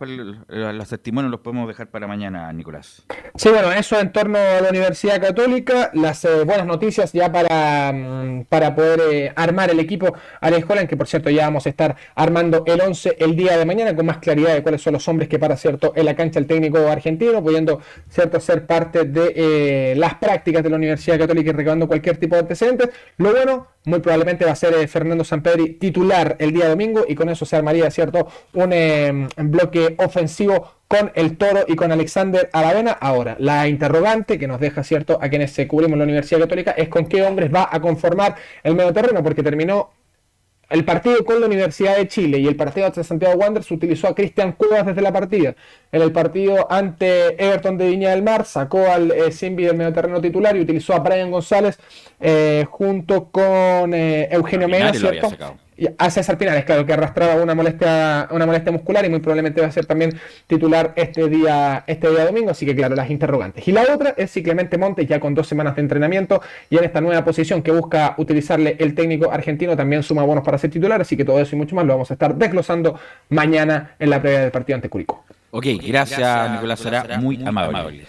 Los 0.47 0.87
testimonios 0.87 1.29
los 1.29 1.41
podemos 1.41 1.67
dejar 1.67 1.89
para 1.89 2.07
mañana, 2.07 2.53
Nicolás. 2.53 3.05
Sí, 3.35 3.49
bueno, 3.49 3.69
eso 3.73 3.99
en 3.99 4.13
torno 4.13 4.37
a 4.37 4.61
la 4.61 4.69
Universidad 4.69 5.19
Católica. 5.19 5.91
Las 5.93 6.23
eh, 6.23 6.45
buenas 6.45 6.65
noticias 6.65 7.11
ya 7.11 7.29
para, 7.29 7.91
mm, 7.91 8.45
para 8.45 8.73
poder 8.73 9.01
eh, 9.11 9.33
armar 9.35 9.71
el 9.71 9.81
equipo 9.81 10.13
Alex 10.39 10.65
Holland, 10.69 10.87
que 10.87 10.95
por 10.95 11.05
cierto 11.05 11.29
ya 11.29 11.43
vamos 11.47 11.65
a 11.65 11.69
estar 11.69 11.97
armando 12.15 12.63
el 12.65 12.79
11 12.79 13.17
el 13.19 13.35
día 13.35 13.57
de 13.57 13.65
mañana 13.65 13.93
con 13.93 14.05
más 14.05 14.19
claridad 14.19 14.53
de 14.53 14.63
cuáles 14.63 14.81
son 14.81 14.93
los 14.93 15.05
hombres 15.09 15.27
que 15.27 15.37
para, 15.37 15.57
cierto, 15.57 15.91
en 15.93 16.05
la 16.05 16.15
cancha 16.15 16.39
el 16.39 16.47
técnico 16.47 16.77
argentino, 16.87 17.43
pudiendo, 17.43 17.81
cierto, 18.07 18.39
ser 18.39 18.65
parte 18.65 19.03
de 19.03 19.33
eh, 19.35 19.95
las 19.97 20.15
prácticas 20.15 20.63
de 20.63 20.69
la 20.69 20.77
Universidad 20.77 21.19
Católica 21.19 21.49
y 21.49 21.53
recabando 21.53 21.89
cualquier 21.89 22.15
tipo 22.15 22.35
de 22.35 22.41
antecedentes. 22.43 22.89
Lo 23.17 23.33
bueno, 23.33 23.67
muy 23.83 23.99
probablemente 23.99 24.45
va 24.45 24.51
a 24.51 24.55
ser 24.55 24.87
Fernando 24.87 25.25
Sampedri 25.25 25.73
titular 25.73 26.37
el 26.39 26.53
día 26.53 26.69
domingo 26.69 27.03
y 27.07 27.15
con 27.15 27.27
eso 27.27 27.45
se 27.45 27.57
armaría, 27.57 27.91
cierto, 27.91 28.27
un 28.53 28.76
en 28.77 29.51
bloque 29.51 29.95
ofensivo 29.97 30.77
con 30.87 31.11
el 31.15 31.37
Toro 31.37 31.65
y 31.67 31.75
con 31.75 31.91
Alexander 31.91 32.49
Aravena. 32.53 32.91
Ahora, 32.91 33.35
la 33.39 33.67
interrogante 33.67 34.39
que 34.39 34.47
nos 34.47 34.59
deja 34.59 34.83
cierto 34.83 35.19
a 35.21 35.29
quienes 35.29 35.51
se 35.51 35.67
cubrimos 35.67 35.97
la 35.97 36.05
Universidad 36.05 36.41
Católica 36.41 36.71
es 36.71 36.89
con 36.89 37.05
qué 37.05 37.23
hombres 37.23 37.53
va 37.53 37.67
a 37.71 37.81
conformar 37.81 38.35
el 38.63 38.75
medio 38.75 38.93
terreno, 38.93 39.21
porque 39.21 39.43
terminó 39.43 39.91
el 40.69 40.83
partido 40.83 41.23
con 41.23 41.39
la 41.39 41.45
Universidad 41.45 41.95
de 41.95 42.07
Chile 42.07 42.39
y 42.39 42.47
el 42.47 42.57
partido 42.57 42.87
ante 42.87 43.03
Santiago 43.03 43.35
Wanderers 43.35 43.71
utilizó 43.71 44.07
a 44.07 44.15
Cristian 44.15 44.51
Cuevas 44.53 44.85
desde 44.85 45.01
la 45.01 45.13
partida. 45.13 45.55
En 45.91 46.01
el 46.01 46.11
partido 46.11 46.69
ante 46.69 47.41
Everton 47.41 47.77
de 47.77 47.87
Viña 47.87 48.09
del 48.09 48.21
Mar 48.21 48.45
sacó 48.45 48.85
al 48.85 49.11
eh, 49.11 49.31
Simbi 49.31 49.63
del 49.63 49.77
medio 49.77 49.93
terreno 49.93 50.19
titular 50.19 50.55
y 50.57 50.61
utilizó 50.61 50.93
a 50.93 50.99
Brian 50.99 51.31
González 51.31 51.79
eh, 52.19 52.65
junto 52.69 53.29
con 53.29 53.93
eh, 53.93 54.27
Eugenio 54.29 54.67
Mena, 54.67 54.93
¿cierto? 54.93 55.31
A 55.97 56.09
César 56.09 56.37
Pinares, 56.37 56.65
claro, 56.65 56.85
que 56.85 56.93
arrastraba 56.93 57.35
una 57.41 57.53
molestia, 57.53 58.27
una 58.31 58.45
molestia 58.45 58.71
muscular 58.71 59.05
y 59.05 59.09
muy 59.09 59.19
probablemente 59.19 59.61
va 59.61 59.67
a 59.67 59.71
ser 59.71 59.85
también 59.85 60.17
titular 60.47 60.93
este 60.95 61.27
día, 61.29 61.83
este 61.87 62.09
día 62.09 62.25
domingo, 62.25 62.51
así 62.51 62.65
que 62.65 62.75
claro, 62.75 62.95
las 62.95 63.09
interrogantes. 63.09 63.67
Y 63.67 63.71
la 63.71 63.83
otra 63.93 64.13
es 64.17 64.31
si 64.31 64.43
Clemente 64.43 64.77
Montes, 64.77 65.07
ya 65.07 65.19
con 65.19 65.35
dos 65.35 65.47
semanas 65.47 65.75
de 65.75 65.81
entrenamiento 65.81 66.41
y 66.69 66.77
en 66.77 66.83
esta 66.83 67.01
nueva 67.01 67.23
posición 67.23 67.61
que 67.61 67.71
busca 67.71 68.15
utilizarle 68.17 68.75
el 68.79 68.95
técnico 68.95 69.31
argentino, 69.31 69.75
también 69.75 70.03
suma 70.03 70.23
bonos 70.23 70.43
para 70.43 70.57
ser 70.57 70.71
titular, 70.71 71.01
así 71.01 71.15
que 71.15 71.25
todo 71.25 71.39
eso 71.39 71.55
y 71.55 71.59
mucho 71.59 71.75
más 71.75 71.85
lo 71.85 71.93
vamos 71.93 72.09
a 72.11 72.13
estar 72.13 72.35
desglosando 72.35 72.99
mañana 73.29 73.95
en 73.99 74.09
la 74.09 74.21
previa 74.21 74.41
del 74.41 74.51
partido 74.51 74.75
ante 74.75 74.89
Curicó. 74.89 75.23
Ok, 75.49 75.65
gracias, 75.81 76.51
Nicolás 76.51 76.79
Será, 76.79 77.17
muy 77.19 77.41
amable. 77.43 78.05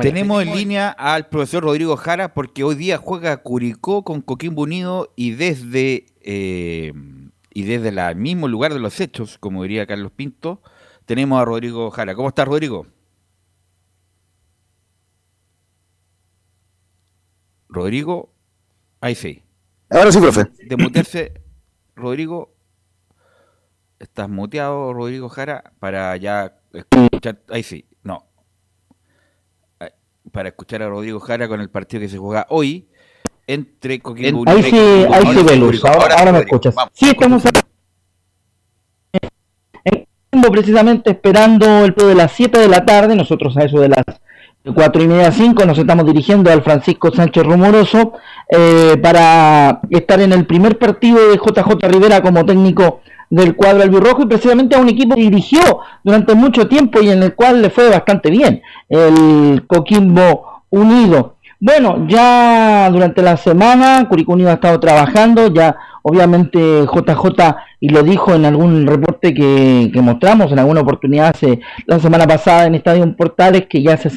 Tenemos 0.00 0.42
en 0.42 0.54
línea 0.54 0.90
al 0.90 1.28
profesor 1.28 1.62
Rodrigo 1.62 1.96
Jara 1.96 2.34
porque 2.34 2.64
hoy 2.64 2.74
día 2.74 2.98
juega 2.98 3.36
Curicó 3.36 4.02
con 4.02 4.20
Coquimbo 4.20 4.62
Unido 4.62 5.12
y 5.14 5.30
desde 5.32 6.06
eh, 6.24 6.92
y 7.54 7.64
desde 7.64 7.88
el 7.88 8.16
mismo 8.16 8.48
lugar 8.48 8.72
de 8.72 8.80
los 8.80 8.98
hechos, 9.00 9.38
como 9.38 9.62
diría 9.62 9.86
Carlos 9.86 10.12
Pinto, 10.12 10.62
tenemos 11.04 11.40
a 11.40 11.44
Rodrigo 11.44 11.90
Jara. 11.90 12.14
¿Cómo 12.14 12.28
estás, 12.28 12.48
Rodrigo? 12.48 12.86
Rodrigo, 17.68 18.32
ahí 19.00 19.14
sí. 19.14 19.42
Ahora 19.90 20.12
sí, 20.12 20.20
profe. 20.20 20.44
De 20.64 20.76
mutearse, 20.76 21.42
Rodrigo, 21.94 22.54
estás 23.98 24.28
muteado, 24.28 24.92
Rodrigo 24.92 25.28
Jara, 25.28 25.72
para 25.78 26.16
ya 26.16 26.58
escuchar, 26.72 27.42
ahí 27.48 27.62
sí, 27.62 27.86
no. 28.02 28.26
Para 30.30 30.50
escuchar 30.50 30.82
a 30.82 30.88
Rodrigo 30.88 31.20
Jara 31.20 31.48
con 31.48 31.60
el 31.60 31.70
partido 31.70 32.00
que 32.00 32.08
se 32.08 32.18
juega 32.18 32.46
hoy 32.48 32.88
entre 33.46 34.00
Coquimbo 34.00 34.44
Ahí 34.46 34.62
sí, 34.62 34.76
ahí 34.76 35.26
sí 35.26 35.42
ve 35.46 35.56
luz, 35.56 35.84
ahora, 35.84 36.16
ahora 36.16 36.32
me 36.32 36.38
escuchas. 36.40 36.74
Sí, 36.92 37.10
estamos 37.10 37.42
precisamente 40.50 41.10
esperando 41.10 41.84
el 41.84 41.94
de 41.94 42.14
las 42.14 42.32
7 42.32 42.58
de 42.58 42.68
la 42.68 42.84
tarde, 42.84 43.14
nosotros 43.14 43.56
a 43.56 43.64
eso 43.64 43.80
de 43.80 43.88
las 43.88 44.04
cuatro 44.74 45.02
y 45.02 45.08
media 45.08 45.28
a 45.28 45.32
cinco 45.32 45.64
nos 45.64 45.76
estamos 45.76 46.06
dirigiendo 46.06 46.50
al 46.52 46.62
Francisco 46.62 47.10
Sánchez 47.12 47.42
Rumoroso 47.44 48.12
eh, 48.48 48.96
para 49.02 49.80
estar 49.90 50.20
en 50.20 50.32
el 50.32 50.46
primer 50.46 50.78
partido 50.78 51.30
de 51.30 51.36
JJ 51.36 51.88
Rivera 51.88 52.22
como 52.22 52.46
técnico 52.46 53.00
del 53.28 53.56
cuadro 53.56 53.82
albirrojo 53.82 54.22
y 54.22 54.26
precisamente 54.26 54.76
a 54.76 54.78
un 54.78 54.90
equipo 54.90 55.16
que 55.16 55.22
dirigió 55.22 55.80
durante 56.04 56.34
mucho 56.34 56.68
tiempo 56.68 57.00
y 57.00 57.10
en 57.10 57.22
el 57.22 57.34
cual 57.34 57.62
le 57.62 57.70
fue 57.70 57.88
bastante 57.88 58.30
bien, 58.30 58.62
el 58.88 59.66
Coquimbo 59.66 60.64
Unido. 60.70 61.31
Bueno, 61.64 62.08
ya 62.08 62.90
durante 62.90 63.22
la 63.22 63.36
semana 63.36 64.08
Curicó 64.08 64.32
Unido 64.32 64.50
ha 64.50 64.54
estado 64.54 64.80
trabajando, 64.80 65.46
ya 65.46 65.76
obviamente 66.02 66.58
JJ, 66.58 67.54
y 67.78 67.88
lo 67.90 68.02
dijo 68.02 68.34
en 68.34 68.46
algún 68.46 68.84
reporte 68.84 69.32
que, 69.32 69.88
mostramos 70.02 70.50
en 70.50 70.58
alguna 70.58 70.80
oportunidad 70.80 71.28
hace, 71.28 71.60
la 71.86 72.00
semana 72.00 72.26
pasada 72.26 72.66
en 72.66 72.74
Estadio 72.74 73.16
Portales, 73.16 73.66
que 73.70 73.80
ya 73.80 73.96
se 73.96 74.10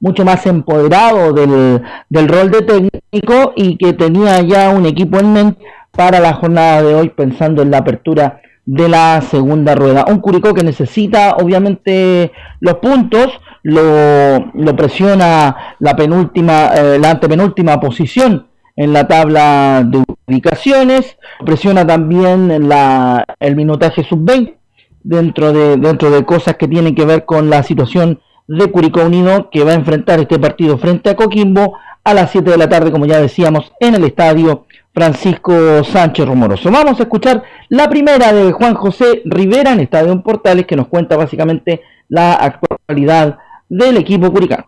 mucho 0.00 0.24
más 0.24 0.46
empoderado 0.46 1.34
del, 1.34 1.82
del 2.08 2.28
rol 2.28 2.50
de 2.50 2.62
técnico 2.62 3.52
y 3.56 3.76
que 3.76 3.92
tenía 3.92 4.40
ya 4.40 4.70
un 4.70 4.86
equipo 4.86 5.18
en 5.18 5.34
mente 5.34 5.66
para 5.90 6.18
la 6.18 6.32
jornada 6.32 6.82
de 6.82 6.94
hoy 6.94 7.10
pensando 7.10 7.60
en 7.60 7.72
la 7.72 7.78
apertura 7.78 8.40
de 8.64 8.88
la 8.88 9.20
segunda 9.20 9.74
rueda. 9.74 10.06
Un 10.08 10.20
Curicó 10.20 10.54
que 10.54 10.64
necesita 10.64 11.36
obviamente 11.36 12.32
los 12.60 12.76
puntos, 12.76 13.38
lo, 13.66 14.76
presiona 14.76 15.74
la 15.80 15.96
penúltima, 15.96 16.68
eh, 16.68 16.98
la 17.00 17.10
antepenúltima 17.10 17.80
posición 17.80 18.46
en 18.76 18.92
la 18.92 19.08
tabla 19.08 19.82
de 19.84 20.04
ubicaciones, 20.28 21.16
presiona 21.44 21.86
también 21.86 22.68
la, 22.68 23.24
el 23.40 23.56
minutaje 23.56 24.04
sub-20 24.04 24.54
dentro 25.02 25.52
de, 25.52 25.78
dentro 25.78 26.10
de 26.10 26.24
cosas 26.24 26.56
que 26.56 26.68
tienen 26.68 26.94
que 26.94 27.04
ver 27.04 27.24
con 27.24 27.50
la 27.50 27.62
situación 27.62 28.20
de 28.46 28.70
Curicó 28.70 29.04
Unido 29.04 29.50
que 29.50 29.64
va 29.64 29.72
a 29.72 29.74
enfrentar 29.74 30.20
este 30.20 30.38
partido 30.38 30.78
frente 30.78 31.10
a 31.10 31.16
Coquimbo 31.16 31.76
a 32.04 32.14
las 32.14 32.30
7 32.30 32.48
de 32.48 32.58
la 32.58 32.68
tarde, 32.68 32.92
como 32.92 33.06
ya 33.06 33.20
decíamos, 33.20 33.72
en 33.80 33.96
el 33.96 34.04
estadio 34.04 34.66
Francisco 34.94 35.82
Sánchez 35.82 36.24
Rumoroso. 36.24 36.70
Vamos 36.70 37.00
a 37.00 37.02
escuchar 37.02 37.42
la 37.68 37.88
primera 37.88 38.32
de 38.32 38.52
Juan 38.52 38.74
José 38.74 39.22
Rivera 39.24 39.72
en 39.72 39.80
Estadio 39.80 40.22
Portales, 40.22 40.66
que 40.66 40.76
nos 40.76 40.86
cuenta 40.86 41.16
básicamente 41.16 41.82
la 42.08 42.34
actualidad 42.34 43.38
del 43.68 43.96
equipo 43.96 44.30
curicano. 44.30 44.64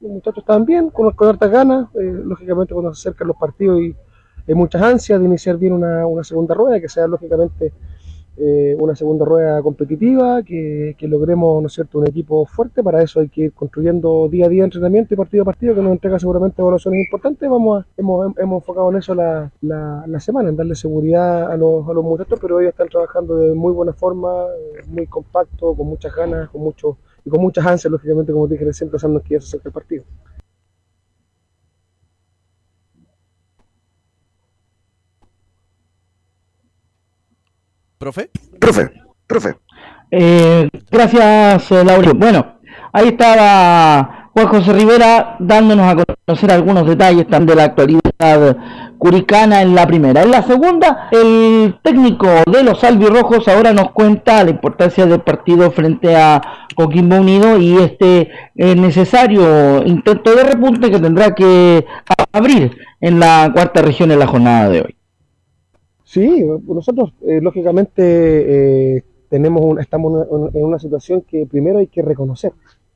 Los 0.00 0.12
muchachos 0.12 0.38
están 0.38 0.64
bien, 0.64 0.90
con, 0.90 1.10
con 1.12 1.28
hartas 1.28 1.50
ganas, 1.50 1.88
eh, 1.94 2.22
lógicamente 2.24 2.74
cuando 2.74 2.94
se 2.94 3.08
acercan 3.08 3.28
los 3.28 3.36
partidos 3.36 3.80
y 3.80 3.96
hay 4.46 4.54
muchas 4.54 4.82
ansias 4.82 5.18
de 5.18 5.24
iniciar 5.24 5.56
bien 5.56 5.72
una, 5.72 6.06
una 6.06 6.22
segunda 6.22 6.54
rueda, 6.54 6.80
que 6.80 6.88
sea 6.88 7.06
lógicamente 7.06 7.72
eh, 8.36 8.76
una 8.78 8.96
segunda 8.96 9.24
rueda 9.24 9.62
competitiva, 9.62 10.42
que, 10.42 10.96
logremos 11.02 11.62
¿no 11.62 11.68
es 11.68 11.72
cierto? 11.72 11.98
un 11.98 12.08
equipo 12.08 12.44
fuerte. 12.46 12.82
Para 12.82 13.02
eso 13.02 13.20
hay 13.20 13.28
que 13.28 13.42
ir 13.42 13.52
construyendo 13.52 14.28
día 14.28 14.46
a 14.46 14.48
día 14.48 14.64
entrenamiento 14.64 15.14
y 15.14 15.16
partido 15.16 15.42
a 15.42 15.46
partido, 15.46 15.74
que 15.74 15.82
nos 15.82 15.92
entrega 15.92 16.18
seguramente 16.18 16.60
evaluaciones 16.60 17.04
importantes. 17.04 17.48
Vamos 17.48 17.84
hemos, 17.96 18.36
hemos 18.38 18.62
enfocado 18.62 18.90
en 18.90 18.96
eso 18.96 19.14
la, 19.14 19.50
la, 19.60 20.20
semana, 20.20 20.48
en 20.48 20.56
darle 20.56 20.74
seguridad 20.74 21.50
a 21.50 21.56
los, 21.56 21.88
a 21.88 21.92
los 21.92 22.04
muchachos, 22.04 22.38
pero 22.40 22.60
ellos 22.60 22.72
están 22.72 22.88
trabajando 22.88 23.36
de 23.36 23.54
muy 23.54 23.72
buena 23.72 23.92
forma, 23.92 24.46
eh, 24.46 24.82
muy 24.88 25.06
compacto, 25.06 25.74
con 25.74 25.86
muchas 25.86 26.14
ganas, 26.14 26.48
con 26.50 26.62
mucho, 26.62 26.96
y 27.24 27.30
con 27.30 27.40
muchas 27.40 27.64
ansias, 27.66 27.90
lógicamente, 27.90 28.32
como 28.32 28.48
dije 28.48 28.64
recién, 28.64 28.90
pensando 28.90 29.20
que 29.20 29.34
ya 29.34 29.40
se 29.40 29.58
el 29.64 29.72
partido. 29.72 30.04
¿Profe? 37.98 38.30
Profe, 38.60 38.90
profe. 39.26 39.56
Eh, 40.10 40.68
gracias, 40.90 41.70
eh, 41.72 41.84
Laura. 41.84 42.12
Bueno, 42.14 42.58
ahí 42.92 43.08
estaba 43.08 44.30
Juan 44.32 44.48
José 44.48 44.72
Rivera 44.72 45.36
dándonos 45.38 45.86
a 45.86 46.04
conocer 46.26 46.50
algunos 46.52 46.86
detalles 46.86 47.26
también 47.28 47.46
de 47.46 47.54
la 47.54 47.64
actualidad 47.64 48.56
curicana 48.98 49.62
en 49.62 49.74
la 49.74 49.86
primera. 49.86 50.22
En 50.22 50.30
la 50.30 50.42
segunda, 50.42 51.08
el 51.10 51.78
técnico 51.82 52.26
de 52.50 52.62
los 52.62 52.82
albirrojos 52.82 53.46
ahora 53.48 53.72
nos 53.72 53.90
cuenta 53.92 54.42
la 54.42 54.50
importancia 54.50 55.06
del 55.06 55.20
partido 55.20 55.70
frente 55.70 56.16
a 56.16 56.40
Coquimbo 56.74 57.16
Unido 57.16 57.58
y 57.58 57.76
este 57.76 58.30
eh, 58.56 58.74
necesario 58.74 59.84
intento 59.84 60.34
de 60.34 60.44
repunte 60.44 60.90
que 60.90 60.98
tendrá 60.98 61.34
que 61.34 61.84
abrir 62.32 62.76
en 63.00 63.20
la 63.20 63.50
cuarta 63.52 63.82
región 63.82 64.10
en 64.10 64.18
la 64.18 64.26
jornada 64.26 64.68
de 64.68 64.80
hoy. 64.80 64.93
Sí, 66.14 66.44
nosotros 66.68 67.12
eh, 67.22 67.40
lógicamente 67.40 68.98
eh, 68.98 69.04
tenemos 69.28 69.80
estamos 69.80 70.28
en 70.54 70.64
una 70.64 70.78
situación 70.78 71.22
que 71.22 71.44
primero 71.44 71.80
hay 71.80 71.88
que 71.88 72.02
reconocer, 72.02 72.52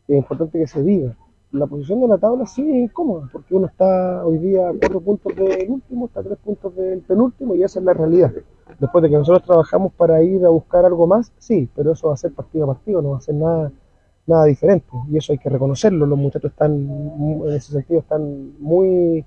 es 0.06 0.16
importante 0.16 0.56
que 0.56 0.68
se 0.68 0.84
diga. 0.84 1.16
La 1.50 1.66
posición 1.66 2.00
de 2.00 2.06
la 2.06 2.18
tabla 2.18 2.46
sí 2.46 2.62
es 2.62 2.76
incómoda, 2.76 3.28
porque 3.32 3.56
uno 3.56 3.66
está 3.66 4.24
hoy 4.24 4.38
día 4.38 4.68
a 4.68 4.72
cuatro 4.72 5.00
puntos 5.00 5.34
del 5.34 5.68
último, 5.68 6.06
está 6.06 6.20
a 6.20 6.22
tres 6.22 6.38
puntos 6.38 6.76
del 6.76 7.00
penúltimo 7.00 7.56
y 7.56 7.64
esa 7.64 7.80
es 7.80 7.84
la 7.84 7.92
realidad. 7.92 8.32
Después 8.78 9.02
de 9.02 9.10
que 9.10 9.16
nosotros 9.16 9.42
trabajamos 9.42 9.92
para 9.94 10.22
ir 10.22 10.44
a 10.44 10.50
buscar 10.50 10.84
algo 10.84 11.08
más, 11.08 11.32
sí, 11.38 11.68
pero 11.74 11.94
eso 11.94 12.06
va 12.06 12.14
a 12.14 12.18
ser 12.18 12.32
partido 12.32 12.66
a 12.66 12.74
partido, 12.74 13.02
no 13.02 13.10
va 13.10 13.18
a 13.18 13.20
ser 13.20 13.34
nada, 13.34 13.72
nada 14.28 14.44
diferente 14.44 14.90
y 15.10 15.16
eso 15.16 15.32
hay 15.32 15.38
que 15.38 15.48
reconocerlo. 15.48 16.06
Los 16.06 16.18
muchachos 16.20 16.52
están, 16.52 16.72
en 16.72 17.52
ese 17.52 17.72
sentido, 17.72 17.98
están 17.98 18.52
muy 18.60 19.24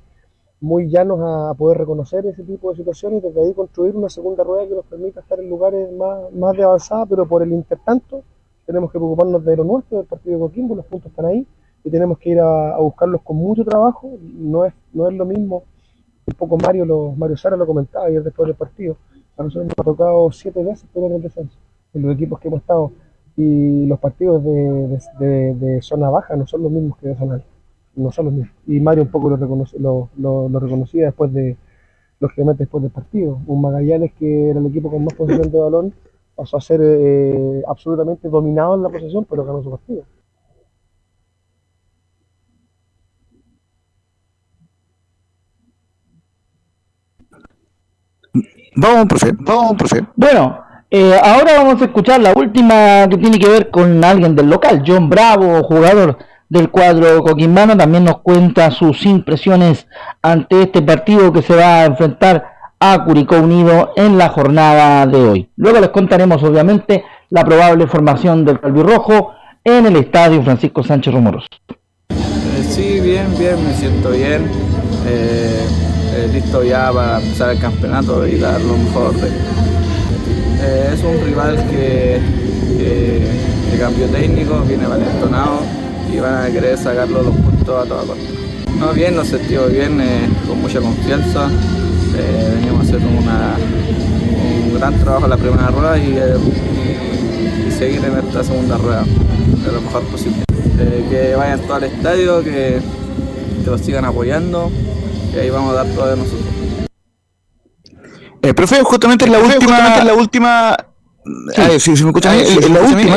muy 0.62 0.90
llanos 0.90 1.20
a 1.24 1.54
poder 1.56 1.80
reconocer 1.80 2.26
ese 2.28 2.44
tipo 2.44 2.70
de 2.70 2.78
situaciones 2.78 3.24
y 3.24 3.28
desde 3.28 3.42
ahí 3.42 3.54
construir 3.54 3.96
una 3.96 4.10
segunda 4.10 4.44
rueda 4.44 4.68
que 4.68 4.76
nos 4.76 4.86
permita 4.86 5.20
estar 5.20 5.40
en 5.40 5.50
lugares 5.50 5.92
más, 5.92 6.32
más 6.34 6.56
de 6.56 6.64
avanzada, 6.64 7.08
pero 7.08 7.28
por 7.28 7.42
el 7.42 7.52
intertanto 7.52 8.24
tenemos 8.68 8.92
que 8.92 9.00
preocuparnos 9.00 9.44
de 9.44 9.58
lo 9.58 9.64
nuestro, 9.64 9.98
del 9.98 10.06
partido 10.06 10.36
de 10.36 10.42
Coquimbo, 10.42 10.76
los 10.76 10.86
puntos 10.86 11.10
están 11.10 11.26
ahí 11.26 11.48
y 11.84 11.90
tenemos 11.90 12.20
que 12.20 12.30
ir 12.30 12.40
a, 12.40 12.78
buscarlos 12.78 13.22
con 13.24 13.38
mucho 13.38 13.66
trabajo, 13.66 14.18
no 14.22 14.64
es, 14.64 14.74
no 14.94 15.10
es 15.10 15.16
lo 15.16 15.26
mismo, 15.26 15.64
un 16.28 16.36
poco 16.36 16.58
Mario, 16.58 16.86
lo, 16.86 17.12
Mario 17.14 17.38
Sara 17.38 17.58
lo 17.58 17.66
comentaba 17.66 18.06
ayer 18.06 18.24
después 18.24 18.46
del 18.46 18.56
partido, 18.56 18.98
a 19.38 19.44
nosotros 19.44 19.66
nos 19.66 19.80
ha 19.80 19.84
tocado 19.84 20.32
siete 20.32 20.64
veces 20.64 20.88
en 20.94 21.12
el 21.12 21.22
descenso, 21.24 21.58
en 21.96 22.04
los 22.04 22.14
equipos 22.14 22.40
que 22.40 22.50
hemos 22.50 22.62
estado, 22.62 22.92
y 23.36 23.88
los 23.88 23.98
partidos 23.98 24.44
de, 24.44 25.00
de, 25.20 25.56
de 25.56 25.82
zona 25.82 26.12
baja 26.12 26.36
no 26.36 26.46
son 26.46 26.62
los 26.62 26.72
mismos 26.72 27.00
que 27.00 27.08
de 27.08 27.16
zona 27.16 27.36
alta 27.36 27.48
no 27.96 28.12
son 28.12 28.26
los 28.26 28.34
mismos. 28.34 28.56
Y 28.68 28.80
Mario 28.80 29.04
un 29.04 29.10
poco 29.12 29.30
lo, 29.30 29.38
lo, 30.18 30.50
lo, 30.50 30.60
reconocía 30.60 31.06
después 31.06 31.34
de, 31.34 31.58
lógicamente 32.20 32.64
después 32.64 32.84
del 32.84 32.92
partido. 32.92 33.40
Un 33.48 33.62
Magallanes 33.62 34.14
que 34.14 34.50
era 34.50 34.60
el 34.60 34.68
equipo 34.68 34.90
con 34.90 35.04
más 35.04 35.14
posición 35.14 35.52
de 35.52 35.60
balón 35.60 35.94
pasó 36.36 36.58
a 36.58 36.62
ser 36.62 36.80
eh, 36.84 37.62
absolutamente 37.68 38.30
dominado 38.30 38.76
en 38.76 38.84
la 38.84 38.90
posesión, 38.90 39.26
pero 39.30 39.46
ganó 39.46 39.62
su 39.64 39.72
partido. 39.72 40.04
Vamos, 48.76 49.06
profe, 49.08 49.32
vamos, 49.38 49.74
profe. 49.78 50.08
Bueno, 50.16 50.64
eh, 50.90 51.14
ahora 51.22 51.58
vamos 51.58 51.82
a 51.82 51.86
escuchar 51.86 52.22
la 52.22 52.34
última 52.34 53.08
que 53.10 53.18
tiene 53.18 53.38
que 53.38 53.50
ver 53.50 53.70
con 53.70 54.04
alguien 54.04 54.36
del 54.36 54.50
local, 54.50 54.84
John 54.86 55.10
Bravo, 55.10 55.64
jugador 55.64 56.18
del 56.52 56.70
cuadro 56.70 57.24
coquimbano 57.24 57.78
también 57.78 58.04
nos 58.04 58.20
cuenta 58.20 58.70
sus 58.72 59.06
impresiones 59.06 59.88
ante 60.22 60.64
este 60.64 60.82
partido 60.82 61.32
que 61.32 61.42
se 61.42 61.56
va 61.56 61.80
a 61.80 61.86
enfrentar 61.86 62.46
a 62.78 63.06
Curicó 63.06 63.38
Unido 63.38 63.94
en 63.96 64.18
la 64.18 64.28
jornada 64.28 65.08
de 65.08 65.18
hoy. 65.18 65.50
Luego 65.56 65.80
les 65.80 65.92
contaremos 65.92 66.44
obviamente 66.44 67.06
la 67.30 67.46
probable 67.46 67.88
formación 67.88 68.44
del 68.44 68.60
Calvirrojo 68.60 69.32
en 69.64 69.86
el 69.86 69.96
estadio 69.96 70.44
Francisco 70.44 70.84
Sánchez 70.84 71.14
Romoros. 71.14 71.46
Eh, 72.10 72.64
sí, 72.68 73.00
bien, 73.00 73.28
bien, 73.40 73.56
me 73.66 73.74
siento 73.74 74.10
bien. 74.10 74.46
Eh, 75.08 75.66
eh, 76.16 76.30
listo 76.34 76.66
ya 76.66 76.92
para 76.92 77.22
empezar 77.22 77.52
el 77.52 77.60
campeonato 77.60 78.28
y 78.28 78.38
dar 78.38 78.60
lo 78.60 78.76
mejor 78.76 79.14
de 79.14 79.30
Es 80.94 81.02
un 81.02 81.26
rival 81.26 81.56
que, 81.70 82.20
que, 82.78 83.80
cambió 83.80 84.06
técnico, 84.08 84.62
viene 84.68 84.86
valentonado 84.86 85.81
y 86.12 86.20
van 86.20 86.46
a 86.46 86.52
querer 86.52 86.78
sacarlo 86.78 87.24
los 87.24 87.36
puntos 87.36 87.86
a 87.86 87.88
toda 87.88 88.04
costa. 88.04 88.24
No, 88.78 88.94
bien, 88.94 89.16
nos 89.16 89.28
sentimos 89.28 89.72
bien, 89.72 90.00
eh, 90.02 90.30
con 90.48 90.62
mucha 90.62 90.82
confianza. 90.82 91.50
Eh, 92.18 92.54
venimos 92.56 92.80
a 92.80 92.84
hacer 92.84 92.98
una, 92.98 93.56
un 94.66 94.78
gran 94.78 95.00
trabajo 95.00 95.26
en 95.26 95.30
la 95.30 95.38
primera 95.38 95.68
rueda 95.68 95.98
eh, 95.98 96.38
y, 97.68 97.72
seguir 97.72 98.04
en 98.04 98.18
esta 98.18 98.44
segunda 98.44 98.78
rueda 98.78 99.04
de 99.04 99.72
lo 99.72 99.82
mejor 99.82 100.04
posible. 100.04 100.44
que 101.10 101.36
vayan 101.36 101.60
todos 101.62 101.78
al 101.78 101.84
estadio, 101.86 102.44
que, 102.44 102.80
que 103.64 103.70
los 103.70 103.82
sigan 103.82 104.06
apoyando 104.06 104.72
y 105.34 105.40
ahí 105.40 105.50
vamos 105.50 105.72
a 105.72 105.84
dar 105.84 105.88
todo 105.88 106.08
de 106.08 106.18
nosotros. 106.18 106.52
Eh, 108.44 108.54
profe, 108.54 108.82
justamente 108.82 109.26
es 109.26 109.32
la 109.32 109.40
última, 109.40 110.04
la 110.04 110.14
última 110.14 110.78
Ah, 111.56 111.70
sí, 111.78 111.96
sí, 111.96 112.04
me 112.04 112.10
escuchan. 112.10 112.36
Ah, 112.36 112.44
la 112.70 112.82
última, 112.82 113.16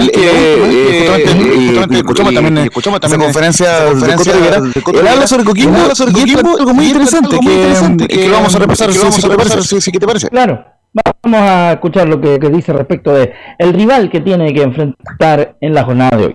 escuchamos 1.97 2.35
también 2.35 2.59
esa 2.59 3.19
conferencia 3.19 3.85
de 3.95 5.01
Él 5.01 5.09
habla 5.09 5.27
sobre 5.27 5.45
Coquimbo, 5.45 5.79
habla 5.79 5.95
algo 6.59 6.75
muy 6.75 6.87
interesante 6.87 7.39
que 7.41 8.29
vamos 8.29 8.55
a 8.55 8.59
repasar 8.59 8.93
si 8.93 9.91
te 9.93 10.07
parece. 10.07 10.29
Claro. 10.29 10.65
Vamos 11.23 11.41
a 11.41 11.73
escuchar 11.73 12.09
lo 12.09 12.21
que, 12.21 12.39
dice 12.39 12.73
respecto 12.73 13.13
de 13.13 13.33
el 13.59 13.73
rival 13.73 14.11
que 14.11 14.21
tiene 14.21 14.55
que 14.55 14.63
enfrentar 14.63 15.57
en 15.61 15.75
la 15.75 15.85
jornada 15.85 16.17
de 16.17 16.27
hoy. 16.27 16.35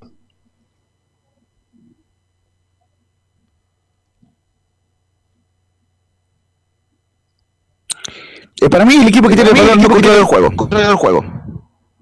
Eh, 8.62 8.70
para 8.70 8.84
mí 8.84 8.96
el 8.96 9.08
equipo 9.08 9.30
que 9.30 9.36
tiene 9.36 9.52
el 9.52 9.56
valor 9.56 9.78
no 9.78 9.96
el 9.96 10.24
juego, 10.24 10.50
el 10.72 10.96
juego. 10.96 11.39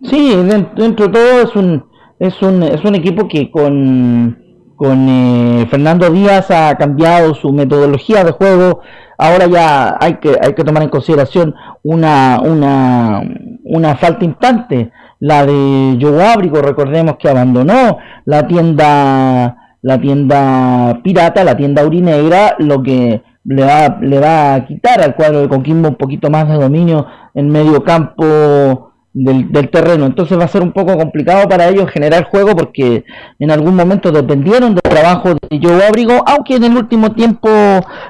Sí, 0.09 0.35
dentro, 0.35 1.07
de 1.07 1.11
todo 1.11 1.41
es 1.41 1.55
un, 1.55 1.85
es 2.17 2.41
un, 2.41 2.63
es 2.63 2.83
un 2.85 2.95
equipo 2.95 3.27
que 3.27 3.51
con, 3.51 4.37
con 4.77 5.09
eh, 5.09 5.67
Fernando 5.69 6.09
Díaz 6.09 6.49
ha 6.49 6.75
cambiado 6.75 7.35
su 7.35 7.51
metodología 7.51 8.23
de 8.23 8.31
juego. 8.31 8.79
Ahora 9.17 9.47
ya 9.47 9.97
hay 9.99 10.15
que, 10.15 10.37
hay 10.41 10.53
que 10.53 10.63
tomar 10.63 10.83
en 10.83 10.89
consideración 10.89 11.53
una, 11.83 12.39
una, 12.41 13.21
una 13.65 13.95
falta 13.97 14.23
instante, 14.23 14.91
la 15.19 15.45
de 15.45 15.97
Joe 15.99 16.23
Ábrico, 16.23 16.61
recordemos 16.61 17.17
que 17.17 17.27
abandonó 17.27 17.97
la 18.25 18.47
tienda 18.47 19.57
la 19.81 19.99
tienda 19.99 20.99
pirata, 21.03 21.43
la 21.43 21.55
tienda 21.55 21.85
urinegra, 21.85 22.55
lo 22.59 22.81
que 22.81 23.21
le 23.45 23.63
va, 23.63 23.97
le 24.01 24.19
va 24.19 24.55
a 24.55 24.65
quitar 24.65 25.01
al 25.01 25.15
cuadro 25.15 25.41
de 25.41 25.49
Coquimbo 25.49 25.89
un 25.89 25.95
poquito 25.95 26.29
más 26.29 26.47
de 26.49 26.55
dominio 26.55 27.07
en 27.33 27.49
medio 27.49 27.83
campo 27.83 28.86
del, 29.23 29.51
del, 29.51 29.69
terreno. 29.69 30.05
Entonces 30.05 30.37
va 30.37 30.43
a 30.43 30.47
ser 30.47 30.61
un 30.61 30.71
poco 30.71 30.95
complicado 30.95 31.47
para 31.49 31.67
ellos 31.67 31.89
generar 31.89 32.25
juego 32.25 32.55
porque 32.55 33.03
en 33.39 33.51
algún 33.51 33.75
momento 33.75 34.11
dependieron 34.11 34.75
del 34.75 34.81
trabajo 34.83 35.33
de 35.33 35.59
Joe 35.61 35.85
Abrigo, 35.85 36.23
aunque 36.27 36.55
en 36.55 36.65
el 36.65 36.77
último 36.77 37.11
tiempo 37.13 37.49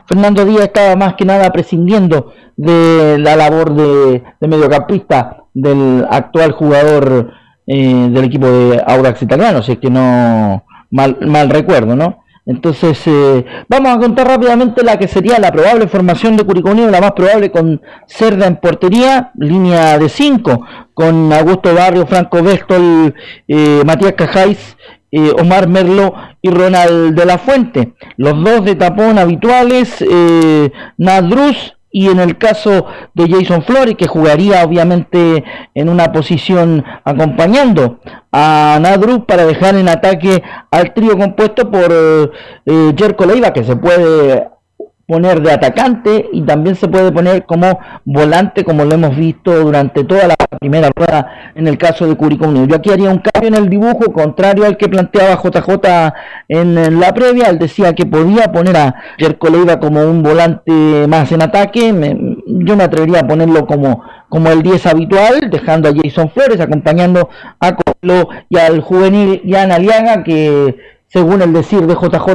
Fernando 0.05 0.43
Díaz 0.45 0.65
estaba 0.65 0.95
más 0.95 1.13
que 1.15 1.25
nada 1.25 1.49
prescindiendo 1.51 2.33
de 2.57 3.17
la 3.19 3.35
labor 3.35 3.73
de, 3.73 4.23
mediocampista 4.41 5.43
del 5.53 6.05
actual 6.09 6.51
jugador 6.51 7.31
eh, 7.65 8.09
del 8.11 8.25
equipo 8.25 8.47
de 8.47 8.83
Audax 8.85 9.21
Italiano, 9.21 9.63
si 9.63 9.73
es 9.73 9.77
que 9.79 9.89
no 9.89 10.65
mal, 10.91 11.17
mal 11.21 11.49
recuerdo, 11.49 11.95
¿no? 11.95 12.23
Entonces, 12.47 12.97
eh, 13.05 13.45
vamos 13.67 13.95
a 13.95 13.99
contar 13.99 14.25
rápidamente 14.27 14.81
la 14.81 14.97
que 14.97 15.09
sería 15.09 15.37
la 15.37 15.51
probable 15.51 15.87
formación 15.87 16.37
de 16.37 16.45
Curicó 16.45 16.71
Unido, 16.71 16.89
la 16.89 17.01
más 17.01 17.11
probable 17.11 17.51
con 17.51 17.81
Cerda 18.07 18.47
en 18.47 18.55
portería, 18.55 19.31
línea 19.35 19.99
de 19.99 20.07
5, 20.07 20.65
con 20.93 21.33
Augusto 21.33 21.75
Barrio, 21.75 22.07
Franco 22.07 22.41
Vestol, 22.41 23.13
eh, 23.49 23.81
Matías 23.85 24.13
Cajáis, 24.13 24.77
eh, 25.11 25.31
Omar 25.39 25.67
Merlo 25.67 26.13
y 26.41 26.49
Ronald 26.49 27.15
de 27.15 27.25
la 27.25 27.37
Fuente. 27.37 27.93
Los 28.15 28.41
dos 28.43 28.65
de 28.65 28.75
tapón 28.75 29.17
habituales, 29.17 30.01
eh, 30.01 30.71
Nadruz 30.97 31.76
y 31.91 32.09
en 32.09 32.19
el 32.19 32.37
caso 32.37 32.85
de 33.13 33.29
Jason 33.29 33.63
Flores, 33.63 33.95
que 33.95 34.07
jugaría 34.07 34.63
obviamente 34.63 35.43
en 35.73 35.89
una 35.89 36.11
posición 36.11 36.83
acompañando 37.03 37.99
a 38.31 38.77
Nadru 38.81 39.25
para 39.25 39.45
dejar 39.45 39.75
en 39.75 39.89
ataque 39.89 40.43
al 40.69 40.93
trío 40.93 41.17
compuesto 41.17 41.71
por 41.71 41.91
eh, 41.91 42.93
Jerko 42.97 43.25
Leiva, 43.25 43.53
que 43.53 43.63
se 43.63 43.75
puede 43.75 44.49
poner 45.07 45.41
de 45.41 45.53
atacante 45.53 46.27
y 46.33 46.41
también 46.41 46.75
se 46.75 46.89
puede 46.89 47.13
poner 47.13 47.45
como 47.45 47.79
volante 48.03 48.65
como 48.65 48.83
lo 48.83 48.93
hemos 48.93 49.15
visto 49.15 49.57
durante 49.57 50.03
toda 50.03 50.27
la 50.27 50.35
primera 50.59 50.89
rueda 50.93 51.51
en 51.55 51.65
el 51.67 51.77
caso 51.77 52.05
de 52.05 52.15
Curicó 52.15 52.47
Unido. 52.47 52.65
Yo 52.65 52.75
aquí 52.75 52.91
haría 52.91 53.09
un 53.09 53.19
cambio 53.19 53.47
en 53.47 53.55
el 53.55 53.69
dibujo 53.69 54.11
contrario 54.11 54.65
al 54.65 54.75
que 54.75 54.89
planteaba 54.89 55.41
JJ 55.41 56.13
en 56.49 56.99
la 56.99 57.13
previa, 57.13 57.47
él 57.47 57.57
decía 57.57 57.95
que 57.95 58.05
podía 58.05 58.51
poner 58.51 58.75
a 58.75 58.95
Jerko 59.17 59.49
Leiva 59.49 59.79
como 59.79 60.01
un 60.01 60.21
volante 60.23 61.07
más 61.07 61.31
en 61.31 61.41
ataque, 61.41 61.93
yo 62.45 62.75
me 62.75 62.83
atrevería 62.83 63.21
a 63.21 63.27
ponerlo 63.27 63.65
como, 63.65 64.03
como 64.27 64.49
el 64.49 64.61
10 64.61 64.87
habitual, 64.87 65.49
dejando 65.49 65.87
a 65.87 65.93
Jason 65.95 66.29
Flores 66.31 66.59
acompañando 66.59 67.29
a 67.61 67.75
Colo 67.75 68.27
y 68.49 68.57
al 68.57 68.81
juvenil 68.81 69.41
Jan 69.47 69.71
Aliaga 69.71 70.23
que 70.23 70.96
según 71.07 71.41
el 71.41 71.53
decir 71.53 71.87
de 71.87 71.95
JJ, 71.95 72.27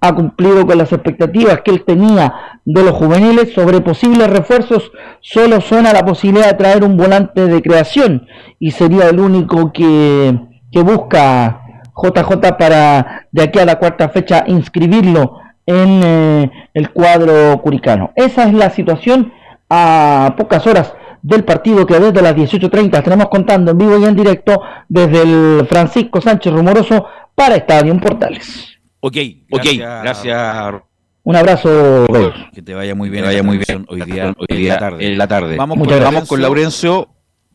ha 0.00 0.14
cumplido 0.14 0.66
con 0.66 0.78
las 0.78 0.92
expectativas 0.92 1.62
que 1.62 1.70
él 1.70 1.84
tenía 1.86 2.60
de 2.64 2.84
los 2.84 2.92
juveniles 2.92 3.52
sobre 3.54 3.80
posibles 3.80 4.28
refuerzos, 4.28 4.92
solo 5.20 5.60
suena 5.60 5.92
la 5.92 6.04
posibilidad 6.04 6.50
de 6.50 6.56
traer 6.56 6.84
un 6.84 6.96
volante 6.96 7.46
de 7.46 7.62
creación 7.62 8.26
y 8.58 8.72
sería 8.72 9.08
el 9.08 9.20
único 9.20 9.72
que, 9.72 10.38
que 10.70 10.82
busca 10.82 11.62
JJ 11.96 12.56
para 12.58 13.26
de 13.32 13.42
aquí 13.42 13.58
a 13.58 13.64
la 13.64 13.78
cuarta 13.78 14.08
fecha 14.08 14.44
inscribirlo 14.46 15.38
en 15.66 16.00
eh, 16.04 16.50
el 16.74 16.90
cuadro 16.90 17.60
curicano. 17.62 18.12
Esa 18.16 18.44
es 18.44 18.54
la 18.54 18.70
situación 18.70 19.32
a 19.68 20.34
pocas 20.36 20.66
horas 20.66 20.94
del 21.22 21.44
partido 21.44 21.86
que 21.86 21.98
desde 21.98 22.22
las 22.22 22.34
18.30 22.34 22.96
estaremos 22.96 23.28
contando 23.28 23.72
en 23.72 23.78
vivo 23.78 23.98
y 23.98 24.04
en 24.04 24.16
directo 24.16 24.62
desde 24.88 25.22
el 25.22 25.66
Francisco 25.66 26.20
Sánchez 26.20 26.52
Rumoroso 26.52 27.06
para 27.40 27.56
Estadio 27.56 27.98
Portales. 27.98 28.68
Ok, 29.00 29.16
ok, 29.50 29.64
gracias. 29.78 30.74
Un 31.22 31.36
abrazo, 31.36 32.06
Que 32.52 32.60
te 32.60 32.74
vaya 32.74 32.94
muy 32.94 33.08
bien, 33.08 33.24
vaya 33.24 33.42
muy 33.42 33.56
bien 33.56 33.86
hoy 33.88 34.02
día, 34.02 34.34
hoy 34.36 34.56
día 34.56 34.78
en 34.98 35.16
la 35.16 35.26
tarde. 35.26 35.56
Vamos, 35.56 35.78
con, 35.78 35.88
vamos 36.00 36.28
con 36.28 36.42
Laurencio, 36.42 37.08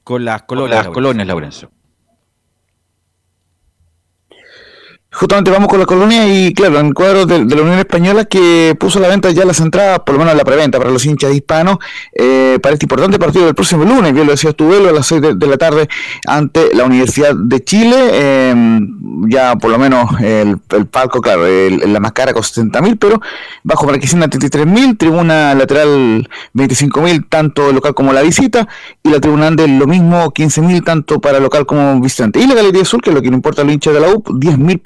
con 0.04 0.26
las 0.26 0.42
colonias, 0.44 0.86
las 0.86 0.94
colonias 0.94 1.28
Laurencio. 1.28 1.70
Justamente 5.16 5.50
vamos 5.50 5.70
con 5.70 5.80
la 5.80 5.86
colonia 5.86 6.28
y 6.28 6.54
claro, 6.54 6.78
en 6.78 6.92
cuadros 6.92 7.26
de, 7.26 7.46
de, 7.46 7.56
la 7.56 7.62
Unión 7.62 7.80
Española 7.80 8.26
que 8.26 8.76
puso 8.78 9.00
a 9.00 9.02
la 9.02 9.08
venta 9.08 9.32
ya 9.32 9.46
las 9.46 9.62
entradas, 9.62 10.00
por 10.00 10.14
lo 10.14 10.20
menos 10.20 10.36
la 10.36 10.44
preventa 10.44 10.78
para 10.78 10.92
los 10.92 11.06
hinchas 11.06 11.34
hispanos, 11.34 11.78
eh, 12.14 12.60
para 12.62 12.74
este 12.74 12.86
importante 12.86 13.18
partido 13.18 13.46
del 13.46 13.56
próximo 13.56 13.86
lunes, 13.86 14.14
bien 14.14 14.26
lo 14.26 14.34
decía 14.34 14.52
tu 14.52 14.74
a 14.74 14.92
las 14.92 15.08
6 15.08 15.22
de, 15.38 15.48
la 15.48 15.58
tarde 15.58 15.88
ante 16.28 16.74
la 16.74 16.84
Universidad 16.84 17.34
de 17.34 17.64
Chile, 17.64 17.96
eh, 18.12 18.80
ya 19.30 19.56
por 19.56 19.72
lo 19.72 19.80
menos 19.80 20.20
el, 20.20 20.58
el 20.70 20.86
palco, 20.88 21.22
claro, 21.22 21.48
el, 21.48 21.94
la 21.94 22.00
más 22.02 22.12
cara 22.12 22.34
con 22.34 22.44
70 22.44 22.82
mil, 22.82 22.98
pero 22.98 23.22
bajo 23.64 23.86
marquesina 23.86 24.28
33 24.28 24.66
mil, 24.66 24.98
tribuna 24.98 25.56
lateral 25.56 26.28
25 26.54 27.02
mil, 27.02 27.26
tanto 27.28 27.72
local 27.72 27.94
como 27.94 28.12
la 28.12 28.22
visita, 28.22 28.68
y 29.02 29.10
la 29.10 29.22
tribuna 29.22 29.50
de 29.52 29.68
lo 29.68 29.88
mismo 29.88 30.32
15 30.32 30.62
mil, 30.62 30.84
tanto 30.84 31.22
para 31.22 31.40
local 31.40 31.66
como 31.66 32.02
visitante. 32.02 32.40
Y 32.40 32.48
la 32.48 32.56
Galería 32.56 32.84
Sur, 32.84 33.02
que 33.02 33.12
es 33.12 33.16
lo 33.16 33.22
que 33.22 33.30
no 33.30 33.38
importa 33.38 33.62
a 33.62 33.66
los 33.66 33.74
hinchas 33.74 33.94
de 33.94 34.00
la 34.00 34.10
U, 34.10 34.24
10 34.28 34.58
mil 34.58 34.80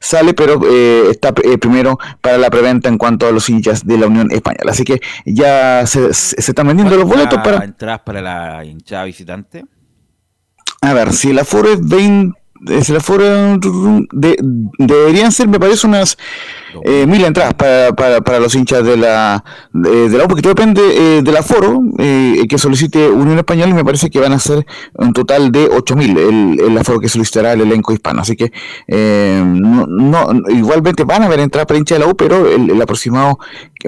sale, 0.00 0.34
pero 0.34 0.60
eh, 0.70 1.08
está 1.10 1.32
eh, 1.42 1.58
primero 1.58 1.98
para 2.20 2.38
la 2.38 2.50
preventa 2.50 2.88
en 2.88 2.98
cuanto 2.98 3.26
a 3.26 3.32
los 3.32 3.48
hinchas 3.48 3.86
de 3.86 3.98
la 3.98 4.06
Unión 4.06 4.30
Española. 4.30 4.72
Así 4.72 4.84
que 4.84 5.00
ya 5.24 5.86
se, 5.86 6.12
se 6.12 6.38
están 6.38 6.66
vendiendo 6.66 6.96
los 6.96 7.06
boletos 7.06 7.38
para... 7.38 7.64
¿Entradas 7.64 8.00
para 8.00 8.20
la 8.20 8.64
hinchada 8.64 9.04
visitante? 9.04 9.64
A 10.82 10.94
ver, 10.94 11.12
si 11.12 11.30
el 11.30 11.38
aforo 11.38 11.72
es 11.72 11.86
20 11.86 12.39
si 12.82 12.92
el 12.92 12.98
aforo 12.98 13.24
de, 14.12 14.36
deberían 14.78 15.32
ser, 15.32 15.48
me 15.48 15.58
parece, 15.58 15.86
unas 15.86 16.18
eh, 16.84 17.06
mil 17.06 17.24
entradas 17.24 17.54
para, 17.54 17.92
para, 17.92 18.20
para, 18.20 18.38
los 18.38 18.54
hinchas 18.54 18.84
de 18.84 18.96
la, 18.96 19.44
de, 19.72 20.08
de 20.08 20.18
la 20.18 20.24
U, 20.24 20.28
porque 20.28 20.42
todo 20.42 20.54
depende 20.54 20.82
eh, 20.82 21.22
del 21.22 21.36
aforo 21.36 21.80
eh, 21.98 22.44
que 22.48 22.58
solicite 22.58 23.08
Unión 23.08 23.38
Española 23.38 23.70
y 23.70 23.74
me 23.74 23.84
parece 23.84 24.10
que 24.10 24.20
van 24.20 24.32
a 24.32 24.38
ser 24.38 24.66
un 24.94 25.12
total 25.12 25.50
de 25.50 25.68
ocho 25.72 25.96
mil 25.96 26.16
el, 26.16 26.60
el, 26.60 26.78
aforo 26.78 27.00
que 27.00 27.08
solicitará 27.08 27.54
el 27.54 27.62
elenco 27.62 27.92
hispano. 27.92 28.20
Así 28.20 28.36
que 28.36 28.52
eh, 28.86 29.42
no, 29.44 29.86
no, 29.86 30.30
igualmente 30.50 31.04
van 31.04 31.22
a 31.22 31.26
haber 31.26 31.40
entradas 31.40 31.66
para 31.66 31.78
hinchas 31.78 31.98
de 31.98 32.04
la 32.04 32.10
U, 32.10 32.16
pero 32.16 32.46
el, 32.46 32.70
el 32.70 32.82
aproximado 32.82 33.38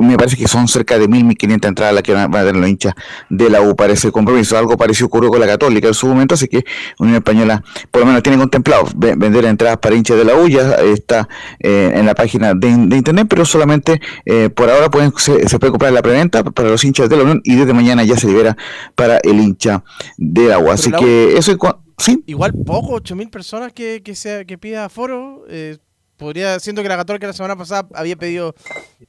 me 0.01 0.17
parece 0.17 0.37
que 0.37 0.49
son 0.49 0.69
cerca 0.69 0.99
de 0.99 1.09
mil, 1.09 1.25
mil 1.25 1.37
quinientas 1.37 1.69
entradas 1.69 1.95
las 1.95 2.03
que 2.03 2.13
van 2.13 2.35
a 2.35 2.39
tener 2.41 2.57
los 2.57 2.69
hinchas 2.69 2.95
de 3.29 3.51
la 3.51 3.61
U 3.61 3.77
para 3.77 3.93
ese 3.93 4.11
compromiso. 4.11 4.57
Algo 4.57 4.77
parecido 4.77 5.07
ocurrió 5.07 5.31
con 5.31 5.41
la 5.41 5.47
Católica 5.47 5.89
en 5.89 5.95
su 5.95 6.07
momento, 6.07 6.35
así 6.35 6.49
que 6.49 6.65
Unión 6.99 7.17
Española 7.17 7.63
por 7.91 8.01
lo 8.01 8.07
menos 8.07 8.23
tiene 8.23 8.39
contemplado 8.39 8.87
vender 8.95 9.45
entradas 9.45 9.79
para 9.79 9.95
hinchas 9.95 10.17
de 10.17 10.25
la 10.25 10.35
U, 10.35 10.49
ya 10.49 10.75
está 10.77 11.29
eh, 11.61 11.93
en 11.95 12.07
la 12.07 12.15
página 12.15 12.55
de, 12.55 12.69
de, 12.69 12.97
internet, 12.97 13.27
pero 13.29 13.45
solamente 13.45 14.01
eh, 14.25 14.51
por 14.51 14.71
ahora 14.71 14.91
pueden, 14.91 15.13
se, 15.17 15.49
se, 15.49 15.59
puede 15.59 15.71
comprar 15.71 15.93
la 15.93 16.03
preventa 16.03 16.45
para 16.45 16.69
los 16.69 16.83
hinchas 16.85 17.09
de 17.09 17.17
la 17.17 17.23
Unión 17.25 17.41
y 17.45 17.57
desde 17.57 17.73
mañana 17.73 18.05
ya 18.05 18.17
se 18.17 18.27
libera 18.27 18.57
para 18.95 19.19
el 19.19 19.41
hincha 19.41 19.85
de 20.17 20.49
la 20.49 20.59
U. 20.59 20.71
Así 20.71 20.91
la 20.91 20.99
que 20.99 21.37
eso 21.37 21.53
es 21.53 21.59
¿sí? 21.99 22.23
Igual 22.27 22.53
poco, 22.67 22.95
ocho 22.95 23.15
mil 23.15 23.31
personas 23.31 23.73
que, 23.73 24.03
que, 24.03 24.15
sea, 24.15 24.45
que 24.45 24.59
pida 24.59 24.85
aforo. 24.85 25.45
Eh, 25.49 25.79
podría, 26.23 26.59
siento 26.61 26.83
que 26.83 26.89
la 26.89 26.97
Católica 26.97 27.27
la 27.27 27.33
semana 27.33 27.57
pasada 27.57 27.89
había 27.95 28.17
pedido 28.17 28.55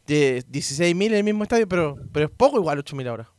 de 0.07 0.44
16 0.49 0.95
mil 0.95 1.11
en 1.14 1.19
el 1.19 1.23
mismo 1.23 1.44
estadio, 1.44 1.68
pero, 1.68 1.95
pero 2.11 2.26
es 2.26 2.31
poco 2.31 2.57
igual 2.57 2.80
ocho 2.80 2.95
mil 2.95 3.07
ahora. 3.07 3.30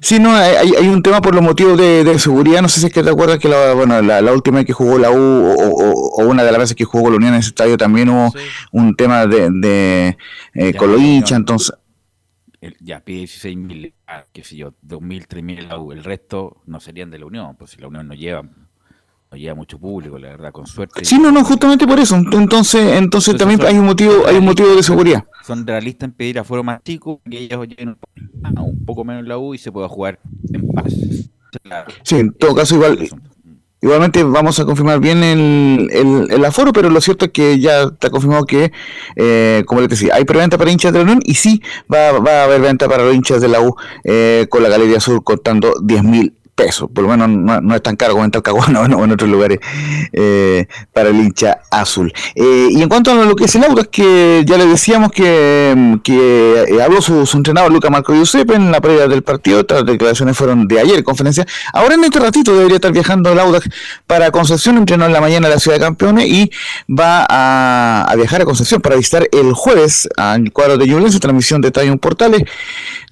Sí, 0.00 0.18
no, 0.18 0.34
hay, 0.34 0.72
hay, 0.78 0.88
un 0.88 1.02
tema 1.02 1.20
por 1.20 1.34
los 1.34 1.42
motivos 1.42 1.76
de, 1.76 2.04
de, 2.04 2.18
seguridad. 2.18 2.62
No 2.62 2.68
sé 2.68 2.80
si 2.80 2.86
es 2.86 2.92
que 2.92 3.02
te 3.02 3.10
acuerdas 3.10 3.38
que 3.38 3.48
la, 3.48 3.74
bueno, 3.74 4.00
la, 4.00 4.22
la 4.22 4.32
última 4.32 4.58
vez 4.58 4.66
que 4.66 4.72
jugó 4.72 4.98
la 4.98 5.10
U 5.10 5.14
o, 5.14 5.54
o, 5.54 6.22
o, 6.22 6.26
una 6.26 6.42
de 6.42 6.50
las 6.52 6.58
veces 6.58 6.76
que 6.76 6.84
jugó 6.84 7.10
la 7.10 7.16
Unión 7.16 7.34
en 7.34 7.40
ese 7.40 7.50
estadio 7.50 7.76
también 7.76 8.08
hubo 8.08 8.30
sí. 8.30 8.38
un 8.72 8.94
tema 8.94 9.26
de, 9.26 9.50
de 9.50 10.16
eh, 10.54 10.74
con 10.74 10.90
los 10.90 11.00
hinchas, 11.00 11.38
entonces. 11.38 11.74
Ya 12.80 13.00
pide 13.00 13.18
16 13.18 13.56
mil, 13.58 13.94
ah, 14.06 14.24
qué 14.32 14.42
sé 14.42 14.56
yo, 14.56 14.72
2 14.80 15.02
mil, 15.02 15.26
3 15.26 15.44
mil 15.44 15.68
la 15.68 15.78
U. 15.78 15.92
El 15.92 16.02
resto 16.02 16.62
no 16.64 16.80
serían 16.80 17.10
de 17.10 17.18
la 17.18 17.26
Unión, 17.26 17.56
pues 17.56 17.72
si 17.72 17.80
la 17.80 17.88
Unión 17.88 18.08
no 18.08 18.14
lleva 18.14 18.42
no 19.34 19.40
lleva 19.40 19.54
mucho 19.54 19.78
público, 19.78 20.18
la 20.18 20.28
verdad, 20.28 20.52
con 20.52 20.66
suerte. 20.66 21.04
Sí, 21.04 21.18
no, 21.18 21.32
no, 21.32 21.44
justamente 21.44 21.86
por 21.86 21.98
eso. 21.98 22.14
Entonces, 22.14 22.42
entonces, 22.42 22.98
entonces 22.98 23.36
también 23.36 23.60
hay 23.62 23.76
un 23.76 23.86
motivo, 23.86 24.26
hay 24.26 24.36
un 24.36 24.44
motivo 24.44 24.74
de 24.74 24.82
seguridad. 24.82 25.24
Son 25.44 25.66
realistas 25.66 26.08
en 26.08 26.12
pedir 26.12 26.38
aforo 26.38 26.62
más 26.62 26.82
chico, 26.84 27.20
que 27.28 27.38
ellos 27.38 27.66
lleguen 27.68 27.96
un 28.56 28.84
poco 28.84 29.04
menos 29.04 29.26
la 29.26 29.36
U 29.36 29.54
y 29.54 29.58
se 29.58 29.72
pueda 29.72 29.88
jugar 29.88 30.20
en 30.52 30.68
paz. 30.68 30.94
Sí, 32.02 32.16
en 32.16 32.32
todo 32.32 32.54
caso 32.54 32.74
igual 32.74 32.98
Igualmente 33.80 34.22
vamos 34.22 34.58
a 34.58 34.64
confirmar 34.64 34.98
bien 34.98 35.22
el, 35.22 35.90
el, 36.30 36.44
aforo, 36.46 36.72
pero 36.72 36.88
lo 36.88 37.02
cierto 37.02 37.26
es 37.26 37.32
que 37.32 37.60
ya 37.60 37.82
está 37.82 38.08
confirmado 38.08 38.46
que, 38.46 38.72
eh, 39.14 39.62
como 39.66 39.82
les 39.82 39.90
decía, 39.90 40.14
hay 40.14 40.24
preventa 40.24 40.56
para 40.56 40.70
hinchas 40.70 40.90
de 40.94 41.00
la 41.00 41.04
Unión 41.04 41.20
y 41.22 41.34
sí 41.34 41.60
va, 41.92 42.18
va 42.18 42.40
a 42.40 42.44
haber 42.44 42.62
venta 42.62 42.88
para 42.88 43.04
los 43.04 43.14
hinchas 43.14 43.42
de 43.42 43.48
la 43.48 43.60
U 43.60 43.74
eh, 44.04 44.46
con 44.48 44.62
la 44.62 44.70
Galería 44.70 45.00
Sur 45.00 45.22
contando 45.22 45.74
10.000 45.74 46.32
pesos, 46.54 46.88
por 46.92 47.04
lo 47.04 47.10
menos 47.10 47.62
no, 47.62 47.74
es 47.74 47.82
tan 47.82 47.96
caro 47.96 48.12
como 48.12 48.24
en 48.24 48.30
Talcahuano 48.30 48.80
o 48.98 49.04
en 49.04 49.12
otros 49.12 49.28
lugares 49.28 49.58
eh, 50.12 50.66
para 50.92 51.10
el 51.10 51.16
hincha 51.16 51.60
azul. 51.70 52.12
Eh, 52.34 52.68
y 52.70 52.82
en 52.82 52.88
cuanto 52.88 53.10
a 53.10 53.14
lo 53.14 53.34
que 53.34 53.44
es 53.44 53.54
el 53.54 53.64
auto, 53.64 53.80
es 53.80 53.88
que 53.88 54.44
ya 54.46 54.56
le 54.56 54.66
decíamos 54.66 55.10
que, 55.10 55.98
que 56.02 56.64
eh, 56.68 56.82
habló 56.82 57.02
su, 57.02 57.28
entrenador 57.34 57.72
Luca 57.72 57.90
Marco 57.90 58.14
Giuseppe 58.14 58.54
en 58.54 58.70
la 58.70 58.80
previa 58.80 59.08
del 59.08 59.22
partido, 59.22 59.60
estas 59.60 59.84
declaraciones 59.84 60.36
fueron 60.36 60.68
de 60.68 60.80
ayer, 60.80 61.02
conferencia. 61.02 61.46
Ahora 61.72 61.94
en 61.94 62.04
este 62.04 62.20
ratito 62.20 62.54
debería 62.54 62.76
estar 62.76 62.92
viajando 62.92 63.32
el 63.32 63.38
Audax 63.38 63.68
para 64.06 64.30
Concepción, 64.30 64.76
entrenó 64.76 65.06
en 65.06 65.12
la 65.12 65.20
mañana 65.20 65.48
en 65.48 65.54
la 65.54 65.58
Ciudad 65.58 65.78
de 65.78 65.84
Campeones 65.84 66.26
y 66.26 66.50
va 66.88 67.26
a, 67.28 68.14
viajar 68.16 68.42
a 68.42 68.44
Concepción 68.44 68.80
para 68.80 68.96
visitar 68.96 69.28
el 69.32 69.52
jueves 69.52 70.08
al 70.16 70.52
cuadro 70.52 70.78
de 70.78 70.86
Ñublense, 70.86 71.18
transmisión 71.18 71.60
de 71.60 71.70
Tallón 71.70 71.98
Portales 71.98 72.44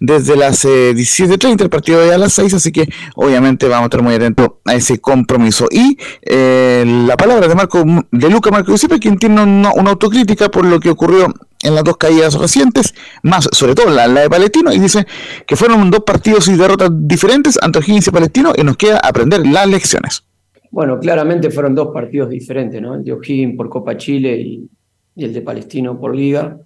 desde 0.01 0.37
las 0.37 0.65
17.30, 0.65 1.63
el 1.63 1.71
partido 1.71 2.01
de 2.01 2.13
a 2.13 2.19
las 2.19 2.33
6, 2.35 2.55
así 2.55 2.73
que 2.73 2.89
hoy 3.15 3.32
obviamente 3.33 3.67
vamos 3.67 3.85
a 3.85 3.87
estar 3.87 4.03
muy 4.03 4.15
atentos 4.15 4.51
a 4.65 4.75
ese 4.75 5.01
compromiso. 5.01 5.67
Y 5.71 5.97
eh, 6.23 6.85
la 7.07 7.17
palabra 7.17 7.49
de 7.49 7.55
Marco 7.55 7.83
de 8.11 8.31
Luca 8.31 8.51
Marco 8.51 8.73
Giuseppe, 8.73 8.99
quien 9.01 9.19
tiene 9.19 9.43
una, 9.43 9.71
autocrítica 9.71 10.51
por 10.51 10.65
lo 10.65 10.79
que 10.79 10.91
ocurrió 10.91 11.33
en 11.63 11.75
las 11.75 11.85
dos 11.85 11.97
caídas 11.97 12.35
recientes, 12.35 12.95
más 13.23 13.49
sobre 13.53 13.75
todo 13.75 13.91
la, 13.91 14.09
de 14.09 14.29
Palestino, 14.29 14.73
y 14.73 14.79
dice 14.79 15.07
que 15.47 15.57
fueron 15.57 15.91
dos 15.91 16.03
partidos 16.05 16.49
y 16.49 16.57
derrotas 16.57 16.91
diferentes 16.93 17.59
ante 17.63 17.79
O'Higgins 17.79 18.09
y 18.09 18.11
Palestino, 18.11 18.53
y 18.57 18.63
nos 18.65 18.77
queda 18.77 18.99
aprender 18.99 19.47
las 19.47 19.67
lecciones. 19.67 20.25
Bueno, 20.71 20.99
claramente 20.99 21.51
fueron 21.51 21.75
dos 21.75 21.89
partidos 21.93 22.31
diferentes, 22.31 22.81
¿no? 22.81 22.95
El 22.95 23.05
de 23.05 23.13
O'Higgins 23.13 23.57
por 23.57 23.69
Copa 23.69 23.97
Chile 23.97 24.37
y, 24.41 24.69
el 25.17 25.33
de 25.33 25.43
Palestino 25.43 25.99
por 25.99 26.17
Liga. 26.17 26.59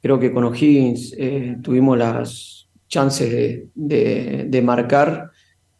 Creo 0.00 0.18
que 0.18 0.32
con 0.32 0.44
O'Higgins 0.44 1.14
eh, 1.16 1.56
tuvimos 1.62 1.96
las 1.96 2.68
chances 2.88 3.30
de, 3.74 4.46
de 4.48 4.62
marcar 4.62 5.31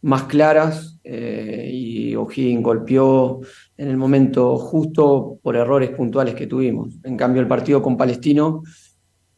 más 0.02 0.24
claras 0.24 0.98
eh, 1.04 1.70
y 1.72 2.14
O'Higgins 2.16 2.62
golpeó 2.62 3.40
en 3.76 3.88
el 3.88 3.96
momento 3.96 4.56
justo 4.56 5.38
por 5.42 5.56
errores 5.56 5.90
puntuales 5.90 6.34
que 6.34 6.46
tuvimos. 6.46 6.98
En 7.04 7.16
cambio, 7.16 7.40
el 7.40 7.48
partido 7.48 7.82
con 7.82 7.96
Palestino 7.96 8.62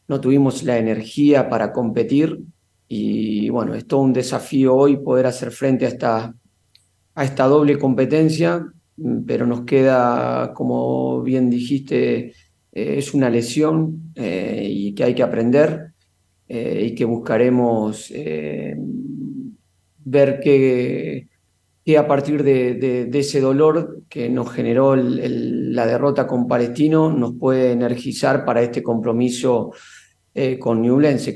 no 0.07 0.19
tuvimos 0.19 0.63
la 0.63 0.77
energía 0.77 1.49
para 1.49 1.71
competir 1.71 2.39
y 2.87 3.49
bueno, 3.49 3.73
es 3.73 3.87
todo 3.87 4.01
un 4.01 4.13
desafío 4.13 4.75
hoy 4.75 4.97
poder 4.97 5.27
hacer 5.27 5.51
frente 5.51 5.85
a 5.85 5.89
esta, 5.89 6.35
a 7.15 7.23
esta 7.23 7.45
doble 7.45 7.77
competencia, 7.77 8.65
pero 9.25 9.45
nos 9.45 9.61
queda, 9.61 10.53
como 10.53 11.21
bien 11.21 11.49
dijiste, 11.49 12.33
eh, 12.71 12.95
es 12.97 13.13
una 13.13 13.29
lesión 13.29 14.11
eh, 14.15 14.67
y 14.69 14.93
que 14.93 15.03
hay 15.03 15.15
que 15.15 15.23
aprender 15.23 15.91
y 16.47 16.93
que 16.93 17.05
buscaremos 17.05 18.11
ver 20.05 20.39
que, 20.39 21.27
a 21.97 22.07
partir 22.07 22.43
de, 22.43 23.09
ese 23.13 23.41
dolor 23.41 24.03
que 24.07 24.29
nos 24.29 24.51
generó 24.51 24.95
la 24.95 25.85
derrota 25.85 26.25
con 26.25 26.47
Palestino 26.47 27.11
nos 27.11 27.33
puede 27.33 27.73
energizar 27.73 28.45
para 28.45 28.61
este 28.61 28.81
compromiso 28.81 29.71
eh, 30.33 30.57
con 30.57 30.81
Newlense. 30.81 31.34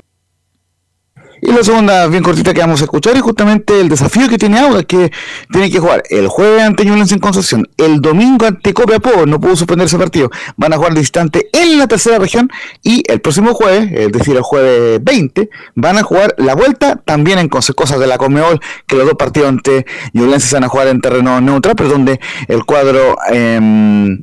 Y 1.42 1.52
la 1.52 1.64
segunda, 1.64 2.06
bien 2.06 2.22
cortita, 2.22 2.52
que 2.52 2.60
vamos 2.60 2.80
a 2.82 2.84
escuchar 2.84 3.16
es 3.16 3.22
justamente 3.22 3.80
el 3.80 3.88
desafío 3.88 4.28
que 4.28 4.36
tiene 4.36 4.58
Auda, 4.58 4.82
que 4.82 5.10
tiene 5.50 5.70
que 5.70 5.78
jugar 5.78 6.02
el 6.10 6.28
jueves 6.28 6.62
ante 6.62 6.84
Ñublense 6.84 7.14
en 7.14 7.20
Concepción, 7.20 7.68
el 7.78 8.00
domingo 8.00 8.46
ante 8.46 8.74
Copiapó, 8.74 9.24
no 9.26 9.40
pudo 9.40 9.56
suspender 9.56 9.86
ese 9.86 9.96
partido, 9.96 10.30
van 10.56 10.72
a 10.74 10.76
jugar 10.76 10.94
distante 10.94 11.48
en 11.52 11.78
la 11.78 11.86
tercera 11.86 12.18
región 12.18 12.50
y 12.82 13.02
el 13.10 13.20
próximo 13.20 13.54
jueves, 13.54 13.90
es 13.92 14.12
decir, 14.12 14.36
el 14.36 14.42
jueves 14.42 15.02
20, 15.02 15.48
van 15.76 15.96
a 15.96 16.02
jugar 16.02 16.34
la 16.36 16.54
vuelta 16.54 16.96
también 16.96 17.38
en 17.38 17.48
cosas 17.48 17.98
de 17.98 18.06
la 18.06 18.18
Comeol, 18.18 18.60
que 18.86 18.96
los 18.96 19.06
dos 19.06 19.14
partidos 19.14 19.48
ante 19.48 19.86
Ñublense 20.12 20.48
se 20.48 20.56
van 20.56 20.64
a 20.64 20.68
jugar 20.68 20.88
en 20.88 21.00
terreno 21.00 21.40
neutral, 21.40 21.74
pero 21.74 21.88
donde 21.88 22.20
el 22.48 22.64
cuadro 22.64 23.16
em, 23.32 24.20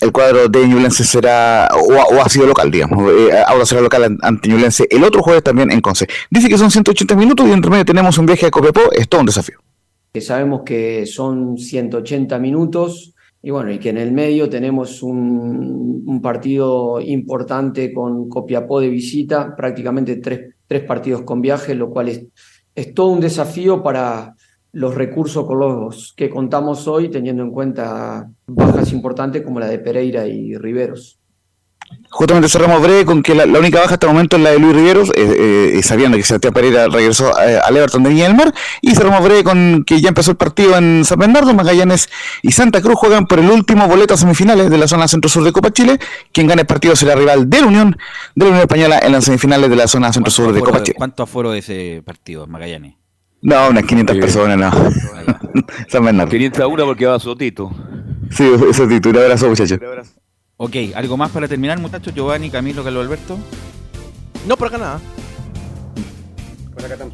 el 0.00 0.12
cuadro 0.12 0.48
de 0.48 0.66
Ñublense 0.66 1.04
será, 1.04 1.68
o, 1.74 2.20
ha 2.20 2.28
sido 2.28 2.46
local, 2.46 2.70
digamos, 2.70 3.10
eh, 3.10 3.30
Auda 3.46 3.64
será 3.64 3.80
local 3.80 4.18
ante 4.20 4.48
Ñublense 4.48 4.86
el 4.90 5.02
otro 5.02 5.22
jueves 5.22 5.42
también 5.42 5.70
en 5.70 5.80
Conce. 5.80 6.06
Dice 6.30 6.48
que 6.48 6.57
son 6.58 6.70
180 6.70 7.14
minutos 7.16 7.46
y 7.46 7.52
entre 7.52 7.70
medio 7.70 7.84
tenemos 7.84 8.18
un 8.18 8.26
viaje 8.26 8.46
a 8.46 8.50
Copiapó, 8.50 8.92
es 8.92 9.08
todo 9.08 9.20
un 9.20 9.26
desafío. 9.26 9.58
Sabemos 10.20 10.62
que 10.64 11.06
son 11.06 11.56
180 11.56 12.38
minutos 12.38 13.14
y 13.42 13.50
bueno, 13.50 13.70
y 13.70 13.78
que 13.78 13.90
en 13.90 13.98
el 13.98 14.12
medio 14.12 14.48
tenemos 14.48 15.02
un, 15.02 16.20
partido 16.20 17.00
importante 17.00 17.92
con 17.92 18.28
Copiapó 18.28 18.80
de 18.80 18.88
visita, 18.88 19.54
prácticamente 19.54 20.16
tres, 20.16 20.56
tres 20.66 20.82
partidos 20.82 21.22
con 21.22 21.40
viaje, 21.40 21.76
lo 21.76 21.90
cual 21.90 22.08
es, 22.08 22.94
todo 22.94 23.08
un 23.08 23.20
desafío 23.20 23.82
para 23.82 24.34
los 24.72 24.94
recursos 24.96 25.46
con 25.46 26.14
que 26.16 26.28
contamos 26.28 26.88
hoy, 26.88 27.08
teniendo 27.08 27.44
en 27.44 27.52
cuenta 27.52 28.28
bajas 28.46 28.92
importantes 28.92 29.42
como 29.42 29.60
la 29.60 29.68
de 29.68 29.78
Pereira 29.78 30.26
y 30.26 30.56
Riveros. 30.56 31.20
Justamente 32.10 32.48
cerramos 32.48 32.82
breve 32.82 33.04
con 33.04 33.22
que 33.22 33.34
la, 33.34 33.44
única 33.44 33.80
baja 33.80 33.94
hasta 33.94 34.06
el 34.06 34.12
momento 34.12 34.36
es 34.36 34.42
la 34.42 34.50
de 34.50 34.58
Luis 34.58 34.74
Riveros, 34.74 35.10
eh, 35.10 35.74
eh, 35.74 35.82
sabiendo 35.82 36.16
que 36.16 36.22
Sebastián 36.22 36.54
Pereira 36.54 36.88
regresó 36.88 37.38
eh, 37.40 37.60
al 37.62 37.76
Everton 37.76 38.02
de 38.02 38.10
Viña 38.10 38.24
del 38.24 38.34
Mar, 38.34 38.54
y 38.80 38.94
cerramos 38.94 39.22
breve 39.22 39.44
con 39.44 39.84
que 39.84 40.00
ya 40.00 40.08
empezó 40.08 40.30
el 40.30 40.38
partido 40.38 40.76
en 40.78 41.04
San 41.04 41.18
Bernardo, 41.18 41.52
Magallanes 41.52 42.08
y 42.42 42.52
Santa 42.52 42.80
Cruz 42.80 42.96
juegan 42.96 43.26
por 43.26 43.38
el 43.38 43.50
último 43.50 43.86
boleto 43.86 44.14
a 44.14 44.16
semifinales 44.16 44.70
de 44.70 44.78
la 44.78 44.88
zona 44.88 45.06
centro-sur 45.06 45.44
de 45.44 45.52
Copa 45.52 45.70
Chile, 45.70 45.98
quien 46.32 46.46
gane 46.46 46.62
el 46.62 46.66
partido 46.66 46.96
será 46.96 47.14
rival 47.14 47.48
de 47.50 47.60
la 47.60 47.66
Unión, 47.66 47.96
de 48.34 48.44
la 48.46 48.50
Unión 48.52 48.62
Española 48.62 48.98
en 49.02 49.12
las 49.12 49.24
semifinales 49.24 49.68
de 49.68 49.76
la 49.76 49.86
zona 49.86 50.10
centro-sur 50.10 50.52
de 50.52 50.60
Copa 50.60 50.82
Chile. 50.82 50.96
¿Cuánto 50.96 51.22
aforo 51.22 51.50
de 51.50 51.58
ese 51.58 52.02
partido, 52.04 52.46
Magallanes? 52.46 52.94
No, 53.42 53.68
unas 53.68 53.84
500 53.84 54.16
personas, 54.16 54.56
no. 54.58 54.70
San 55.88 56.04
Bernardo. 56.04 56.30
501 56.30 56.84
porque 56.84 57.06
va 57.06 57.20
Sotito. 57.20 57.70
Sí, 58.30 58.50
Sotito, 58.72 59.10
un 59.10 59.18
abrazo 59.18 59.48
muchachos. 59.48 59.78
Ok, 60.60 60.74
¿algo 60.96 61.16
más 61.16 61.30
para 61.30 61.46
terminar, 61.46 61.78
muchachos? 61.78 62.12
Giovanni, 62.12 62.50
Camilo, 62.50 62.82
Carlos 62.82 63.04
Alberto. 63.04 63.38
No, 64.44 64.56
por 64.56 64.66
acá 64.66 64.78
nada. 64.78 65.00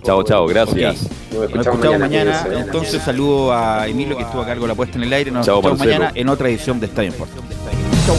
Chao, 0.03 0.23
chao, 0.23 0.47
gracias. 0.47 1.07
Nos 1.31 1.67
escuchamos, 1.67 1.99
mañana. 1.99 2.47
Entonces 2.57 3.03
saludo 3.03 3.53
a 3.53 3.87
Emilio 3.87 4.17
que 4.17 4.23
estuvo 4.23 4.41
a 4.41 4.47
cargo 4.47 4.63
de 4.63 4.69
la 4.69 4.75
puesta 4.75 4.97
en 4.97 5.05
el 5.05 5.13
aire. 5.13 5.31
Nos 5.31 5.47
escuchamos 5.47 5.79
mañana 5.79 6.13
en 6.15 6.29
otra 6.31 6.49
edición 6.49 6.81
de 6.81 6.87
Estadio 6.87 7.11
Sport. 7.11 7.33
Chao. 8.07 8.17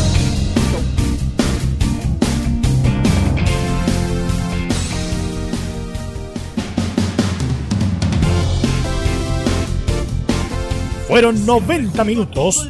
Fueron 11.07 11.43
90 11.47 12.03
minutos 12.03 12.69